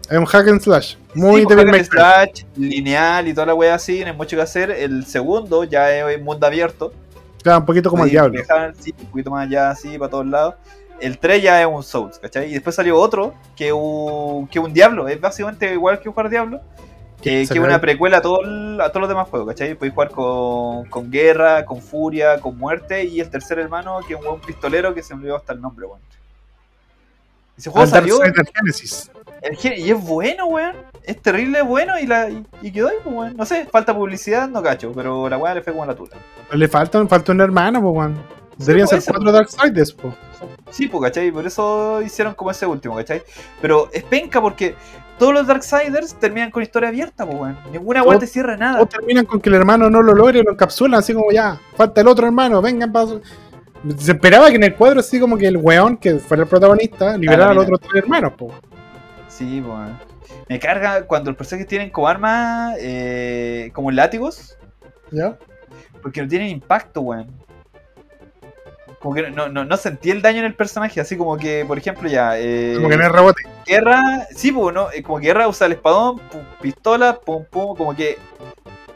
Es 0.09 0.17
un 0.17 0.25
hack 0.25 0.47
and 0.47 0.61
slash. 0.61 0.95
Muy 1.13 1.41
sí, 1.41 1.47
Devil 1.47 1.67
May 1.67 1.79
hack 1.81 1.81
and 1.81 1.89
Cry. 1.89 1.99
slash, 2.43 2.45
lineal 2.57 3.27
y 3.27 3.33
toda 3.33 3.45
la 3.47 3.53
wea 3.53 3.75
así, 3.75 4.01
no 4.01 4.07
hay 4.07 4.13
mucho 4.13 4.35
que 4.35 4.41
hacer. 4.41 4.71
El 4.71 5.05
segundo 5.05 5.63
ya 5.63 5.91
es 6.09 6.21
mundo 6.21 6.45
abierto. 6.47 6.91
Claro, 7.43 7.59
un 7.59 7.65
poquito 7.65 7.89
como 7.89 8.03
el 8.03 8.09
Sí, 8.09 8.15
diablo. 8.15 8.39
dejaban, 8.39 8.75
sí, 8.75 8.93
un 8.99 9.05
poquito 9.07 9.31
más 9.31 9.47
allá, 9.47 9.69
así, 9.71 9.97
para 9.97 10.09
todos 10.11 10.25
lados. 10.27 10.55
El 10.99 11.17
3 11.17 11.41
ya 11.41 11.59
es 11.61 11.67
un 11.67 11.81
Souls, 11.83 12.19
¿cachai? 12.19 12.49
Y 12.49 12.53
después 12.53 12.75
salió 12.75 12.97
otro, 12.99 13.33
que 13.55 13.73
un, 13.73 14.47
que 14.47 14.59
un 14.59 14.71
Diablo. 14.71 15.07
Es 15.07 15.19
básicamente 15.19 15.73
igual 15.73 15.99
que 15.99 16.09
jugar 16.09 16.29
Diablo. 16.29 16.61
Que, 17.23 17.41
es 17.41 17.51
una 17.51 17.75
el- 17.75 17.81
precuela 17.81 18.17
a, 18.17 18.21
todo 18.21 18.41
el- 18.43 18.79
a 18.81 18.89
todos 18.89 19.01
los 19.01 19.09
demás 19.09 19.27
juegos, 19.27 19.47
¿cachai? 19.49 19.73
Podéis 19.75 19.93
jugar 19.93 20.09
con, 20.11 20.85
con 20.85 21.09
guerra, 21.11 21.65
con 21.65 21.81
furia, 21.81 22.39
con 22.39 22.57
muerte. 22.57 23.03
Y 23.05 23.19
el 23.19 23.29
tercer 23.31 23.57
hermano, 23.59 23.99
que 24.07 24.13
es 24.13 24.19
un 24.19 24.25
buen 24.27 24.41
pistolero 24.41 24.93
que 24.93 25.01
se 25.03 25.13
me 25.15 25.21
olvidó 25.21 25.35
hasta 25.37 25.53
el 25.53 25.61
nombre, 25.61 25.85
weón. 25.87 25.99
Ese 27.57 27.69
juego 27.69 27.83
Al 27.83 27.89
salió 27.89 28.19
Genesis. 28.55 29.11
El 29.41 29.79
y 29.79 29.91
es 29.91 30.01
bueno, 30.01 30.45
weón. 30.45 30.75
Es 31.03 31.19
terrible 31.19 31.63
bueno 31.63 31.97
y, 31.99 32.05
la, 32.05 32.29
y, 32.29 32.45
y 32.61 32.71
quedó 32.71 32.89
ahí, 32.89 32.97
pues, 33.03 33.15
weón. 33.15 33.35
No 33.35 33.45
sé, 33.45 33.65
falta 33.65 33.95
publicidad, 33.95 34.47
no 34.47 34.61
cacho. 34.61 34.91
Pero 34.95 35.27
la 35.27 35.37
weá 35.37 35.55
le 35.55 35.61
fue 35.61 35.73
como 35.73 35.85
la 35.85 35.95
tula. 35.95 36.15
Le 36.51 36.67
falta, 36.67 37.05
falta 37.07 37.31
un 37.31 37.41
hermano, 37.41 37.81
pues, 37.81 37.95
weón. 37.95 38.41
Deberían 38.57 38.87
pues, 38.87 38.89
ser 38.89 38.99
ese, 38.99 39.11
cuatro 39.11 39.31
Darksiders, 39.31 39.93
pues. 39.93 40.13
Sí, 40.69 40.87
pues, 40.87 41.03
¿cachai? 41.03 41.31
Por 41.31 41.45
eso 41.47 42.01
hicieron 42.01 42.35
como 42.35 42.51
ese 42.51 42.67
último, 42.67 42.95
¿cachai? 42.95 43.23
Pero 43.61 43.89
es 43.91 44.03
penca 44.03 44.39
porque 44.39 44.75
todos 45.17 45.33
los 45.33 45.47
Darksiders 45.47 46.15
terminan 46.15 46.51
con 46.51 46.61
historia 46.61 46.89
abierta, 46.89 47.25
pues, 47.25 47.39
weón. 47.39 47.57
Ninguna 47.71 48.03
Todo- 48.03 48.19
te 48.19 48.27
cierra 48.27 48.55
nada. 48.57 48.81
O 48.81 48.85
terminan 48.85 49.25
con 49.25 49.41
que 49.41 49.49
el 49.49 49.55
hermano 49.55 49.89
no 49.89 50.03
lo 50.03 50.13
logre 50.13 50.39
y 50.39 50.43
lo 50.43 50.51
encapsulan, 50.51 50.99
así 50.99 51.13
como 51.13 51.31
ya, 51.31 51.59
falta 51.75 52.01
el 52.01 52.07
otro 52.07 52.27
hermano, 52.27 52.61
vengan 52.61 52.91
para. 52.91 53.07
Se 53.97 54.11
esperaba 54.11 54.49
que 54.49 54.57
en 54.57 54.63
el 54.65 54.75
cuadro, 54.75 54.99
así 54.99 55.19
como 55.19 55.35
que 55.37 55.47
el 55.47 55.57
weón 55.57 55.97
que 55.97 56.19
fuera 56.19 56.43
el 56.43 56.49
protagonista 56.49 57.17
liberara 57.17 57.49
a 57.49 57.53
los 57.55 57.63
otros 57.63 57.79
tres 57.79 58.03
hermanos, 58.03 58.33
pues. 58.37 58.53
Sí, 59.41 59.59
weón. 59.59 59.97
Me 60.47 60.59
carga 60.59 61.03
cuando 61.07 61.31
los 61.31 61.37
personajes 61.37 61.67
tienen 61.67 61.89
como 61.89 62.07
armas, 62.07 62.75
eh, 62.79 63.71
como 63.73 63.89
látigos, 63.89 64.55
¿Ya? 65.09 65.35
porque 66.03 66.21
no 66.21 66.27
tienen 66.27 66.49
impacto, 66.49 67.01
weón. 67.01 67.27
Como 68.99 69.15
que 69.15 69.31
no, 69.31 69.49
no, 69.49 69.65
no 69.65 69.77
sentí 69.77 70.11
el 70.11 70.21
daño 70.21 70.39
en 70.39 70.45
el 70.45 70.53
personaje, 70.53 71.01
así 71.01 71.17
como 71.17 71.37
que, 71.37 71.65
por 71.65 71.75
ejemplo, 71.79 72.07
ya. 72.07 72.37
Eh, 72.37 72.73
Como 72.75 72.87
que 72.87 72.97
no 72.97 73.03
es 73.03 73.11
rebote. 73.11 73.41
Guerra, 73.65 74.27
sí, 74.35 74.51
pues, 74.51 74.75
¿no? 74.75 74.89
Como 75.03 75.19
que 75.19 75.25
Guerra 75.25 75.47
usa 75.47 75.65
el 75.65 75.73
espadón, 75.73 76.19
pum, 76.19 76.41
pistola, 76.61 77.19
pum, 77.19 77.43
pum, 77.49 77.75
como 77.75 77.95
que 77.95 78.19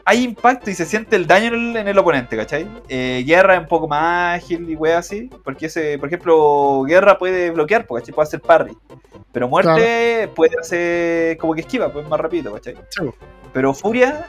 hay 0.08 0.22
impacto 0.22 0.70
y 0.70 0.74
se 0.74 0.86
siente 0.86 1.16
el 1.16 1.26
daño 1.26 1.48
en 1.48 1.54
el, 1.54 1.76
en 1.76 1.88
el 1.88 1.98
oponente, 1.98 2.36
¿cachai? 2.36 2.68
Eh, 2.88 3.24
Guerra 3.26 3.56
es 3.56 3.60
un 3.60 3.66
poco 3.66 3.88
más 3.88 4.36
ágil 4.36 4.70
y 4.70 4.76
wea 4.76 4.98
así, 4.98 5.28
porque 5.42 5.66
ese, 5.66 5.98
por 5.98 6.08
ejemplo, 6.08 6.84
Guerra 6.86 7.18
puede 7.18 7.50
bloquear, 7.50 7.84
¿cachai? 7.84 8.14
Puede 8.14 8.28
hacer 8.28 8.40
parry. 8.40 8.76
Pero 9.32 9.48
Muerte 9.48 10.30
puede 10.36 10.56
hacer 10.60 11.36
como 11.38 11.54
que 11.54 11.62
esquiva, 11.62 11.92
pues 11.92 12.08
más 12.08 12.20
rápido, 12.20 12.54
¿cachai? 12.54 12.76
Sí. 12.88 13.02
Pero 13.52 13.74
Furia 13.74 14.28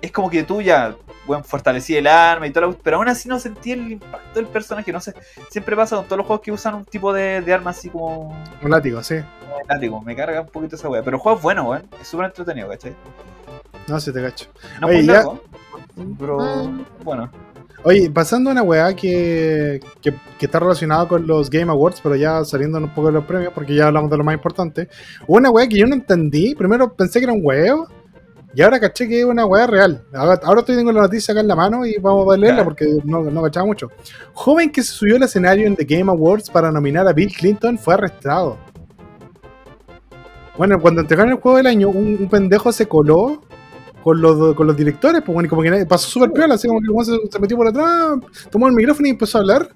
es 0.00 0.10
como 0.10 0.28
que 0.28 0.42
tú 0.42 0.60
ya, 0.60 0.96
bueno, 1.24 1.44
fortalecí 1.44 1.96
el 1.96 2.08
arma 2.08 2.48
y 2.48 2.50
todo, 2.50 2.76
pero 2.82 2.96
aún 2.96 3.06
así 3.06 3.28
no 3.28 3.38
sentí 3.38 3.70
el 3.70 3.92
impacto 3.92 4.40
del 4.40 4.48
personaje, 4.48 4.92
no 4.92 5.00
sé. 5.00 5.14
Siempre 5.50 5.76
pasa 5.76 5.94
con 5.94 6.06
todos 6.06 6.18
los 6.18 6.26
juegos 6.26 6.44
que 6.44 6.50
usan 6.50 6.74
un 6.74 6.84
tipo 6.84 7.12
de, 7.12 7.42
de 7.42 7.54
arma 7.54 7.70
así 7.70 7.88
como 7.88 8.36
Un 8.60 8.70
látigo, 8.72 9.00
sí. 9.04 9.20
látigo, 9.68 10.02
me 10.02 10.16
carga 10.16 10.40
un 10.40 10.48
poquito 10.48 10.74
esa 10.74 10.88
wea. 10.88 11.04
Pero 11.04 11.16
el 11.18 11.22
juego 11.22 11.38
es 11.38 11.42
bueno, 11.44 11.62
weón. 11.70 11.88
Es 12.00 12.08
súper 12.08 12.26
entretenido, 12.26 12.68
¿cachai? 12.68 12.92
No 13.92 14.00
sé, 14.00 14.10
te 14.10 14.22
cacho. 14.22 14.46
No 14.80 14.86
Oye, 14.86 15.04
ya- 15.04 15.12
largo, 15.12 15.40
pero 16.18 16.40
Ah. 16.40 16.70
bueno. 17.04 17.30
Oye, 17.84 18.08
pasando 18.10 18.48
a 18.48 18.52
una 18.54 18.62
weá 18.62 18.94
que, 18.96 19.80
que, 20.00 20.14
que 20.38 20.46
está 20.46 20.58
relacionada 20.60 21.06
con 21.06 21.26
los 21.26 21.50
Game 21.50 21.70
Awards, 21.70 22.00
pero 22.02 22.16
ya 22.16 22.42
saliendo 22.44 22.78
un 22.78 22.88
poco 22.88 23.08
de 23.08 23.12
los 23.12 23.24
premios, 23.26 23.52
porque 23.52 23.74
ya 23.74 23.88
hablamos 23.88 24.10
de 24.10 24.16
lo 24.16 24.24
más 24.24 24.34
importante. 24.34 24.88
Hubo 25.26 25.36
una 25.36 25.50
weá 25.50 25.68
que 25.68 25.76
yo 25.78 25.86
no 25.86 25.94
entendí. 25.94 26.54
Primero 26.54 26.94
pensé 26.94 27.18
que 27.18 27.24
era 27.24 27.34
un 27.34 27.40
huevo, 27.42 27.86
y 28.54 28.62
ahora 28.62 28.80
caché 28.80 29.06
que 29.08 29.18
es 29.20 29.26
una 29.26 29.44
weá 29.44 29.66
real. 29.66 30.04
Ahora, 30.14 30.40
ahora 30.44 30.60
estoy 30.60 30.76
tengo 30.76 30.90
la 30.92 31.02
noticia 31.02 31.32
acá 31.32 31.40
en 31.42 31.48
la 31.48 31.56
mano 31.56 31.84
y 31.84 31.96
vamos 31.98 32.32
a 32.32 32.36
leerla 32.38 32.64
porque 32.64 32.86
no, 33.04 33.24
no 33.24 33.42
cachaba 33.42 33.66
mucho. 33.66 33.88
Joven 34.32 34.70
que 34.72 34.82
se 34.82 34.92
subió 34.92 35.16
al 35.16 35.24
escenario 35.24 35.66
en 35.66 35.76
The 35.76 35.84
Game 35.84 36.10
Awards 36.10 36.48
para 36.48 36.70
nominar 36.72 37.06
a 37.08 37.12
Bill 37.12 37.32
Clinton 37.36 37.78
fue 37.78 37.94
arrestado. 37.94 38.56
Bueno, 40.56 40.80
cuando 40.80 41.00
entregaron 41.00 41.32
el 41.32 41.40
juego 41.40 41.56
del 41.58 41.66
año, 41.66 41.88
un, 41.88 42.16
un 42.20 42.28
pendejo 42.28 42.70
se 42.72 42.86
coló 42.86 43.42
con 44.02 44.20
los, 44.20 44.54
con 44.54 44.66
los 44.66 44.76
directores, 44.76 45.22
pues 45.24 45.34
bueno, 45.34 45.48
como 45.48 45.62
que 45.62 45.86
pasó 45.86 46.08
súper 46.08 46.32
piola, 46.32 46.54
así 46.54 46.68
como 46.68 46.80
que 46.80 47.04
se, 47.04 47.16
se 47.30 47.38
metió 47.38 47.56
por 47.56 47.68
atrás, 47.68 48.18
tomó 48.50 48.68
el 48.68 48.74
micrófono 48.74 49.08
y 49.08 49.10
empezó 49.10 49.38
a 49.38 49.40
hablar. 49.42 49.68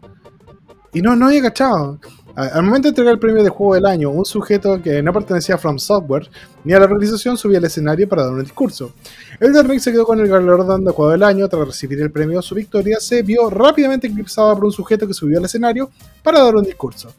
Y 0.92 1.02
no, 1.02 1.14
no 1.14 1.26
había 1.26 1.42
cachado. 1.42 1.98
Al 2.36 2.64
momento 2.64 2.84
de 2.84 2.88
entregar 2.90 3.14
el 3.14 3.18
premio 3.18 3.42
de 3.42 3.48
juego 3.48 3.74
del 3.74 3.86
año, 3.86 4.10
un 4.10 4.26
sujeto 4.26 4.82
que 4.82 5.02
no 5.02 5.10
pertenecía 5.10 5.54
a 5.54 5.58
From 5.58 5.78
Software 5.78 6.28
ni 6.64 6.74
a 6.74 6.78
la 6.78 6.84
organización 6.84 7.38
subía 7.38 7.56
al 7.56 7.64
escenario 7.64 8.06
para 8.06 8.24
dar 8.24 8.32
un 8.32 8.42
discurso. 8.42 8.92
Elden 9.40 9.66
Ring 9.66 9.80
se 9.80 9.90
quedó 9.90 10.04
con 10.04 10.20
el 10.20 10.28
galardón 10.28 10.84
de 10.84 10.92
juego 10.92 11.12
del 11.12 11.22
año. 11.22 11.48
Tras 11.48 11.66
recibir 11.66 11.98
el 12.02 12.10
premio, 12.10 12.42
su 12.42 12.54
victoria 12.54 13.00
se 13.00 13.22
vio 13.22 13.48
rápidamente 13.48 14.06
eclipsada 14.06 14.54
por 14.54 14.66
un 14.66 14.72
sujeto 14.72 15.06
que 15.06 15.14
subió 15.14 15.38
al 15.38 15.46
escenario 15.46 15.90
para 16.22 16.42
dar 16.42 16.54
un 16.54 16.64
discurso. 16.64 17.10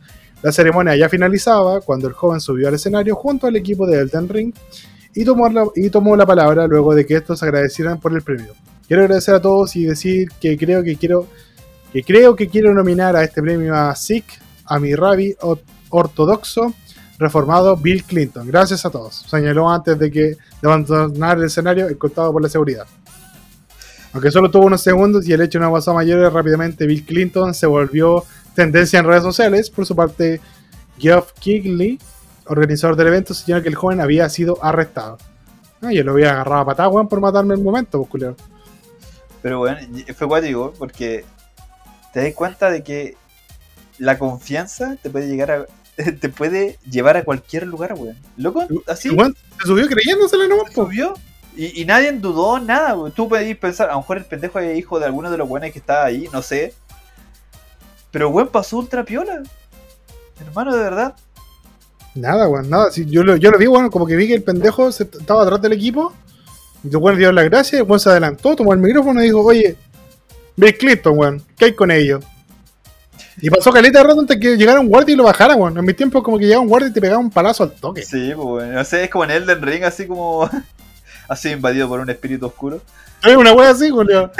La 0.43 0.51
ceremonia 0.51 0.95
ya 0.95 1.09
finalizaba 1.09 1.81
cuando 1.81 2.07
el 2.07 2.13
joven 2.13 2.39
subió 2.39 2.67
al 2.67 2.75
escenario 2.75 3.15
junto 3.15 3.47
al 3.47 3.55
equipo 3.55 3.87
de 3.87 3.99
Elden 3.99 4.29
Ring 4.29 4.53
y 5.17 5.25
tomó 5.25 5.49
la, 5.49 5.65
y 5.75 5.89
tomó 5.89 6.15
la 6.15 6.27
palabra 6.27 6.67
luego 6.67 6.93
de 6.93 7.03
que 7.03 7.15
estos 7.15 7.41
agradecieran 7.41 7.99
por 7.99 8.13
el 8.13 8.21
premio. 8.21 8.53
Quiero 8.87 9.01
agradecer 9.01 9.33
a 9.33 9.41
todos 9.41 9.75
y 9.75 9.83
decir 9.83 10.29
que 10.39 10.55
creo 10.55 10.83
que 10.83 10.95
quiero 10.95 11.27
que 11.91 12.03
creo 12.03 12.35
que 12.35 12.47
quiero 12.47 12.71
nominar 12.71 13.15
a 13.15 13.23
este 13.23 13.41
premio 13.41 13.73
a 13.73 13.95
Sikh, 13.95 14.27
a 14.65 14.77
mi 14.77 14.93
rabbi 14.93 15.35
ortodoxo 15.89 16.71
reformado 17.17 17.75
Bill 17.75 18.03
Clinton. 18.03 18.45
Gracias 18.45 18.85
a 18.85 18.91
todos. 18.91 19.25
Señaló 19.27 19.67
antes 19.67 19.97
de 19.97 20.11
que 20.11 20.21
de 20.21 20.37
abandonar 20.61 21.39
el 21.39 21.45
escenario 21.45 21.87
escoltado 21.87 22.31
por 22.31 22.43
la 22.43 22.49
seguridad. 22.49 22.85
Aunque 24.13 24.29
solo 24.29 24.51
tuvo 24.51 24.67
unos 24.67 24.81
segundos 24.81 25.27
y 25.27 25.33
el 25.33 25.41
hecho 25.41 25.59
no 25.59 25.71
pasó 25.71 25.91
a 25.91 25.95
mayores, 25.95 26.31
rápidamente 26.31 26.85
Bill 26.85 27.03
Clinton 27.03 27.55
se 27.55 27.65
volvió 27.65 28.23
tendencia 28.53 28.99
en 28.99 29.05
redes 29.05 29.23
sociales. 29.23 29.71
Por 29.71 29.87
su 29.87 29.95
parte, 29.95 30.39
Geoff 30.99 31.31
Keighley, 31.39 31.97
organizador 32.49 32.95
del 32.95 33.07
evento, 33.07 33.33
señaló 33.33 33.63
que 33.63 33.69
el 33.69 33.75
joven 33.75 34.01
había 34.01 34.27
sido 34.29 34.63
arrestado. 34.63 35.17
Ah, 35.81 35.91
yo 35.91 36.03
lo 36.03 36.13
había 36.13 36.31
agarrado 36.31 36.61
a 36.61 36.65
patada, 36.65 36.89
weón, 36.89 37.07
por 37.07 37.21
matarme 37.21 37.53
en 37.53 37.59
el 37.59 37.65
momento, 37.65 37.99
pues, 37.99 38.09
culero. 38.09 38.35
Pero 39.41 39.59
bueno, 39.59 39.79
fue 40.15 40.27
guático 40.27 40.73
porque 40.77 41.23
te 42.13 42.23
das 42.23 42.33
cuenta 42.33 42.71
de 42.71 42.83
que 42.83 43.15
la 43.99 44.17
confianza 44.17 44.97
te 45.01 45.09
puede 45.09 45.27
llegar 45.27 45.51
a. 45.51 45.65
te 46.19 46.29
puede 46.29 46.77
llevar 46.89 47.17
a 47.17 47.23
cualquier 47.23 47.67
lugar, 47.67 47.93
weón. 47.93 48.17
Loco, 48.37 48.65
así. 48.87 49.09
Se 49.09 49.67
subió 49.67 49.87
creyéndosela 49.87 50.47
nomás, 50.47 50.71
po. 50.73 50.85
subió 50.85 51.13
y, 51.55 51.81
y 51.81 51.85
nadie 51.85 52.11
dudó 52.13 52.59
nada. 52.59 52.95
weón. 52.95 53.11
Tú 53.11 53.29
podías 53.29 53.57
pensar, 53.57 53.89
a 53.89 53.93
lo 53.93 53.99
mejor 53.99 54.17
el 54.17 54.25
pendejo 54.25 54.59
es 54.59 54.77
hijo 54.77 54.99
de 54.99 55.05
alguno 55.05 55.31
de 55.31 55.37
los 55.37 55.47
buenos 55.47 55.71
que 55.71 55.79
estaba 55.79 56.05
ahí, 56.05 56.27
no 56.31 56.41
sé. 56.41 56.73
Pero 58.11 58.29
weón 58.29 58.49
pasó 58.49 58.77
ultra 58.77 59.03
piola. 59.03 59.43
Hermano, 60.39 60.75
de 60.75 60.81
verdad. 60.81 61.15
Nada, 62.17 62.47
weón, 62.47 62.69
nada. 62.69 62.91
Si 62.91 63.05
yo, 63.05 63.23
lo, 63.23 63.35
yo 63.35 63.51
lo 63.51 63.57
vi, 63.57 63.67
weón, 63.67 63.89
como 63.89 64.05
que 64.05 64.15
vi 64.15 64.27
que 64.27 64.33
el 64.33 64.43
pendejo 64.43 64.91
se, 64.91 65.03
estaba 65.03 65.43
atrás 65.43 65.61
del 65.61 65.73
equipo. 65.73 66.13
Y 66.83 66.89
el 66.89 66.97
weón 66.97 67.17
dio 67.17 67.31
las 67.31 67.45
gracias, 67.45 67.81
el 67.81 67.87
weón 67.87 67.99
se 67.99 68.09
adelantó, 68.09 68.55
tomó 68.55 68.73
el 68.73 68.79
micrófono 68.79 69.21
y 69.21 69.25
dijo, 69.25 69.43
oye, 69.43 69.75
Bill 70.55 70.77
Clinton, 70.77 71.17
weón, 71.17 71.43
¿qué 71.57 71.65
hay 71.65 71.73
con 71.73 71.91
ellos? 71.91 72.23
Y 73.39 73.49
pasó 73.49 73.71
caleta 73.71 73.99
de 73.99 74.05
rato 74.05 74.19
antes 74.19 74.37
que 74.39 74.57
llegara 74.57 74.79
un 74.79 74.87
guardia 74.87 75.13
y 75.13 75.15
lo 75.15 75.23
bajara, 75.23 75.55
weón. 75.55 75.77
En 75.77 75.85
mi 75.85 75.93
tiempo 75.93 76.23
como 76.23 76.39
que 76.39 76.45
llegaba 76.45 76.61
un 76.61 76.67
guardia 76.67 76.89
y 76.89 76.93
te 76.93 77.01
pegaba 77.01 77.19
un 77.19 77.29
palazo 77.29 77.63
al 77.63 77.71
toque. 77.71 78.03
Sí, 78.03 78.31
pues 78.35 78.47
weón. 78.47 78.73
No 78.73 78.83
sé, 78.83 79.03
es 79.03 79.09
como 79.09 79.23
en 79.25 79.31
Elden 79.31 79.61
Ring, 79.61 79.83
así 79.83 80.07
como. 80.07 80.49
así 81.27 81.49
invadido 81.49 81.87
por 81.87 81.99
un 81.99 82.09
espíritu 82.09 82.47
oscuro. 82.47 82.81
Es 83.23 83.35
una 83.35 83.53
wea 83.53 83.69
así, 83.69 83.89
Julio. 83.89 84.31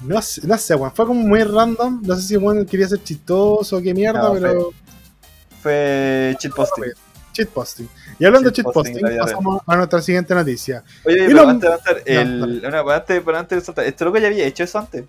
No 0.00 0.20
sé, 0.20 0.46
no 0.46 0.58
sé, 0.58 0.74
weón. 0.74 0.92
Fue 0.92 1.06
como 1.06 1.22
muy 1.22 1.42
random. 1.42 2.02
No 2.04 2.14
sé 2.16 2.22
si 2.22 2.36
weón 2.36 2.66
quería 2.66 2.88
ser 2.88 3.02
chistoso 3.02 3.78
o 3.78 3.82
qué 3.82 3.94
mierda, 3.94 4.22
No, 4.22 4.34
pero. 4.34 4.70
Fue 5.62 6.36
cheat 6.38 6.54
posting. 6.54 6.84
Cheat 7.32 7.48
posting. 7.50 7.88
Y 8.18 8.24
hablando 8.24 8.50
de 8.50 8.54
cheat 8.56 8.66
posting, 8.72 8.94
vida 9.06 9.18
pasamos 9.20 9.60
a 9.66 9.76
nuestra 9.76 10.02
siguiente 10.02 10.34
noticia. 10.34 10.82
Oye, 11.04 11.16
pero 11.26 11.42
lo- 11.44 11.48
antes 11.48 11.70
No, 11.70 11.96
el, 12.04 12.40
dale. 12.60 12.68
una, 12.82 12.94
antes, 12.96 13.22
pero 13.24 13.38
antes 13.38 13.68
este 13.68 14.04
loco 14.04 14.18
ya 14.18 14.26
había 14.28 14.44
hecho 14.46 14.64
eso 14.64 14.78
antes. 14.78 15.04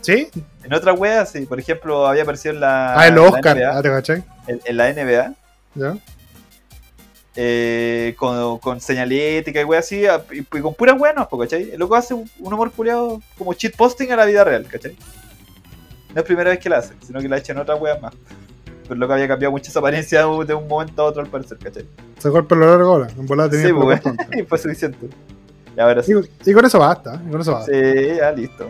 ¿Sí? 0.00 0.28
En 0.64 0.74
otra 0.74 0.92
wea, 0.92 1.24
sí. 1.26 1.46
Por 1.46 1.60
ejemplo, 1.60 2.06
había 2.06 2.22
aparecido 2.22 2.54
en 2.54 2.60
la, 2.60 2.94
Ah, 2.98 3.06
el 3.06 3.10
en 3.10 3.14
la 3.16 3.22
Oscar. 3.22 3.56
NBA, 3.56 3.78
Ah, 3.78 4.22
en, 4.48 4.60
en 4.64 4.76
la 4.76 4.92
NBA 4.92 5.34
¿Ya? 5.76 5.96
eh, 7.36 8.14
con, 8.18 8.58
con 8.58 8.80
señalética 8.80 9.60
y 9.60 9.64
wea 9.64 9.78
así, 9.80 10.04
y, 10.32 10.38
y 10.40 10.60
con 10.60 10.74
puras 10.74 10.98
weas, 11.00 11.14
no, 11.14 11.28
¿cachai? 11.28 11.70
El 11.70 11.78
loco 11.78 11.94
hace 11.94 12.12
un, 12.14 12.28
un 12.40 12.52
humor 12.52 12.70
culiado 12.72 13.22
como 13.38 13.54
cheat 13.54 13.74
posting 13.76 14.10
a 14.10 14.16
la 14.16 14.24
vida 14.26 14.44
real, 14.44 14.66
¿cachai? 14.66 14.96
No 16.14 16.20
es 16.20 16.26
primera 16.26 16.50
vez 16.50 16.58
que 16.58 16.68
la 16.68 16.78
hace, 16.78 16.94
sino 17.06 17.20
que 17.20 17.28
la 17.28 17.36
ha 17.36 17.38
hecho 17.38 17.52
en 17.52 17.58
otras 17.58 17.80
weas 17.80 18.00
más. 18.02 18.12
Pero 18.82 18.94
el 18.94 19.00
loco 19.00 19.12
había 19.12 19.28
cambiado 19.28 19.52
mucho 19.52 19.70
esa 19.70 19.78
apariencia 19.78 20.20
de 20.20 20.54
un 20.54 20.68
momento 20.68 21.02
a 21.02 21.04
otro 21.06 21.22
al 21.22 21.28
parecer, 21.28 21.58
¿cachai? 21.58 21.86
Se 22.18 22.28
golpe 22.28 22.54
lo 22.54 22.66
largo 22.66 22.92
ahora. 22.92 23.08
En 23.16 23.26
volada 23.26 23.50
tenía 23.50 23.66
Sí, 23.66 23.72
el 23.72 23.78
pelo 23.78 23.86
pues, 23.86 24.28
y 24.38 24.42
fue 24.42 24.58
suficiente. 24.58 25.08
Y 25.76 25.80
ahora 25.80 26.02
sí. 26.02 26.12
y, 26.44 26.50
y 26.50 26.54
con 26.54 26.64
eso 26.64 26.78
basta. 26.78 27.20
y 27.26 27.30
con 27.30 27.40
eso 27.40 27.52
basta. 27.52 27.72
Sí, 27.72 28.16
ya 28.16 28.32
listo. 28.32 28.66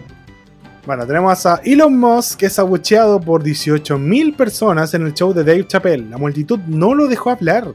Bueno, 0.85 1.07
tenemos 1.07 1.47
a 1.47 1.61
Elon 1.65 1.97
Musk 1.97 2.41
que 2.41 2.47
es 2.47 2.59
abucheado 2.59 3.21
por 3.21 3.45
18.000 3.45 4.37
personas 4.37 4.93
en 4.95 5.07
el 5.07 5.15
show 5.15 5.33
de 5.33 5.45
Dave 5.45 5.67
Chappelle. 5.67 6.11
La 6.11 6.19
multitud 6.19 6.59
no 6.67 6.95
lo 6.95 7.07
dejó 7.07 7.31
hablar. 7.31 7.73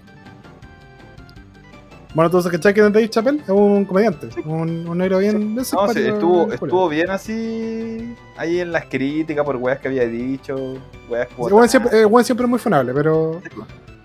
Bueno, 2.14 2.32
¿tú 2.32 2.42
sabes 2.42 2.60
que 2.74 2.82
Dave 2.82 3.10
Chappelle? 3.10 3.42
Es 3.42 3.50
un 3.50 3.86
comediante. 3.86 4.30
Un, 4.46 4.88
un 4.88 4.98
negro 4.98 5.20
bien, 5.20 5.56
bien 5.56 5.56
No, 5.56 5.64
sí, 5.94 6.00
estuvo, 6.00 6.52
estuvo 6.52 6.90
bien 6.90 7.10
así 7.10 8.16
ahí 8.38 8.60
en 8.60 8.72
las 8.72 8.86
críticas 8.86 9.46
por 9.46 9.56
weas 9.58 9.80
que 9.80 9.88
había 9.88 10.08
dicho, 10.08 10.78
weas 11.10 11.28
buen 11.36 11.70
siempre, 11.70 12.06
buen 12.06 12.24
siempre 12.26 12.46
es 12.46 12.50
muy 12.50 12.60
funable, 12.60 12.94
pero, 12.94 13.42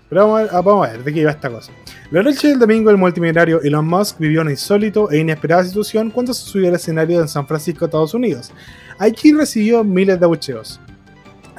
pero 0.09 0.27
vamos, 0.27 0.39
a 0.39 0.43
ver, 0.43 0.63
vamos 0.63 0.87
a 0.87 0.91
ver 0.91 1.03
de 1.03 1.13
qué 1.13 1.21
iba 1.21 1.31
esta 1.31 1.49
cosa. 1.49 1.71
La 2.11 2.21
noche 2.21 2.49
del 2.49 2.59
domingo, 2.59 2.91
el 2.91 2.97
multimillonario 2.97 3.61
Elon 3.61 3.87
Musk 3.87 4.19
vivió 4.19 4.41
una 4.41 4.51
insólito 4.51 5.09
e 5.09 5.19
inesperada 5.19 5.63
situación 5.63 6.11
cuando 6.11 6.33
se 6.33 6.45
subió 6.45 6.67
al 6.67 6.75
escenario 6.75 7.21
en 7.21 7.27
San 7.27 7.47
Francisco, 7.47 7.85
Estados 7.85 8.13
Unidos. 8.13 8.51
Allí 8.99 9.33
recibió 9.33 9.83
miles 9.83 10.19
de 10.19 10.25
abucheos. 10.25 10.79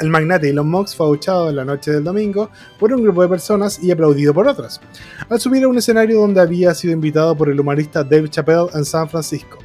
El 0.00 0.10
magnate 0.10 0.50
Elon 0.50 0.68
Musk 0.68 0.96
fue 0.96 1.06
abuchado 1.06 1.50
en 1.50 1.56
la 1.56 1.64
noche 1.64 1.92
del 1.92 2.02
domingo 2.02 2.50
por 2.78 2.92
un 2.92 3.02
grupo 3.02 3.22
de 3.22 3.28
personas 3.28 3.80
y 3.82 3.90
aplaudido 3.90 4.34
por 4.34 4.48
otras, 4.48 4.80
al 5.28 5.40
subir 5.40 5.62
a 5.64 5.68
un 5.68 5.78
escenario 5.78 6.20
donde 6.20 6.40
había 6.40 6.74
sido 6.74 6.92
invitado 6.92 7.36
por 7.36 7.48
el 7.48 7.60
humorista 7.60 8.02
Dave 8.02 8.28
Chappelle 8.28 8.68
en 8.74 8.84
San 8.84 9.08
Francisco. 9.08 9.58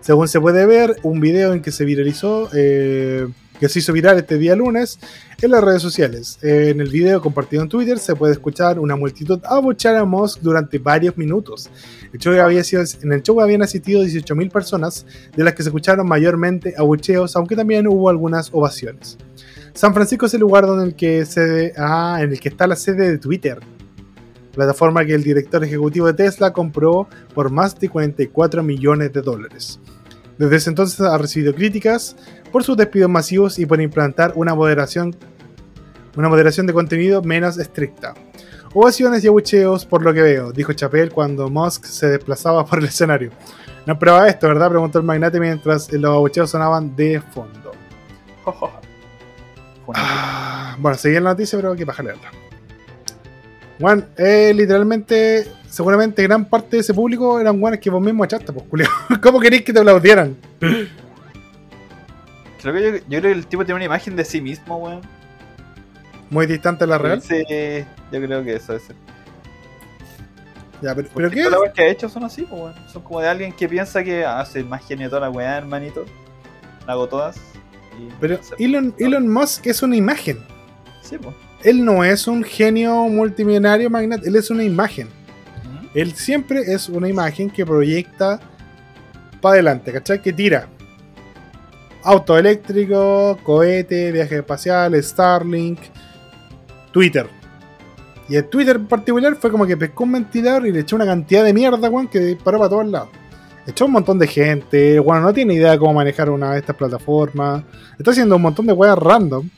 Según 0.00 0.28
se 0.28 0.40
puede 0.40 0.64
ver, 0.66 0.96
un 1.02 1.20
video 1.20 1.52
en 1.52 1.60
que 1.60 1.70
se 1.70 1.84
viralizó, 1.84 2.48
eh, 2.54 3.28
que 3.60 3.68
se 3.68 3.78
hizo 3.78 3.92
viral 3.92 4.18
este 4.18 4.38
día 4.38 4.56
lunes 4.56 4.98
en 5.40 5.50
las 5.50 5.62
redes 5.62 5.82
sociales. 5.82 6.38
En 6.42 6.80
el 6.80 6.88
video 6.88 7.20
compartido 7.20 7.62
en 7.62 7.68
Twitter 7.68 7.98
se 7.98 8.16
puede 8.16 8.32
escuchar 8.32 8.78
una 8.78 8.96
multitud 8.96 9.40
abuchar 9.44 9.96
a 9.96 10.04
Musk 10.04 10.40
durante 10.40 10.78
varios 10.78 11.16
minutos. 11.16 11.70
El 12.12 12.18
show 12.18 12.32
había 12.40 12.62
en 13.02 13.12
el 13.12 13.22
show 13.22 13.40
habían 13.40 13.62
asistido 13.62 14.02
18.000 14.02 14.50
personas, 14.50 15.06
de 15.36 15.44
las 15.44 15.54
que 15.54 15.62
se 15.62 15.68
escucharon 15.68 16.06
mayormente 16.06 16.74
abucheos, 16.76 17.36
aunque 17.36 17.56
también 17.56 17.86
hubo 17.86 18.08
algunas 18.08 18.50
ovaciones. 18.52 19.18
San 19.74 19.92
Francisco 19.92 20.26
es 20.26 20.34
el 20.34 20.40
lugar 20.40 20.66
donde 20.66 20.86
el 20.86 20.94
que 20.94 21.26
se, 21.26 21.72
ah, 21.76 22.18
en 22.20 22.30
el 22.30 22.38
que 22.38 22.48
está 22.48 22.68
la 22.68 22.76
sede 22.76 23.10
de 23.10 23.18
Twitter, 23.18 23.58
plataforma 24.54 25.04
que 25.04 25.14
el 25.14 25.24
director 25.24 25.64
ejecutivo 25.64 26.06
de 26.06 26.14
Tesla 26.14 26.52
compró 26.52 27.08
por 27.34 27.50
más 27.50 27.78
de 27.80 27.88
44 27.88 28.62
millones 28.62 29.12
de 29.12 29.20
dólares. 29.20 29.80
Desde 30.38 30.56
ese 30.56 30.70
entonces 30.70 31.00
ha 31.00 31.18
recibido 31.18 31.52
críticas 31.52 32.16
por 32.52 32.62
sus 32.62 32.76
despidos 32.76 33.10
masivos 33.10 33.58
y 33.58 33.66
por 33.66 33.80
implantar 33.80 34.32
una 34.36 34.54
moderación, 34.54 35.16
una 36.16 36.28
moderación 36.28 36.68
de 36.68 36.72
contenido 36.72 37.20
menos 37.22 37.58
estricta. 37.58 38.14
Ovaciones 38.74 39.24
y 39.24 39.28
abucheos 39.28 39.86
por 39.86 40.02
lo 40.02 40.14
que 40.14 40.22
veo, 40.22 40.52
dijo 40.52 40.72
Chappelle 40.72 41.10
cuando 41.10 41.50
Musk 41.50 41.84
se 41.84 42.08
desplazaba 42.10 42.64
por 42.64 42.78
el 42.78 42.84
escenario. 42.86 43.30
No 43.86 43.94
esperaba 43.94 44.28
esto, 44.28 44.46
¿verdad? 44.46 44.70
Preguntó 44.70 45.00
el 45.00 45.04
magnate 45.04 45.40
mientras 45.40 45.92
los 45.92 46.12
abucheos 46.12 46.50
sonaban 46.50 46.94
de 46.94 47.20
fondo. 47.20 47.72
Ah, 49.94 50.76
bueno, 50.78 50.96
seguí 50.96 51.16
en 51.16 51.24
la 51.24 51.30
noticia, 51.30 51.58
pero 51.58 51.74
que 51.74 51.84
paja 51.84 52.02
leerla. 52.02 52.30
Juan, 53.80 54.06
eh, 54.16 54.52
literalmente, 54.54 55.46
seguramente 55.68 56.22
gran 56.22 56.44
parte 56.44 56.76
de 56.76 56.80
ese 56.80 56.94
público 56.94 57.40
eran 57.40 57.58
guanes 57.60 57.80
que 57.80 57.90
vos 57.90 58.00
mismo 58.00 58.24
echaste, 58.24 58.52
pues, 58.52 58.66
culiao. 58.66 58.90
¿Cómo 59.22 59.40
queréis 59.40 59.62
que 59.62 59.72
te 59.72 59.80
aplaudieran? 59.80 60.36
Creo 62.62 62.74
que 62.74 62.82
yo, 62.82 62.96
yo 62.96 63.20
creo 63.20 63.22
que 63.22 63.32
el 63.32 63.46
tipo 63.46 63.62
tiene 63.62 63.76
una 63.76 63.84
imagen 63.84 64.16
de 64.16 64.24
sí 64.24 64.40
mismo, 64.40 64.78
weón. 64.78 65.02
Muy 66.30 66.46
distante 66.46 66.84
de 66.84 66.88
la 66.88 66.96
real. 66.96 67.20
Sí, 67.20 67.44
yo 68.10 68.20
creo 68.22 68.42
que 68.42 68.54
eso 68.54 68.74
es. 68.74 68.84
Ya, 70.80 70.94
pero, 70.94 71.08
pero 71.14 71.30
¿qué? 71.30 71.44
todas 71.44 71.60
las 71.62 71.74
que 71.74 71.82
ha 71.82 71.88
hecho 71.88 72.08
son 72.08 72.24
así, 72.24 72.42
pues, 72.42 72.62
weón. 72.62 72.74
Son 72.90 73.02
como 73.02 73.20
de 73.20 73.28
alguien 73.28 73.52
que 73.52 73.68
piensa 73.68 74.02
que 74.02 74.24
hace 74.24 74.64
más 74.64 74.82
genio 74.86 75.10
toda 75.10 75.20
la 75.20 75.30
weá, 75.30 75.58
hermanito. 75.58 76.06
La 76.86 76.94
hago 76.94 77.06
todas. 77.06 77.38
Pero. 78.20 78.38
Elon, 78.58 78.94
Elon 78.98 79.28
Musk 79.28 79.66
es 79.66 79.82
una 79.82 79.96
imagen. 79.96 80.38
Sí. 81.02 81.16
Él 81.62 81.84
no 81.84 82.04
es 82.04 82.26
un 82.26 82.44
genio 82.44 83.08
multimillonario 83.08 83.88
magnate, 83.88 84.28
él 84.28 84.36
es 84.36 84.50
una 84.50 84.62
imagen. 84.62 85.08
Él 85.94 86.12
siempre 86.12 86.60
es 86.60 86.88
una 86.88 87.08
imagen 87.08 87.48
que 87.48 87.64
proyecta 87.64 88.40
para 89.40 89.54
adelante, 89.54 89.92
¿cachai? 89.92 90.20
Que 90.20 90.32
tira. 90.32 90.68
Auto 92.02 92.36
eléctrico, 92.36 93.38
cohete, 93.42 94.12
viaje 94.12 94.38
espacial, 94.38 95.02
Starlink, 95.02 95.78
Twitter. 96.92 97.26
Y 98.28 98.36
el 98.36 98.44
Twitter 98.46 98.76
en 98.76 98.86
particular 98.86 99.36
fue 99.36 99.50
como 99.50 99.66
que 99.66 99.76
pescó 99.76 100.04
un 100.04 100.12
ventilador 100.12 100.66
y 100.66 100.72
le 100.72 100.80
echó 100.80 100.96
una 100.96 101.06
cantidad 101.06 101.44
de 101.44 101.52
mierda, 101.54 101.88
weón, 101.88 102.08
que 102.08 102.20
disparó 102.20 102.58
para 102.58 102.70
todos 102.70 102.86
lados. 102.86 103.08
Echó 103.66 103.86
un 103.86 103.92
montón 103.92 104.18
de 104.18 104.26
gente, 104.26 104.98
bueno, 104.98 105.22
no 105.22 105.32
tiene 105.32 105.54
idea 105.54 105.72
de 105.72 105.78
cómo 105.78 105.94
manejar 105.94 106.28
una 106.28 106.52
de 106.52 106.58
estas 106.58 106.76
plataformas. 106.76 107.62
Está 107.98 108.10
haciendo 108.10 108.36
un 108.36 108.42
montón 108.42 108.66
de 108.66 108.72
weas 108.72 108.98
random. 108.98 109.48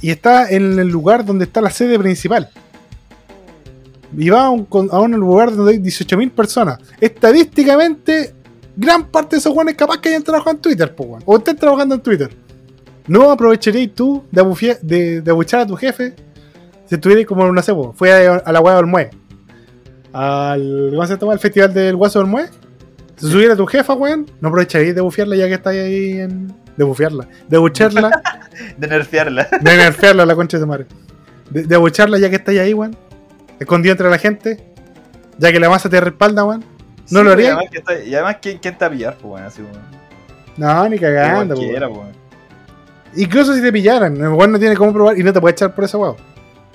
Y 0.00 0.10
está 0.10 0.48
en 0.50 0.78
el 0.78 0.88
lugar 0.88 1.24
donde 1.24 1.44
está 1.46 1.60
la 1.60 1.70
sede 1.70 1.98
principal. 1.98 2.50
Y 4.16 4.28
va 4.28 4.46
a 4.46 4.50
un, 4.50 5.12
lugar 5.12 5.54
donde 5.56 5.72
hay 5.72 5.78
18.000 5.78 6.30
personas. 6.30 6.78
Estadísticamente, 7.00 8.34
gran 8.76 9.06
parte 9.06 9.36
de 9.36 9.40
esos 9.40 9.52
weones 9.54 9.74
capaz 9.74 9.98
que 9.98 10.10
hayan 10.10 10.22
trabajado 10.22 10.52
en 10.56 10.62
Twitter, 10.62 10.94
po. 10.94 11.18
O 11.24 11.36
estén 11.36 11.56
trabajando 11.56 11.96
en 11.96 12.00
Twitter. 12.00 12.30
¿No 13.08 13.30
aprovecharías 13.30 13.92
tú 13.94 14.22
de, 14.30 14.42
abufie- 14.42 15.28
abuchar 15.28 15.60
a 15.60 15.66
tu 15.66 15.74
jefe? 15.74 16.14
Si 16.86 16.94
estuvieras 16.94 17.26
como, 17.26 17.50
no 17.50 17.62
sé, 17.62 17.74
po, 17.74 17.92
fue 17.96 18.12
a, 18.12 18.52
la 18.52 18.60
weá 18.60 18.76
del 18.76 18.86
Mue. 18.86 19.10
Al, 20.12 20.90
¿Cómo 20.90 21.06
se 21.06 21.16
llama? 21.18 21.32
Al 21.32 21.38
festival 21.40 21.74
del 21.74 21.96
Guaso 21.96 22.20
del 22.20 22.28
Mue. 22.28 22.44
Si 23.16 23.30
subiera 23.30 23.56
tu 23.56 23.66
jefa, 23.66 23.94
weón, 23.94 24.30
¿no 24.40 24.48
aprovecharías 24.48 24.94
de 24.94 25.00
bufiarla 25.00 25.36
ya 25.36 25.46
que 25.46 25.54
está 25.54 25.70
ahí 25.70 26.18
en. 26.18 26.54
De 26.76 26.84
bufiarla. 26.84 27.28
De 27.48 27.56
abucharla. 27.56 28.22
De 28.78 28.86
nerfearla. 28.86 29.48
De 29.60 29.76
nerfearla 29.76 30.26
la 30.26 30.34
concha 30.34 30.56
de 30.56 30.62
su 30.62 30.66
madre. 30.66 30.86
De, 31.50 31.64
de 31.64 31.74
abucharla 31.74 32.18
ya 32.18 32.30
que 32.30 32.36
está 32.36 32.50
ahí, 32.52 32.74
weón. 32.74 32.96
Escondido 33.60 33.92
entre 33.92 34.10
la 34.10 34.18
gente. 34.18 34.64
Ya 35.38 35.52
que 35.52 35.60
la 35.60 35.68
masa 35.68 35.88
te 35.88 36.00
respalda, 36.00 36.44
weón. 36.44 36.64
¿No 37.10 37.22
lo 37.22 37.32
haría? 37.32 37.58
Y 38.06 38.14
además, 38.14 38.36
y 38.36 38.38
¿quién, 38.40 38.58
quién 38.58 38.78
te 38.78 38.84
va 38.84 38.86
a 38.86 38.90
pillar, 38.90 39.16
pues, 39.20 39.32
weón? 39.32 39.44
Así, 39.44 39.62
weón. 39.62 39.82
No, 40.56 40.88
ni 40.88 40.98
cagando, 40.98 41.54
weón. 41.56 42.12
Incluso 43.16 43.54
si 43.54 43.62
te 43.62 43.72
pillaran, 43.72 44.16
el 44.16 44.28
weón 44.28 44.52
no 44.52 44.58
tiene 44.58 44.76
cómo 44.76 44.92
probar 44.92 45.18
y 45.18 45.22
no 45.22 45.32
te 45.32 45.40
puede 45.40 45.52
echar 45.52 45.74
por 45.74 45.84
esa 45.84 45.98
weón. 45.98 46.16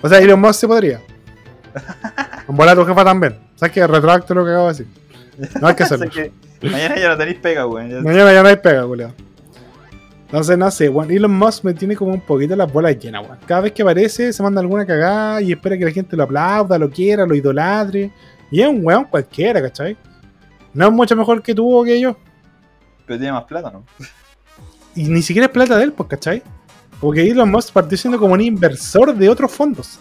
O 0.02 0.08
sea, 0.08 0.20
Elon 0.20 0.40
Musk 0.40 0.62
se 0.62 0.68
podría. 0.68 1.02
Con 2.46 2.56
volar 2.56 2.78
a 2.78 2.82
tu 2.82 2.86
jefa 2.86 3.04
también. 3.04 3.38
¿Sabes 3.56 3.74
que 3.74 3.86
retracto 3.86 4.34
lo 4.34 4.46
que 4.46 4.52
acabo 4.52 4.68
de 4.68 4.74
decir? 4.74 4.88
No 5.62 5.68
hay 5.68 5.76
que 5.76 5.84
hacerlo. 5.84 6.10
Que 6.10 6.32
mañana 6.70 6.98
ya 6.98 7.10
no 7.10 7.18
tenéis 7.18 7.40
pega, 7.40 7.66
weón. 7.66 8.04
Mañana 8.04 8.34
ya 8.34 8.44
no 8.44 8.50
hay 8.50 8.58
pega, 8.58 8.86
culiao. 8.86 9.14
Entonces, 10.26 10.58
no 10.58 10.70
sé, 10.70 10.90
weón. 10.90 11.10
Elon 11.12 11.32
Musk 11.32 11.64
me 11.64 11.74
tiene 11.74 11.96
como 11.96 12.14
un 12.14 12.22
poquito 12.22 12.56
las 12.56 12.72
bolas 12.72 12.98
llenas, 13.00 13.24
weón. 13.24 13.38
Cada 13.46 13.62
vez 13.62 13.72
que 13.72 13.82
aparece, 13.82 14.34
se 14.34 14.44
manda 14.44 14.62
alguna 14.62 14.86
cagada 14.86 15.42
y 15.42 15.52
espera 15.52 15.78
que 15.78 15.86
la 15.86 15.92
gente 15.92 16.16
lo 16.16 16.24
aplauda, 16.24 16.78
lo 16.78 16.90
quiera, 16.90 17.26
lo 17.26 17.36
idolatre. 17.36 18.12
Y 18.52 18.62
es 18.62 18.68
un 18.68 18.86
weón 18.86 19.06
cualquiera, 19.06 19.62
¿cachai? 19.62 19.96
No 20.74 20.88
es 20.88 20.92
mucho 20.92 21.16
mejor 21.16 21.42
que 21.42 21.56
tú 21.56 21.76
o 21.76 21.84
que 21.84 22.00
yo. 22.00 22.18
Pero 23.06 23.18
tiene 23.18 23.32
más 23.34 23.46
plata, 23.46 23.72
¿no? 23.72 23.84
Y 24.96 25.04
ni 25.04 25.22
siquiera 25.22 25.48
es 25.48 25.52
plata 25.52 25.78
de 25.78 25.84
él, 25.84 25.94
pues, 25.94 26.10
¿cachai? 26.10 26.44
Porque 27.00 27.30
Elon 27.30 27.50
Musk 27.50 27.72
partió 27.72 27.98
siendo 27.98 28.20
como 28.20 28.34
un 28.34 28.42
inversor 28.42 29.16
de 29.16 29.30
otros 29.30 29.52
fondos. 29.52 30.00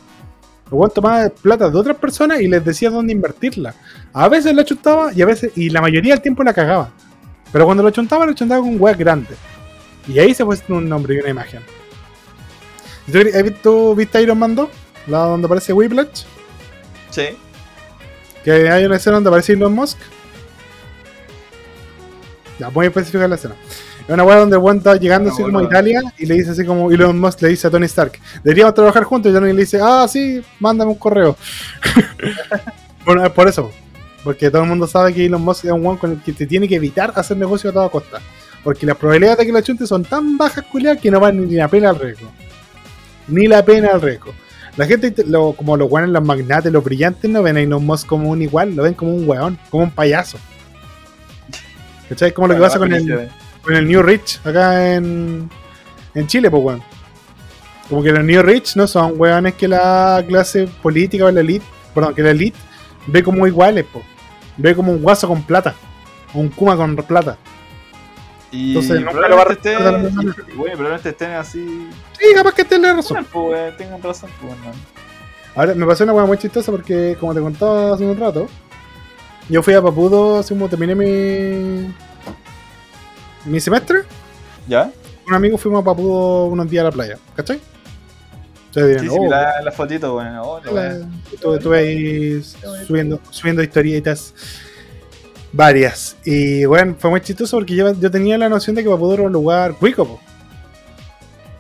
El 0.70 0.74
weón 0.74 0.90
tomaba 0.95 1.28
plata 1.31 1.70
de 1.70 1.78
otras 1.78 1.97
personas 1.97 2.40
y 2.40 2.49
les 2.49 2.65
decía 2.65 2.90
dónde 2.90 3.12
invertirla. 3.12 3.74
A 4.12 4.28
veces 4.28 4.55
la 4.55 4.65
chuntaba 4.65 5.12
y 5.15 5.23
a 5.23 5.27
veces, 5.27 5.53
y 5.57 5.70
la 5.70 5.81
mayoría 5.81 6.15
del 6.15 6.23
tiempo 6.23 6.43
la 6.43 6.53
cagaba. 6.53 6.90
Pero 7.53 7.65
cuando 7.65 7.82
lo 7.82 7.90
chuntaba, 7.90 8.27
lo 8.27 8.35
chuntaba 8.35 8.61
con 8.61 8.81
weas 8.81 8.99
grandes. 8.99 9.39
Y 10.07 10.19
ahí 10.19 10.35
se 10.35 10.45
fue 10.45 10.57
un 10.69 10.89
nombre 10.89 11.15
y 11.15 11.19
una 11.19 11.31
imagen. 11.31 11.61
¿Tú, 13.11 13.19
has 13.19 13.43
visto, 13.43 13.95
viste 13.95 14.23
Iron 14.23 14.39
Man 14.39 14.55
2? 14.55 14.69
La 15.07 15.19
donde 15.20 15.47
aparece 15.47 15.73
Whiplash. 15.73 16.24
Sí. 17.11 17.28
Que 18.45 18.70
hay 18.70 18.85
una 18.85 18.97
escena 18.97 19.15
donde 19.15 19.28
aparece 19.31 19.55
Elon 19.55 19.74
Musk. 19.74 19.99
Ya, 22.59 22.69
voy 22.69 22.86
a 22.86 22.89
especificar 22.89 23.28
la 23.28 23.36
escena. 23.36 23.55
Es 24.09 24.14
una 24.14 24.24
weá 24.24 24.39
donde 24.39 24.56
el 24.56 24.76
está 24.78 24.97
llegando 24.97 25.30
así 25.30 25.43
como 25.43 25.59
a. 25.59 25.64
Italia 25.64 26.01
y 26.16 26.24
le 26.24 26.36
dice 26.36 26.52
así 26.52 26.64
como 26.64 26.90
Elon 26.90 27.20
Musk 27.20 27.43
le 27.43 27.48
dice 27.48 27.66
a 27.66 27.70
Tony 27.70 27.85
Stark, 27.85 28.12
deberíamos 28.43 28.72
trabajar 28.72 29.05
juntos 29.05 29.30
y 29.30 29.35
Tony 29.35 29.52
le 29.52 29.60
dice, 29.60 29.78
ah, 29.82 30.06
sí, 30.09 30.43
mándame 30.60 30.93
un 30.93 30.97
correo. 30.97 31.36
bueno, 33.05 33.22
es 33.26 33.30
por 33.32 33.48
eso. 33.48 33.70
Porque 34.24 34.51
todo 34.51 34.62
el 34.62 34.68
mundo 34.68 34.86
sabe 34.86 35.12
que 35.12 35.26
Elon 35.26 35.43
Musk 35.43 35.66
es 35.66 35.72
un 35.72 35.85
weón 35.85 35.98
con 35.98 36.12
el 36.12 36.22
que 36.22 36.32
te 36.32 36.47
tiene 36.47 36.66
que 36.66 36.76
evitar 36.76 37.12
hacer 37.16 37.36
negocio 37.36 37.68
a 37.68 37.72
toda 37.74 37.89
costa. 37.90 38.18
Porque 38.64 38.86
las 38.86 38.97
probabilidades 38.97 39.39
de 39.40 39.47
que 39.47 39.52
lo 39.52 39.60
chunte 39.60 39.86
son 39.86 40.02
tan 40.05 40.39
bajas, 40.39 40.64
culiadas, 40.64 41.01
que 41.02 41.10
no 41.10 41.20
van 41.20 41.47
ni 41.47 41.55
la 41.55 41.68
pena 41.68 41.90
al 41.90 41.98
riesgo. 42.01 42.30
Ni 43.28 43.47
la 43.47 43.62
pena 43.62 43.90
al 43.93 44.01
riesgo. 44.01 44.32
La 44.78 44.86
gente, 44.86 45.14
lo- 45.26 45.52
como 45.52 45.76
los 45.76 45.90
weones, 45.90 46.10
los 46.12 46.24
magnates, 46.24 46.72
los 46.72 46.82
brillantes, 46.82 47.30
no 47.30 47.43
ven 47.43 47.59
a 47.59 47.60
Elon 47.60 47.85
Musk 47.85 48.06
como 48.06 48.30
un 48.30 48.40
igual, 48.40 48.74
lo 48.74 48.85
ven 48.85 48.94
como 48.94 49.14
un 49.14 49.28
weón, 49.28 49.59
como 49.68 49.85
un 49.85 49.90
payaso. 49.90 50.39
¿Cachai? 52.09 52.32
Como 52.32 52.48
lo 52.48 52.55
que 52.55 52.60
pasa 52.60 52.78
con 52.78 52.93
el, 52.93 53.28
con 53.69 53.77
el 53.77 53.86
New 53.86 54.03
Rich 54.03 54.40
acá 54.45 54.95
en, 54.95 55.51
en 56.15 56.27
Chile, 56.27 56.51
pues, 56.51 56.62
weón. 56.62 56.82
Como 57.90 58.03
que 58.03 58.12
los 58.12 58.24
New 58.24 58.40
Rich 58.40 58.77
no 58.77 58.86
son 58.86 59.12
weones 59.20 59.55
que 59.55 59.69
la 59.69 60.24
clase 60.27 60.66
política 60.82 61.27
o 61.27 61.31
la 61.31 61.40
elite, 61.40 61.66
perdón, 61.95 62.15
que 62.15 62.23
la 62.23 62.31
elite 62.31 62.57
ve 63.07 63.23
como 63.23 63.47
iguales, 63.47 63.85
pues. 63.93 64.07
Ve 64.57 64.74
como 64.74 64.93
un 64.93 65.03
guaso 65.03 65.28
con 65.28 65.43
plata. 65.43 65.74
O 66.32 66.39
un 66.39 66.49
kuma 66.49 66.77
con 66.77 66.97
plata. 66.97 67.36
Y 68.51 68.69
Entonces, 68.69 69.03
nunca 69.03 69.28
lo 69.28 69.36
va 69.36 69.43
a 69.43 69.47
la 69.49 69.53
estén, 69.53 69.78
y, 69.78 70.55
bueno, 70.55 70.73
probablemente 70.73 71.11
estén 71.11 71.32
así. 71.32 71.90
Sí, 72.19 72.24
capaz 72.35 72.55
que 72.55 72.65
tenés 72.65 72.97
razón. 72.97 73.27
Bueno, 73.35 73.51
pues, 73.51 73.77
tengan 73.77 74.03
razón, 74.03 74.31
pues, 74.40 74.55
weón. 74.62 74.74
Ahora, 75.55 75.74
me 75.74 75.85
pasó 75.85 76.05
una 76.05 76.15
weá 76.15 76.24
muy 76.24 76.39
chistosa 76.39 76.73
porque, 76.73 77.19
como 77.20 77.35
te 77.35 77.40
contaba 77.40 77.93
hace 77.93 78.05
un 78.05 78.19
rato, 78.19 78.49
yo 79.51 79.62
fui 79.62 79.74
a 79.74 79.82
Papudo, 79.82 80.39
así 80.39 80.55
como 80.55 80.70
terminé 80.70 80.95
mi. 80.95 82.07
Mi 83.49 83.61
semestre. 83.61 84.03
¿Ya? 84.66 84.91
Un 85.27 85.35
amigo 85.35 85.59
fuimos 85.59 85.83
a 85.83 85.85
Papudo 85.85 86.47
unos 86.47 86.69
días 86.70 86.83
a 86.83 86.85
la 86.87 86.93
playa, 86.93 87.19
¿cachai? 87.37 87.61
Ustedes 88.66 88.89
dirán, 88.89 89.05
Sí, 89.05 89.11
sí, 89.11 89.16
"Oh, 89.19 89.31
la, 89.31 89.62
la 89.62 89.73
fotito, 89.73 90.16
weón. 90.16 90.37
Oh, 90.39 90.61
la 90.73 91.77
ahí 91.77 92.43
subiendo, 92.87 93.20
subiendo 93.31 93.62
historietas 93.62 94.35
varias. 95.53 96.16
Y 96.25 96.65
bueno, 96.66 96.95
fue 96.99 97.11
muy 97.11 97.20
chistoso 97.23 97.57
porque 97.57 97.75
yo, 97.75 97.93
yo 97.95 98.11
tenía 98.11 98.37
la 98.39 98.49
noción 98.49 98.77
de 98.77 98.85
que 98.85 98.91
Papudo 98.91 99.15
era 99.15 99.23
un 99.25 99.33
lugar 99.33 99.75
cuico, 99.75 100.07
po. 100.07 100.20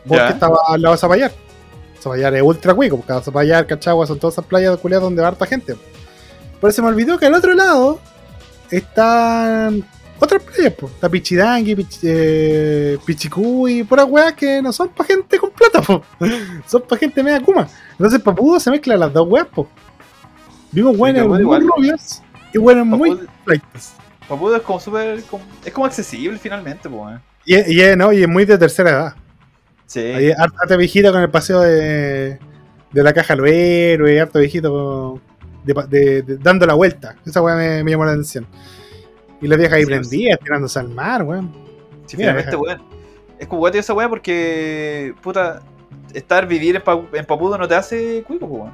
porque 0.06 0.22
Ya. 0.22 0.28
estaba 0.30 0.58
al 0.68 0.82
lado 0.82 0.94
de 0.94 0.98
Zapallar. 1.00 1.32
Zapallar 2.00 2.34
es 2.34 2.42
ultra 2.42 2.74
cuico, 2.74 3.00
porque 3.00 3.24
Zapallar, 3.24 3.66
Cachagua 3.66 4.06
son 4.06 4.18
todas 4.18 4.34
esas 4.34 4.44
playas 4.44 4.76
culiadas 4.78 5.02
donde 5.04 5.22
va 5.22 5.28
harta 5.28 5.46
gente. 5.46 5.76
Pero 6.60 6.72
se 6.72 6.82
me 6.82 6.88
olvidó 6.88 7.18
que 7.18 7.26
al 7.26 7.34
otro 7.34 7.54
lado 7.54 7.98
están 8.70 9.84
otras 10.20 10.42
playas, 10.42 10.72
po. 10.74 10.86
Está 10.86 11.08
Pichidangui, 11.08 11.74
Pich, 11.76 11.98
eh, 12.02 12.98
Pichicuy, 13.04 13.84
puras 13.84 14.06
weas 14.08 14.32
que 14.34 14.60
no 14.62 14.72
son 14.72 14.88
para 14.88 15.06
gente 15.06 15.38
con 15.38 15.50
plata, 15.50 15.80
po. 15.82 16.02
son 16.66 16.82
para 16.82 16.98
gente 16.98 17.22
media 17.22 17.40
kuma. 17.40 17.68
Entonces 17.92 18.20
Papudo 18.20 18.58
se 18.60 18.70
mezclan 18.70 19.00
las 19.00 19.12
dos 19.12 19.26
weas, 19.28 19.46
po. 19.46 19.68
Vimos 20.72 20.96
weones 20.98 21.26
muy 21.26 21.42
rubias 21.42 22.22
y 22.52 22.58
weones 22.58 22.84
muy 22.86 23.18
flights. 23.44 23.94
Papudo 24.28 24.56
es 24.56 24.62
como 24.62 24.78
súper. 24.80 25.22
Es 25.64 25.72
como 25.72 25.86
accesible 25.86 26.38
finalmente, 26.38 26.88
pues, 26.88 27.00
weón. 27.00 27.22
Y, 27.44 27.54
es- 27.54 27.68
y, 27.68 27.96
no, 27.96 28.12
y 28.12 28.22
es 28.22 28.28
muy 28.28 28.44
de 28.44 28.58
tercera 28.58 28.90
edad. 28.90 29.14
Sí. 29.86 30.00
Hay 30.00 30.30
harta 30.32 30.76
viejita 30.76 31.10
con 31.12 31.22
el 31.22 31.30
paseo 31.30 31.60
de, 31.62 32.38
de 32.92 33.02
la 33.02 33.14
caja 33.14 33.32
al 33.32 33.46
héroe, 33.48 34.20
harto 34.20 34.38
viejito 34.38 35.18
de, 35.64 35.74
pa- 35.74 35.86
de- 35.86 36.20
de- 36.20 36.36
dando 36.36 36.66
la 36.66 36.74
vuelta. 36.74 37.16
Esa 37.24 37.40
weá 37.40 37.56
me, 37.56 37.82
me 37.82 37.90
llamó 37.92 38.04
la 38.04 38.10
atención. 38.12 38.46
Y 39.40 39.46
la 39.48 39.56
vieja 39.56 39.76
ahí 39.76 39.82
Sí, 39.82 39.86
prendida, 39.88 40.36
tirándose 40.36 40.78
al 40.78 40.88
mar, 40.88 41.22
weón. 41.22 41.52
Sí, 42.06 42.16
Mira, 42.16 42.32
finalmente, 42.32 42.56
weón. 42.56 42.82
Es 43.38 43.46
como 43.46 43.68
esa 43.68 43.94
weá 43.94 44.08
porque. 44.08 45.14
Puta. 45.22 45.60
Estar, 46.14 46.46
vivir 46.46 46.76
en, 46.76 46.82
Pa- 46.82 47.02
en 47.12 47.24
Papudo 47.26 47.58
no 47.58 47.68
te 47.68 47.74
hace 47.74 48.22
cuico, 48.26 48.48
pues, 48.48 48.60
weón. 48.62 48.72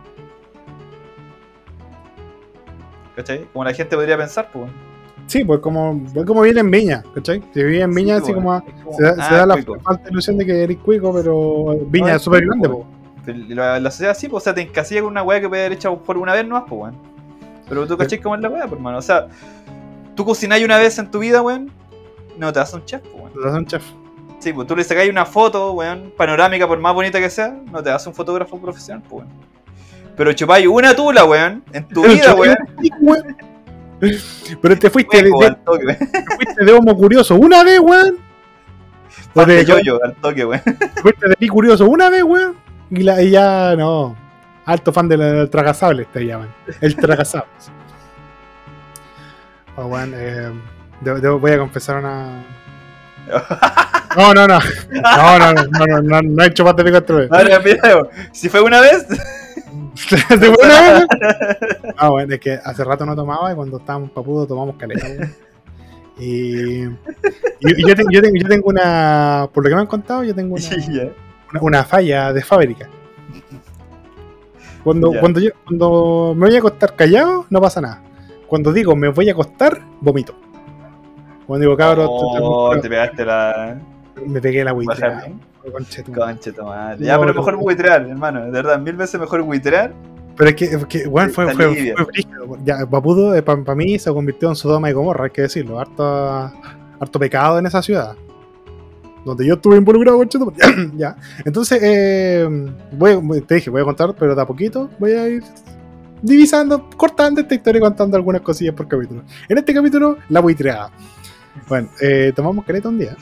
¿Cachai? 3.16 3.44
Como 3.52 3.64
la 3.64 3.72
gente 3.72 3.94
podría 3.96 4.16
pensar, 4.16 4.48
pues, 4.52 4.64
weón. 4.64 4.94
Sí, 5.26 5.42
pues 5.42 5.60
como, 5.60 6.02
pues 6.12 6.26
como 6.26 6.42
viene 6.42 6.60
en 6.60 6.70
Viña, 6.70 7.02
¿cachai? 7.14 7.42
Si 7.54 7.62
vive 7.62 7.80
en 7.80 7.94
Viña, 7.94 8.18
Sí, 8.18 8.24
así 8.24 8.34
como, 8.34 8.62
se 8.96 9.02
da, 9.02 9.14
ah, 9.18 9.28
se 9.28 9.34
da 9.34 9.46
la 9.46 9.56
falta 9.82 10.10
ilusión 10.10 10.36
de 10.36 10.44
que 10.44 10.62
eres 10.64 10.76
cuico, 10.78 11.14
pero 11.14 11.78
Viña 11.88 12.08
No, 12.10 12.16
es 12.16 12.22
súper 12.22 12.44
grande. 12.44 12.68
Pero 13.24 13.38
La, 13.48 13.80
la 13.80 13.90
sociedad 13.90 14.14
sí, 14.14 14.28
pues, 14.28 14.42
o 14.42 14.44
sea, 14.44 14.54
te 14.54 14.60
encasilla 14.60 15.00
con 15.00 15.10
una 15.12 15.22
weá 15.22 15.40
que 15.40 15.48
puede 15.48 15.62
haber 15.64 15.78
hecho 15.78 15.96
por 15.96 16.18
una 16.18 16.34
vez 16.34 16.46
nomás, 16.46 16.64
pues, 16.68 16.78
weón. 16.82 16.96
Pero 17.68 17.86
tú 17.86 17.96
cachai 17.96 18.20
cómo 18.20 18.34
es 18.34 18.42
la 18.42 18.50
weá, 18.50 18.62
pues, 18.66 18.72
hermano. 18.74 18.98
O 18.98 19.02
sea, 19.02 19.28
tú 20.14 20.24
cocináis 20.24 20.64
una 20.64 20.78
vez 20.78 20.98
en 20.98 21.10
tu 21.10 21.18
vida, 21.18 21.42
weón, 21.42 21.70
no 22.38 22.52
te 22.52 22.58
das 22.58 22.72
un 22.74 22.84
chef, 22.84 23.02
weón. 23.14 23.32
Te 23.32 23.40
das 23.40 23.54
un 23.56 23.66
chef. 23.66 23.82
Sí, 24.40 24.52
pues 24.52 24.66
tú 24.66 24.76
le 24.76 24.84
sacáis 24.84 25.10
una 25.10 25.24
foto, 25.24 25.72
weón, 25.72 26.12
panorámica, 26.16 26.66
por 26.68 26.78
más 26.78 26.92
bonita 26.94 27.18
que 27.18 27.30
sea, 27.30 27.56
no 27.70 27.82
te 27.82 27.90
das 27.90 28.06
un 28.06 28.14
fotógrafo 28.14 28.58
profesional, 28.60 29.02
pues, 29.08 29.24
weón. 29.26 29.28
Pero 30.16 30.32
chupáis 30.32 30.66
una 30.66 30.94
tula, 30.94 31.24
weón, 31.24 31.64
en 31.72 31.88
tu 31.88 32.02
Pero 32.02 32.12
vida, 32.14 32.26
yo- 32.26 32.36
weón. 32.36 32.56
weón. 33.00 33.36
Pero 34.60 34.78
te 34.78 34.90
fuiste 34.90 35.16
de, 35.22 35.30
Cuico, 35.30 35.40
de- 35.40 35.46
al 35.46 35.56
toque, 35.64 35.86
weón. 35.86 35.98
te 35.98 36.36
fuiste 36.36 36.64
de 36.64 36.72
homo 36.72 36.94
curioso 36.96 37.34
una 37.36 37.64
vez, 37.64 37.80
weón. 37.80 38.18
Fan 39.34 39.48
de, 39.48 39.54
de 39.56 39.64
yoyo, 39.64 39.98
al 40.04 40.14
toque, 40.16 40.44
weón. 40.44 40.62
te 40.62 41.00
fuiste 41.02 41.28
de 41.28 41.36
pi 41.36 41.48
curioso 41.48 41.86
una 41.86 42.10
vez, 42.10 42.22
weón. 42.22 42.56
Y, 42.90 43.02
la, 43.02 43.22
y 43.22 43.30
ya 43.30 43.74
no. 43.76 44.14
Alto 44.66 44.92
fan 44.92 45.08
del, 45.08 45.20
del 45.20 45.50
tragasable 45.50 46.04
te 46.06 46.24
llaman. 46.26 46.48
El 46.80 46.96
tragasable. 46.96 47.48
Oh, 49.76 49.86
weón, 49.86 50.12
eh, 50.14 50.50
debo- 51.00 51.20
debo- 51.20 51.38
voy 51.40 51.50
a 51.52 51.58
confesar 51.58 51.96
una. 51.98 52.44
No, 54.16 54.34
no, 54.34 54.46
no. 54.46 54.58
No, 54.92 55.38
no, 55.38 55.52
no, 55.54 55.64
no, 55.64 55.86
no, 55.86 56.02
no, 56.02 56.22
no 56.22 56.42
he 56.42 56.46
hecho 56.46 56.64
más 56.64 56.76
de 56.76 56.84
pico 56.84 56.98
esta 56.98 57.12
vez. 57.14 57.30
Ahora, 57.32 57.60
si 58.32 58.48
fue 58.48 58.60
una 58.60 58.80
vez, 58.80 59.06
¿Se 59.94 60.16
fue 60.18 60.50
una 60.62 60.80
vez? 60.92 61.06
No, 62.00 62.10
bueno, 62.12 62.34
es 62.34 62.40
que 62.40 62.52
hace 62.64 62.84
rato 62.84 63.04
no 63.06 63.16
tomaba 63.16 63.50
y 63.52 63.54
cuando 63.54 63.78
estábamos 63.78 64.10
papudos 64.10 64.46
tomamos 64.48 64.76
caleta. 64.76 65.06
Y, 66.18 66.84
y- 66.84 66.88
y 67.60 67.88
yo, 67.88 67.94
tengo, 67.96 68.10
yo, 68.10 68.22
tengo, 68.22 68.36
yo 68.36 68.48
tengo 68.48 68.68
una. 68.68 69.48
Por 69.52 69.64
lo 69.64 69.68
que 69.70 69.74
me 69.74 69.80
han 69.80 69.86
contado, 69.88 70.22
yo 70.22 70.34
tengo 70.34 70.54
una, 70.54 70.64
una, 71.52 71.60
una 71.60 71.84
falla 71.84 72.32
de 72.32 72.42
fábrica. 72.42 72.88
Cuando, 74.84 75.12
Ya. 75.14 75.20
cuando, 75.20 75.40
yo, 75.40 75.50
cuando 75.64 76.34
me 76.36 76.46
voy 76.46 76.54
a 76.54 76.58
acostar 76.58 76.94
callado, 76.94 77.46
no 77.50 77.60
pasa 77.60 77.80
nada. 77.80 78.02
Cuando 78.46 78.72
digo 78.72 78.94
me 78.96 79.08
voy 79.08 79.28
a 79.28 79.32
acostar, 79.32 79.80
vomito. 80.00 80.34
Cuando 81.46 81.64
digo 81.64 81.76
cabrón, 81.76 82.06
Oh, 82.10 82.74
te 82.80 82.88
pegaste 82.88 83.24
la. 83.24 83.78
me 84.26 84.40
pegué 84.40 84.64
la 84.64 84.72
bien. 84.72 85.40
Conche 85.72 86.02
tu- 86.02 86.12
Conche 86.12 86.52
tu 86.52 86.62
madre. 86.62 86.98
No, 87.00 87.06
Ya, 87.06 87.18
pero 87.18 87.32
no. 87.32 87.40
mejor 87.40 87.56
buitrear, 87.56 88.02
hermano. 88.02 88.44
De 88.44 88.50
verdad, 88.50 88.78
mil 88.78 88.94
veces 88.96 89.18
mejor 89.18 89.42
buitrear. 89.42 89.92
Pero 90.36 90.50
es 90.50 90.56
que, 90.56 90.64
es 90.66 90.86
que 90.86 91.06
bueno, 91.06 91.32
fue, 91.32 91.52
fue. 91.54 91.94
Ya, 92.64 92.78
Papudo, 92.90 93.42
para 93.44 93.74
mí, 93.74 93.98
se 93.98 94.12
convirtió 94.12 94.48
en 94.48 94.56
Sodoma 94.56 94.90
y 94.90 94.92
Gomorra, 94.92 95.24
hay 95.24 95.30
que 95.30 95.42
decirlo. 95.42 95.78
Harto, 95.80 96.04
harto 96.04 97.18
pecado 97.18 97.58
en 97.58 97.66
esa 97.66 97.80
ciudad. 97.82 98.14
Donde 99.24 99.46
yo 99.46 99.54
estuve 99.54 99.76
involucrado 99.76 100.18
con 100.18 100.28
Cheto. 100.28 100.52
ya. 100.96 101.16
Entonces, 101.46 101.80
eh, 101.82 102.46
voy- 102.92 103.40
te 103.42 103.54
dije, 103.54 103.70
voy 103.70 103.80
a 103.80 103.84
contar, 103.84 104.14
pero 104.18 104.34
de 104.34 104.42
a 104.42 104.46
poquito 104.46 104.90
voy 104.98 105.12
a 105.12 105.28
ir 105.28 105.42
divisando, 106.24 106.88
cortando 106.96 107.42
esta 107.42 107.54
historia 107.54 107.78
y 107.78 107.82
contando 107.82 108.16
algunas 108.16 108.40
cosillas 108.40 108.74
por 108.74 108.88
capítulo. 108.88 109.22
En 109.48 109.58
este 109.58 109.74
capítulo, 109.74 110.16
la 110.30 110.40
buitreada. 110.40 110.90
Bueno, 111.68 111.88
eh, 112.00 112.32
tomamos 112.34 112.64
caleta 112.64 112.88
un 112.88 112.98
día. 112.98 113.14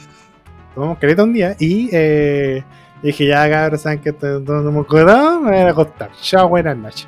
Tomamos 0.73 0.97
caleta 0.97 1.23
un 1.23 1.33
día 1.33 1.55
y 1.59 1.89
eh, 1.91 2.63
dije, 3.03 3.27
ya 3.27 3.49
cabrón, 3.49 3.77
saben 3.77 3.99
que 3.99 4.15
no 4.21 4.69
hemos 4.69 4.87
quedado, 4.87 5.41
me 5.41 5.51
voy 5.51 5.59
a 5.59 5.69
acostar. 5.69 6.11
Chao, 6.21 6.47
buenas 6.47 6.77
noches. 6.77 7.07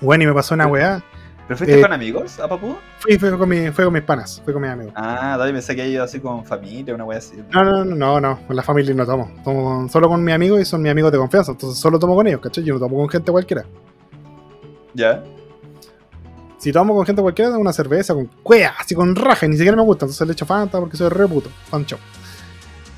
Bueno, 0.00 0.24
y 0.24 0.26
me 0.28 0.32
pasó 0.32 0.54
una 0.54 0.66
weá. 0.68 1.02
¿Pero 1.48 1.58
fuiste 1.58 1.78
Eh, 1.78 1.82
con 1.82 1.92
amigos 1.92 2.38
a 2.38 2.46
Papudo? 2.46 2.78
Fui, 3.00 3.18
fui 3.18 3.30
con, 3.36 3.48
mi, 3.48 3.70
fui 3.72 3.84
con 3.84 3.92
mis 3.92 4.02
panas, 4.04 4.40
fui 4.44 4.52
con 4.52 4.62
mis 4.62 4.70
amigos. 4.70 4.92
Ah, 4.96 5.36
dale, 5.36 5.52
pensé 5.52 5.74
que 5.74 5.88
ido 5.88 6.04
así 6.04 6.20
con 6.20 6.44
familia, 6.44 6.94
una 6.94 7.04
wea 7.04 7.18
así. 7.18 7.42
No, 7.52 7.64
no, 7.64 7.84
no, 7.84 7.96
no, 7.96 8.20
no, 8.20 8.46
con 8.46 8.54
la 8.54 8.62
familia 8.62 8.94
no 8.94 9.04
tomo. 9.04 9.32
Tomo 9.42 9.88
solo 9.88 10.08
con 10.08 10.22
mis 10.22 10.32
amigos 10.32 10.60
y 10.60 10.64
son 10.64 10.80
mis 10.80 10.92
amigos 10.92 11.10
de 11.10 11.18
confianza. 11.18 11.50
Entonces 11.50 11.76
solo 11.76 11.98
tomo 11.98 12.14
con 12.14 12.28
ellos, 12.28 12.40
¿cachai? 12.40 12.62
Yo 12.62 12.74
no 12.74 12.80
tomo 12.80 12.98
con 12.98 13.08
gente 13.08 13.32
cualquiera. 13.32 13.64
Ya. 14.94 15.22
Si 16.58 16.72
tomo 16.72 16.94
con 16.94 17.06
gente 17.06 17.22
cualquiera, 17.22 17.56
una 17.56 17.72
cerveza 17.72 18.12
con 18.12 18.26
cuea, 18.42 18.74
así 18.78 18.94
con 18.94 19.16
raja, 19.16 19.46
ni 19.48 19.56
siquiera 19.56 19.76
me 19.76 19.82
gusta. 19.82 20.04
Entonces 20.04 20.26
le 20.26 20.34
echo 20.34 20.44
Fanta 20.44 20.78
porque 20.78 20.96
soy 20.96 21.08
re 21.08 21.26
puto. 21.26 21.50
Fancho. 21.70 21.98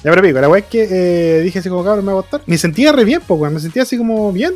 Ya, 0.03 0.11
pero 0.11 0.21
pico, 0.21 0.41
la 0.41 0.49
weá 0.49 0.61
es 0.61 0.67
que 0.67 0.89
eh, 0.91 1.41
dije 1.43 1.61
así 1.61 1.69
como 1.69 1.85
cabrón, 1.85 2.05
me 2.05 2.13
voy 2.13 2.19
a 2.19 2.27
acostar. 2.27 2.43
Me 2.47 2.59
sentía 2.59 2.91
re 2.91 3.05
bien, 3.05 3.23
pues. 3.27 3.53
Me 3.53 3.61
sentía 3.61 3.83
así 3.83 3.97
como 3.97 4.33
bien. 4.33 4.55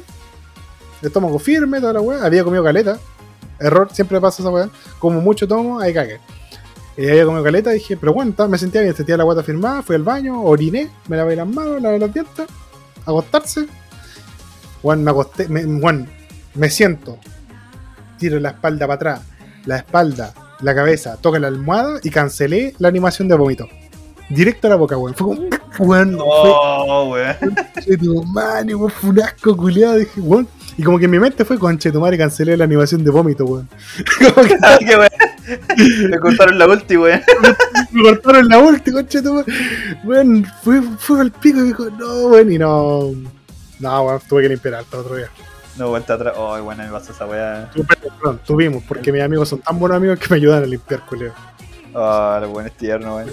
Estómago 1.02 1.38
firme, 1.38 1.80
toda 1.80 1.92
la 1.92 2.00
weá. 2.00 2.24
Había 2.24 2.42
comido 2.42 2.64
caleta. 2.64 2.98
Error, 3.60 3.88
siempre 3.92 4.20
pasa 4.20 4.42
esa 4.42 4.50
weá. 4.50 4.68
Como 4.98 5.20
mucho 5.20 5.46
tomo, 5.46 5.78
ahí 5.78 5.94
cagué. 5.94 6.18
Y 6.96 7.08
había 7.08 7.26
comido 7.26 7.44
caleta, 7.44 7.70
dije, 7.70 7.96
pero 7.96 8.14
bueno, 8.14 8.34
me 8.48 8.56
sentía 8.58 8.80
bien, 8.80 8.96
sentía 8.96 9.18
la 9.18 9.24
guata 9.24 9.42
firmada, 9.42 9.82
fui 9.82 9.94
al 9.94 10.02
baño, 10.02 10.42
oriné, 10.42 10.90
me 11.08 11.16
lavé 11.18 11.36
las 11.36 11.46
manos, 11.46 11.82
lavé 11.82 11.98
los 11.98 12.12
dientes, 12.12 12.46
acostarse. 13.04 13.66
Bueno, 14.82 15.02
me 15.02 15.10
acosté, 15.10 15.46
me, 15.48 15.62
me 16.57 16.70
siento, 16.70 17.19
tiro 18.19 18.41
la 18.41 18.51
espalda 18.51 18.87
para 18.87 18.95
atrás, 18.97 19.20
la 19.66 19.77
espalda, 19.77 20.33
la 20.61 20.74
cabeza, 20.74 21.16
toca 21.20 21.39
la 21.39 21.49
almohada 21.49 22.01
y 22.03 22.11
cancelé 22.11 22.74
la 22.78 22.89
animación 22.89 23.28
de 23.28 23.37
vómito. 23.37 23.69
directo 24.31 24.66
a 24.66 24.70
la 24.70 24.77
boca, 24.77 24.97
weón. 24.97 25.15
Fue 25.15 25.27
como, 25.27 25.49
weón, 25.78 26.12
No, 26.12 27.05
weón. 27.11 27.37
weón, 28.78 28.91
fue 28.91 29.11
un 29.11 29.20
asco 29.20 29.57
culiado. 29.57 29.97
Dije, 29.99 30.20
weón. 30.20 30.49
Y 30.78 30.83
como 30.83 30.99
que 30.99 31.07
en 31.07 31.11
mi 31.11 31.19
mente 31.19 31.45
fue, 31.45 31.59
conche 31.59 31.91
tu 31.91 32.01
madre, 32.01 32.19
cancelé 32.19 32.57
la 32.57 32.65
animación 32.65 33.03
de 33.05 33.11
vómito, 33.11 33.45
weón. 33.45 33.69
Como 34.35 34.47
que 34.47 34.59
Qué 34.85 34.97
weón. 34.97 36.11
Me 36.11 36.19
cortaron 36.19 36.59
la 36.59 36.66
ulti, 36.66 36.97
weón. 36.97 37.20
me 37.93 38.03
cortaron 38.03 38.49
la 38.49 38.59
última, 38.59 38.99
conche 38.99 39.23
tu 39.23 39.35
madre. 39.35 39.53
Weón, 40.05 40.47
fue, 40.62 40.83
fue 40.99 41.20
al 41.20 41.31
pico 41.33 41.61
y 41.61 41.69
dijo, 41.69 41.89
no, 41.91 42.27
weón, 42.28 42.53
y 42.53 42.59
no. 42.59 43.11
No, 43.78 44.03
weón, 44.03 44.20
tuve 44.28 44.43
que 44.43 44.49
limpiar 44.49 44.74
alto 44.74 44.99
otro 44.99 45.16
día. 45.16 45.31
No, 45.77 45.89
vuelta 45.90 46.15
atrás. 46.15 46.35
Ay, 46.36 46.62
bueno, 46.62 46.82
me 46.85 46.90
pasó 46.90 47.12
esa 47.12 47.27
weá. 47.27 47.70
Tuvimos, 48.47 48.82
porque 48.85 49.12
mis 49.12 49.23
amigos 49.23 49.48
son 49.48 49.61
tan 49.61 49.78
buenos 49.78 49.97
amigos 49.97 50.19
que 50.19 50.27
me 50.31 50.36
ayudan 50.36 50.62
a 50.62 50.66
limpiar, 50.66 51.01
culiado. 51.07 51.35
Ah, 51.94 52.39
lo 52.40 52.48
bueno 52.51 52.69
es 52.69 52.77
tierno, 52.77 53.16
weón. 53.16 53.31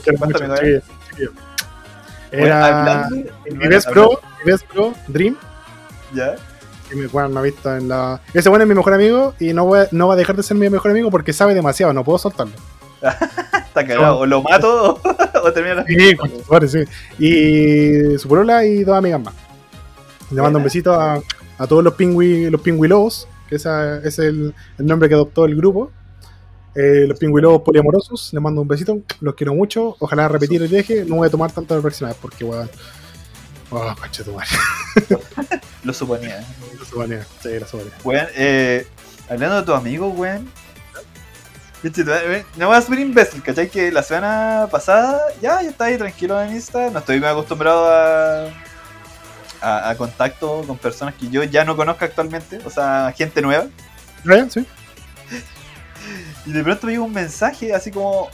Era 2.31 3.07
mi 3.45 3.67
best 3.67 3.89
bro, 3.91 4.19
mi 4.43 4.51
best 4.51 4.65
bro, 4.73 4.93
Dream, 5.07 5.37
¿Ya? 6.13 6.35
que 6.89 6.95
me, 6.95 7.07
bueno, 7.07 7.29
me 7.29 7.39
ha 7.39 7.43
visto 7.43 7.75
en 7.75 7.87
la... 7.87 8.19
Ese 8.33 8.49
bueno 8.49 8.63
es 8.63 8.69
mi 8.69 8.73
mejor 8.75 8.93
amigo 8.93 9.35
y 9.39 9.53
no, 9.53 9.65
voy 9.65 9.81
a- 9.81 9.87
no 9.91 10.07
va 10.07 10.15
a 10.15 10.17
dejar 10.17 10.35
de 10.35 10.41
ser 10.43 10.57
mi 10.57 10.67
mejor 10.69 10.89
amigo 10.91 11.11
porque 11.11 11.31
sabe 11.31 11.53
demasiado, 11.53 11.93
no 11.93 12.03
puedo 12.03 12.17
soltarlo. 12.17 12.53
Está 13.01 13.85
cagado. 13.85 14.17
O 14.19 14.25
lo 14.25 14.41
mato 14.41 14.99
o 15.43 15.51
termina 15.53 15.75
la 15.75 15.85
Sí, 15.85 16.17
sí. 16.67 16.83
Y 17.19 18.17
su 18.17 18.27
polola 18.27 18.65
y 18.65 18.83
dos 18.83 18.97
amigas 18.97 19.21
más. 19.21 19.33
Le 20.31 20.41
mando 20.41 20.57
un 20.57 20.63
besito 20.63 20.93
a, 20.99 21.19
a 21.57 21.67
todos 21.67 21.83
los 21.83 21.93
pingüi, 21.93 22.49
los 22.49 22.61
pingüilobos, 22.61 23.27
que 23.49 23.55
esa, 23.55 23.97
ese 23.99 24.07
es 24.07 24.19
el, 24.19 24.55
el 24.77 24.85
nombre 24.85 25.09
que 25.09 25.15
adoptó 25.15 25.45
el 25.45 25.55
grupo. 25.55 25.91
Eh, 26.75 27.05
los 27.07 27.19
pingüilobos 27.19 27.61
poliamorosos, 27.61 28.33
les 28.33 28.41
mando 28.41 28.61
un 28.61 28.67
besito, 28.67 28.99
los 29.19 29.35
quiero 29.35 29.53
mucho. 29.53 29.95
Ojalá 29.99 30.27
repetir 30.27 30.61
el 30.61 30.67
viaje, 30.67 31.05
no 31.05 31.17
voy 31.17 31.27
a 31.27 31.31
tomar 31.31 31.51
tanto 31.51 31.75
la 31.75 31.81
próxima 31.81 32.09
vez 32.09 32.17
porque, 32.19 32.43
weón. 32.43 32.69
Oh, 33.69 33.95
concha 33.99 34.23
tu 34.23 34.33
madre. 34.33 34.47
Lo 35.83 35.93
suponía. 35.93 36.45
La 36.79 36.85
soberanía, 36.85 37.27
Sí, 37.41 37.59
la 37.59 37.67
soberanía. 37.67 37.97
Weón, 38.03 38.27
eh, 38.35 38.87
hablando 39.29 39.57
de 39.57 39.63
tu 39.63 39.73
amigo, 39.73 40.09
weón, 40.09 40.47
No 42.57 42.67
voy 42.67 42.77
a 42.77 42.81
ser 42.81 42.99
imbécil, 42.99 43.41
¿cachai? 43.41 43.69
Que 43.69 43.91
la 43.91 44.03
semana 44.03 44.67
pasada 44.71 45.19
ya 45.41 45.61
yo 45.61 45.69
estaba 45.69 45.89
ahí 45.89 45.97
tranquilo 45.97 46.41
en 46.41 46.53
Insta. 46.53 46.89
No 46.89 46.99
estoy 46.99 47.19
muy 47.19 47.27
acostumbrado 47.27 47.87
a, 47.91 48.49
a, 49.63 49.89
a 49.89 49.95
contacto 49.95 50.63
con 50.67 50.77
personas 50.77 51.15
que 51.15 51.29
yo 51.29 51.43
ya 51.43 51.63
no 51.65 51.75
conozco 51.75 52.05
actualmente. 52.05 52.59
O 52.65 52.69
sea, 52.69 53.13
gente 53.17 53.41
nueva. 53.41 53.67
¿Ryan? 54.23 54.51
Sí. 54.51 54.65
Y 56.45 56.51
de 56.51 56.63
pronto 56.63 56.87
me 56.87 56.93
llegó 56.93 57.05
un 57.05 57.13
mensaje 57.13 57.73
así 57.73 57.91
como. 57.91 58.29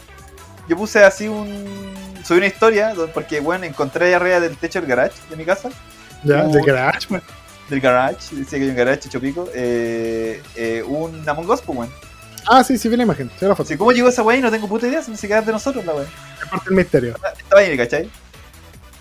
Yo 0.67 0.75
puse 0.75 1.03
así 1.03 1.27
un. 1.27 1.93
Subí 2.23 2.39
una 2.39 2.47
historia 2.47 2.93
porque, 3.13 3.39
bueno, 3.39 3.65
encontré 3.65 4.07
ahí 4.07 4.13
arriba 4.13 4.39
del 4.39 4.57
techo 4.57 4.79
del 4.81 4.89
garage 4.89 5.15
de 5.29 5.35
mi 5.35 5.45
casa. 5.45 5.69
Ya, 6.23 6.43
Uh, 6.43 6.51
de 6.51 6.61
garage, 6.61 7.07
man. 7.09 7.21
Del 7.69 7.79
garage, 7.79 8.35
decía 8.35 8.59
que 8.59 8.65
hay 8.65 8.69
un 8.71 8.75
garage 8.75 9.07
hecho 9.07 9.21
pico. 9.21 9.47
Eh, 9.53 10.41
eh, 10.55 10.83
un 10.85 11.27
Among 11.27 11.49
Us, 11.49 11.61
pues, 11.61 11.77
weón. 11.77 11.89
Ah, 12.47 12.63
sí, 12.63 12.77
sí, 12.77 12.89
vi 12.89 12.97
la 12.97 13.03
imagen. 13.03 13.29
Sí, 13.39 13.45
la 13.45 13.55
foto. 13.55 13.63
Así, 13.63 13.77
¿Cómo 13.77 13.91
llegó 13.91 14.09
esa 14.09 14.23
weá? 14.23 14.37
Y 14.37 14.41
no 14.41 14.49
tengo 14.49 14.67
puta 14.67 14.87
idea, 14.87 15.03
si 15.03 15.11
no 15.11 15.17
se 15.17 15.27
queda 15.27 15.41
de 15.41 15.51
nosotros 15.51 15.85
la 15.85 15.93
weá. 15.93 16.05
Es 16.41 16.49
parte 16.49 16.65
del 16.65 16.75
misterio. 16.75 17.15
Estaba 17.37 17.61
ahí, 17.61 17.77
¿cachai? 17.77 18.09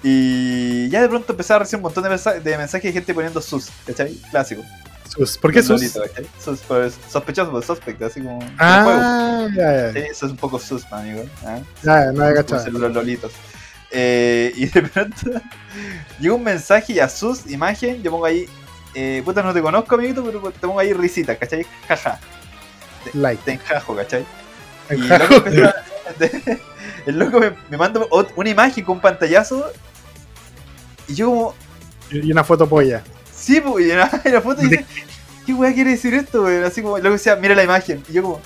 Y 0.03 0.89
ya 0.91 1.03
de 1.03 1.09
pronto 1.09 1.33
empecé 1.33 1.53
a 1.55 1.59
recibir 1.59 1.77
un 1.79 1.83
montón 1.83 2.05
de, 2.05 2.11
mensa- 2.11 2.39
de 2.41 2.57
mensajes 2.57 2.85
de 2.85 2.93
gente 2.93 3.13
poniendo 3.15 3.41
sus, 3.41 3.69
¿cachai? 3.87 4.15
Clásico. 4.31 4.63
Sus. 5.09 5.37
¿Por 5.39 5.53
qué 5.53 5.63
sus? 5.63 5.81
Lolito. 5.97 6.03
Sus, 6.43 6.61
pues, 6.61 6.97
sospechoso, 7.11 7.51
pues, 7.51 7.65
suspect, 7.67 8.01
así 8.03 8.21
como. 8.21 8.39
juego. 8.41 8.53
Ah, 8.59 9.49
ya, 9.57 9.93
Sí, 9.93 9.99
eso 9.99 10.27
es 10.27 10.33
un 10.33 10.37
poco 10.39 10.59
sus, 10.59 10.85
amigo. 10.93 11.25
¿ah? 11.45 11.59
Ya, 11.83 12.13
no 12.13 12.35
cachado. 12.35 12.71
los 12.71 12.93
lolitos. 12.93 13.33
Eh, 13.91 14.53
y 14.55 14.67
de 14.67 14.83
pronto 14.83 15.17
llega 16.21 16.35
un 16.35 16.45
mensaje 16.45 16.93
y 16.93 17.01
a 17.01 17.09
sus 17.09 17.47
imagen 17.51 18.03
yo 18.03 18.11
pongo 18.11 18.27
ahí, 18.27 18.47
eh, 18.95 19.23
puta 19.25 19.43
no 19.43 19.55
te 19.55 19.63
conozco 19.63 19.95
amiguito, 19.95 20.23
pero 20.25 20.51
te 20.53 20.59
pongo 20.61 20.79
ahí 20.79 20.93
risita, 20.93 21.37
¿cachai? 21.37 21.67
Jaja, 21.89 22.21
Like. 23.15 23.43
te 23.45 23.53
enjajo, 23.53 23.97
¿cachai? 23.97 24.27
Y 24.91 24.97
loco, 24.97 25.35
empezó 25.37 25.73
el 27.07 27.19
loco 27.19 27.41
me, 27.41 27.53
me 27.71 27.77
manda 27.77 28.01
una 28.37 28.51
imagen 28.51 28.85
con 28.85 28.97
un 28.97 29.01
pantallazo 29.01 29.71
y 31.07 31.15
yo 31.15 31.27
como, 31.27 31.55
Y 32.11 32.31
una 32.33 32.45
foto 32.45 32.69
polla. 32.69 33.03
sí, 33.35 33.61
pues, 33.61 33.87
y 33.87 33.89
la, 33.89 34.11
y 34.25 34.29
la 34.29 34.41
foto 34.41 34.63
dice, 34.63 34.85
¿qué 35.47 35.55
weá 35.55 35.73
quiere 35.73 35.91
decir 35.91 36.15
esto, 36.15 36.43
weón? 36.43 36.65
Así 36.65 36.83
como, 36.83 36.97
el 36.99 37.03
loco 37.03 37.15
decía, 37.15 37.37
mira 37.37 37.55
la 37.55 37.65
imagen. 37.65 38.03
Y 38.09 38.13
yo 38.15 38.23
como, 38.23 38.41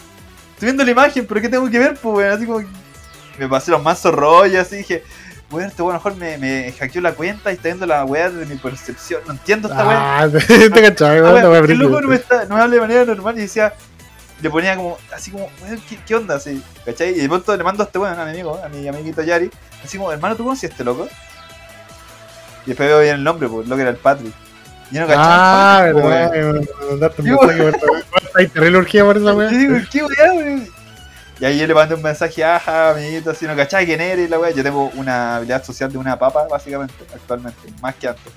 estoy 0.55 0.67
viendo 0.67 0.85
la 0.85 0.91
imagen, 0.91 1.27
pero 1.27 1.41
¿qué 1.41 1.49
tengo 1.49 1.69
que 1.71 1.79
ver, 1.79 1.95
pues, 2.01 2.15
weón? 2.17 2.33
Así 2.33 2.47
como, 2.47 2.63
me 3.39 3.49
pasé 3.49 3.71
los 3.71 3.83
mazos 3.83 4.15
rollos, 4.15 4.61
así 4.61 4.77
dije, 4.77 5.03
weón, 5.51 5.69
este 5.69 5.83
weón 5.83 5.97
a 5.97 5.99
lo 5.99 6.05
mejor 6.05 6.17
me, 6.21 6.39
me 6.39 6.73
hackeó 6.79 7.01
la 7.01 7.13
cuenta 7.15 7.51
y 7.51 7.55
está 7.55 7.69
viendo 7.69 7.87
la 7.87 8.05
weá 8.05 8.31
de 8.31 8.47
mi 8.47 8.57
percepción. 8.57 9.23
No 9.27 9.33
entiendo 9.33 9.69
esta 9.69 9.87
weá. 9.89 10.21
Ah, 10.23 10.29
te 10.49 10.71
cachai, 10.71 11.19
Ah, 11.19 11.23
weón. 11.23 11.43
no 11.43 11.51
me, 11.51 11.61
no 12.49 12.55
me 12.55 12.61
habla 12.63 12.69
de 12.75 12.81
manera 12.81 13.05
normal 13.05 13.37
y 13.39 13.43
decía, 13.43 13.73
le 14.43 14.51
ponía 14.51 14.77
como, 14.77 14.99
así 15.15 15.31
como, 15.31 15.49
¿qué, 15.89 15.99
qué 16.05 16.15
onda? 16.17 16.35
Así, 16.35 16.63
¿cachai? 16.85 17.11
Y 17.11 17.21
de 17.21 17.29
pronto 17.29 17.57
le 17.57 17.63
mando 17.65 17.83
a 17.83 17.87
este 17.87 17.99
weón, 17.99 18.19
a 18.19 18.25
mi 18.25 18.33
amigo, 18.33 18.61
a 18.63 18.69
mi 18.69 18.87
amiguito 18.89 19.23
Yari, 19.23 19.51
así 19.85 19.97
como, 19.97 20.11
hermano, 20.13 20.37
¿tú 20.37 20.45
conoces 20.45 20.69
a 20.71 20.73
este 20.73 20.85
loco? 20.85 21.09
Y 22.65 22.69
después 22.71 22.89
veo 22.89 23.01
bien 23.01 23.15
el 23.17 23.25
nombre, 23.25 23.49
pues 23.49 23.65
el 23.65 23.71
loco 23.71 23.81
era 23.81 23.91
el 23.91 23.97
Patrick. 23.97 24.33
Y 24.91 24.95
yo 24.97 25.01
no 25.03 25.07
cachaba. 25.07 25.79
Ah, 25.79 25.79
Patrick, 25.85 26.05
verdad. 26.05 26.31
weón. 26.33 26.69
me 26.81 26.87
mandaste 26.91 27.23
un 27.23 27.29
mensaje. 27.29 27.73
Hay 28.35 28.47
terrible 28.49 28.79
urgida 28.79 29.05
por 29.05 29.17
esa 29.17 29.27
Yo 29.27 29.37
wea. 29.37 29.49
digo, 29.49 29.77
¿qué 29.91 30.03
weá, 30.03 30.33
weón? 30.33 30.69
Y 31.41 31.45
ahí 31.45 31.59
yo 31.59 31.67
le 31.67 31.75
mandé 31.75 31.97
un 31.97 32.03
mensaje, 32.03 32.45
ajá, 32.45 32.91
amiguito, 32.91 33.31
así 33.31 33.47
no 33.47 33.57
cachai 33.57 33.85
quién 33.85 34.01
eres, 34.01 34.31
la 34.31 34.39
weá. 34.39 34.51
Yo 34.53 34.63
tengo 34.63 34.93
una 34.95 35.37
habilidad 35.37 35.65
social 35.65 35.91
de 35.91 35.99
una 35.99 36.17
papa, 36.17 36.47
básicamente, 36.49 36.95
actualmente, 37.13 37.59
más 37.81 37.95
que 37.97 38.09
antes. 38.09 38.33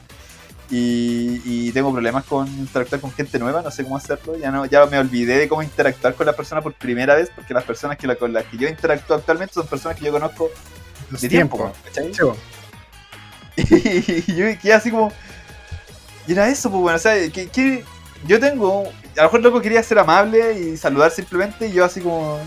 Y, 0.71 1.41
y 1.45 1.71
tengo 1.73 1.91
problemas 1.91 2.25
con 2.25 2.47
interactuar 2.47 2.99
con 2.99 3.11
gente 3.11 3.37
nueva, 3.37 3.61
no 3.61 3.69
sé 3.69 3.83
cómo 3.83 3.97
hacerlo. 3.97 4.35
Ya 4.37 4.49
no, 4.51 4.65
ya 4.65 4.85
me 4.87 4.97
olvidé 4.97 5.37
de 5.37 5.47
cómo 5.47 5.61
interactuar 5.61 6.15
con 6.15 6.25
las 6.25 6.35
personas 6.35 6.63
por 6.63 6.73
primera 6.73 7.15
vez, 7.15 7.29
porque 7.35 7.53
las 7.53 7.63
personas 7.63 7.97
que 7.97 8.07
la- 8.07 8.15
con 8.15 8.33
las 8.33 8.45
que 8.45 8.57
yo 8.57 8.67
interactúo 8.67 9.15
actualmente 9.15 9.53
son 9.53 9.67
personas 9.67 9.97
que 9.97 10.05
yo 10.05 10.11
conozco 10.11 10.49
Los 11.11 11.21
de 11.21 11.29
tiempo, 11.29 11.57
weón. 11.57 11.73
Y 13.57 14.35
yo 14.35 14.45
quedé 14.61 14.73
así 14.73 14.91
como. 14.91 15.11
Y 16.27 16.31
era 16.33 16.47
eso, 16.49 16.69
pues 16.71 16.81
bueno, 16.81 16.95
o 16.97 16.99
sea, 16.99 17.13
que, 17.31 17.47
que 17.47 17.83
yo 18.27 18.39
tengo. 18.39 18.83
A 19.15 19.21
lo 19.21 19.23
mejor 19.23 19.41
loco 19.41 19.61
quería 19.61 19.81
ser 19.83 19.99
amable 19.99 20.59
y 20.59 20.77
saludar 20.77 21.11
simplemente, 21.11 21.67
y 21.67 21.73
yo 21.73 21.85
así 21.85 22.01
como. 22.01 22.39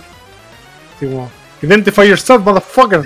Sí, 0.99 1.07
como, 1.07 1.31
Identify 1.63 2.07
yourself, 2.09 2.43
motherfucker. 2.45 3.03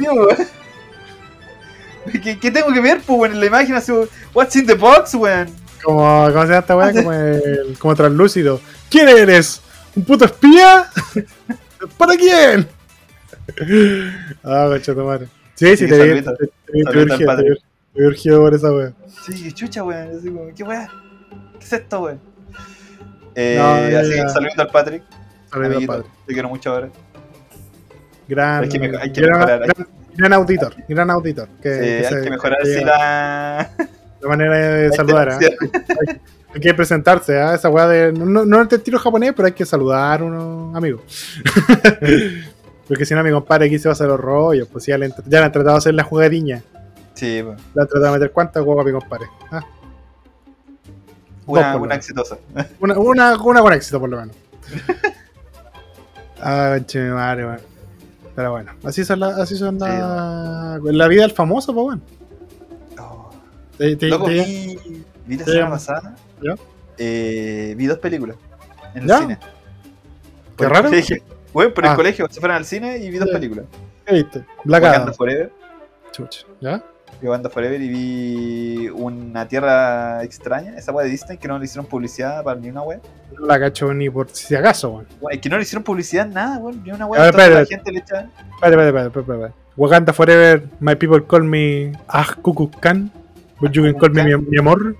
¿Qué, 2.22 2.38
qué 2.38 2.50
tengo 2.50 2.72
que 2.72 2.80
ver, 2.80 3.00
pues, 3.06 3.18
weón, 3.18 3.32
en 3.34 3.40
la 3.40 3.46
imagen 3.46 3.74
así, 3.74 3.92
What's 4.34 4.56
in 4.56 4.66
the 4.66 4.74
box, 4.74 5.14
weón? 5.14 5.48
Como, 5.82 6.26
¿cómo 6.32 6.42
se 6.42 6.48
llama 6.48 6.58
esta 6.58 6.76
weá? 6.76 6.92
Como, 6.92 7.12
el, 7.12 7.76
como 7.78 7.94
translúcido. 7.96 8.60
¿Quién 8.88 9.08
eres? 9.08 9.60
¿Un 9.96 10.04
puto 10.04 10.24
espía? 10.26 10.88
¿Para 11.98 12.16
quién? 12.16 12.68
Ah, 14.44 14.66
coche 14.70 14.94
madre. 14.94 15.26
Sí, 15.54 15.76
sí, 15.76 15.86
te 15.88 15.94
vi. 15.94 16.22
saludito. 16.22 16.34
Te 16.36 16.82
Saludito 16.82 17.58
urgido, 17.94 18.40
por 18.40 18.54
esa 18.54 18.72
wea. 18.72 18.92
Sí, 19.26 19.52
chucha, 19.52 19.82
weón. 19.84 20.16
Así 20.18 20.28
como, 20.28 20.54
¿qué 20.54 20.62
weón? 20.62 20.88
¿Qué 21.58 21.64
es 21.66 21.72
esto, 21.72 22.00
weón? 22.02 22.20
Eh, 23.34 23.56
No, 23.58 23.98
así 23.98 24.16
ya. 24.16 24.28
saludito 24.28 24.62
al 24.62 24.68
Patrick. 24.68 25.02
Saludos 25.50 25.76
al 25.76 25.86
padre. 25.86 26.04
Te 26.26 26.32
quiero 26.32 26.48
mucho 26.48 26.70
ahora. 26.72 26.88
Gran, 28.28 28.62
Hay 28.62 28.68
que 28.68 28.78
hay 29.00 29.12
que 29.12 29.20
gran, 29.20 29.38
mejorar, 29.40 29.60
gran- 29.60 29.86
gran 30.16 30.32
auditor, 30.32 30.74
gran 30.88 31.10
auditor. 31.10 31.48
Que, 31.62 31.72
Sí, 31.74 31.80
que 31.80 31.96
hay 31.98 32.04
se- 32.14 32.20
que 32.22 32.30
mejorar 32.30 32.58
que 32.62 32.74
así 32.76 32.84
la. 32.84 33.70
la 34.20 34.28
manera 34.28 34.56
de 34.58 34.92
saludar. 34.92 35.28
¿ah? 35.30 35.38
Hay 36.54 36.60
que 36.60 36.74
presentarse, 36.74 37.40
¿ah? 37.40 37.54
esa 37.54 37.68
weá 37.70 37.86
de. 37.88 38.12
No, 38.12 38.44
no 38.44 38.60
el 38.60 38.68
tiro 38.68 38.98
japonés, 38.98 39.32
pero 39.34 39.46
hay 39.46 39.52
que 39.52 39.64
saludar 39.64 40.20
a 40.20 40.24
unos 40.24 40.76
amigos. 40.76 41.00
Porque 42.88 43.06
si 43.06 43.14
no, 43.14 43.22
mi 43.24 43.30
compadre 43.30 43.66
aquí 43.66 43.78
se 43.78 43.88
va 43.88 43.92
a 43.92 43.94
hacer 43.94 44.06
los 44.08 44.20
rollos. 44.20 44.68
Pues 44.70 44.84
ya 44.86 44.98
le, 44.98 45.06
han- 45.06 45.14
ya 45.26 45.38
le 45.40 45.46
han 45.46 45.52
tratado 45.52 45.76
de 45.76 45.78
hacer 45.78 45.94
la 45.94 46.02
jugadiña. 46.04 46.62
Sí, 47.14 47.40
weón. 47.42 47.56
Le 47.74 47.82
han 47.82 47.88
tratado 47.88 48.12
de 48.12 48.18
meter 48.18 48.32
cuántas 48.32 48.62
huevas 48.64 48.84
a 48.84 48.86
mi 48.86 48.92
compadre. 48.92 49.26
¿ah? 49.50 49.62
Una, 51.46 51.76
una 51.76 51.94
exitosa. 51.94 52.36
Una, 52.80 52.98
una, 52.98 53.36
una 53.42 53.60
con 53.62 53.72
éxito, 53.72 53.98
por 53.98 54.10
lo 54.10 54.18
menos. 54.20 54.36
ah, 56.42 56.78
che, 56.86 57.00
madre, 57.08 57.46
weón. 57.46 57.60
Pero 58.34 58.50
bueno, 58.52 58.72
así 58.84 59.04
son, 59.04 59.20
la, 59.20 59.28
así 59.28 59.56
son 59.56 59.78
la, 59.78 60.80
la 60.82 61.08
vida 61.08 61.22
del 61.22 61.32
famoso, 61.32 61.74
pues 61.74 61.84
bueno. 61.84 62.02
Oh. 62.98 63.30
Te- 63.76 63.96
te- 63.96 64.08
Loco, 64.08 64.26
te- 64.26 64.32
vi, 64.44 65.04
vi 65.26 65.36
la 65.36 65.44
semana 65.44 65.70
pasada. 65.70 66.16
Eh, 66.98 67.74
vi 67.76 67.86
dos 67.86 67.98
películas 67.98 68.36
en 68.94 69.02
el 69.02 69.08
¿Ya? 69.08 69.18
cine. 69.18 69.38
Qué 70.56 70.68
raro. 70.68 70.88
colegio. 70.88 71.16
Bueno, 71.52 71.74
por 71.74 71.84
el 71.84 71.90
Ah. 71.90 71.96
colegio 71.96 72.26
se 72.30 72.40
fueron 72.40 72.56
al 72.56 72.64
cine 72.64 72.98
y 72.98 73.10
vi 73.10 73.18
dos 73.18 73.28
películas. 73.30 73.66
¿Qué 74.06 74.14
viste? 74.14 74.44
Black 74.64 74.84
Adam. 74.84 75.14
Forever. 75.14 75.52
Chucha, 76.12 76.46
¿Ya? 76.60 76.82
Vi 77.20 77.28
Forever 77.50 77.80
y 77.80 77.88
vi 77.88 78.88
Una 78.88 79.46
Tierra 79.46 80.24
Extraña, 80.24 80.76
esa 80.76 80.92
weá 80.92 81.04
de 81.04 81.10
Disney 81.10 81.38
que 81.38 81.46
no 81.48 81.58
le 81.58 81.66
hicieron 81.66 81.86
publicidad 81.86 82.42
para 82.42 82.58
ni 82.58 82.68
una 82.70 82.82
weá. 82.82 83.00
No 83.38 83.46
la 83.46 83.58
cacho 83.58 83.92
ni 83.94 84.10
por 84.10 84.28
si 84.30 84.54
acaso, 84.54 84.90
weón. 84.90 85.06
Weón, 85.20 85.34
Es 85.34 85.40
que 85.40 85.48
no 85.48 85.56
le 85.56 85.62
hicieron 85.62 85.82
publicidad 85.82 86.26
nada, 86.26 86.58
weón, 86.58 86.82
ni 86.82 86.90
una 86.90 87.06
weá. 87.06 87.26
Entonces 87.26 87.50
la 87.54 87.66
gente 87.66 87.92
le 87.92 87.98
echa. 88.00 88.28
Espérate, 88.54 88.86
espérate, 88.86 89.20
espérate. 89.20 89.54
Wakanda 89.76 90.12
Forever, 90.12 90.62
my 90.80 90.94
people 90.94 91.22
call 91.26 91.42
me 91.42 91.92
Ah 92.06 92.36
Kukukan, 92.42 93.10
but 93.60 93.72
you 93.72 93.82
can 93.82 93.94
call 93.98 94.10
me 94.10 94.36
mi, 94.36 94.58
amor. 94.58 94.96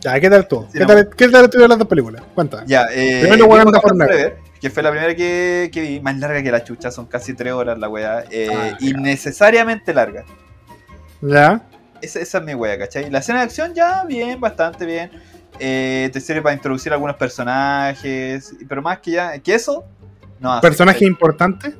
Ya, 0.00 0.20
¿qué 0.20 0.30
tal 0.30 0.46
tú? 0.46 0.64
¿Qué, 0.72 0.86
tal, 0.86 1.08
¿Qué 1.10 1.28
tal 1.28 1.44
estuvieron 1.44 1.70
las 1.70 1.78
dos 1.78 1.88
películas? 1.88 2.22
Cuenta. 2.32 2.62
Ya, 2.66 2.86
eh, 2.92 3.18
Primero 3.22 3.46
Wakanda 3.46 3.80
Forever. 3.80 4.36
Que 4.60 4.70
fue 4.70 4.82
la 4.82 4.90
primera 4.90 5.14
que, 5.14 5.70
que 5.72 5.80
vi, 5.80 6.00
más 6.00 6.16
larga 6.18 6.42
que 6.42 6.50
la 6.50 6.64
chucha, 6.64 6.90
son 6.90 7.06
casi 7.06 7.34
tres 7.34 7.52
horas 7.52 7.78
la 7.78 7.88
weá, 7.88 8.24
eh, 8.30 8.48
Ah, 8.52 8.76
innecesariamente 8.80 9.92
larga. 9.94 10.24
Ya. 11.20 11.62
Esa, 12.00 12.20
esa 12.20 12.38
es 12.38 12.44
mi 12.44 12.54
wea, 12.54 12.78
¿cachai? 12.78 13.10
La 13.10 13.18
escena 13.18 13.38
de 13.40 13.44
acción 13.46 13.74
ya, 13.74 14.04
bien, 14.04 14.40
bastante 14.40 14.86
bien. 14.86 15.10
Eh, 15.58 16.10
te 16.12 16.20
sirve 16.20 16.42
para 16.42 16.54
introducir 16.54 16.92
algunos 16.92 17.16
personajes, 17.16 18.54
pero 18.68 18.82
más 18.82 18.98
que 18.98 19.10
ya 19.12 19.38
que 19.38 19.54
eso, 19.54 19.84
no 20.40 20.52
hace, 20.52 20.62
¿Personaje 20.62 21.04
importante? 21.04 21.74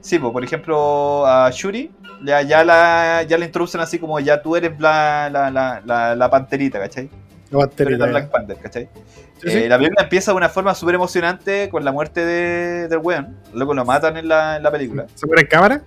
Sí, 0.00 0.18
pues, 0.18 0.32
por 0.32 0.44
ejemplo, 0.44 1.26
a 1.26 1.50
Shuri, 1.50 1.90
ya, 2.24 2.42
ya, 2.42 2.64
la, 2.64 3.24
ya 3.24 3.38
la 3.38 3.44
introducen 3.44 3.80
así 3.80 3.98
como 3.98 4.20
ya 4.20 4.40
tú 4.40 4.54
eres 4.56 4.78
la, 4.78 5.28
la, 5.30 5.50
la, 5.50 6.14
la, 6.14 6.30
panterita, 6.30 6.78
¿cachai? 6.78 7.10
La 7.50 7.68
ya. 7.76 8.06
Black 8.06 8.30
Panther, 8.30 8.56
¿cachai? 8.58 8.88
Sí, 9.40 9.50
sí. 9.50 9.58
Eh, 9.58 9.68
la 9.68 9.76
película 9.76 10.02
empieza 10.04 10.30
de 10.30 10.36
una 10.36 10.48
forma 10.48 10.74
súper 10.74 10.94
emocionante 10.94 11.68
con 11.68 11.84
la 11.84 11.92
muerte 11.92 12.24
de, 12.24 12.88
del 12.88 12.98
weón. 12.98 13.36
Luego 13.52 13.74
lo 13.74 13.84
matan 13.84 14.16
en 14.16 14.28
la, 14.28 14.56
en 14.56 14.62
la 14.62 14.70
película. 14.70 15.06
¿Se 15.14 15.26
pone 15.26 15.42
en 15.42 15.46
cámara? 15.46 15.82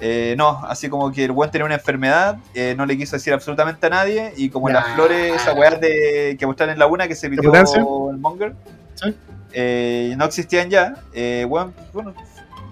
Eh, 0.00 0.34
no, 0.38 0.64
así 0.66 0.88
como 0.88 1.12
que 1.12 1.24
el 1.26 1.30
weón 1.30 1.50
tenía 1.50 1.66
una 1.66 1.74
enfermedad, 1.74 2.38
eh, 2.54 2.74
no 2.76 2.86
le 2.86 2.96
quiso 2.96 3.16
decir 3.16 3.32
absolutamente 3.34 3.86
a 3.86 3.90
nadie. 3.90 4.32
Y 4.36 4.48
como 4.48 4.68
las 4.70 4.94
flores, 4.94 5.34
esa 5.36 5.52
weá 5.52 5.70
de, 5.72 6.36
que 6.38 6.46
mostraron 6.46 6.72
en 6.72 6.78
la 6.78 6.86
una 6.86 7.06
que 7.06 7.14
se 7.14 7.28
pidió 7.28 7.50
mutancia? 7.50 7.80
el 7.80 8.16
Monger, 8.18 8.54
Sí. 8.94 9.14
eh, 9.52 10.14
no 10.16 10.24
existían 10.24 10.70
ya. 10.70 10.94
Eh, 11.12 11.44
weón, 11.48 11.74
bueno, 11.92 12.14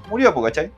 murió, 0.08 0.34
¿cachai? 0.42 0.70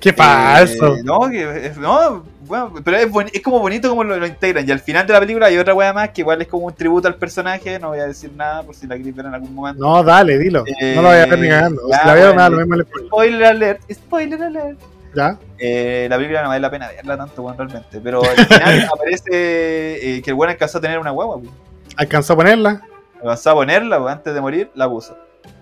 ¡Qué 0.00 0.12
falso! 0.12 0.96
No, 1.04 1.28
que, 1.30 1.72
no, 1.78 2.24
bueno, 2.46 2.72
pero 2.84 2.96
es, 2.96 3.08
es 3.32 3.40
como 3.42 3.60
bonito 3.60 3.88
como 3.88 4.04
lo, 4.04 4.16
lo 4.16 4.26
integran. 4.26 4.68
Y 4.68 4.72
al 4.72 4.80
final 4.80 5.06
de 5.06 5.12
la 5.12 5.20
película 5.20 5.46
hay 5.46 5.58
otra 5.58 5.74
weá 5.74 5.92
más 5.92 6.10
que 6.10 6.22
igual 6.22 6.42
es 6.42 6.48
como 6.48 6.66
un 6.66 6.74
tributo 6.74 7.08
al 7.08 7.14
personaje. 7.14 7.78
No 7.78 7.88
voy 7.88 8.00
a 8.00 8.06
decir 8.06 8.32
nada 8.34 8.62
por 8.62 8.74
si 8.74 8.86
la 8.86 8.96
queréis 8.96 9.14
ver 9.14 9.26
en 9.26 9.34
algún 9.34 9.54
momento. 9.54 9.82
No, 9.82 10.02
dale, 10.02 10.38
dilo. 10.38 10.64
Eh, 10.80 10.94
no 10.96 11.02
lo 11.02 11.08
voy 11.08 11.18
a 11.18 11.26
ver 11.26 11.38
ni 11.38 11.48
cagando. 11.48 11.82
ya, 11.88 12.00
si 12.00 12.06
la 12.06 12.14
veo, 12.14 12.30
me 12.30 12.36
da 12.42 12.48
bueno. 12.48 12.50
lo 12.50 12.66
mismo 12.66 12.74
el 12.74 13.06
spoiler. 13.06 13.44
Alert, 13.44 13.92
spoiler 13.92 14.42
alert. 14.42 14.80
¿Ya? 15.14 15.38
Eh, 15.58 16.06
la 16.08 16.16
película 16.16 16.42
no 16.42 16.48
vale 16.48 16.60
la 16.60 16.70
pena 16.70 16.88
verla 16.88 17.16
tanto, 17.16 17.42
bueno, 17.42 17.58
realmente. 17.58 18.00
Pero 18.00 18.22
al 18.22 18.46
final 18.46 18.88
aparece 18.92 19.28
eh, 19.30 20.22
que 20.22 20.30
el 20.30 20.34
buen 20.34 20.50
alcanzó 20.50 20.78
a 20.78 20.80
tener 20.80 20.98
una 20.98 21.10
guagua. 21.10 21.38
pues. 21.38 21.50
¿Alcanzó 21.96 22.32
a 22.32 22.36
ponerla? 22.36 22.82
Alcanzó 23.20 23.50
a 23.50 23.54
ponerla 23.54 23.96
antes 24.10 24.34
de 24.34 24.40
morir, 24.40 24.70
la 24.74 24.88
puso. 24.88 25.16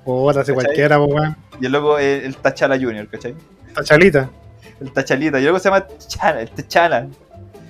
Puta, 0.05 0.45
si 0.45 0.53
cualquiera, 0.53 0.99
pues, 0.99 1.13
weón. 1.13 1.37
Y 1.61 1.67
el 1.67 1.73
loco 1.73 1.99
el 1.99 2.35
Tachala 2.37 2.77
Junior, 2.79 3.07
¿cachai? 3.09 3.35
Tachalita. 3.75 4.31
El 4.81 4.93
Tachalita. 4.93 5.39
Y 5.39 5.43
luego 5.43 5.59
se 5.59 5.69
llama 5.69 5.87
Chala, 6.07 6.43
el 6.43 6.51
Tachala. 6.51 7.07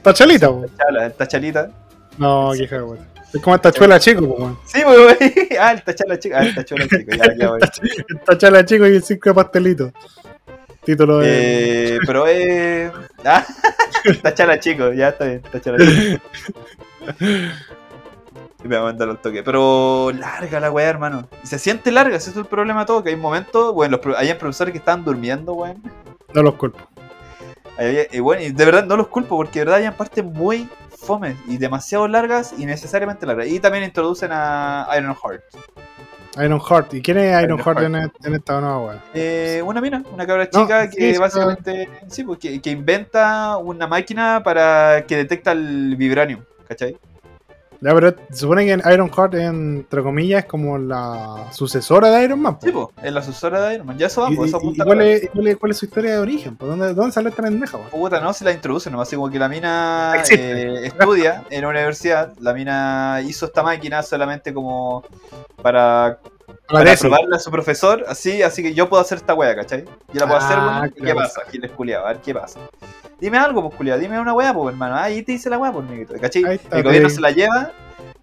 Tachalita, 0.02 0.50
pues. 0.50 0.70
Tachala, 0.72 1.06
el 1.06 1.12
Tachalita. 1.12 1.70
No, 2.18 2.50
qué 2.56 2.64
hija 2.64 2.76
de 2.76 2.82
weón. 2.82 3.10
Es 3.32 3.40
como 3.40 3.54
esta 3.54 3.70
chuela 3.70 4.00
chico, 4.00 4.24
weón. 4.24 4.58
Sí, 4.66 4.82
güey. 4.82 5.16
Ah, 5.60 5.72
el 5.72 5.82
Tachala 5.82 6.18
chico. 6.18 6.36
Ah, 6.38 6.44
el 6.44 6.54
Tachala 6.54 6.86
chico. 6.88 7.16
Ya, 7.16 7.34
ya, 7.36 7.48
güey. 7.48 7.60
Esta 8.18 8.38
chala 8.38 8.64
chico 8.64 8.86
y 8.86 9.00
cinco 9.00 9.34
pastelitos. 9.34 9.92
Título 10.84 11.18
de. 11.18 11.96
Eh, 11.96 11.98
pero 12.06 12.26
eh. 12.26 12.90
Ah, 13.24 13.46
Tachala 14.22 14.58
chico, 14.58 14.92
ya 14.92 15.10
está 15.10 15.26
bien. 15.26 15.42
Tachala 15.42 15.78
chico. 15.78 16.22
Y 18.62 18.68
me 18.68 18.76
va 18.76 18.82
a 18.82 18.84
mandar 18.86 19.08
al 19.08 19.18
toque. 19.18 19.42
Pero 19.42 20.12
larga 20.12 20.60
la 20.60 20.70
weá, 20.70 20.88
hermano. 20.88 21.28
Y 21.42 21.46
se 21.46 21.58
siente 21.58 21.90
larga, 21.90 22.16
ese 22.16 22.30
es 22.30 22.36
el 22.36 22.46
problema 22.46 22.80
de 22.80 22.86
todo. 22.86 23.02
Que 23.02 23.10
hay 23.10 23.16
momentos, 23.16 23.72
bueno, 23.72 24.00
los, 24.02 24.16
hay 24.16 24.32
profesores 24.34 24.72
que 24.72 24.78
estaban 24.78 25.04
durmiendo, 25.04 25.54
weón. 25.54 25.82
No 26.34 26.42
los 26.42 26.54
culpo. 26.54 26.78
Y 28.12 28.20
bueno, 28.20 28.42
y 28.42 28.50
de 28.50 28.64
verdad 28.64 28.84
no 28.84 28.96
los 28.96 29.08
culpo, 29.08 29.36
porque 29.36 29.60
de 29.60 29.64
verdad 29.64 29.80
hay 29.82 29.90
partes 29.92 30.22
muy 30.24 30.68
fome 30.98 31.34
y 31.46 31.56
demasiado 31.56 32.06
largas 32.08 32.54
y 32.58 32.66
necesariamente 32.66 33.24
largas. 33.24 33.46
Y 33.48 33.58
también 33.58 33.84
introducen 33.84 34.30
a 34.32 34.86
Iron 34.98 35.14
Heart. 35.14 35.42
Iron 36.36 36.60
Heart. 36.60 36.94
¿Y 36.94 37.02
quién 37.02 37.18
es 37.18 37.30
Iron, 37.42 37.44
Iron 37.44 37.58
Heart 37.58 37.78
Heart. 37.78 37.94
en, 37.94 37.96
e- 37.96 38.12
en 38.24 38.34
esta 38.34 38.60
nueva 38.60 38.78
weá? 38.78 39.04
Eh, 39.14 39.62
una 39.64 39.80
mina, 39.80 40.04
una 40.12 40.26
cabra 40.26 40.48
chica 40.48 40.88
que 40.90 41.14
sí, 41.14 41.18
básicamente 41.18 41.88
sí, 42.08 42.22
pues, 42.22 42.38
que, 42.38 42.60
que 42.60 42.70
inventa 42.70 43.56
una 43.56 43.86
máquina 43.86 44.42
para 44.44 45.04
que 45.06 45.16
detecta 45.16 45.52
el 45.52 45.96
vibranium, 45.96 46.42
¿cachai? 46.68 46.96
Ya, 47.82 47.94
pero 47.94 48.14
se 48.30 48.36
supone 48.36 48.66
que 48.66 48.72
en 48.72 48.82
Iron 48.92 49.10
Heart, 49.10 49.34
entre 49.34 50.02
comillas, 50.02 50.40
es 50.44 50.50
como 50.50 50.76
la 50.76 51.48
sucesora 51.50 52.10
de 52.10 52.24
Iron 52.24 52.40
Man. 52.42 52.58
po. 52.58 52.66
Sí, 52.66 52.72
pues, 52.72 52.88
es 53.02 53.12
la 53.12 53.22
sucesora 53.22 53.62
de 53.68 53.74
Iron 53.76 53.86
Man. 53.86 53.96
Ya 53.96 54.06
eso 54.08 54.20
va, 54.20 54.30
¿Y, 54.30 54.36
pues, 54.36 54.48
eso 54.50 54.58
y 54.58 54.60
apunta 54.60 54.84
cuál, 54.84 55.00
es, 55.00 55.30
cuál 55.32 55.46
es- 55.48 55.56
cuál 55.56 55.70
es 55.72 55.78
su 55.78 55.84
historia 55.86 56.12
de 56.12 56.18
origen? 56.18 56.56
po? 56.56 56.66
¿Dónde, 56.66 56.92
¿Dónde 56.92 57.12
sale 57.12 57.30
esta 57.30 57.42
pendeja? 57.42 57.78
po? 57.78 57.84
Puta, 57.98 58.20
no, 58.20 58.34
se 58.34 58.44
la 58.44 58.52
introducen, 58.52 58.92
nomás 58.92 59.08
así 59.08 59.16
como 59.16 59.30
que 59.30 59.38
la 59.38 59.48
mina 59.48 60.12
eh, 60.30 60.80
estudia 60.84 61.44
en 61.48 61.60
una 61.64 61.70
universidad, 61.70 62.34
la 62.38 62.52
mina 62.52 63.22
hizo 63.26 63.46
esta 63.46 63.62
máquina 63.62 64.02
solamente 64.02 64.52
como 64.52 65.02
para, 65.62 66.18
para 66.68 66.94
probarle 66.96 67.36
a 67.36 67.38
su 67.38 67.50
profesor, 67.50 68.04
así, 68.08 68.42
así 68.42 68.62
que 68.62 68.74
yo 68.74 68.90
puedo 68.90 69.00
hacer 69.00 69.16
esta 69.18 69.32
wea, 69.32 69.56
¿cachai? 69.56 69.84
Yo 70.12 70.20
la 70.20 70.26
puedo 70.26 70.36
hacer, 70.38 70.58
Ah, 70.60 70.86
¿y 70.94 71.02
¿qué 71.02 71.14
pasa? 71.14 71.40
Giles 71.50 71.70
culiado, 71.70 72.04
a 72.06 72.12
ver 72.12 72.20
qué 72.20 72.34
pasa. 72.34 72.60
Dime 73.20 73.38
algo, 73.38 73.62
pues 73.62 73.74
culiado, 73.76 74.00
dime 74.00 74.18
una 74.18 74.32
wea, 74.32 74.54
pues 74.54 74.72
hermano, 74.72 74.96
ahí 74.96 75.22
te 75.22 75.32
dice 75.32 75.50
la 75.50 75.58
wea, 75.58 75.72
pues 75.72 75.86
amiguito, 75.86 76.14
¿cachai? 76.20 76.42
Está, 76.54 76.76
El 76.78 76.82
gobierno 76.82 77.08
se 77.10 77.20
la 77.20 77.30
lleva 77.30 77.72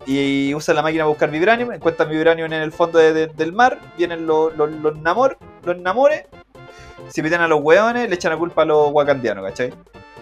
y 0.05 0.53
usa 0.55 0.73
la 0.73 0.81
máquina 0.81 1.03
a 1.03 1.07
buscar 1.07 1.29
vibranium, 1.29 1.71
encuentran 1.73 2.09
vibranium 2.09 2.51
en 2.51 2.61
el 2.61 2.71
fondo 2.71 2.97
de- 2.97 3.13
de- 3.13 3.27
del 3.27 3.53
mar, 3.53 3.77
vienen 3.97 4.25
los, 4.25 4.55
los, 4.57 4.71
los 4.71 4.97
namor, 4.99 5.37
los 5.63 5.77
namores, 5.77 6.23
se 7.09 7.21
piden 7.21 7.41
a 7.41 7.47
los 7.47 7.61
hueones, 7.61 8.09
le 8.09 8.15
echan 8.15 8.31
la 8.31 8.37
culpa 8.37 8.63
a 8.63 8.65
los 8.65 8.91
wakandianos, 8.91 9.45
¿cachai? 9.45 9.71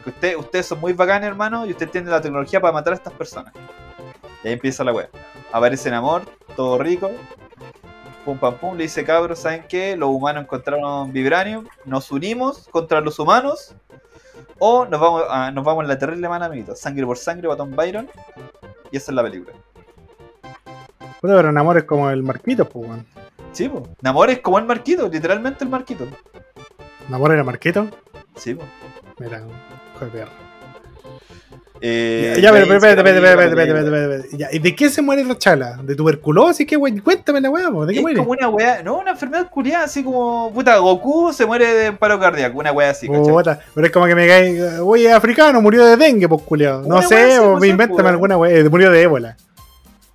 Que 0.04 0.10
usted, 0.10 0.36
ustedes 0.36 0.66
son 0.66 0.80
muy 0.82 0.94
bacanes, 0.94 1.28
hermano, 1.30 1.66
y 1.66 1.72
usted 1.72 1.90
tiene 1.90 2.12
la 2.12 2.20
tecnología 2.22 2.60
para 2.60 2.74
matar 2.74 2.94
a 2.94 2.96
estas 2.98 3.14
personas. 3.14 3.54
Y 4.44 4.48
ahí 4.48 4.54
empieza 4.54 4.84
la 4.84 4.92
wea. 4.92 5.10
Aparece 5.52 5.90
Namor, 5.90 6.24
todo 6.56 6.78
rico. 6.78 7.10
Pum 8.26 8.38
pam 8.40 8.56
pum, 8.56 8.76
le 8.76 8.84
dice 8.84 9.04
cabros, 9.04 9.40
¿saben 9.40 9.66
qué? 9.70 9.96
Los 9.96 10.10
humanos 10.10 10.44
encontraron 10.44 11.12
vibranium, 11.14 11.66
nos 11.86 12.12
unimos 12.12 12.68
contra 12.72 13.00
los 13.02 13.18
humanos. 13.20 13.76
O 14.60 14.86
nos 14.86 15.00
vamos 15.00 15.24
a, 15.30 15.52
nos 15.52 15.64
vamos 15.64 15.84
en 15.84 15.90
la 15.90 15.98
terrible 15.98 16.30
mano, 16.30 16.46
amiguitos. 16.46 16.80
Sangre 16.80 17.06
por 17.06 17.18
sangre, 17.18 17.48
Batón 17.48 17.76
Byron. 17.76 18.10
Y 18.92 18.98
esa 18.98 19.12
es 19.12 19.16
la 19.16 19.24
película. 19.24 19.56
Puta, 21.22 21.36
pero 21.36 21.52
Namor 21.52 21.78
es 21.78 21.84
como 21.84 22.10
el 22.10 22.24
Marquito, 22.24 22.68
pues, 22.68 22.88
weón. 22.88 23.06
Sí, 23.52 23.70
po. 23.70 23.88
Namor 24.02 24.30
es 24.30 24.40
como 24.40 24.60
el 24.60 24.66
Marquito, 24.66 25.08
literalmente 25.08 25.64
el 25.64 25.70
Marquito. 25.70 26.06
Namor 27.10 27.32
era 27.32 27.44
Marquito. 27.44 27.88
Sí, 28.36 28.54
po. 28.54 28.64
Mira, 29.20 29.44
perra. 30.00 30.45
Eh, 31.82 32.40
Ya, 32.42 32.52
pero, 32.52 32.64
espérate, 32.64 33.00
espérate, 33.00 33.00
espérate, 33.00 33.22
la 33.22 33.30
espérate, 33.32 33.56
película. 33.56 33.80
espérate, 33.80 34.16
espérate. 34.16 34.38
Ya, 34.38 34.48
¿Y 34.52 34.60
de 34.60 34.76
qué 34.76 34.90
se 34.90 35.02
muere 35.02 35.24
la 35.26 35.38
chala? 35.38 35.78
¿De 35.84 35.96
tuberculosis? 35.96 36.66
¿Qué, 36.66 36.76
güey? 36.76 36.98
Cuéntame 37.00 37.42
la 37.42 37.50
weá, 37.50 37.70
¿de 37.70 37.94
qué 37.94 38.00
Es 38.00 38.02
muere? 38.02 38.18
como 38.20 38.32
una 38.32 38.50
weá, 38.50 38.82
no, 38.84 38.98
una 39.00 39.12
enfermedad 39.12 39.50
curiada, 39.50 39.84
así 39.86 40.04
como, 40.04 40.52
puta, 40.54 40.78
Goku 40.78 41.34
se 41.34 41.46
muere 41.46 41.66
de 41.74 41.92
paro 41.92 42.20
cardíaco, 42.20 42.58
una 42.60 42.72
weá 42.72 42.92
así, 42.92 43.08
pero 43.08 43.86
es 43.88 43.92
como 43.92 44.06
que 44.06 44.16
me 44.16 44.28
cae. 44.28 44.80
Oye, 44.80 45.12
africano, 45.12 45.62
murió 45.62 45.86
de 45.86 45.98
dengue, 45.98 46.28
pues 46.30 46.42
culiado. 46.44 46.82
No 46.88 47.02
sé, 47.02 47.40
o 47.40 47.58
me 47.58 47.68
invéntame 47.68 48.10
alguna 48.10 48.38
weá. 48.38 48.52
eh, 48.58 48.70
Murió 48.70 48.90
de 48.90 49.02
ébola. 49.02 49.36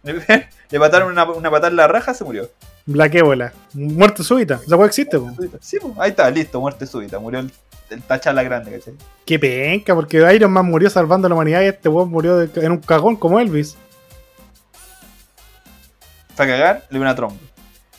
Le 0.71 0.79
mataron 0.79 1.11
una, 1.13 1.25
una 1.31 1.51
patada 1.51 1.69
en 1.69 1.77
la 1.77 1.89
raja, 1.89 2.15
se 2.15 2.25
murió. 2.25 2.49
Black 2.93 3.15
ébola. 3.15 3.53
Muerte 3.75 4.23
súbita. 4.25 4.61
Esa 4.67 4.77
weá 4.77 4.87
existe, 4.87 5.19
po. 5.19 5.31
Sí, 5.61 5.79
pues, 5.81 5.93
ahí 5.99 6.11
está, 6.11 6.31
listo, 6.31 6.61
muerte 6.61 6.87
súbita, 6.87 7.19
murió 7.19 7.41
el, 7.41 7.53
el 7.91 8.03
tachala 8.03 8.43
grande, 8.43 8.73
¿cachai? 8.73 8.95
Qué 9.25 9.39
penca, 9.39 9.95
porque 9.95 10.17
Iron 10.35 10.51
Man 10.53 10.67
murió 10.67 10.91
salvando 10.91 11.27
a 11.27 11.29
la 11.29 11.35
humanidad 11.35 11.63
y 11.63 11.67
este 11.67 11.89
weón 11.89 12.11
murió 12.11 12.37
de- 12.37 12.65
en 12.65 12.73
un 12.73 12.79
cagón 12.79 13.17
como 13.17 13.39
Elvis. 13.39 13.77
Fue 16.35 16.45
a 16.45 16.49
cagar, 16.49 16.83
le 16.91 16.99
dio 16.99 17.03
una 17.03 17.15
tromba. 17.15 17.37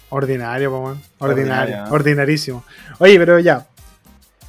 Ordinario, 0.10 0.72
po, 0.72 0.80
weón. 0.80 1.02
Ordinario. 1.20 1.62
Ordinario. 1.76 1.94
Ordinarísimo. 1.94 2.64
Oye, 3.00 3.18
pero 3.18 3.40
ya. 3.40 3.66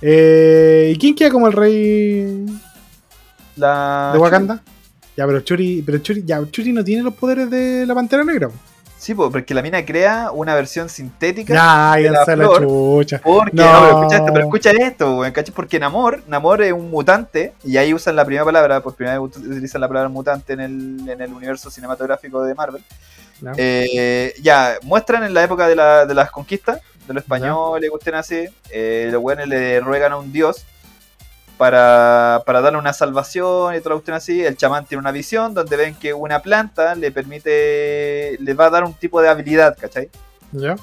Eh, 0.01 0.93
¿Y 0.95 0.99
quién 0.99 1.15
queda 1.15 1.31
como 1.31 1.47
el 1.47 1.53
rey 1.53 2.47
La... 3.57 4.11
de 4.13 4.19
Wakanda? 4.19 4.61
Ya, 5.17 5.27
pero 5.27 5.41
Churi, 5.41 5.83
pero 5.87 5.99
Churi, 5.99 6.25
ya, 6.25 6.41
Churi 6.51 6.73
no 6.73 6.83
tiene 6.83 7.03
los 7.03 7.15
poderes 7.15 7.49
de 7.51 7.85
la 7.87 7.95
Pantera 7.95 8.25
Negra. 8.25 8.49
po. 8.49 8.55
Sí, 9.03 9.15
pues, 9.17 9.33
porque 9.33 9.53
la 9.53 9.63
mina 9.63 9.85
crea 9.85 10.31
una 10.33 10.55
versión 10.55 10.89
sintética. 10.89 11.53
Ya, 11.55 11.95
de 12.01 12.09
la 12.09 12.25
ya 12.25 12.37
la 12.37 12.45
flor. 12.45 12.63
chucha. 12.63 13.21
Porque, 13.21 13.51
No. 13.57 13.65
no, 13.65 13.81
pero 13.87 13.97
escucha 13.99 14.17
esto, 14.17 14.33
pero 14.33 14.45
escucha 14.45 14.71
esto. 15.41 15.53
Porque 15.57 15.81
Namor, 15.81 16.23
Namor 16.29 16.63
es 16.63 16.73
un 16.73 16.89
mutante, 16.89 17.53
y 17.65 17.79
ahí 17.79 17.93
usan 17.93 18.15
la 18.15 18.25
primera 18.25 18.45
palabra, 18.45 18.81
por 18.81 18.95
primera 18.95 19.19
vez 19.19 19.37
utilizan 19.37 19.81
la 19.81 19.89
palabra 19.89 20.09
mutante 20.09 20.53
en 20.53 20.61
el, 20.61 21.09
en 21.09 21.21
el 21.21 21.33
universo 21.33 21.69
cinematográfico 21.69 22.45
de 22.45 22.55
Marvel. 22.55 22.85
Ya. 23.41 23.53
Eh, 23.57 24.35
ya, 24.41 24.75
muestran 24.85 25.25
en 25.25 25.35
la 25.35 25.43
época 25.43 25.67
de, 25.67 25.75
la- 25.75 26.07
de 26.07 26.15
las 26.15 26.31
conquistas, 26.31 26.81
de 27.09 27.15
los 27.15 27.25
españoles, 27.25 27.91
cuestiones 27.91 28.21
así, 28.21 28.45
eh, 28.71 29.09
los 29.11 29.21
weones 29.21 29.49
le 29.49 29.81
ruegan 29.81 30.13
a 30.13 30.17
un 30.17 30.31
dios 30.33 30.65
para, 31.63 32.43
para 32.45 32.61
darle 32.61 32.77
una 32.81 32.93
salvación 32.93 33.73
y 33.77 33.79
toda 33.79 33.91
la 33.91 33.95
cuestión 34.01 34.17
así. 34.17 34.45
El 34.45 34.57
chamán 34.57 34.85
tiene 34.85 34.99
una 35.01 35.13
visión 35.13 35.55
donde 35.55 35.77
ven 35.77 35.95
que 35.95 36.13
una 36.13 36.41
planta 36.43 36.97
le 36.97 37.13
permite, 37.13 38.37
le 38.41 38.55
va 38.55 38.67
a 38.67 38.71
dar 38.71 38.83
un 38.83 38.95
tipo 38.95 39.23
de 39.23 39.29
habilidad, 39.29 39.77
¿cachai? 39.81 40.11
¿Ya? 40.51 40.75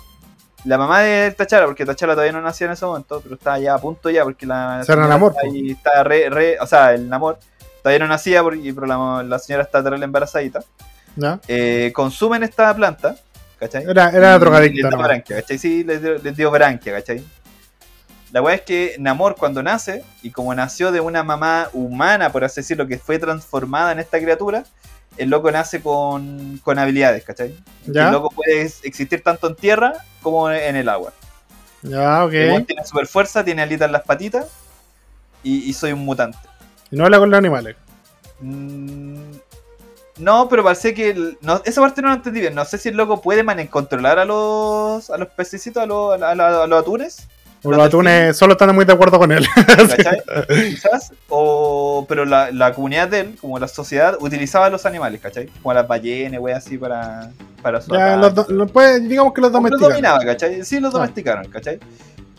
la 0.64 0.78
mamá 0.78 1.02
de 1.02 1.32
Tachala, 1.32 1.66
porque 1.66 1.86
Tachala 1.86 2.14
todavía 2.14 2.32
no 2.32 2.42
nacía 2.42 2.68
en 2.68 2.74
ese 2.74 2.86
momento, 2.86 3.20
pero 3.22 3.36
estaba 3.36 3.60
ya 3.60 3.74
a 3.74 3.78
punto 3.78 4.10
ya, 4.10 4.24
porque 4.24 4.46
la. 4.46 4.82
Será 4.86 5.06
el 5.06 5.12
amor, 5.12 5.34
está 5.36 5.48
ahí 5.48 5.72
está 5.72 6.04
re, 6.06 6.30
re- 6.30 6.58
o 6.62 6.66
sea, 6.68 6.94
el 6.94 7.12
amor 7.12 7.40
todavía 7.84 8.00
no 8.00 8.08
nacía, 8.08 8.42
porque, 8.42 8.74
pero 8.74 8.88
la, 8.88 9.22
la 9.24 9.38
señora 9.40 9.64
está 9.64 9.84
terrible 9.84 10.06
embarazadita. 10.06 10.62
Eh, 11.48 11.92
consumen 11.94 12.44
esta 12.44 12.74
planta, 12.74 13.16
¿cachai? 13.60 13.84
Era, 13.86 14.12
era 14.12 14.40
drogadicta, 14.40 14.74
Les 14.76 14.82
dio 14.84 14.90
nomás. 14.92 15.08
branquia, 15.08 15.36
¿cachai? 15.42 15.58
Sí, 15.58 15.84
les 15.84 16.02
dio, 16.02 16.18
les 16.18 16.36
dio 16.38 16.50
branquia, 16.52 16.94
¿cachai? 16.94 17.22
La 18.32 18.42
weá 18.42 18.56
es 18.56 18.62
que 18.62 18.96
Namor 19.00 19.36
cuando 19.36 19.64
nace, 19.64 20.04
y 20.22 20.30
como 20.32 20.54
nació 20.54 20.92
de 20.92 21.00
una 21.02 21.24
mamá 21.24 21.70
humana, 21.74 22.32
por 22.32 22.44
así 22.44 22.62
decirlo, 22.62 22.86
que 22.88 23.00
fue 23.00 23.18
transformada 23.18 23.92
en 23.92 24.00
esta 24.00 24.20
criatura, 24.20 24.64
el 25.18 25.30
loco 25.30 25.52
nace 25.52 25.82
con, 25.82 26.60
con 26.64 26.78
habilidades, 26.78 27.24
¿cachai? 27.24 27.56
¿Ya? 27.88 28.06
El 28.08 28.12
loco 28.14 28.30
puede 28.30 28.62
existir 28.84 29.24
tanto 29.24 29.48
en 29.48 29.56
tierra 29.56 29.94
como 30.22 30.50
en 30.52 30.76
el 30.76 30.88
agua. 30.90 31.12
Ya, 31.82 32.24
ok. 32.24 32.34
El 32.34 32.66
tiene 32.66 32.86
super 32.86 33.08
fuerza, 33.08 33.44
tiene 33.44 33.64
alitas 33.64 33.88
en 33.88 33.94
las 33.94 34.04
patitas, 34.04 34.46
y, 35.44 35.64
y 35.70 35.74
soy 35.74 35.94
un 35.94 36.00
mutante. 36.06 36.38
Y 36.92 36.96
no 36.98 37.06
habla 37.06 37.18
con 37.20 37.32
los 37.32 37.38
animales. 37.38 37.76
Mm, 38.42 39.32
No, 40.18 40.50
pero 40.50 40.64
parece 40.64 40.94
que. 40.94 41.12
el- 41.12 41.38
no, 41.42 41.62
esa 41.66 41.80
parte 41.82 42.02
no 42.02 42.10
la 42.10 42.16
entendí 42.16 42.42
bien. 42.42 42.54
No 42.54 42.66
sé 42.66 42.78
si 42.78 42.90
el 42.90 42.98
loco 42.98 43.22
puede 43.22 43.42
man- 43.44 43.66
controlar 43.68 44.20
a 44.20 44.26
los, 44.26 45.10
a 45.10 45.18
los 45.18 45.30
pececitos, 45.30 45.82
a 45.82 45.86
los, 45.86 46.22
a, 46.22 46.32
a 46.32 46.68
los 46.68 46.82
atunes. 46.82 47.28
Atunes 47.64 48.38
solo 48.38 48.54
están 48.54 48.74
muy 48.74 48.86
de 48.86 48.94
acuerdo 48.94 49.20
con 49.20 49.32
él. 49.32 49.46
¿Cachai? 49.68 50.22
Quizás. 50.70 51.12
O, 51.28 52.06
pero 52.08 52.24
la, 52.26 52.52
la 52.52 52.74
comunidad 52.74 53.08
de 53.10 53.20
él, 53.22 53.38
como 53.42 53.60
la 53.60 53.68
sociedad, 53.68 54.16
utilizaba 54.20 54.70
los 54.70 54.86
animales, 54.86 55.20
¿cachai? 55.22 55.48
Como 55.62 55.74
las 55.74 55.88
ballenas, 55.88 56.40
wey, 56.40 56.54
así 56.54 56.78
para, 56.78 57.32
para 57.62 57.82
su 57.82 57.92
ya, 57.94 58.16
los, 58.16 58.34
do- 58.34 58.46
los- 58.50 58.72
pues, 58.72 59.08
digamos 59.08 59.34
que 59.34 59.42
los 59.42 59.52
que 59.52 59.70
Los 59.72 59.80
dominaba, 59.80 60.20
¿cachai? 60.20 60.64
Sí, 60.64 60.80
los 60.80 60.94
Ah. 60.94 61.00
domesticaron, 61.00 61.50
¿cachai? 61.50 61.80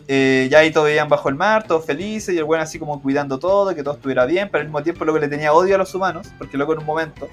Eh, 0.07 0.47
ya 0.51 0.59
ahí 0.59 0.71
todos 0.71 0.87
veían 0.87 1.07
bajo 1.07 1.29
el 1.29 1.35
mar, 1.35 1.63
todos 1.67 1.85
felices, 1.85 2.33
y 2.35 2.37
el 2.37 2.43
buen 2.43 2.59
así 2.59 2.79
como 2.79 3.01
cuidando 3.01 3.37
todo, 3.39 3.73
que 3.75 3.83
todo 3.83 3.93
estuviera 3.93 4.25
bien, 4.25 4.49
pero 4.51 4.61
al 4.61 4.67
mismo 4.67 4.81
tiempo 4.83 5.05
luego 5.05 5.19
le 5.19 5.27
tenía 5.27 5.53
odio 5.53 5.75
a 5.75 5.77
los 5.77 5.93
humanos, 5.95 6.27
porque 6.37 6.57
luego 6.57 6.73
en 6.73 6.79
un 6.79 6.85
momento 6.85 7.29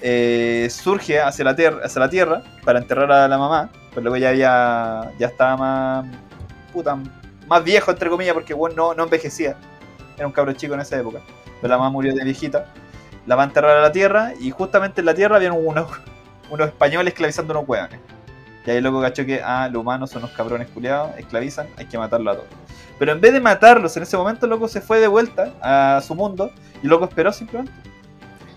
eh, 0.00 0.68
surge 0.70 1.20
hacia 1.20 1.44
la, 1.44 1.56
tierra, 1.56 1.80
hacia 1.84 2.00
la 2.00 2.08
tierra 2.08 2.42
para 2.64 2.78
enterrar 2.78 3.10
a 3.10 3.28
la 3.28 3.36
mamá, 3.36 3.70
pero 3.90 4.02
luego 4.02 4.16
ya 4.16 4.28
había, 4.30 5.10
ya 5.18 5.26
estaba 5.26 5.56
más, 5.56 6.06
más 7.48 7.64
viejo, 7.64 7.90
entre 7.90 8.10
comillas, 8.10 8.34
porque 8.34 8.54
bueno, 8.54 8.94
no, 8.94 9.02
envejecía, 9.02 9.56
era 10.16 10.26
un 10.26 10.32
cabro 10.32 10.52
chico 10.52 10.74
en 10.74 10.80
esa 10.80 10.98
época, 10.98 11.20
pero 11.60 11.70
la 11.72 11.78
mamá 11.78 11.90
murió 11.90 12.14
de 12.14 12.24
viejita, 12.24 12.66
la 13.26 13.36
va 13.36 13.42
a 13.42 13.46
enterrar 13.46 13.76
a 13.76 13.82
la 13.82 13.92
tierra, 13.92 14.32
y 14.38 14.50
justamente 14.50 15.00
en 15.00 15.06
la 15.06 15.14
tierra 15.14 15.36
habían 15.36 15.52
unos, 15.52 15.90
unos 16.50 16.68
españoles 16.68 17.12
esclavizando 17.12 17.54
unos 17.54 17.68
hueones. 17.68 18.00
Y 18.66 18.70
ahí 18.70 18.76
el 18.76 18.84
loco 18.84 19.00
cachó 19.00 19.24
que, 19.24 19.40
ah, 19.42 19.68
los 19.72 19.80
humanos 19.80 20.10
son 20.10 20.22
unos 20.22 20.36
cabrones 20.36 20.68
culiados, 20.68 21.16
esclavizan, 21.16 21.68
hay 21.78 21.86
que 21.86 21.96
matarlo 21.96 22.30
a 22.30 22.34
todos. 22.34 22.48
Pero 22.98 23.12
en 23.12 23.20
vez 23.20 23.32
de 23.32 23.40
matarlos 23.40 23.96
en 23.96 24.02
ese 24.02 24.16
momento, 24.16 24.44
el 24.44 24.50
loco 24.50 24.68
se 24.68 24.80
fue 24.82 25.00
de 25.00 25.06
vuelta 25.06 25.54
a 25.62 26.02
su 26.02 26.14
mundo 26.14 26.50
y 26.82 26.84
el 26.84 26.90
loco 26.90 27.04
esperó 27.06 27.32
simplemente. 27.32 27.72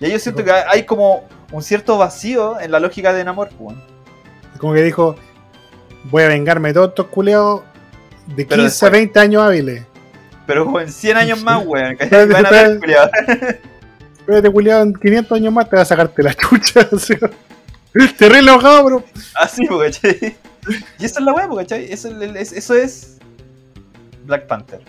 Y 0.01 0.05
ahí 0.05 0.11
yo 0.11 0.19
siento 0.19 0.43
que 0.43 0.51
hay 0.51 0.85
como 0.85 1.23
un 1.51 1.61
cierto 1.61 1.97
vacío 1.97 2.59
en 2.59 2.71
la 2.71 2.79
lógica 2.79 3.13
de 3.13 3.23
Namor, 3.23 3.49
weón. 3.59 3.81
Como 4.57 4.73
que 4.73 4.81
dijo: 4.81 5.15
Voy 6.05 6.23
a 6.23 6.27
vengarme 6.27 6.69
de 6.69 6.73
todos 6.73 6.89
estos 6.89 7.07
culeados 7.07 7.61
de 8.27 8.45
15 8.45 8.47
Pero 8.47 8.61
a 8.61 8.65
después- 8.65 8.91
20 8.91 9.19
años 9.19 9.43
hábiles. 9.43 9.83
Pero 10.47 10.65
como 10.65 10.79
en 10.79 10.91
100 10.91 11.17
años 11.17 11.39
Sí. 11.39 11.45
más, 11.45 11.65
weón, 11.65 11.91
Espérate, 11.99 12.33
van 12.33 12.45
a 12.45 12.49
ver, 12.49 12.79
espérate. 14.19 14.51
culiado, 14.51 14.83
en 14.83 14.93
500 14.93 15.35
años 15.37 15.53
más 15.53 15.69
te 15.69 15.75
va 15.75 15.81
a 15.83 15.85
sacarte 15.85 16.23
la 16.23 16.33
chucha. 16.33 16.81
así. 16.91 17.15
Terrible 18.17 18.51
enojado, 18.51 18.83
bro. 18.85 19.03
Así, 19.35 19.67
¿cachai? 19.67 20.35
Y 20.99 21.05
eso 21.05 21.19
es 21.19 21.25
la 21.25 21.33
weá, 21.33 21.47
¿cachai? 21.57 21.91
Eso 21.91 22.07
es, 22.09 22.35
es- 22.35 22.51
eso 22.53 22.75
es 22.75 23.17
Black 24.25 24.47
Panther. 24.47 24.81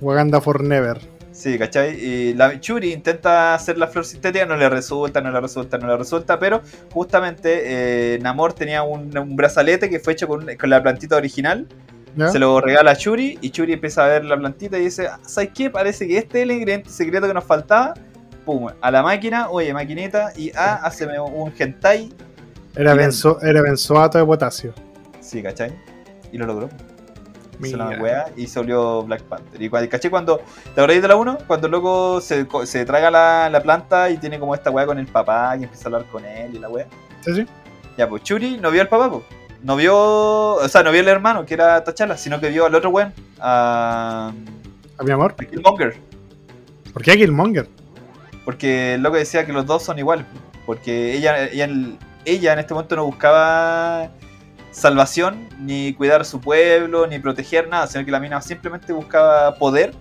Wakanda 0.00 0.40
for 0.40 0.62
never. 0.62 0.98
Sí, 1.32 1.58
¿cachai? 1.58 1.94
Y 2.02 2.34
la 2.34 2.58
Churi 2.60 2.92
intenta 2.92 3.54
hacer 3.54 3.76
la 3.76 3.86
flor 3.88 4.04
sintética, 4.06 4.46
no 4.46 4.56
le 4.56 4.68
resulta, 4.70 5.20
no 5.20 5.30
le 5.30 5.40
resulta, 5.40 5.76
no 5.76 5.86
le 5.86 5.96
resulta, 5.98 6.38
pero 6.38 6.62
justamente 6.92 8.14
eh, 8.14 8.18
Namor 8.22 8.54
tenía 8.54 8.82
un, 8.82 9.16
un 9.16 9.36
brazalete 9.36 9.90
que 9.90 10.00
fue 10.00 10.14
hecho 10.14 10.26
con, 10.28 10.46
con 10.56 10.70
la 10.70 10.82
plantita 10.82 11.16
original, 11.16 11.66
¿Ya? 12.16 12.28
se 12.28 12.38
lo 12.38 12.60
regala 12.60 12.92
a 12.92 12.96
Churi 12.96 13.38
y 13.42 13.50
Churi 13.50 13.74
empieza 13.74 14.04
a 14.04 14.08
ver 14.08 14.24
la 14.24 14.36
plantita 14.36 14.78
y 14.78 14.84
dice, 14.84 15.06
"Ah, 15.06 15.18
¿sabes 15.22 15.50
qué? 15.54 15.68
Parece 15.70 16.08
que 16.08 16.16
este 16.18 16.38
es 16.38 16.42
el 16.44 16.50
ingrediente 16.52 16.90
secreto 16.90 17.26
que 17.28 17.34
nos 17.34 17.44
faltaba. 17.44 17.94
Pum, 18.44 18.68
a 18.80 18.90
la 18.90 19.02
máquina, 19.02 19.50
oye, 19.50 19.72
maquinita, 19.74 20.32
y 20.36 20.50
ah, 20.56 20.80
haceme 20.82 21.18
un 21.20 21.52
hentai. 21.58 22.12
Era, 22.74 22.94
benzo, 22.94 23.40
era 23.42 23.60
benzoato 23.60 24.18
de 24.18 24.24
potasio. 24.24 24.72
Sí, 25.20 25.42
¿cachai? 25.42 25.72
Y 26.32 26.38
lo 26.38 26.46
logró. 26.46 26.68
Hizo 27.62 27.76
la 27.76 27.86
Mira. 27.86 28.02
wea 28.02 28.26
y 28.36 28.46
se 28.46 28.58
volvió 28.58 29.02
Black 29.02 29.22
Panther. 29.22 29.60
Y 29.60 29.70
¿caché? 29.88 30.10
Cuando, 30.10 30.38
¿te 30.74 30.80
acordáis 30.80 31.00
de 31.02 31.08
la 31.08 31.16
1? 31.16 31.38
Cuando 31.46 31.66
el 31.66 31.72
loco 31.72 32.20
se, 32.20 32.46
se 32.64 32.84
traga 32.84 33.10
la, 33.10 33.48
la 33.50 33.60
planta 33.62 34.10
y 34.10 34.18
tiene 34.18 34.38
como 34.38 34.54
esta 34.54 34.70
wea 34.70 34.86
con 34.86 34.98
el 34.98 35.06
papá 35.06 35.56
y 35.58 35.64
empieza 35.64 35.84
a 35.84 35.86
hablar 35.88 36.10
con 36.10 36.24
él 36.24 36.54
y 36.54 36.58
la 36.58 36.68
wea. 36.68 36.86
¿Sí, 37.22 37.34
sí? 37.34 37.46
Ya, 37.96 38.08
pues 38.08 38.22
Churi 38.22 38.58
no 38.58 38.70
vio 38.70 38.82
al 38.82 38.88
papá, 38.88 39.10
pues. 39.10 39.24
No 39.62 39.76
vio, 39.76 39.96
o 40.54 40.68
sea, 40.68 40.82
no 40.82 40.92
vio 40.92 41.00
al 41.00 41.08
hermano, 41.08 41.44
que 41.44 41.54
era 41.54 41.82
Tachala, 41.82 42.16
sino 42.16 42.40
que 42.40 42.48
vio 42.50 42.66
al 42.66 42.74
otro 42.74 42.90
weón, 42.90 43.12
a, 43.40 44.32
A 44.98 45.02
mi 45.02 45.10
amor. 45.10 45.34
a 45.38 45.44
Killmonger. 45.44 45.96
¿Por 46.92 47.02
qué 47.02 47.16
Killmonger? 47.16 47.68
Porque 48.44 48.94
el 48.94 49.02
loco 49.02 49.16
decía 49.16 49.44
que 49.44 49.52
los 49.52 49.66
dos 49.66 49.82
son 49.82 49.98
iguales. 49.98 50.26
Porque 50.66 51.14
ella, 51.14 51.44
ella, 51.46 51.68
ella 52.24 52.52
en 52.52 52.58
este 52.58 52.74
momento 52.74 52.96
no 52.96 53.04
buscaba 53.06 54.10
salvación, 54.70 55.48
ni 55.58 55.94
cuidar 55.94 56.20
a 56.20 56.24
su 56.24 56.40
pueblo, 56.40 57.06
ni 57.06 57.18
proteger 57.18 57.68
nada, 57.68 57.86
sino 57.86 58.04
que 58.04 58.10
la 58.10 58.20
mina 58.20 58.40
simplemente 58.42 58.92
buscaba 58.92 59.54
poder 59.56 59.94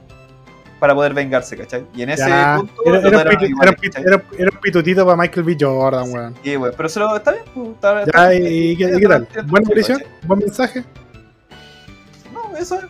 para 0.80 0.93
poder 0.93 1.14
vengarse, 1.14 1.56
¿cachai? 1.57 1.85
Y 1.95 2.02
en 2.03 2.10
ese 2.10 2.27
Ya, 2.27 2.56
punto 2.57 2.73
era, 2.85 2.97
era 2.99 3.31
pitu- 3.31 3.47
iguales, 3.49 3.76
era 3.95 4.22
era- 4.38 4.49
un 4.52 4.60
pitutito 4.61 5.06
para 5.06 5.18
Michael 5.18 5.45
B. 5.45 5.57
Jordan, 5.60 6.11
weón. 6.11 6.35
Bueno, 6.60 6.73
pero 6.76 6.89
se 6.89 6.99
lo 6.99 7.15
está 7.15 7.31
bien, 7.31 7.43
pues, 7.53 7.68
está- 7.69 7.93
Ya, 7.95 8.02
está- 8.02 8.35
¿y, 8.35 8.72
y 8.72 8.77
qué, 8.77 8.84
y 8.95 8.99
qué 8.99 9.07
tal? 9.07 9.27
¿Buena 9.47 9.69
audición? 9.69 10.03
¿Buen 10.23 10.39
mensaje? 10.39 10.84
No, 12.34 12.56
eso 12.57 12.76
es. 12.80 12.85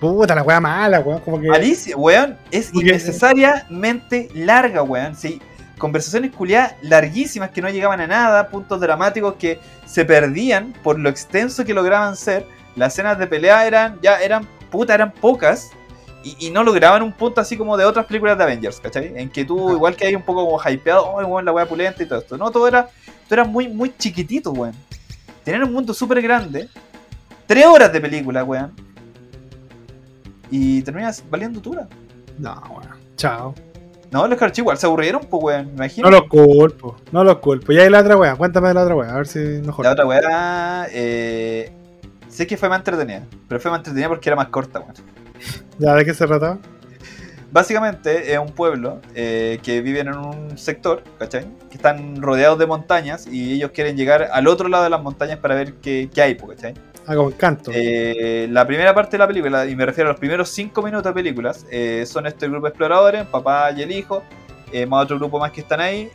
Puta, 0.00 0.34
la 0.34 0.42
weá 0.42 0.60
mala, 0.60 1.00
weón. 1.00 1.20
Como 1.20 1.40
que. 1.40 1.48
Alicia, 1.50 1.96
weón, 1.96 2.36
es 2.50 2.70
Porque- 2.72 2.88
innecesariamente 2.88 4.28
larga, 4.34 4.82
weón. 4.82 5.14
Sí, 5.16 5.40
conversaciones 5.76 6.32
culiadas 6.32 6.74
larguísimas 6.82 7.50
que 7.50 7.60
no 7.62 7.68
llegaban 7.68 8.00
a 8.00 8.06
nada, 8.06 8.48
puntos 8.48 8.80
dramáticos 8.80 9.34
que 9.34 9.60
se 9.86 10.04
perdían 10.04 10.72
por 10.82 10.98
lo 10.98 11.08
extenso 11.08 11.64
que 11.64 11.74
lograban 11.74 12.16
ser. 12.16 12.46
Las 12.76 12.92
escenas 12.94 13.18
de 13.18 13.26
pelea 13.26 13.66
eran, 13.66 13.98
ya 14.00 14.20
eran, 14.20 14.46
puta, 14.70 14.94
eran 14.94 15.12
pocas. 15.12 15.70
Y, 16.24 16.46
y 16.46 16.50
no 16.50 16.64
lograban 16.64 17.02
un 17.02 17.12
punto 17.12 17.40
así 17.40 17.56
como 17.56 17.76
de 17.76 17.84
otras 17.84 18.06
películas 18.06 18.36
de 18.36 18.44
Avengers, 18.44 18.80
¿cachai? 18.80 19.12
En 19.16 19.30
que 19.30 19.44
tú, 19.44 19.70
igual 19.72 19.94
que 19.94 20.06
hay 20.06 20.14
un 20.14 20.22
poco 20.22 20.44
como 20.44 20.60
hypeado, 20.60 21.06
oh, 21.06 21.24
weón, 21.24 21.44
la 21.44 21.52
weá 21.52 21.66
pulenta 21.66 22.02
y 22.02 22.06
todo 22.06 22.18
esto. 22.18 22.36
No, 22.36 22.50
todo 22.50 22.66
era, 22.66 22.84
todo 22.84 23.34
era 23.34 23.44
muy, 23.44 23.68
muy 23.68 23.94
chiquitito, 23.96 24.50
weón. 24.50 24.74
Tenían 25.44 25.64
un 25.64 25.72
mundo 25.72 25.94
súper 25.94 26.20
grande. 26.20 26.68
Tres 27.46 27.64
horas 27.66 27.92
de 27.92 28.00
película, 28.00 28.44
weón. 28.44 28.72
Y 30.50 30.82
terminas 30.82 31.22
valiendo 31.30 31.60
dura. 31.60 31.86
No, 32.38 32.62
weón. 32.68 32.88
Chao. 33.16 33.54
No, 34.10 34.26
los 34.26 34.38
carchos 34.38 34.58
igual 34.58 34.78
se 34.78 34.86
aburrieron, 34.86 35.22
pues, 35.22 35.42
weón, 35.42 35.66
me 35.66 35.72
imagino. 35.72 36.10
No 36.10 36.18
los 36.18 36.28
culpo. 36.28 36.96
No 37.12 37.22
los 37.22 37.38
culpo. 37.38 37.72
Y 37.72 37.78
ahí 37.78 37.88
la 37.88 38.00
otra 38.00 38.16
weá. 38.16 38.34
Cuéntame 38.36 38.68
de 38.68 38.74
la 38.74 38.82
otra 38.82 38.96
weá. 38.96 39.12
A 39.12 39.16
ver 39.16 39.26
si 39.26 39.38
mejor. 39.38 39.84
La 39.84 39.92
otra 39.92 40.06
weá, 40.06 40.86
eh, 40.90 41.70
sé 42.28 42.46
que 42.46 42.56
fue 42.56 42.68
más 42.68 42.78
entretenida, 42.78 43.24
pero 43.48 43.60
fue 43.60 43.70
más 43.70 43.78
entretenida 43.78 44.08
porque 44.08 44.28
era 44.28 44.36
más 44.36 44.48
corta, 44.48 44.80
weón. 44.80 44.94
Ya, 45.78 45.94
¿de 45.94 46.04
qué 46.04 46.14
se 46.14 46.26
trataba? 46.26 46.58
Básicamente 47.50 48.32
es 48.32 48.38
un 48.38 48.52
pueblo 48.52 49.00
eh, 49.14 49.58
que 49.62 49.80
viven 49.80 50.08
en 50.08 50.16
un 50.18 50.58
sector, 50.58 51.02
¿cachai? 51.18 51.46
Que 51.70 51.76
están 51.76 52.20
rodeados 52.20 52.58
de 52.58 52.66
montañas 52.66 53.26
y 53.26 53.54
ellos 53.54 53.70
quieren 53.70 53.96
llegar 53.96 54.28
al 54.30 54.46
otro 54.48 54.68
lado 54.68 54.84
de 54.84 54.90
las 54.90 55.02
montañas 55.02 55.38
para 55.38 55.54
ver 55.54 55.74
qué, 55.74 56.10
qué 56.12 56.20
hay, 56.20 56.36
¿cachai? 56.36 56.74
Ah, 57.06 57.14
como 57.14 57.30
encanto. 57.30 57.70
Eh, 57.74 58.48
la 58.50 58.66
primera 58.66 58.94
parte 58.94 59.12
de 59.12 59.18
la 59.18 59.26
película, 59.26 59.64
y 59.64 59.74
me 59.74 59.86
refiero 59.86 60.10
a 60.10 60.12
los 60.12 60.20
primeros 60.20 60.50
5 60.50 60.82
minutos 60.82 61.04
de 61.04 61.14
películas, 61.14 61.64
eh, 61.70 62.04
son 62.06 62.26
este 62.26 62.48
grupo 62.48 62.66
de 62.66 62.68
exploradores, 62.68 63.24
papá 63.24 63.70
y 63.72 63.80
el 63.80 63.92
hijo, 63.92 64.22
más 64.86 65.04
otro 65.04 65.16
grupo 65.16 65.38
más 65.38 65.50
que 65.50 65.62
están 65.62 65.80
ahí, 65.80 66.10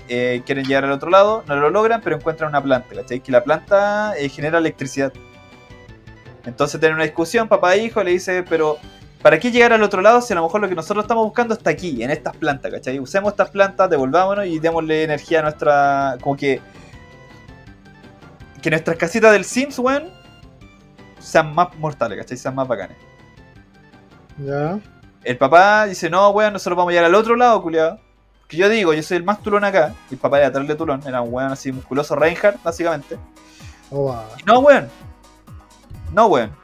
quieren 0.46 0.66
llegar 0.66 0.86
al 0.86 0.92
otro 0.92 1.10
lado, 1.10 1.44
no 1.48 1.56
lo 1.56 1.72
logran, 1.72 2.02
pero 2.04 2.18
encuentran 2.18 2.50
una 2.50 2.62
planta, 2.62 2.94
¿cachai? 2.94 3.22
Que 3.22 3.32
la 3.32 3.44
planta 3.44 4.14
genera 4.30 4.60
electricidad. 4.60 5.12
Entonces 6.46 6.80
tienen 6.80 6.98
una 6.98 7.06
discusión, 7.06 7.48
papá 7.48 7.74
e 7.74 7.86
hijo, 7.86 8.04
le 8.04 8.12
dice, 8.12 8.44
pero 8.48 8.78
¿para 9.24 9.40
qué 9.40 9.52
llegar 9.52 9.74
al 9.74 9.82
otro 9.82 10.02
lado 10.02 10.22
si 10.22 10.34
a 10.34 10.36
lo 10.36 10.44
mejor 10.44 10.62
lo 10.62 10.70
que 10.70 10.76
nosotros 10.76 11.06
estamos 11.06 11.24
buscando 11.24 11.56
está 11.56 11.72
aquí, 11.72 12.04
en 12.04 12.12
estas 12.12 12.36
plantas, 12.36 12.72
¿cachai? 12.72 13.00
Usemos 13.00 13.32
estas 13.32 13.50
plantas, 13.50 13.90
devolvámonos 13.90 14.46
y 14.46 14.60
démosle 14.60 15.04
energía 15.04 15.40
a 15.40 15.44
nuestra... 15.44 16.18
como 16.22 16.36
que... 16.38 16.62
Que 18.62 18.70
nuestras 18.70 18.98
casitas 18.98 19.32
del 19.32 19.46
Sims, 19.46 19.80
weón, 19.80 20.10
sean 21.20 21.56
más 21.56 21.74
mortales, 21.78 22.18
¿cachai? 22.20 22.38
Sean 22.38 22.54
más 22.54 22.68
bacanes. 22.68 22.98
Ya. 24.38 24.80
El 25.24 25.38
papá 25.38 25.86
dice, 25.86 26.10
no, 26.10 26.30
weón, 26.30 26.54
nosotros 26.54 26.78
vamos 26.78 26.92
a 26.92 26.94
llegar 26.94 27.06
al 27.06 27.16
otro 27.16 27.36
lado, 27.36 27.62
culiado. 27.62 28.00
Que 28.48 28.58
yo 28.58 28.70
digo, 28.70 28.94
yo 28.94 29.02
soy 29.04 29.18
el 29.18 29.24
más 29.24 29.42
tulón 29.42 29.64
acá. 29.64 29.94
Y 30.10 30.16
el 30.16 30.20
papá 30.20 30.40
era 30.40 30.48
atrás 30.48 30.68
de 30.68 30.76
tulón, 30.76 31.02
era 31.06 31.22
un 31.22 31.34
weón 31.34 31.52
así 31.52 31.72
musculoso 31.72 32.16
Reinhardt, 32.16 32.62
básicamente. 32.62 33.18
Oh. 33.90 34.22
Y 34.40 34.44
no, 34.44 34.60
weón. 34.60 34.90
No, 36.14 36.28
weón. 36.28 36.63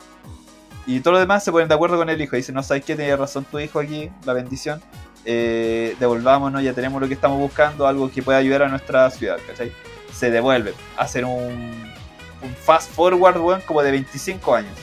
Y 0.89 1.01
todos 1.01 1.13
los 1.13 1.21
demás 1.21 1.43
se 1.43 1.51
ponen 1.51 1.67
de 1.67 1.75
acuerdo 1.75 1.97
con 1.97 2.09
el 2.09 2.19
hijo. 2.19 2.35
Dicen, 2.35 2.55
no 2.55 2.63
sabes 2.63 2.83
qué, 2.83 2.95
tiene 2.95 3.15
razón 3.15 3.45
tu 3.45 3.59
hijo 3.59 3.79
aquí, 3.79 4.09
la 4.25 4.33
bendición. 4.33 4.81
Eh, 5.23 5.95
devolvámonos, 5.99 6.63
ya 6.63 6.73
tenemos 6.73 6.99
lo 6.99 7.07
que 7.07 7.13
estamos 7.13 7.37
buscando, 7.37 7.85
algo 7.85 8.09
que 8.09 8.23
pueda 8.23 8.39
ayudar 8.39 8.63
a 8.63 8.69
nuestra 8.69 9.07
ciudad, 9.11 9.37
¿cachai? 9.45 9.71
Se 10.11 10.31
devuelven, 10.31 10.73
hacen 10.97 11.25
un, 11.25 11.93
un 12.41 12.55
fast 12.59 12.91
forward, 12.91 13.37
weón, 13.37 13.61
como 13.67 13.83
de 13.83 13.91
25 13.91 14.55
años. 14.55 14.73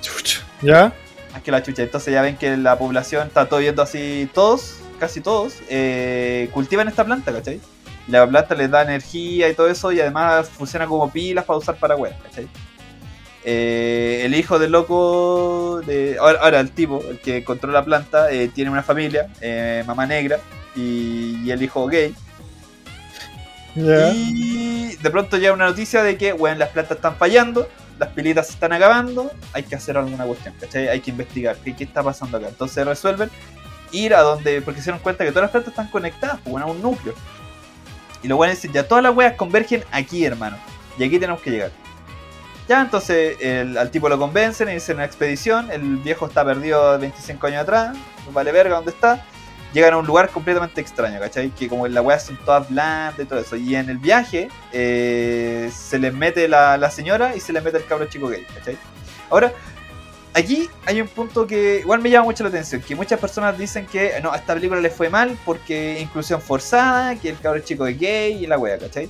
Chucha. 0.00 0.40
¿Ya? 0.60 0.92
Más 1.32 1.40
que 1.40 1.52
la 1.52 1.62
chucha. 1.62 1.84
Entonces 1.84 2.12
ya 2.12 2.22
ven 2.22 2.36
que 2.36 2.56
la 2.56 2.76
población 2.76 3.28
está 3.28 3.48
todo 3.48 3.60
viendo 3.60 3.80
así, 3.80 4.28
todos, 4.34 4.80
casi 4.98 5.20
todos, 5.20 5.58
eh, 5.68 6.50
cultivan 6.52 6.88
esta 6.88 7.04
planta, 7.04 7.32
¿cachai? 7.32 7.60
La 8.08 8.26
planta 8.26 8.56
les 8.56 8.72
da 8.72 8.82
energía 8.82 9.48
y 9.48 9.54
todo 9.54 9.68
eso, 9.68 9.92
y 9.92 10.00
además 10.00 10.48
funciona 10.48 10.88
como 10.88 11.12
pilas 11.12 11.44
para 11.44 11.60
usar 11.60 11.76
para 11.76 11.94
weas, 11.94 12.20
¿cachai? 12.24 12.48
Eh, 13.46 14.22
el 14.24 14.34
hijo 14.34 14.58
del 14.58 14.72
loco, 14.72 15.82
de, 15.86 16.16
ahora, 16.18 16.40
ahora 16.40 16.60
el 16.60 16.70
tipo, 16.70 17.02
el 17.08 17.18
que 17.18 17.44
controla 17.44 17.80
la 17.80 17.84
planta, 17.84 18.32
eh, 18.32 18.48
tiene 18.48 18.70
una 18.70 18.82
familia, 18.82 19.28
eh, 19.40 19.84
mamá 19.86 20.06
negra 20.06 20.40
y, 20.74 21.42
y 21.44 21.50
el 21.50 21.62
hijo 21.62 21.86
gay. 21.86 22.14
Y 24.14 24.96
de 24.96 25.10
pronto 25.10 25.36
llega 25.36 25.52
una 25.52 25.66
noticia 25.66 26.02
de 26.02 26.16
que, 26.16 26.32
bueno, 26.32 26.58
las 26.58 26.70
plantas 26.70 26.96
están 26.96 27.16
fallando, 27.16 27.68
las 27.98 28.08
pilitas 28.10 28.46
se 28.46 28.54
están 28.54 28.72
acabando, 28.72 29.30
hay 29.52 29.64
que 29.64 29.74
hacer 29.74 29.98
alguna 29.98 30.24
cuestión, 30.24 30.54
¿cachai? 30.58 30.88
Hay 30.88 31.00
que 31.00 31.10
investigar 31.10 31.56
qué, 31.56 31.76
qué 31.76 31.84
está 31.84 32.02
pasando 32.02 32.38
acá. 32.38 32.48
Entonces 32.48 32.86
resuelven 32.86 33.30
ir 33.92 34.14
a 34.14 34.22
donde, 34.22 34.62
porque 34.62 34.80
se 34.80 34.86
dieron 34.86 35.00
cuenta 35.00 35.24
que 35.24 35.30
todas 35.30 35.44
las 35.44 35.50
plantas 35.50 35.72
están 35.72 35.88
conectadas, 35.88 36.38
pues, 36.42 36.50
bueno, 36.50 36.66
a 36.66 36.70
un 36.70 36.80
núcleo. 36.80 37.14
Y 38.22 38.28
los 38.28 38.36
buenos 38.36 38.56
dicen, 38.56 38.72
ya 38.72 38.88
todas 38.88 39.04
las 39.04 39.14
weas 39.14 39.34
convergen 39.34 39.84
aquí, 39.90 40.24
hermano. 40.24 40.56
Y 40.98 41.04
aquí 41.04 41.18
tenemos 41.18 41.42
que 41.42 41.50
llegar. 41.50 41.83
Ya, 42.68 42.80
entonces 42.80 43.36
el- 43.40 43.76
al 43.76 43.90
tipo 43.90 44.08
lo 44.08 44.18
convencen, 44.18 44.68
y 44.70 44.74
dicen 44.74 44.96
una 44.96 45.04
expedición, 45.04 45.70
el 45.70 45.96
viejo 45.98 46.26
está 46.26 46.44
perdido 46.44 46.98
25 46.98 47.46
años 47.46 47.62
atrás, 47.62 47.96
no 48.26 48.32
vale 48.32 48.52
verga 48.52 48.76
dónde 48.76 48.90
está. 48.92 49.22
Llegan 49.74 49.94
a 49.94 49.96
un 49.98 50.06
lugar 50.06 50.30
completamente 50.30 50.80
extraño, 50.80 51.18
¿cachai? 51.18 51.50
Que 51.50 51.68
como 51.68 51.86
las 51.88 52.02
weas 52.04 52.24
son 52.24 52.36
todas 52.44 52.70
blandas 52.70 53.18
y 53.18 53.24
todo 53.26 53.40
eso. 53.40 53.56
Y 53.56 53.74
en 53.74 53.90
el 53.90 53.98
viaje 53.98 54.48
eh, 54.72 55.68
se 55.76 55.98
les 55.98 56.14
mete 56.14 56.46
la, 56.48 56.76
la 56.78 56.90
señora 56.92 57.34
y 57.34 57.40
se 57.40 57.52
les 57.52 57.62
mete 57.62 57.78
el 57.78 57.84
cabro 57.84 58.06
chico 58.06 58.28
gay, 58.28 58.46
¿cachai? 58.54 58.78
Ahora, 59.30 59.52
aquí 60.32 60.70
hay 60.86 61.00
un 61.00 61.08
punto 61.08 61.46
que 61.46 61.80
igual 61.80 62.00
me 62.00 62.08
llama 62.08 62.26
mucho 62.26 62.44
la 62.44 62.50
atención, 62.50 62.82
que 62.82 62.94
muchas 62.94 63.18
personas 63.18 63.58
dicen 63.58 63.84
que 63.86 64.12
no, 64.22 64.30
a 64.32 64.36
esta 64.36 64.54
película 64.54 64.80
le 64.80 64.90
fue 64.90 65.08
mal 65.10 65.36
porque 65.44 65.98
inclusión 66.00 66.40
forzada, 66.40 67.16
que 67.16 67.30
el 67.30 67.38
cabro 67.40 67.58
chico 67.60 67.84
es 67.86 67.98
gay 67.98 68.44
y 68.44 68.46
la 68.46 68.56
wea, 68.56 68.78
¿cachai? 68.78 69.08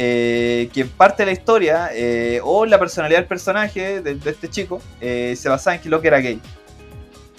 Eh, 0.00 0.70
que 0.72 0.82
en 0.82 0.90
parte 0.90 1.24
de 1.24 1.26
la 1.26 1.32
historia 1.32 1.90
eh, 1.92 2.40
o 2.44 2.64
la 2.64 2.78
personalidad 2.78 3.18
del 3.18 3.26
personaje 3.26 4.00
de, 4.00 4.14
de 4.14 4.30
este 4.30 4.48
chico 4.48 4.80
eh, 5.00 5.34
se 5.36 5.48
basaba 5.48 5.74
en 5.74 5.82
que 5.82 5.88
Loki 5.88 6.06
era 6.06 6.18
gay. 6.18 6.40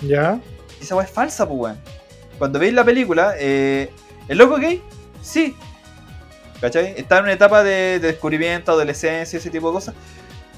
¿Ya? 0.02 0.42
Y 0.78 0.84
esa 0.84 0.94
wea 0.96 1.06
es 1.06 1.12
falsa, 1.12 1.48
pues 1.48 1.58
weón. 1.58 1.78
Cuando 2.38 2.60
veis 2.60 2.74
la 2.74 2.84
película, 2.84 3.34
eh, 3.40 3.90
¿el 4.28 4.38
loco 4.38 4.58
gay? 4.58 4.82
Sí. 5.22 5.56
¿Cachai? 6.60 6.96
Está 6.98 7.20
en 7.20 7.24
una 7.24 7.34
etapa 7.34 7.64
de, 7.64 7.98
de 8.00 8.08
descubrimiento, 8.08 8.74
adolescencia, 8.74 9.40
ese 9.40 9.50
tipo 9.50 9.70
de 9.70 9.74
cosas. 9.76 9.96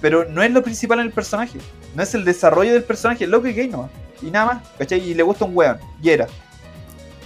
Pero 0.01 0.25
no 0.25 0.41
es 0.41 0.49
lo 0.49 0.63
principal 0.63 1.01
en 1.01 1.05
el 1.05 1.11
personaje. 1.11 1.59
No 1.93 2.01
es 2.01 2.15
el 2.15 2.25
desarrollo 2.25 2.73
del 2.73 2.83
personaje. 2.83 3.25
El 3.25 3.29
loco 3.29 3.45
es 3.45 3.55
gay 3.55 3.67
no. 3.67 3.91
Y 4.23 4.31
nada 4.31 4.45
más. 4.53 4.67
¿Cachai? 4.79 5.07
Y 5.07 5.13
le 5.13 5.21
gusta 5.21 5.45
un 5.45 5.55
weón. 5.55 5.77
Y 6.01 6.09
era. 6.09 6.25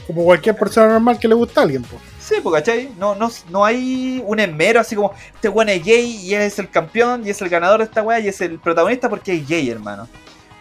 Como 0.06 0.26
cualquier 0.26 0.58
persona 0.58 0.90
normal 0.90 1.18
que 1.18 1.30
le 1.30 1.36
gusta 1.36 1.62
a 1.62 1.64
alguien, 1.64 1.84
pues. 1.84 2.02
Sí, 2.26 2.38
pues, 2.42 2.56
¿cachai? 2.56 2.92
No, 2.98 3.14
no, 3.14 3.30
no 3.52 3.64
hay 3.64 4.20
un 4.26 4.40
esmero 4.40 4.80
así 4.80 4.96
como, 4.96 5.14
este 5.36 5.48
weón 5.48 5.70
es 5.70 5.86
gay 5.86 6.06
y 6.24 6.34
es 6.34 6.58
el 6.58 6.72
campeón 6.72 7.22
y 7.24 7.30
es 7.30 7.40
el 7.40 7.50
ganador 7.50 7.78
de 7.78 7.84
esta 7.84 8.02
weá 8.02 8.20
y 8.20 8.28
es 8.28 8.42
el 8.42 8.58
protagonista 8.58 9.08
porque 9.08 9.36
es 9.36 9.48
gay, 9.48 9.70
hermano. 9.70 10.08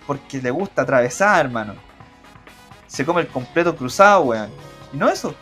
Porque 0.07 0.43
le 0.43 0.51
gusta 0.51 0.83
atravesar, 0.83 1.47
hermano. 1.47 1.75
Se 2.87 3.07
come 3.07 3.23
el 3.23 3.29
completo 3.29 3.75
cruzado, 3.75 4.25
weón. 4.25 4.51
Y 4.93 4.99
no 4.99 5.09
eso, 5.09 5.35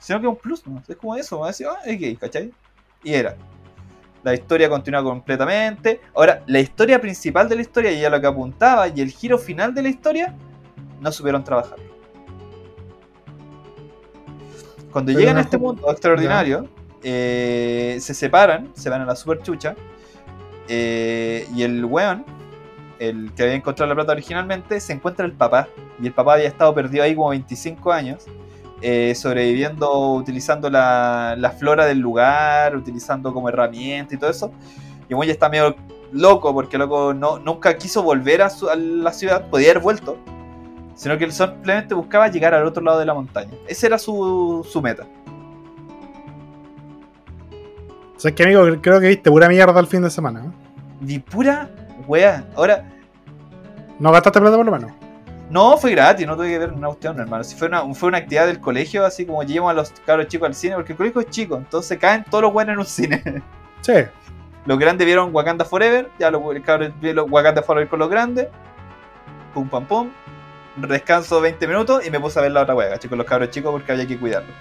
sino 0.00 0.18
que 0.20 0.26
es 0.26 0.30
un 0.30 0.36
plus, 0.36 0.66
¿no? 0.66 0.82
Es 0.88 0.96
como 0.96 1.14
eso, 1.14 1.38
va 1.38 1.50
a 1.50 1.50
ah, 1.52 1.78
es 1.84 2.00
gay, 2.00 2.16
¿cachai? 2.16 2.52
Y 3.04 3.14
era. 3.14 3.36
La 4.24 4.34
historia 4.34 4.68
continúa 4.68 5.04
completamente. 5.04 6.00
Ahora, 6.12 6.42
la 6.48 6.58
historia 6.58 7.00
principal 7.00 7.48
de 7.48 7.54
la 7.54 7.62
historia 7.62 7.92
y 7.92 8.04
a 8.04 8.10
lo 8.10 8.20
que 8.20 8.26
apuntaba 8.26 8.88
y 8.88 9.00
el 9.00 9.12
giro 9.12 9.38
final 9.38 9.72
de 9.72 9.82
la 9.82 9.90
historia, 9.90 10.34
no 11.00 11.12
supieron 11.12 11.44
trabajar. 11.44 11.78
Cuando 14.92 15.08
Pero 15.10 15.20
llegan 15.20 15.34
no 15.34 15.40
a 15.40 15.42
este 15.44 15.58
mundo 15.58 15.90
extraordinario, 15.90 16.66
eh, 17.02 17.98
se 18.00 18.14
separan, 18.14 18.68
se 18.74 18.88
van 18.90 19.02
a 19.02 19.06
la 19.06 19.14
super 19.16 19.42
chucha. 19.42 19.74
eh, 20.68 21.46
y 21.54 21.62
el 21.62 21.84
weón, 21.84 22.24
el 22.98 23.32
que 23.34 23.44
había 23.44 23.54
encontrado 23.54 23.88
la 23.88 23.94
plata 23.94 24.12
originalmente, 24.12 24.80
se 24.80 24.92
encuentra 24.92 25.24
el 25.24 25.32
papá. 25.32 25.68
Y 26.02 26.06
el 26.06 26.12
papá 26.12 26.34
había 26.34 26.48
estado 26.48 26.74
perdido 26.74 27.04
ahí 27.04 27.14
como 27.14 27.30
25 27.30 27.92
años. 27.92 28.24
eh, 28.80 29.12
sobreviviendo 29.16 30.12
utilizando 30.14 30.70
la, 30.70 31.34
la 31.36 31.50
flora 31.50 31.84
del 31.84 31.98
lugar, 31.98 32.76
utilizando 32.76 33.32
como 33.34 33.48
herramienta 33.48 34.14
y 34.14 34.18
todo 34.18 34.30
eso. 34.30 34.52
Y 35.08 35.14
el 35.14 35.24
ya 35.24 35.32
está 35.32 35.48
medio 35.48 35.74
loco 36.12 36.54
porque 36.54 36.78
loco 36.78 37.12
no, 37.12 37.38
nunca 37.40 37.76
quiso 37.76 38.04
volver 38.04 38.40
a, 38.42 38.50
su- 38.50 38.70
a 38.70 38.76
la 38.76 39.12
ciudad, 39.12 39.48
podía 39.50 39.72
haber 39.72 39.82
vuelto, 39.82 40.16
sino 40.98 41.16
que 41.16 41.24
él 41.24 41.32
simplemente 41.32 41.94
buscaba 41.94 42.26
llegar 42.26 42.52
al 42.54 42.66
otro 42.66 42.82
lado 42.82 42.98
de 42.98 43.06
la 43.06 43.14
montaña. 43.14 43.52
Esa 43.68 43.86
era 43.86 43.98
su, 43.98 44.66
su 44.68 44.82
meta. 44.82 45.06
O 48.16 48.20
sea, 48.20 48.30
es 48.30 48.34
que 48.34 48.42
amigo, 48.42 48.64
creo 48.82 49.00
que 49.00 49.06
viste 49.06 49.30
pura 49.30 49.48
mierda 49.48 49.78
el 49.78 49.86
fin 49.86 50.02
de 50.02 50.10
semana. 50.10 50.40
¿eh? 50.44 50.50
Ni 51.00 51.20
pura 51.20 51.70
wea. 52.08 52.44
Ahora, 52.56 52.84
¿No 54.00 54.10
gastaste 54.10 54.40
plata 54.40 54.56
por 54.56 54.66
lo 54.66 54.72
menos? 54.72 54.90
no 55.50 55.78
fue 55.78 55.92
gratis, 55.92 56.26
no 56.26 56.36
tuve 56.36 56.48
que 56.50 56.58
ver 56.58 56.72
una 56.72 56.88
cuestión, 56.88 57.18
hermano. 57.20 57.44
Si 57.44 57.54
fue 57.56 57.68
una, 57.68 57.94
fue 57.94 58.08
una 58.08 58.18
actividad 58.18 58.48
del 58.48 58.60
colegio, 58.60 59.06
así 59.06 59.24
como 59.24 59.44
llevamos 59.44 59.70
a 59.70 59.74
los 59.74 59.90
cabros 60.04 60.26
chicos 60.26 60.48
al 60.48 60.54
cine, 60.54 60.74
porque 60.74 60.92
el 60.92 60.96
colegio 60.98 61.20
es 61.20 61.30
chico, 61.30 61.56
entonces 61.56 61.96
caen 61.96 62.24
todos 62.28 62.42
los 62.42 62.52
buenos 62.52 62.72
en 62.74 62.78
un 62.80 62.86
cine. 62.86 63.42
Sí. 63.80 63.92
Los 64.66 64.76
grandes 64.76 65.06
vieron 65.06 65.32
Wakanda 65.32 65.64
Forever, 65.64 66.10
ya 66.18 66.32
los 66.32 66.42
cabros 66.64 66.90
vieron 67.00 67.32
Wakanda 67.32 67.62
Forever 67.62 67.88
con 67.88 68.00
los 68.00 68.10
grandes. 68.10 68.48
Pum 69.54 69.68
pam 69.68 69.86
pum. 69.86 70.10
Descanso 70.86 71.40
20 71.40 71.66
minutos 71.66 72.06
y 72.06 72.10
me 72.10 72.20
puse 72.20 72.38
a 72.38 72.42
ver 72.42 72.52
la 72.52 72.62
otra 72.62 72.74
wea, 72.74 72.90
¿cachai? 72.90 73.08
con 73.08 73.18
los 73.18 73.26
cabros 73.26 73.50
chicos 73.50 73.72
porque 73.72 73.92
había 73.92 74.06
que 74.06 74.18
cuidarlos. 74.18 74.54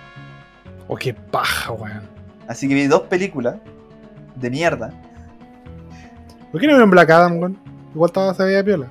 Oh, 0.88 0.96
qué 0.96 1.14
paja, 1.14 1.72
weón. 1.74 2.02
Así 2.48 2.68
que 2.68 2.74
vi 2.74 2.88
dos 2.88 3.02
películas 3.04 3.58
de 4.36 4.50
mierda. 4.50 4.92
¿Por 6.52 6.62
qué 6.62 6.68
no 6.68 6.74
vieron 6.74 6.90
Black 6.90 7.10
Adam, 7.10 7.40
weón? 7.40 7.58
Igual 7.94 8.10
estaba 8.10 8.34
se 8.34 8.44
veía 8.44 8.64
piola. 8.64 8.88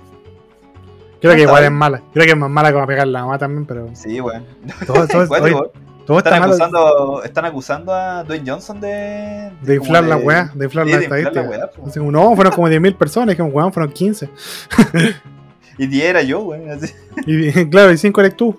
Creo 1.20 1.32
que 1.34 1.42
está 1.42 1.42
igual 1.42 1.62
bien. 1.62 1.72
es 1.72 1.78
mala. 1.78 2.02
Creo 2.12 2.24
que 2.26 2.32
es 2.32 2.36
más 2.36 2.50
mala 2.50 2.68
que 2.68 2.74
va 2.74 2.82
a 2.82 2.86
pegar 2.86 3.08
la 3.08 3.22
mamá 3.22 3.38
también, 3.38 3.66
pero. 3.66 3.88
Sí, 3.94 4.20
weón. 4.20 4.44
Todo, 4.86 5.06
todo, 5.06 5.22
está 6.18 6.30
Están 6.30 6.40
malo 6.40 6.52
acusando, 6.52 7.22
están 7.24 7.44
acusando 7.46 7.94
a 7.94 8.24
Dwayne 8.24 8.50
Johnson 8.50 8.80
de. 8.80 9.52
de 9.62 9.74
inflar 9.74 10.04
como 10.04 10.14
la 10.14 10.24
weá, 10.24 10.50
de 10.54 10.64
inflar 10.66 10.86
sí, 10.86 10.92
la 10.92 10.98
de 10.98 11.04
inflar 11.04 11.22
la 11.22 11.28
estadística. 11.28 11.68
weá, 11.82 11.92
como, 11.94 12.12
no, 12.12 12.36
fueron 12.36 12.52
como 12.52 12.68
10.000 12.68 12.96
personas, 12.96 13.34
que 13.34 13.42
weón, 13.42 13.72
fueron 13.72 13.90
15. 13.92 14.30
Y 15.78 15.86
10 15.86 16.04
era 16.04 16.22
yo, 16.22 16.40
weón. 16.40 16.70
así. 16.70 16.92
Y 17.26 17.50
claro, 17.70 17.92
y 17.92 17.98
5 17.98 18.20
eres 18.20 18.36
tú. 18.36 18.56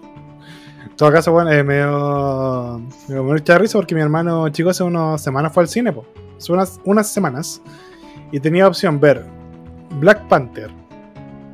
En 0.84 0.96
todo 0.96 1.12
caso, 1.12 1.32
bueno, 1.32 1.52
eh, 1.52 1.64
me 1.64 1.76
dio, 1.78 2.80
me 3.08 3.16
dio 3.16 3.24
mucha 3.24 3.58
risa 3.58 3.78
porque 3.78 3.96
mi 3.96 4.02
hermano 4.02 4.50
chico 4.50 4.70
hace 4.70 4.84
unas 4.84 5.22
semanas 5.22 5.54
fue 5.54 5.64
al 5.64 5.70
cine, 5.70 5.92
po. 5.92 6.06
Hace 6.38 6.52
unas, 6.52 6.80
unas 6.86 7.12
semanas. 7.12 7.62
Y 8.32 8.40
tenía 8.40 8.68
opción 8.68 9.00
ver 9.00 9.24
Black 10.00 10.28
Panther, 10.28 10.70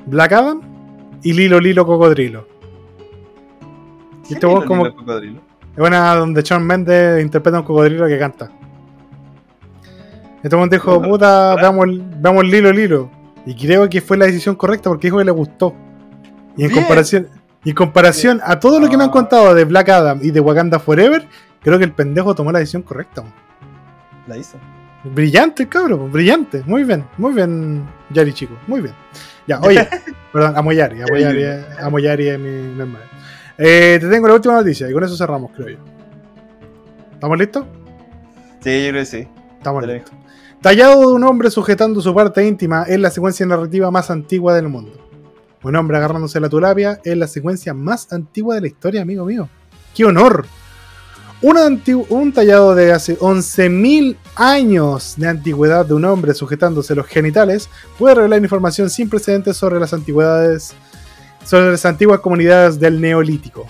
Black 0.06 0.32
Adam 0.32 0.62
y 1.22 1.34
Lilo 1.34 1.60
Lilo 1.60 1.86
Cocodrilo. 1.86 2.48
Y 4.30 4.34
este 4.34 4.40
¿Quién 4.40 4.52
weón 4.52 4.64
es 4.64 4.68
como, 4.68 4.96
cocodrilo? 4.96 5.42
es 5.76 5.88
una 5.88 6.16
donde 6.16 6.42
Shawn 6.42 6.66
Mendes 6.66 7.22
interpreta 7.22 7.58
a 7.58 7.62
un 7.62 7.66
cocodrilo 7.66 8.08
que 8.08 8.18
canta. 8.18 8.50
Este 10.44 10.56
momento 10.56 10.76
dijo, 10.76 11.02
puta, 11.02 11.56
veamos, 11.56 11.88
veamos 12.22 12.46
Lilo 12.46 12.72
Lilo. 12.72 13.10
Y 13.46 13.56
creo 13.56 13.90
que 13.90 14.02
fue 14.02 14.18
la 14.18 14.26
decisión 14.26 14.56
correcta 14.56 14.90
porque 14.90 15.08
dijo 15.08 15.18
que 15.18 15.26
le 15.26 15.32
gustó. 15.32 15.74
Y 16.56 16.64
en 16.64 16.70
Bien. 16.70 16.82
comparación, 16.82 17.28
y 17.64 17.70
en 17.70 17.76
comparación 17.76 18.42
a 18.44 18.60
todo 18.60 18.80
lo 18.80 18.90
que 18.90 18.98
me 18.98 19.04
han 19.04 19.10
Ah. 19.10 19.14
contado 19.14 19.54
de 19.56 19.66
Black 19.66 19.90
Adam 19.90 20.20
y 20.22 20.32
de 20.32 20.40
Wakanda 20.40 20.80
Forever, 20.80 21.28
creo 21.62 21.78
que 21.78 21.86
el 21.86 21.92
pendejo 21.94 22.36
tomó 22.36 22.52
la 22.52 22.60
decisión 22.60 22.84
correcta. 22.84 23.24
La 24.28 24.38
hizo. 24.38 24.58
Brillante, 25.04 25.68
cabrón, 25.68 26.10
brillante. 26.12 26.64
Muy 26.66 26.84
bien, 26.86 27.04
muy 27.18 27.34
bien, 27.34 27.86
Yari 28.12 28.32
chico, 28.34 28.54
muy 28.68 28.80
bien. 28.80 28.94
Ya, 29.48 29.60
oye, 29.60 29.86
perdón, 30.32 30.54
amo 30.56 30.72
Yari, 30.72 31.02
amo 31.02 31.18
Yari, 31.18 31.44
eh, 31.44 31.66
amo 31.82 32.00
Yari 32.00 32.28
es 32.30 32.40
mi, 32.40 32.50
hermano. 32.80 33.06
Eh, 33.58 33.98
te 34.00 34.08
tengo 34.10 34.28
la 34.30 34.36
última 34.36 34.54
noticia 34.56 34.90
y 34.90 34.94
con 34.94 35.04
eso 35.04 35.18
cerramos, 35.18 35.52
creo 35.54 35.70
yo. 35.70 35.78
¿Estamos 37.14 37.38
listos? 37.38 37.66
Sí, 38.62 38.84
yo 38.86 38.90
creo 38.92 39.02
que 39.02 39.06
sí. 39.06 39.28
Estamos 39.58 39.86
listos. 39.86 40.14
Tallado 40.64 41.02
de 41.02 41.08
un 41.08 41.26
hombre 41.26 41.52
sujetando 41.52 42.00
su 42.00 42.16
parte 42.16 42.48
íntima 42.48 42.84
es 42.84 42.98
la 42.98 43.12
secuencia 43.12 43.46
narrativa 43.46 43.92
más 43.92 44.10
antigua 44.10 44.56
del 44.56 44.70
mundo. 44.70 44.94
Un 45.62 45.76
hombre 45.76 45.98
agarrándose 45.98 46.40
la 46.40 46.48
tulapia 46.48 47.02
es 47.04 47.18
la 47.18 47.28
secuencia 47.28 47.74
más 47.74 48.14
antigua 48.14 48.56
de 48.56 48.62
la 48.62 48.68
historia, 48.68 49.02
amigo 49.02 49.26
mío. 49.26 49.50
¡Qué 49.94 50.06
honor! 50.06 50.46
Un, 51.42 52.32
tallado 52.32 52.76
de 52.76 52.94
hace 52.94 53.20
11.000 53.20 54.16
años 54.38 55.16
de 55.18 55.28
antigüedad 55.28 55.86
de 55.86 55.96
un 55.96 56.06
hombre 56.06 56.34
sujetándose 56.34 56.96
los 56.96 57.08
genitales 57.08 57.68
puede 58.00 58.16
revelar 58.16 58.42
información 58.42 58.90
sin 58.90 59.10
precedentes 59.10 59.58
sobre 59.58 59.82
las 59.82 59.94
antigüedades, 59.94 60.74
sobre 61.44 61.72
las 61.72 61.86
antiguas 61.86 62.22
comunidades 62.22 62.80
del 62.80 63.02
Neolítico. 63.02 63.66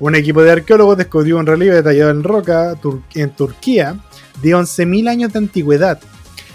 Un 0.00 0.16
equipo 0.16 0.42
de 0.42 0.50
arqueólogos 0.50 0.98
descubrió 0.98 1.38
un 1.38 1.46
relieve 1.46 1.84
tallado 1.84 2.10
en 2.10 2.24
roca 2.24 2.74
en 3.14 3.30
Turquía 3.30 3.96
de 4.42 4.50
11.000 4.50 5.08
años 5.08 5.32
de 5.32 5.38
antigüedad, 5.38 6.00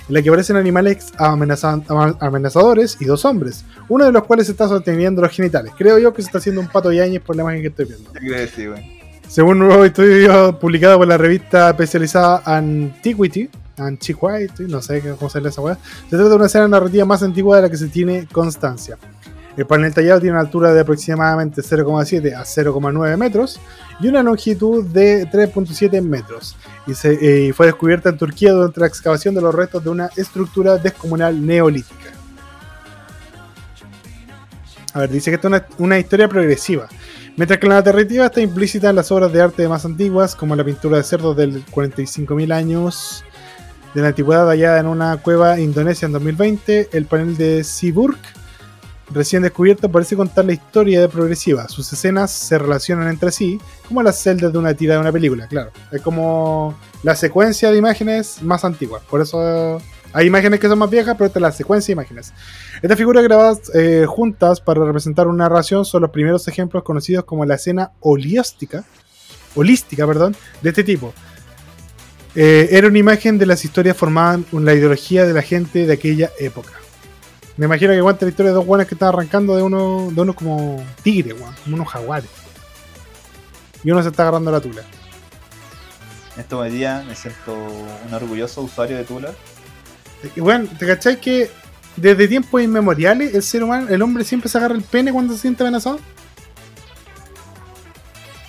en 0.08 0.14
la 0.14 0.22
que 0.22 0.30
aparecen 0.30 0.56
animales 0.58 1.14
amenazadores 1.18 2.98
y 3.00 3.06
dos 3.06 3.26
hombres, 3.26 3.66
uno 3.88 4.06
de 4.06 4.12
los 4.12 4.24
cuales 4.26 4.50
está 4.50 4.68
sosteniendo 4.68 5.22
los 5.22 5.32
genitales. 5.32 5.74
Creo 5.78 6.00
yo 6.00 6.14
que 6.14 6.22
se 6.22 6.28
está 6.28 6.40
haciendo 6.40 6.62
un 6.62 6.68
pato 6.68 6.92
yañez 6.92 7.22
por 7.22 7.36
la 7.36 7.44
imagen 7.44 7.62
que 7.62 7.68
estoy 7.68 7.86
viendo. 7.86 8.12
Sí. 8.48 8.66
Según 9.28 9.62
un 9.62 9.68
nuevo 9.70 9.86
estudio 9.86 10.60
publicado 10.60 10.98
por 10.98 11.08
la 11.08 11.18
revista 11.18 11.70
especializada 11.70 12.42
Antiquity, 12.46 13.50
Antiquity, 13.78 14.64
no 14.68 14.82
sé 14.82 15.02
cómo 15.18 15.30
se 15.30 15.40
lee 15.40 15.48
esa 15.48 15.62
weá, 15.62 15.76
se 15.76 16.10
trata 16.10 16.28
de 16.28 16.36
una 16.36 16.48
escena 16.48 16.68
narrativa 16.68 17.06
más 17.06 17.24
antigua 17.24 17.56
de 17.56 17.62
la 17.62 17.70
que 17.70 17.78
se 17.78 17.88
tiene 17.88 18.28
constancia. 18.30 18.98
El 19.56 19.66
panel 19.66 19.94
tallado 19.94 20.20
tiene 20.20 20.34
una 20.34 20.42
altura 20.42 20.74
de 20.74 20.82
aproximadamente 20.82 21.62
0,7 21.62 22.34
a 22.34 22.44
0,9 22.44 23.18
metros 23.18 23.60
y 24.02 24.08
una 24.08 24.24
longitud 24.24 24.86
de 24.86 25.28
3,7 25.30 26.02
metros. 26.02 26.56
Eh, 27.04 27.48
y 27.50 27.52
fue 27.52 27.68
descubierta 27.68 28.10
en 28.10 28.18
Turquía 28.18 28.52
durante 28.52 28.80
la 28.80 28.88
excavación 28.88 29.36
de 29.36 29.42
los 29.42 29.54
restos 29.54 29.84
de 29.84 29.90
una 29.90 30.10
estructura 30.16 30.78
descomunal 30.78 31.46
neolítica. 31.46 32.12
A 34.94 35.00
ver, 35.02 35.10
dice 35.10 35.32
que 35.32 35.36
esto 35.36 35.48
es 35.48 35.54
una, 35.54 35.66
una 35.78 36.00
historia 36.00 36.28
progresiva. 36.28 36.90
Mientras 37.38 37.60
que 37.60 37.68
la 37.68 37.82
narrativa 37.82 38.26
está 38.26 38.42
implícita 38.42 38.90
en 38.90 38.98
las 38.98 39.12
obras 39.12 39.32
de 39.32 39.42
arte 39.42 39.68
más 39.68 39.86
antiguas, 39.86 40.36
como 40.36 40.56
la 40.56 40.66
pintura 40.66 40.98
de 40.98 41.04
cerdos 41.04 41.38
del 41.38 41.66
45.000 41.66 42.54
años 42.54 43.24
de 43.94 44.02
la 44.02 44.10
antigüedad 44.10 44.48
hallada 44.48 44.80
en 44.80 44.88
una 44.88 45.18
cueva 45.18 45.60
indonesia 45.60 46.08
en 46.08 46.14
2020, 46.14 46.90
el 46.92 47.06
panel 47.06 47.38
de 47.38 47.64
Seaburg, 47.64 48.18
recién 49.14 49.44
descubierto, 49.44 49.92
parece 49.92 50.16
contar 50.16 50.46
la 50.46 50.54
historia 50.54 51.02
de 51.02 51.10
progresiva. 51.10 51.68
Sus 51.68 51.92
escenas 51.92 52.32
se 52.32 52.58
relacionan 52.58 53.08
entre 53.08 53.32
sí, 53.32 53.60
como 53.88 54.04
las 54.04 54.22
celdas 54.22 54.52
de 54.52 54.60
una 54.60 54.74
tira 54.74 54.96
de 54.96 55.02
una 55.02 55.12
película, 55.12 55.48
claro. 55.48 55.72
Es 55.92 56.02
como 56.02 56.76
la 57.04 57.16
secuencia 57.16 57.72
de 57.72 57.78
imágenes 57.78 58.42
más 58.42 58.64
antiguas. 58.64 59.04
Por 59.10 59.22
eso 59.22 59.82
hay 60.14 60.28
imágenes 60.28 60.60
que 60.60 60.68
son 60.68 60.80
más 60.80 60.90
viejas, 60.90 61.16
pero 61.18 61.28
esta 61.28 61.40
es 61.40 61.42
la 61.42 61.52
secuencia 61.52 61.94
de 61.94 62.02
imágenes. 62.02 62.34
Estas 62.82 62.98
figuras 62.98 63.24
grabadas 63.24 63.72
eh, 63.74 64.06
juntas 64.08 64.60
para 64.60 64.84
representar 64.84 65.28
una 65.28 65.46
narración 65.46 65.86
son 65.86 66.02
los 66.02 66.12
primeros 66.12 66.48
ejemplos 66.48 66.84
conocidos 66.84 67.26
como 67.26 67.46
la 67.46 67.56
escena 67.56 67.92
holística, 68.00 68.84
holística 69.56 70.06
perdón, 70.06 70.36
de 70.62 70.70
este 70.70 70.84
tipo. 70.84 71.14
Eh, 72.36 72.70
era 72.72 72.88
una 72.88 72.98
imagen 72.98 73.38
de 73.38 73.46
las 73.46 73.66
historias 73.66 73.98
formadas 73.98 74.42
con 74.50 74.64
la 74.64 74.74
ideología 74.74 75.26
de 75.26 75.34
la 75.34 75.42
gente 75.42 75.86
de 75.86 75.94
aquella 75.94 76.32
época. 76.40 76.81
Me 77.58 77.66
imagino 77.66 77.92
que 77.94 78.02
cuenta 78.02 78.26
la 78.26 78.30
historia 78.32 78.52
de 78.52 78.56
dos 78.56 78.66
guanes 78.66 78.88
que 78.88 78.96
están 78.96 79.10
arrancando 79.10 79.56
de 79.56 79.64
uno, 79.64 80.10
de 80.12 80.22
unos 80.22 80.36
como 80.36 80.84
tigres, 81.04 81.40
weón, 81.40 81.54
como 81.64 81.76
unos 81.76 81.88
jaguares. 81.90 82.30
Y 83.84 83.92
uno 83.92 84.02
se 84.02 84.10
está 84.10 84.24
agarrando 84.24 84.52
la 84.52 84.62
tula. 84.62 84.82
En 86.36 86.42
este 86.42 86.70
día 86.70 87.04
me 87.08 87.16
siento 87.16 87.54
un 87.54 88.14
orgulloso 88.14 88.62
usuario 88.62 88.96
de 88.98 89.04
Tula. 89.04 89.32
Y 90.36 90.40
bueno, 90.40 90.68
¿te 90.80 90.88
cachai 90.88 91.20
que 91.20 91.52
desde 91.98 92.28
tiempos 92.28 92.62
inmemoriales 92.62 93.36
el 93.36 93.44
ser 93.44 93.64
humano, 93.64 93.88
el 93.90 94.02
hombre 94.02 94.24
siempre 94.24 94.50
se 94.50 94.58
agarra 94.58 94.76
el 94.76 94.82
pene 94.82 95.12
cuando 95.12 95.34
se 95.34 95.42
siente 95.42 95.64
amenazado? 95.64 96.00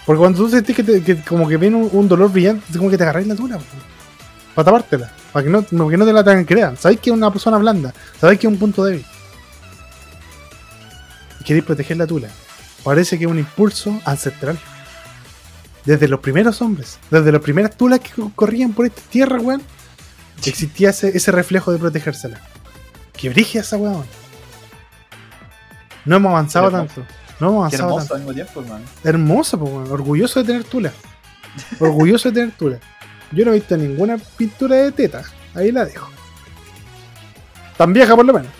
Porque 0.06 0.18
cuando 0.18 0.38
tú 0.38 0.48
sentís 0.48 0.76
que, 0.76 0.84
te- 0.84 1.02
que 1.02 1.20
como 1.22 1.48
que 1.48 1.56
viene 1.56 1.76
un, 1.76 1.88
un 1.92 2.08
dolor 2.08 2.30
brillante, 2.30 2.64
es 2.70 2.76
como 2.76 2.88
que 2.90 2.96
te 2.96 3.02
agarráis 3.02 3.26
la 3.26 3.34
tula, 3.34 3.58
po. 3.58 3.64
Para 4.54 4.64
tapártela, 4.66 5.10
para 5.32 5.44
que 5.44 5.50
no, 5.50 5.62
para 5.62 5.90
que 5.90 5.96
no 5.96 6.04
te 6.04 6.12
la 6.12 6.24
tengan 6.24 6.44
crean. 6.44 6.76
Sabéis 6.76 7.00
que 7.00 7.10
es 7.10 7.14
una 7.16 7.30
persona 7.30 7.56
blanda, 7.58 7.92
sabéis 8.20 8.40
que 8.40 8.46
es 8.46 8.52
un 8.52 8.58
punto 8.58 8.84
débil. 8.84 9.04
Y 11.40 11.44
queréis 11.44 11.64
proteger 11.64 11.96
la 11.96 12.06
tula. 12.06 12.28
Parece 12.84 13.18
que 13.18 13.24
es 13.24 13.30
un 13.30 13.38
impulso 13.38 14.00
ancestral. 14.04 14.58
Desde 15.84 16.06
los 16.06 16.20
primeros 16.20 16.62
hombres, 16.62 16.98
desde 17.10 17.32
las 17.32 17.40
primeras 17.40 17.76
tulas 17.76 17.98
que 17.98 18.10
co- 18.10 18.30
corrían 18.36 18.72
por 18.72 18.86
esta 18.86 19.02
tierra, 19.10 19.40
weón, 19.40 19.62
existía 20.46 20.90
ese, 20.90 21.16
ese 21.16 21.32
reflejo 21.32 21.72
de 21.72 21.78
protegérsela. 21.78 22.40
Que 23.12 23.28
brigia 23.30 23.62
esa 23.62 23.76
weón. 23.76 24.04
No 26.04 26.16
hemos 26.16 26.30
avanzado 26.30 26.70
tanto. 26.70 27.04
No 27.40 27.48
hemos 27.48 27.70
Qué 27.70 27.76
avanzado 27.76 27.88
hermoso 27.88 27.98
tanto. 28.00 28.14
al 28.14 28.20
mismo 28.20 28.34
tiempo. 28.34 28.80
Hermoso, 29.02 29.58
po, 29.58 29.64
weón. 29.64 29.90
Orgulloso 29.90 30.40
de 30.40 30.46
tener 30.46 30.64
tula. 30.64 30.92
Orgulloso 31.80 32.28
de 32.30 32.34
tener 32.40 32.56
tula. 32.56 32.78
Yo 33.32 33.44
no 33.44 33.50
he 33.52 33.54
visto 33.54 33.76
ninguna 33.76 34.18
pintura 34.36 34.76
de 34.76 34.92
teta. 34.92 35.22
Ahí 35.54 35.72
la 35.72 35.84
dejo. 35.84 36.08
Tan 37.76 37.92
vieja 37.92 38.14
por 38.14 38.24
lo 38.24 38.32
menos. 38.32 38.50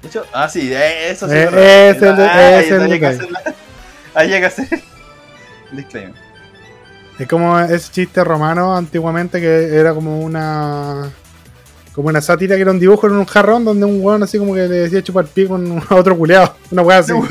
De 0.00 0.08
hecho, 0.08 0.24
ah, 0.32 0.48
sí, 0.48 0.72
eh, 0.72 1.10
eso 1.10 1.28
sí. 1.28 1.34
Eh, 1.36 1.90
es 1.96 2.02
el- 2.02 2.08
Ah, 2.20 2.60
es 2.60 2.70
el 2.70 2.98
que 2.98 3.06
hacer 3.06 3.30
la- 3.30 3.54
Ahí 4.14 4.32
hay 4.32 4.40
que 4.40 4.46
hacer 4.46 4.68
el 5.70 5.76
disclaimer. 5.76 6.14
Es 7.18 7.28
como 7.28 7.58
ese 7.60 7.90
chiste 7.92 8.24
romano 8.24 8.76
antiguamente 8.76 9.40
que 9.40 9.74
era 9.76 9.92
como 9.94 10.20
una. 10.20 11.10
Como 11.94 12.08
una 12.08 12.20
sátira 12.22 12.56
que 12.56 12.62
era 12.62 12.70
un 12.70 12.80
dibujo 12.80 13.06
en 13.06 13.12
un 13.12 13.26
jarrón 13.26 13.64
donde 13.66 13.84
un 13.84 14.02
weón 14.02 14.22
así 14.22 14.38
como 14.38 14.54
que 14.54 14.60
le 14.62 14.68
decía 14.76 15.02
chupar 15.02 15.26
pie 15.26 15.46
con 15.46 15.82
otro 15.90 16.16
culeado. 16.16 16.56
Una 16.70 16.82
weá 16.82 16.98
así. 16.98 17.12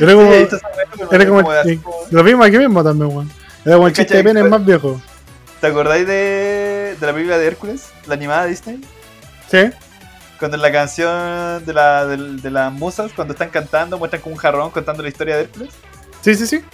Era. 0.00 0.12
Sí, 1.64 1.76
como- 1.78 1.96
lo 2.10 2.24
mismo 2.24 2.42
aquí 2.44 2.58
mismo 2.58 2.82
también, 2.82 3.10
weón. 3.14 3.30
Era 3.66 3.74
como 3.74 3.88
el 3.88 3.92
chiste 3.92 4.16
de 4.16 4.22
pene 4.24 4.44
más 4.44 4.64
viejo. 4.64 5.00
¿Te 5.60 5.66
acordáis 5.66 6.06
de, 6.06 6.96
de 7.00 7.06
la 7.06 7.12
película 7.12 7.36
de 7.36 7.46
Hércules? 7.48 7.88
La 8.06 8.14
animada 8.14 8.44
de 8.44 8.50
Disney. 8.50 8.80
¿Sí? 9.50 9.58
Cuando 10.38 10.56
en 10.56 10.62
la 10.62 10.70
canción 10.70 11.64
de, 11.66 11.72
la, 11.72 12.06
de, 12.06 12.50
las 12.50 12.72
musas, 12.72 13.10
cuando 13.12 13.32
están 13.34 13.48
cantando, 13.50 13.98
muestran 13.98 14.22
como 14.22 14.34
un 14.36 14.40
jarrón 14.40 14.70
contando 14.70 15.02
la 15.02 15.08
historia 15.08 15.36
de 15.36 15.42
Hércules. 15.42 15.70
Sí, 16.20 16.36
sí, 16.36 16.46
sí. 16.46 16.64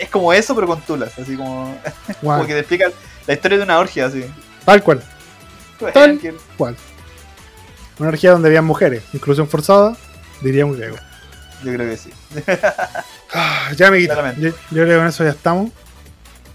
Es 0.00 0.08
como 0.10 0.32
eso, 0.32 0.52
pero 0.54 0.66
con 0.66 0.80
tulas, 0.80 1.16
así 1.16 1.36
como, 1.36 1.78
Guau, 2.22 2.38
como 2.38 2.46
que 2.48 2.54
te 2.54 2.58
explica 2.60 2.90
la 3.26 3.34
historia 3.34 3.58
de 3.58 3.64
una 3.64 3.78
orgia, 3.78 4.06
así. 4.06 4.24
Tal 4.64 4.82
cual. 4.82 5.00
Tal- 5.94 6.18
Que- 6.18 6.34
cual. 6.56 6.76
Una 8.00 8.08
energía 8.08 8.32
donde 8.32 8.48
había 8.48 8.62
mujeres. 8.62 9.04
Inclusión 9.12 9.46
forzada, 9.48 9.96
diría 10.40 10.66
un 10.66 10.72
griego. 10.76 10.96
Yo 11.62 11.72
creo 11.72 11.88
que 11.88 11.96
sí. 11.96 12.10
Ah, 13.34 13.70
ya 13.74 13.90
me 13.90 13.98
quito. 13.98 14.14
Yo, 14.36 14.50
yo 14.50 14.54
creo 14.70 14.86
que 14.86 14.96
con 14.96 15.06
eso 15.06 15.24
ya 15.24 15.30
estamos. 15.30 15.70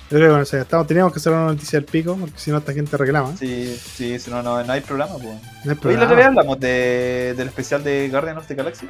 Yo 0.10 0.18
creo 0.18 0.44
que 0.44 0.58
estamos. 0.58 0.88
Teníamos 0.88 1.12
que 1.12 1.20
hacer 1.20 1.34
una 1.34 1.46
noticia 1.48 1.80
del 1.80 1.86
pico, 1.86 2.16
porque 2.16 2.38
si 2.40 2.50
no 2.52 2.58
esta 2.60 2.72
gente 2.74 2.96
reclama. 2.96 3.36
Sí, 3.38 3.78
sí, 3.96 4.18
si 4.20 4.32
no, 4.32 4.42
no, 4.42 4.64
no 4.64 4.72
hay 4.74 4.82
programa, 4.82 5.14
pues. 5.16 5.26
No, 5.26 5.32
hay 5.32 5.70
Hoy 5.70 5.74
la 5.74 5.76
programa. 5.76 6.04
otra 6.06 6.16
vez 6.16 6.26
hablamos 6.28 6.60
de, 6.60 7.34
del 7.36 7.48
especial 7.48 7.84
de 7.84 8.08
Guardian 8.10 8.38
of 8.38 8.48
the 8.48 8.56
Galaxy 8.56 8.88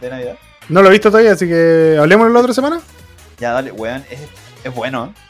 de 0.00 0.10
Navidad. 0.10 0.34
No 0.68 0.82
lo 0.82 0.88
he 0.88 0.92
visto 0.92 1.10
todavía, 1.10 1.32
así 1.32 1.46
que 1.48 1.96
hablemos 1.98 2.30
la 2.30 2.40
otra 2.40 2.52
semana. 2.52 2.80
Ya, 3.38 3.52
dale, 3.52 3.72
weón, 3.72 4.04
es, 4.10 4.20
es 4.64 4.74
bueno. 4.74 5.06
¿eh? 5.06 5.20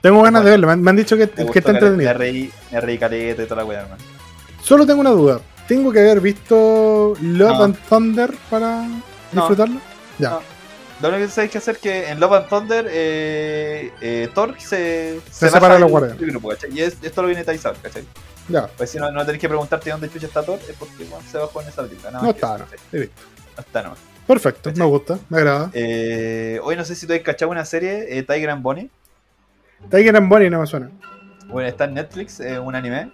Tengo 0.00 0.22
ganas 0.22 0.44
de 0.44 0.50
verlo. 0.50 0.66
Me 0.68 0.72
han, 0.74 0.82
me 0.82 0.90
han 0.90 0.96
dicho 0.96 1.16
que, 1.16 1.28
que 1.28 1.42
está 1.42 1.62
caleta, 1.62 1.70
Me 1.90 2.04
entretenido. 2.04 2.12
reí, 2.14 2.52
me 2.70 2.80
reí 2.80 2.98
caleta 2.98 3.42
y 3.42 3.46
toda 3.46 3.62
la 3.62 3.64
weá, 3.68 3.80
hermano. 3.82 4.02
Solo 4.62 4.86
tengo 4.86 5.00
una 5.00 5.10
duda. 5.10 5.40
¿Tengo 5.66 5.92
que 5.92 6.00
haber 6.00 6.20
visto 6.20 7.14
Love 7.20 7.58
No. 7.58 7.64
and 7.64 7.76
Thunder 7.88 8.32
para 8.50 8.82
No. 8.82 9.02
disfrutarlo? 9.32 9.80
Ya. 10.18 10.38
Lo 11.02 11.08
único 11.08 11.24
que 11.26 11.30
sabéis 11.32 11.50
que 11.52 11.58
hacer 11.58 11.74
es 11.74 11.80
que 11.82 12.08
en 12.10 12.20
Love 12.20 12.32
and 12.34 12.48
Thunder 12.48 12.86
eh, 12.88 13.90
eh, 14.00 14.28
Thor 14.34 14.54
se, 14.58 15.20
Se 15.30 15.46
baja 15.46 15.56
separa 15.56 15.74
de 15.74 15.80
los 15.80 15.90
guardianes. 15.90 16.74
Y 16.74 16.80
es- 16.80 16.96
esto 17.02 17.22
lo 17.22 17.28
viene 17.28 17.44
Tyson, 17.44 17.74
¿cachai? 17.82 18.04
Ya. 18.48 18.68
Pues 18.68 18.90
si 18.90 18.98
no, 18.98 19.10
no 19.10 19.24
tenéis 19.26 19.40
que 19.40 19.48
preguntarte 19.48 19.90
dónde 19.90 20.08
chucha 20.10 20.26
está 20.26 20.42
Thor, 20.42 20.58
es 20.68 20.74
porque 20.76 21.04
bueno, 21.04 21.24
se 21.30 21.38
bajó 21.38 21.60
en 21.60 21.68
esa 21.68 21.82
película. 21.82 22.10
No 22.12 22.30
está, 22.30 22.58
no. 22.58 22.64
¿cachai? 22.64 22.78
He 22.92 22.98
visto. 23.00 23.22
No 23.56 23.60
está, 23.60 23.82
no. 23.82 23.94
Perfecto, 24.26 24.70
¿Cachai? 24.70 24.78
me 24.78 24.88
gusta, 24.90 25.18
me 25.28 25.38
agrada. 25.38 25.70
Eh, 25.74 26.60
hoy 26.62 26.76
no 26.76 26.84
sé 26.84 26.94
si 26.94 27.06
tú 27.06 27.12
has 27.12 27.20
cachado 27.20 27.50
una 27.50 27.64
serie, 27.64 28.06
eh, 28.16 28.22
Tiger 28.22 28.50
and 28.50 28.62
Bonnie. 28.62 28.88
Tiger 29.90 30.16
and 30.16 30.28
Bonnie 30.28 30.48
no 30.50 30.60
me 30.60 30.66
suena. 30.66 30.90
Bueno, 31.48 31.68
está 31.68 31.84
en 31.84 31.94
Netflix, 31.94 32.38
es 32.40 32.58
un 32.58 32.74
anime. 32.76 33.10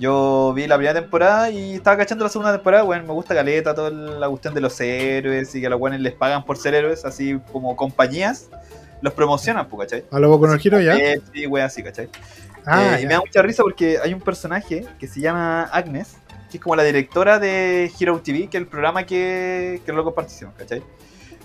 Yo 0.00 0.54
vi 0.54 0.66
la 0.66 0.76
primera 0.78 0.98
temporada 0.98 1.50
y 1.50 1.74
estaba 1.74 1.98
cachando 1.98 2.24
la 2.24 2.30
segunda 2.30 2.54
temporada. 2.54 2.84
Bueno, 2.84 3.04
me 3.06 3.12
gusta 3.12 3.34
caleta, 3.34 3.74
toda 3.74 3.90
la 3.90 4.30
cuestión 4.30 4.54
de 4.54 4.62
los 4.62 4.80
héroes 4.80 5.54
y 5.54 5.60
que 5.60 5.66
a 5.66 5.70
los 5.70 5.78
buenos 5.78 6.00
les 6.00 6.14
pagan 6.14 6.42
por 6.42 6.56
ser 6.56 6.72
héroes, 6.72 7.04
así 7.04 7.38
como 7.52 7.76
compañías 7.76 8.48
los 9.02 9.12
promocionan, 9.12 9.68
pues, 9.68 9.90
¿cachai? 9.90 10.06
A 10.10 10.18
lo 10.18 10.40
con 10.40 10.50
el 10.50 10.58
giro 10.58 10.80
ya. 10.80 10.96
Eh, 10.96 11.20
Sí, 11.34 11.46
wey, 11.46 11.62
así, 11.62 11.82
¿cachai? 11.82 12.08
Ah, 12.64 12.96
Eh, 12.98 13.02
y 13.02 13.06
me 13.06 13.12
da 13.12 13.20
mucha 13.20 13.42
risa 13.42 13.62
porque 13.62 13.98
hay 14.02 14.14
un 14.14 14.22
personaje 14.22 14.86
que 14.98 15.06
se 15.06 15.20
llama 15.20 15.64
Agnes, 15.64 16.16
que 16.50 16.56
es 16.56 16.62
como 16.62 16.76
la 16.76 16.82
directora 16.82 17.38
de 17.38 17.90
Hero 18.00 18.22
TV, 18.24 18.48
que 18.48 18.56
es 18.56 18.62
el 18.62 18.68
programa 18.68 19.04
que, 19.04 19.82
que 19.84 19.92
locos 19.92 20.14
participan, 20.14 20.54
¿cachai? 20.56 20.82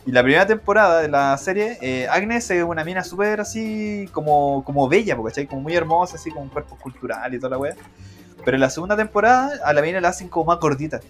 Y 0.05 0.13
la 0.13 0.23
primera 0.23 0.47
temporada 0.47 1.01
de 1.01 1.09
la 1.09 1.37
serie, 1.37 1.77
eh, 1.81 2.07
Agnes 2.09 2.49
es 2.51 2.63
una 2.63 2.85
mina 2.85 3.03
súper 3.03 3.41
así 3.41 4.07
como, 4.13 4.63
como 4.63 4.87
bella, 4.87 5.17
¿cachai? 5.21 5.45
Como 5.45 5.61
muy 5.61 5.75
hermosa, 5.75 6.15
así 6.15 6.31
con 6.31 6.43
un 6.43 6.49
cuerpo 6.49 6.77
cultural 6.77 7.33
y 7.33 7.37
toda 7.37 7.49
la 7.49 7.57
wea. 7.57 7.75
Pero 8.45 8.55
en 8.55 8.61
la 8.61 8.69
segunda 8.69 8.95
temporada 8.95 9.59
a 9.65 9.73
la 9.73 9.81
mina 9.81 9.99
la 9.99 10.09
hacen 10.09 10.29
como 10.29 10.45
más 10.45 10.59
gordita, 10.59 11.01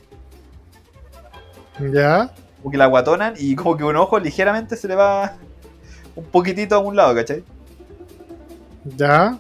Ya. 1.92 2.32
como 2.62 2.72
que 2.72 2.78
la 2.78 2.86
guatonan 2.88 3.34
y 3.38 3.56
como 3.56 3.76
que 3.78 3.84
un 3.84 3.96
ojo 3.98 4.18
ligeramente 4.20 4.76
se 4.78 4.88
le 4.88 4.96
va 4.96 5.36
un 6.16 6.24
poquitito 6.26 6.76
a 6.76 6.80
un 6.80 6.96
lado, 6.96 7.14
¿cachai? 7.14 7.44
Ya. 8.86 9.38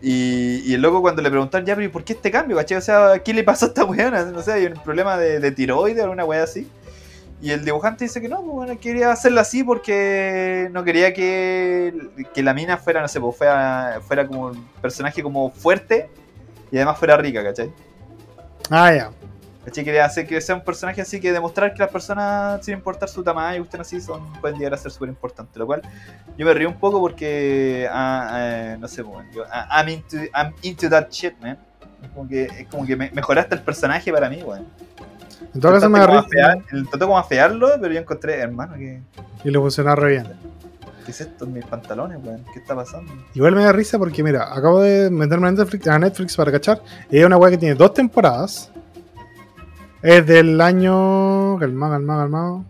Y, 0.00 0.58
y 0.66 0.74
el 0.74 0.82
loco 0.82 1.00
cuando 1.00 1.22
le 1.22 1.30
preguntaron, 1.30 1.64
ya, 1.66 1.74
pero 1.74 1.86
¿y 1.86 1.90
por 1.90 2.04
qué 2.04 2.12
este 2.14 2.30
cambio, 2.30 2.56
cachai? 2.56 2.78
O 2.78 2.82
sea, 2.82 3.18
¿qué 3.24 3.32
le 3.32 3.44
pasó 3.44 3.66
a 3.66 3.68
esta 3.68 3.84
weona? 3.84 4.24
No 4.26 4.42
sé, 4.42 4.52
hay 4.52 4.66
un 4.66 4.74
problema 4.74 5.16
de, 5.16 5.38
de 5.40 5.52
tiroides 5.52 6.00
o 6.00 6.04
alguna 6.04 6.24
wea 6.24 6.42
así. 6.42 6.68
Y 7.40 7.50
el 7.50 7.64
dibujante 7.64 8.04
dice 8.04 8.20
que 8.20 8.28
no, 8.28 8.36
pues 8.42 8.52
bueno, 8.52 8.78
quería 8.80 9.10
hacerla 9.10 9.40
así 9.40 9.64
porque 9.64 10.68
no 10.72 10.84
quería 10.84 11.12
que, 11.12 11.92
que 12.34 12.42
la 12.42 12.54
mina 12.54 12.76
fuera, 12.76 13.00
no 13.00 13.08
sé, 13.08 13.20
pues 13.20 13.36
fuera, 13.36 14.00
fuera 14.06 14.26
como 14.28 14.46
un 14.48 14.64
personaje 14.80 15.22
como 15.24 15.50
fuerte 15.50 16.08
y 16.72 16.76
además 16.76 16.98
fuera 16.98 17.16
rica, 17.16 17.44
¿cachai? 17.44 17.70
Ah, 18.70 18.92
ya. 18.92 19.10
¿Cachai? 19.64 19.84
Quería 19.84 20.04
hacer 20.04 20.26
que 20.26 20.40
sea 20.40 20.56
un 20.56 20.62
personaje 20.64 21.00
así 21.02 21.20
que 21.20 21.30
demostrar 21.32 21.72
que 21.72 21.78
las 21.78 21.90
personas, 21.92 22.64
sin 22.64 22.74
importar 22.74 23.08
su 23.08 23.22
tamaño, 23.22 23.60
gusten 23.60 23.80
así, 23.82 24.00
son, 24.00 24.32
pueden 24.40 24.58
llegar 24.58 24.74
a 24.74 24.76
ser 24.76 24.90
súper 24.90 25.08
importantes. 25.10 25.54
Lo 25.56 25.66
cual 25.66 25.82
yo 26.36 26.44
me 26.44 26.52
río 26.54 26.68
un 26.68 26.78
poco 26.80 26.98
porque, 26.98 27.86
ah, 27.90 28.38
eh, 28.40 28.76
no 28.80 28.88
sé, 28.88 29.02
bueno, 29.02 29.28
yo, 29.32 29.44
ah, 29.52 29.68
I'm, 29.82 29.88
into, 29.90 30.16
I'm 30.34 30.52
into 30.62 30.88
that 30.90 31.08
shit, 31.10 31.38
man. 31.40 31.58
Es 32.02 32.08
como 32.10 32.28
que, 32.28 32.44
es 32.46 32.66
como 32.68 32.84
que 32.84 32.96
me- 32.96 33.10
mejoraste 33.12 33.54
el 33.54 33.60
personaje 33.62 34.12
para 34.12 34.28
mí, 34.28 34.42
weón. 34.42 34.66
En 35.54 35.60
todo 35.60 35.72
caso 35.74 35.88
me 35.90 35.98
da 36.00 36.06
risa. 36.06 36.20
afear- 36.20 36.62
Intentó 36.72 37.06
como 37.06 37.18
afearlo, 37.18 37.68
pero 37.80 37.92
yo 37.94 38.00
encontré, 38.00 38.38
hermano, 38.40 38.74
¿qué, 38.76 39.00
Y 39.44 39.50
le 39.50 39.58
funciona 39.60 39.94
re 39.94 40.10
bien. 40.10 40.26
Qué 41.04 41.10
es 41.10 41.20
esto 41.20 41.44
en 41.44 41.52
mis 41.52 41.64
pantalones, 41.64 42.18
weón? 42.22 42.44
¿Qué 42.52 42.60
está 42.60 42.74
pasando? 42.74 43.12
Igual 43.34 43.54
me 43.54 43.64
da 43.64 43.72
risa 43.72 43.98
porque, 43.98 44.22
mira, 44.22 44.52
acabo 44.54 44.80
de 44.80 45.10
meterme 45.10 45.48
a 45.48 45.52
Netflix, 45.52 45.86
a 45.88 45.98
Netflix 45.98 46.36
para 46.36 46.52
cachar. 46.52 46.82
Y 47.10 47.18
es 47.18 47.24
una 47.26 47.36
weá 47.36 47.50
que 47.50 47.58
tiene 47.58 47.74
dos 47.74 47.94
temporadas. 47.94 48.70
Es 50.02 50.26
del 50.26 50.60
año. 50.60 51.58
Calmado, 51.58 51.92
calmado, 51.92 52.20
calmado. 52.22 52.64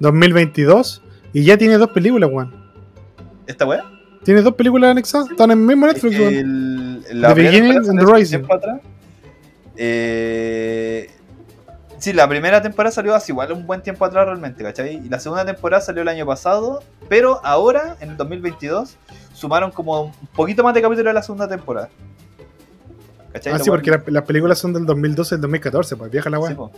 2022. 0.00 1.02
Y 1.32 1.44
ya 1.44 1.56
tiene 1.56 1.78
dos 1.78 1.90
películas, 1.90 2.30
weón. 2.32 2.54
¿Esta 3.46 3.64
weá? 3.66 3.84
Tiene 4.24 4.42
dos 4.42 4.54
películas 4.54 4.90
anexadas. 4.90 5.30
Están 5.30 5.50
en 5.50 5.60
el 5.60 5.66
mismo 5.66 5.86
Netflix, 5.86 6.18
weón. 6.18 7.02
The 7.04 7.34
Beginning 7.34 7.76
and 7.88 7.98
the 7.98 8.06
Rising. 8.06 8.44
atrás. 8.50 8.80
Eh, 9.76 10.91
sí, 12.02 12.12
la 12.12 12.28
primera 12.28 12.60
temporada 12.60 12.92
salió 12.92 13.14
hace 13.14 13.32
igual 13.32 13.52
un 13.52 13.66
buen 13.66 13.80
tiempo 13.82 14.04
atrás 14.04 14.26
realmente, 14.26 14.62
¿cachai? 14.62 14.96
Y 14.96 15.08
la 15.08 15.18
segunda 15.20 15.44
temporada 15.44 15.80
salió 15.82 16.02
el 16.02 16.08
año 16.08 16.26
pasado, 16.26 16.82
pero 17.08 17.40
ahora, 17.44 17.96
en 18.00 18.10
el 18.10 18.16
2022, 18.16 18.96
sumaron 19.32 19.70
como 19.70 20.02
un 20.02 20.12
poquito 20.34 20.62
más 20.62 20.74
de 20.74 20.82
capítulos 20.82 21.06
de 21.10 21.14
la 21.14 21.22
segunda 21.22 21.48
temporada. 21.48 21.88
¿Cachai? 23.32 23.52
Ah, 23.54 23.58
sí, 23.58 23.70
porque 23.70 23.90
la- 23.90 24.02
las 24.06 24.24
películas 24.24 24.58
son 24.58 24.72
del 24.74 24.84
2012 24.84 25.34
y 25.34 25.36
del 25.36 25.42
2014, 25.42 25.96
pues 25.96 26.10
vieja 26.10 26.28
la 26.28 26.36
Sí, 26.38 26.42
weá. 26.42 26.56
po. 26.56 26.70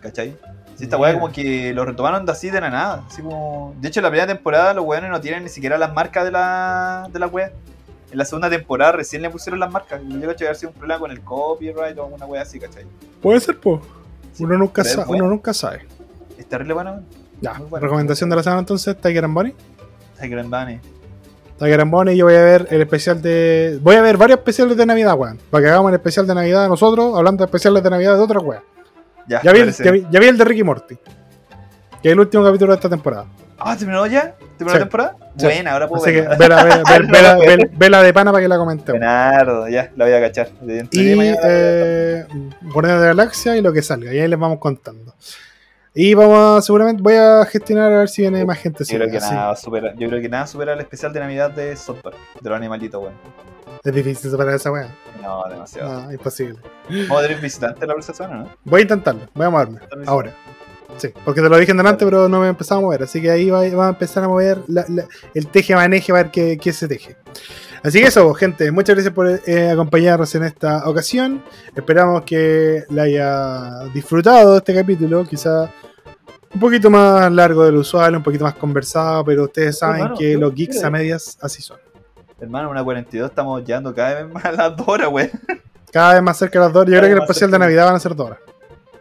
¿Cachai? 0.00 0.36
Sí, 0.76 0.84
esta 0.84 0.96
weá 0.96 1.12
como 1.14 1.32
que 1.32 1.72
lo 1.74 1.84
retomaron 1.84 2.24
de 2.24 2.30
así 2.30 2.50
de 2.50 2.60
la 2.60 2.70
nada. 2.70 3.04
Así 3.08 3.20
como... 3.22 3.74
De 3.80 3.88
hecho, 3.88 3.98
en 3.98 4.04
la 4.04 4.10
primera 4.10 4.32
temporada 4.32 4.72
los 4.74 4.84
weones 4.84 5.10
no 5.10 5.20
tienen 5.20 5.42
ni 5.42 5.48
siquiera 5.48 5.76
las 5.76 5.92
marcas 5.92 6.24
de 6.24 6.30
la, 6.30 7.08
de 7.12 7.18
la 7.18 7.26
weá. 7.26 7.50
En 8.12 8.16
la 8.18 8.24
segunda 8.24 8.48
temporada 8.48 8.92
recién 8.92 9.20
le 9.22 9.28
pusieron 9.30 9.58
las 9.58 9.72
marcas. 9.72 10.00
Yo 10.08 10.20
creo 10.20 10.36
que 10.36 10.44
haber 10.44 10.56
sido 10.56 10.70
un 10.70 10.76
problema 10.78 11.00
con 11.00 11.10
el 11.10 11.20
copyright 11.22 11.98
o 11.98 12.04
alguna 12.04 12.26
weá 12.26 12.42
así, 12.42 12.60
¿cachai? 12.60 12.84
Puede 13.20 13.40
ser, 13.40 13.58
pues. 13.58 13.80
Sí, 14.32 14.44
Uno 14.44 14.56
nunca, 14.58 14.82
pero 14.82 14.88
es 14.88 14.92
sa- 14.94 15.04
bueno. 15.04 15.24
uno 15.24 15.34
nunca 15.34 15.52
sabe. 15.52 15.86
Es 16.36 16.46
terrible 16.46 16.74
bueno. 16.74 17.00
Ya, 17.40 17.54
bueno. 17.68 17.84
recomendación 17.84 18.30
de 18.30 18.36
la 18.36 18.42
semana 18.42 18.60
entonces, 18.60 18.96
Tiger 19.00 19.24
and 19.24 19.34
Bonnie. 19.34 19.54
Tiger 20.20 20.38
and 20.40 20.50
Bunny. 20.50 20.80
Tiger 21.58 21.80
and 21.80 21.90
Bonnie, 21.90 22.16
yo 22.16 22.24
voy 22.26 22.34
a 22.34 22.42
ver 22.42 22.68
el 22.70 22.80
especial 22.82 23.20
de. 23.22 23.78
Voy 23.82 23.96
a 23.96 24.02
ver 24.02 24.16
varios 24.16 24.38
especiales 24.38 24.76
de 24.76 24.86
Navidad, 24.86 25.14
weón. 25.16 25.38
Para 25.50 25.64
que 25.64 25.70
hagamos 25.70 25.88
el 25.90 25.94
especial 25.96 26.26
de 26.26 26.34
Navidad 26.34 26.68
nosotros, 26.68 27.16
hablando 27.16 27.42
de 27.44 27.46
especiales 27.46 27.82
de 27.82 27.90
Navidad 27.90 28.14
de 28.16 28.20
otras 28.20 28.42
weas. 28.44 28.62
Ya, 29.28 29.42
Ya 29.42 29.52
vi, 29.52 29.60
el, 29.60 29.72
ya, 29.72 29.90
vi, 29.90 30.06
ya 30.10 30.20
vi 30.20 30.26
el 30.28 30.38
de 30.38 30.44
Ricky 30.44 30.62
Morty. 30.62 30.96
Que 32.02 32.08
es 32.08 32.12
el 32.12 32.20
último 32.20 32.44
capítulo 32.44 32.72
de 32.72 32.76
esta 32.76 32.88
temporada. 32.88 33.26
Ah, 33.58 33.76
¿terminó 33.76 34.06
ya? 34.06 34.34
¿Terminó 34.56 34.70
Sí. 34.70 34.74
la 34.74 34.78
temporada? 34.78 35.16
Buena, 35.40 35.72
ahora 35.72 35.88
puedo 35.88 36.02
verla. 36.02 36.36
vela, 36.36 36.82
vela, 37.38 37.68
vela, 37.72 38.02
de 38.02 38.12
pana 38.12 38.32
para 38.32 38.42
que 38.42 38.48
la 38.48 38.58
comentemos. 38.58 38.98
Buenardo, 38.98 39.68
ya, 39.68 39.90
la 39.96 40.04
voy 40.04 40.14
a 40.14 40.20
cachar. 40.20 40.48
Y 40.90 41.20
eh, 41.44 42.26
Guardianes 42.62 43.00
de 43.00 43.06
la 43.06 43.14
Galaxia 43.14 43.56
y 43.56 43.62
lo 43.62 43.72
que 43.72 43.82
salga. 43.82 44.12
Y 44.12 44.18
ahí 44.18 44.28
les 44.28 44.38
vamos 44.38 44.58
contando. 44.58 45.14
Y 45.94 46.14
vamos 46.14 46.58
a, 46.58 46.62
seguramente 46.62 47.02
voy 47.02 47.14
a 47.14 47.44
gestionar 47.44 47.92
a 47.92 47.98
ver 47.98 48.08
si 48.08 48.22
viene 48.22 48.44
más 48.44 48.58
gente. 48.58 48.84
yo, 48.84 48.98
creo 48.98 49.10
que 49.10 49.18
nada 49.18 49.56
supera, 49.56 49.94
yo 49.96 50.08
creo 50.08 50.20
que 50.20 50.28
nada 50.28 50.46
supera 50.46 50.74
el 50.74 50.80
especial 50.80 51.12
de 51.12 51.20
Navidad 51.20 51.50
de 51.50 51.74
South 51.76 51.98
Park, 52.02 52.16
de 52.40 52.48
los 52.48 52.56
animalitos, 52.56 53.02
weón. 53.02 53.14
Es 53.84 53.92
difícil 53.92 54.30
superar 54.30 54.54
esa 54.54 54.70
wea. 54.70 54.94
No, 55.22 55.44
demasiado. 55.48 56.02
No, 56.02 56.12
imposible. 56.12 56.58
Vamos 57.08 57.24
a 57.24 57.26
tener 57.26 57.88
la 57.88 57.94
próxima 57.94 58.14
semana, 58.14 58.36
¿no? 58.42 58.48
Voy 58.64 58.80
a 58.80 58.82
intentarlo, 58.82 59.28
voy 59.34 59.46
a 59.46 59.50
moverme. 59.50 59.80
Ahora. 60.06 60.32
Sí, 60.98 61.08
porque 61.24 61.40
te 61.40 61.48
lo 61.48 61.56
dije 61.56 61.70
en 61.70 61.76
delante, 61.78 62.04
pero 62.04 62.28
no 62.28 62.40
me 62.40 62.46
he 62.46 62.50
empezado 62.50 62.80
a 62.80 62.82
mover. 62.82 63.04
Así 63.04 63.22
que 63.22 63.30
ahí 63.30 63.48
va, 63.50 63.66
va 63.70 63.86
a 63.86 63.90
empezar 63.90 64.24
a 64.24 64.28
mover 64.28 64.58
la- 64.66 64.84
la- 64.88 65.06
el 65.34 65.46
teje 65.46 65.74
maneje, 65.74 66.10
a 66.12 66.16
ver 66.16 66.30
qué, 66.30 66.58
qué 66.60 66.72
se 66.72 66.88
teje. 66.88 67.16
Así 67.84 68.00
que 68.00 68.08
eso, 68.08 68.34
gente, 68.34 68.72
muchas 68.72 68.96
gracias 68.96 69.14
por 69.14 69.28
eh, 69.46 69.70
acompañarnos 69.70 70.34
en 70.34 70.42
esta 70.42 70.88
ocasión. 70.88 71.42
Esperamos 71.76 72.22
que 72.22 72.82
la 72.90 73.02
haya 73.04 73.84
disfrutado 73.94 74.56
este 74.56 74.74
capítulo, 74.74 75.24
quizá 75.24 75.70
un 76.52 76.60
poquito 76.60 76.90
más 76.90 77.30
largo 77.30 77.64
del 77.64 77.76
usual, 77.76 78.16
un 78.16 78.22
poquito 78.24 78.42
más 78.44 78.54
conversado, 78.54 79.24
pero 79.24 79.44
ustedes 79.44 79.78
saben 79.78 79.96
Hermano, 80.00 80.16
que 80.18 80.36
los 80.36 80.52
geeks 80.54 80.82
a 80.82 80.90
medias 80.90 81.38
así 81.40 81.62
son. 81.62 81.78
Hermano, 82.40 82.70
una 82.70 82.82
42 82.82 83.30
estamos 83.30 83.60
llegando 83.64 83.94
cada 83.94 84.22
vez 84.24 84.32
más 84.32 84.44
a 84.44 84.52
las 84.52 84.76
2 84.76 84.88
horas, 84.88 85.08
weón. 85.12 85.30
Cada 85.92 86.14
vez 86.14 86.22
más 86.22 86.36
cerca 86.36 86.58
de 86.58 86.64
las 86.66 86.72
dos. 86.72 86.84
Yo 86.86 86.90
Cada 86.92 87.00
creo 87.02 87.10
que 87.14 87.18
el 87.18 87.22
especial 87.22 87.50
de. 87.50 87.58
Navidad 87.58 87.86
van 87.86 87.94
a 87.94 88.00
ser 88.00 88.14
dos 88.14 88.26
horas. 88.26 88.38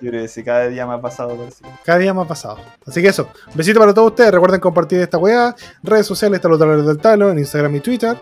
Yo 0.02 0.10
creo 0.12 0.22
que 0.22 0.28
sí, 0.28 0.44
cada 0.44 0.68
día 0.68 0.86
me 0.86 0.94
ha 0.94 1.02
pasado 1.02 1.38
así. 1.48 1.64
Cada 1.84 1.98
día 2.00 2.14
más 2.14 2.28
pasado. 2.28 2.58
Así 2.86 3.02
que 3.02 3.08
eso. 3.08 3.30
Besito 3.56 3.80
para 3.80 3.94
todos 3.94 4.12
ustedes. 4.12 4.32
Recuerden 4.32 4.60
compartir 4.60 5.00
esta 5.00 5.18
weá. 5.18 5.56
Redes 5.84 6.06
sociales, 6.06 6.38
está 6.38 6.48
los 6.50 6.60
dólares 6.60 6.86
del 6.86 7.00
talo 7.00 7.32
en 7.32 7.40
Instagram 7.40 7.76
y 7.76 7.80
Twitter. 7.80 8.18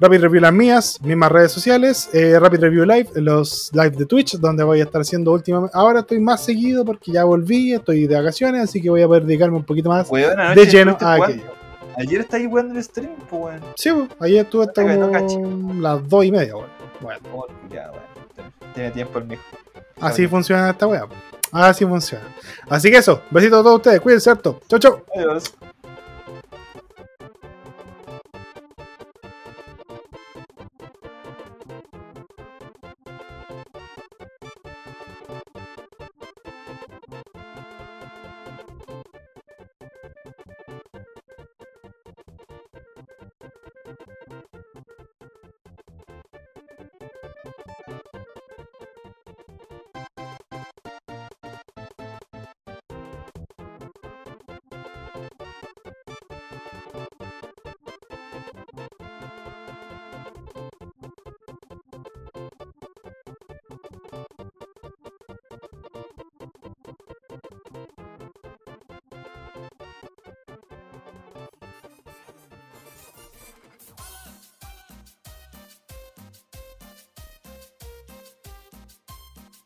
Rapid 0.00 0.20
Review 0.22 0.40
las 0.40 0.52
mías, 0.52 0.98
mismas 1.02 1.30
redes 1.30 1.52
sociales. 1.52 2.08
eh, 2.14 2.38
Rapid 2.40 2.60
Review 2.60 2.84
Live, 2.86 3.08
los 3.16 3.70
live 3.74 3.90
de 3.90 4.06
Twitch, 4.06 4.38
donde 4.38 4.64
voy 4.64 4.80
a 4.80 4.84
estar 4.84 5.02
haciendo 5.02 5.30
últimamente. 5.32 5.76
Ahora 5.76 6.00
estoy 6.00 6.20
más 6.20 6.42
seguido 6.42 6.86
porque 6.86 7.12
ya 7.12 7.24
volví, 7.24 7.74
estoy 7.74 8.06
de 8.06 8.14
vacaciones, 8.14 8.62
así 8.62 8.80
que 8.80 8.88
voy 8.88 9.02
a 9.02 9.06
poder 9.06 9.24
dedicarme 9.24 9.56
un 9.58 9.64
poquito 9.64 9.90
más 9.90 10.08
Weón, 10.10 10.54
de 10.54 10.66
lleno 10.66 10.96
a 11.00 11.14
aquello. 11.14 11.42
Ayer 11.98 12.20
estáis 12.20 12.46
jugando 12.48 12.78
el 12.78 12.82
stream, 12.84 13.10
pues, 13.28 13.42
weón. 13.42 13.60
Sí, 13.74 13.90
ayer 14.20 14.44
estuve 14.44 14.64
hasta 14.64 14.86
Cacho, 14.86 15.00
como 15.00 15.12
cacho. 15.12 15.80
las 15.82 16.08
dos 16.08 16.24
y 16.24 16.32
media, 16.32 16.56
weón. 16.56 16.68
Bueno, 17.02 17.20
Oh, 17.34 17.46
culiao, 17.68 17.92
weón. 17.92 18.52
Tiene 18.72 18.90
tiempo 18.92 19.18
el 19.18 19.24
mijo. 19.26 19.42
Así 20.00 20.26
funciona 20.26 20.70
esta 20.70 20.86
weá. 20.86 21.06
Así 21.52 21.84
funciona. 21.84 22.24
Así 22.68 22.90
que 22.90 22.98
eso, 22.98 23.22
besitos 23.30 23.60
a 23.60 23.62
todos 23.62 23.76
ustedes, 23.76 24.00
cuídense 24.00 24.30
harto. 24.30 24.60
Chau, 24.68 24.78
chau. 24.78 25.04
Adiós. 25.16 25.52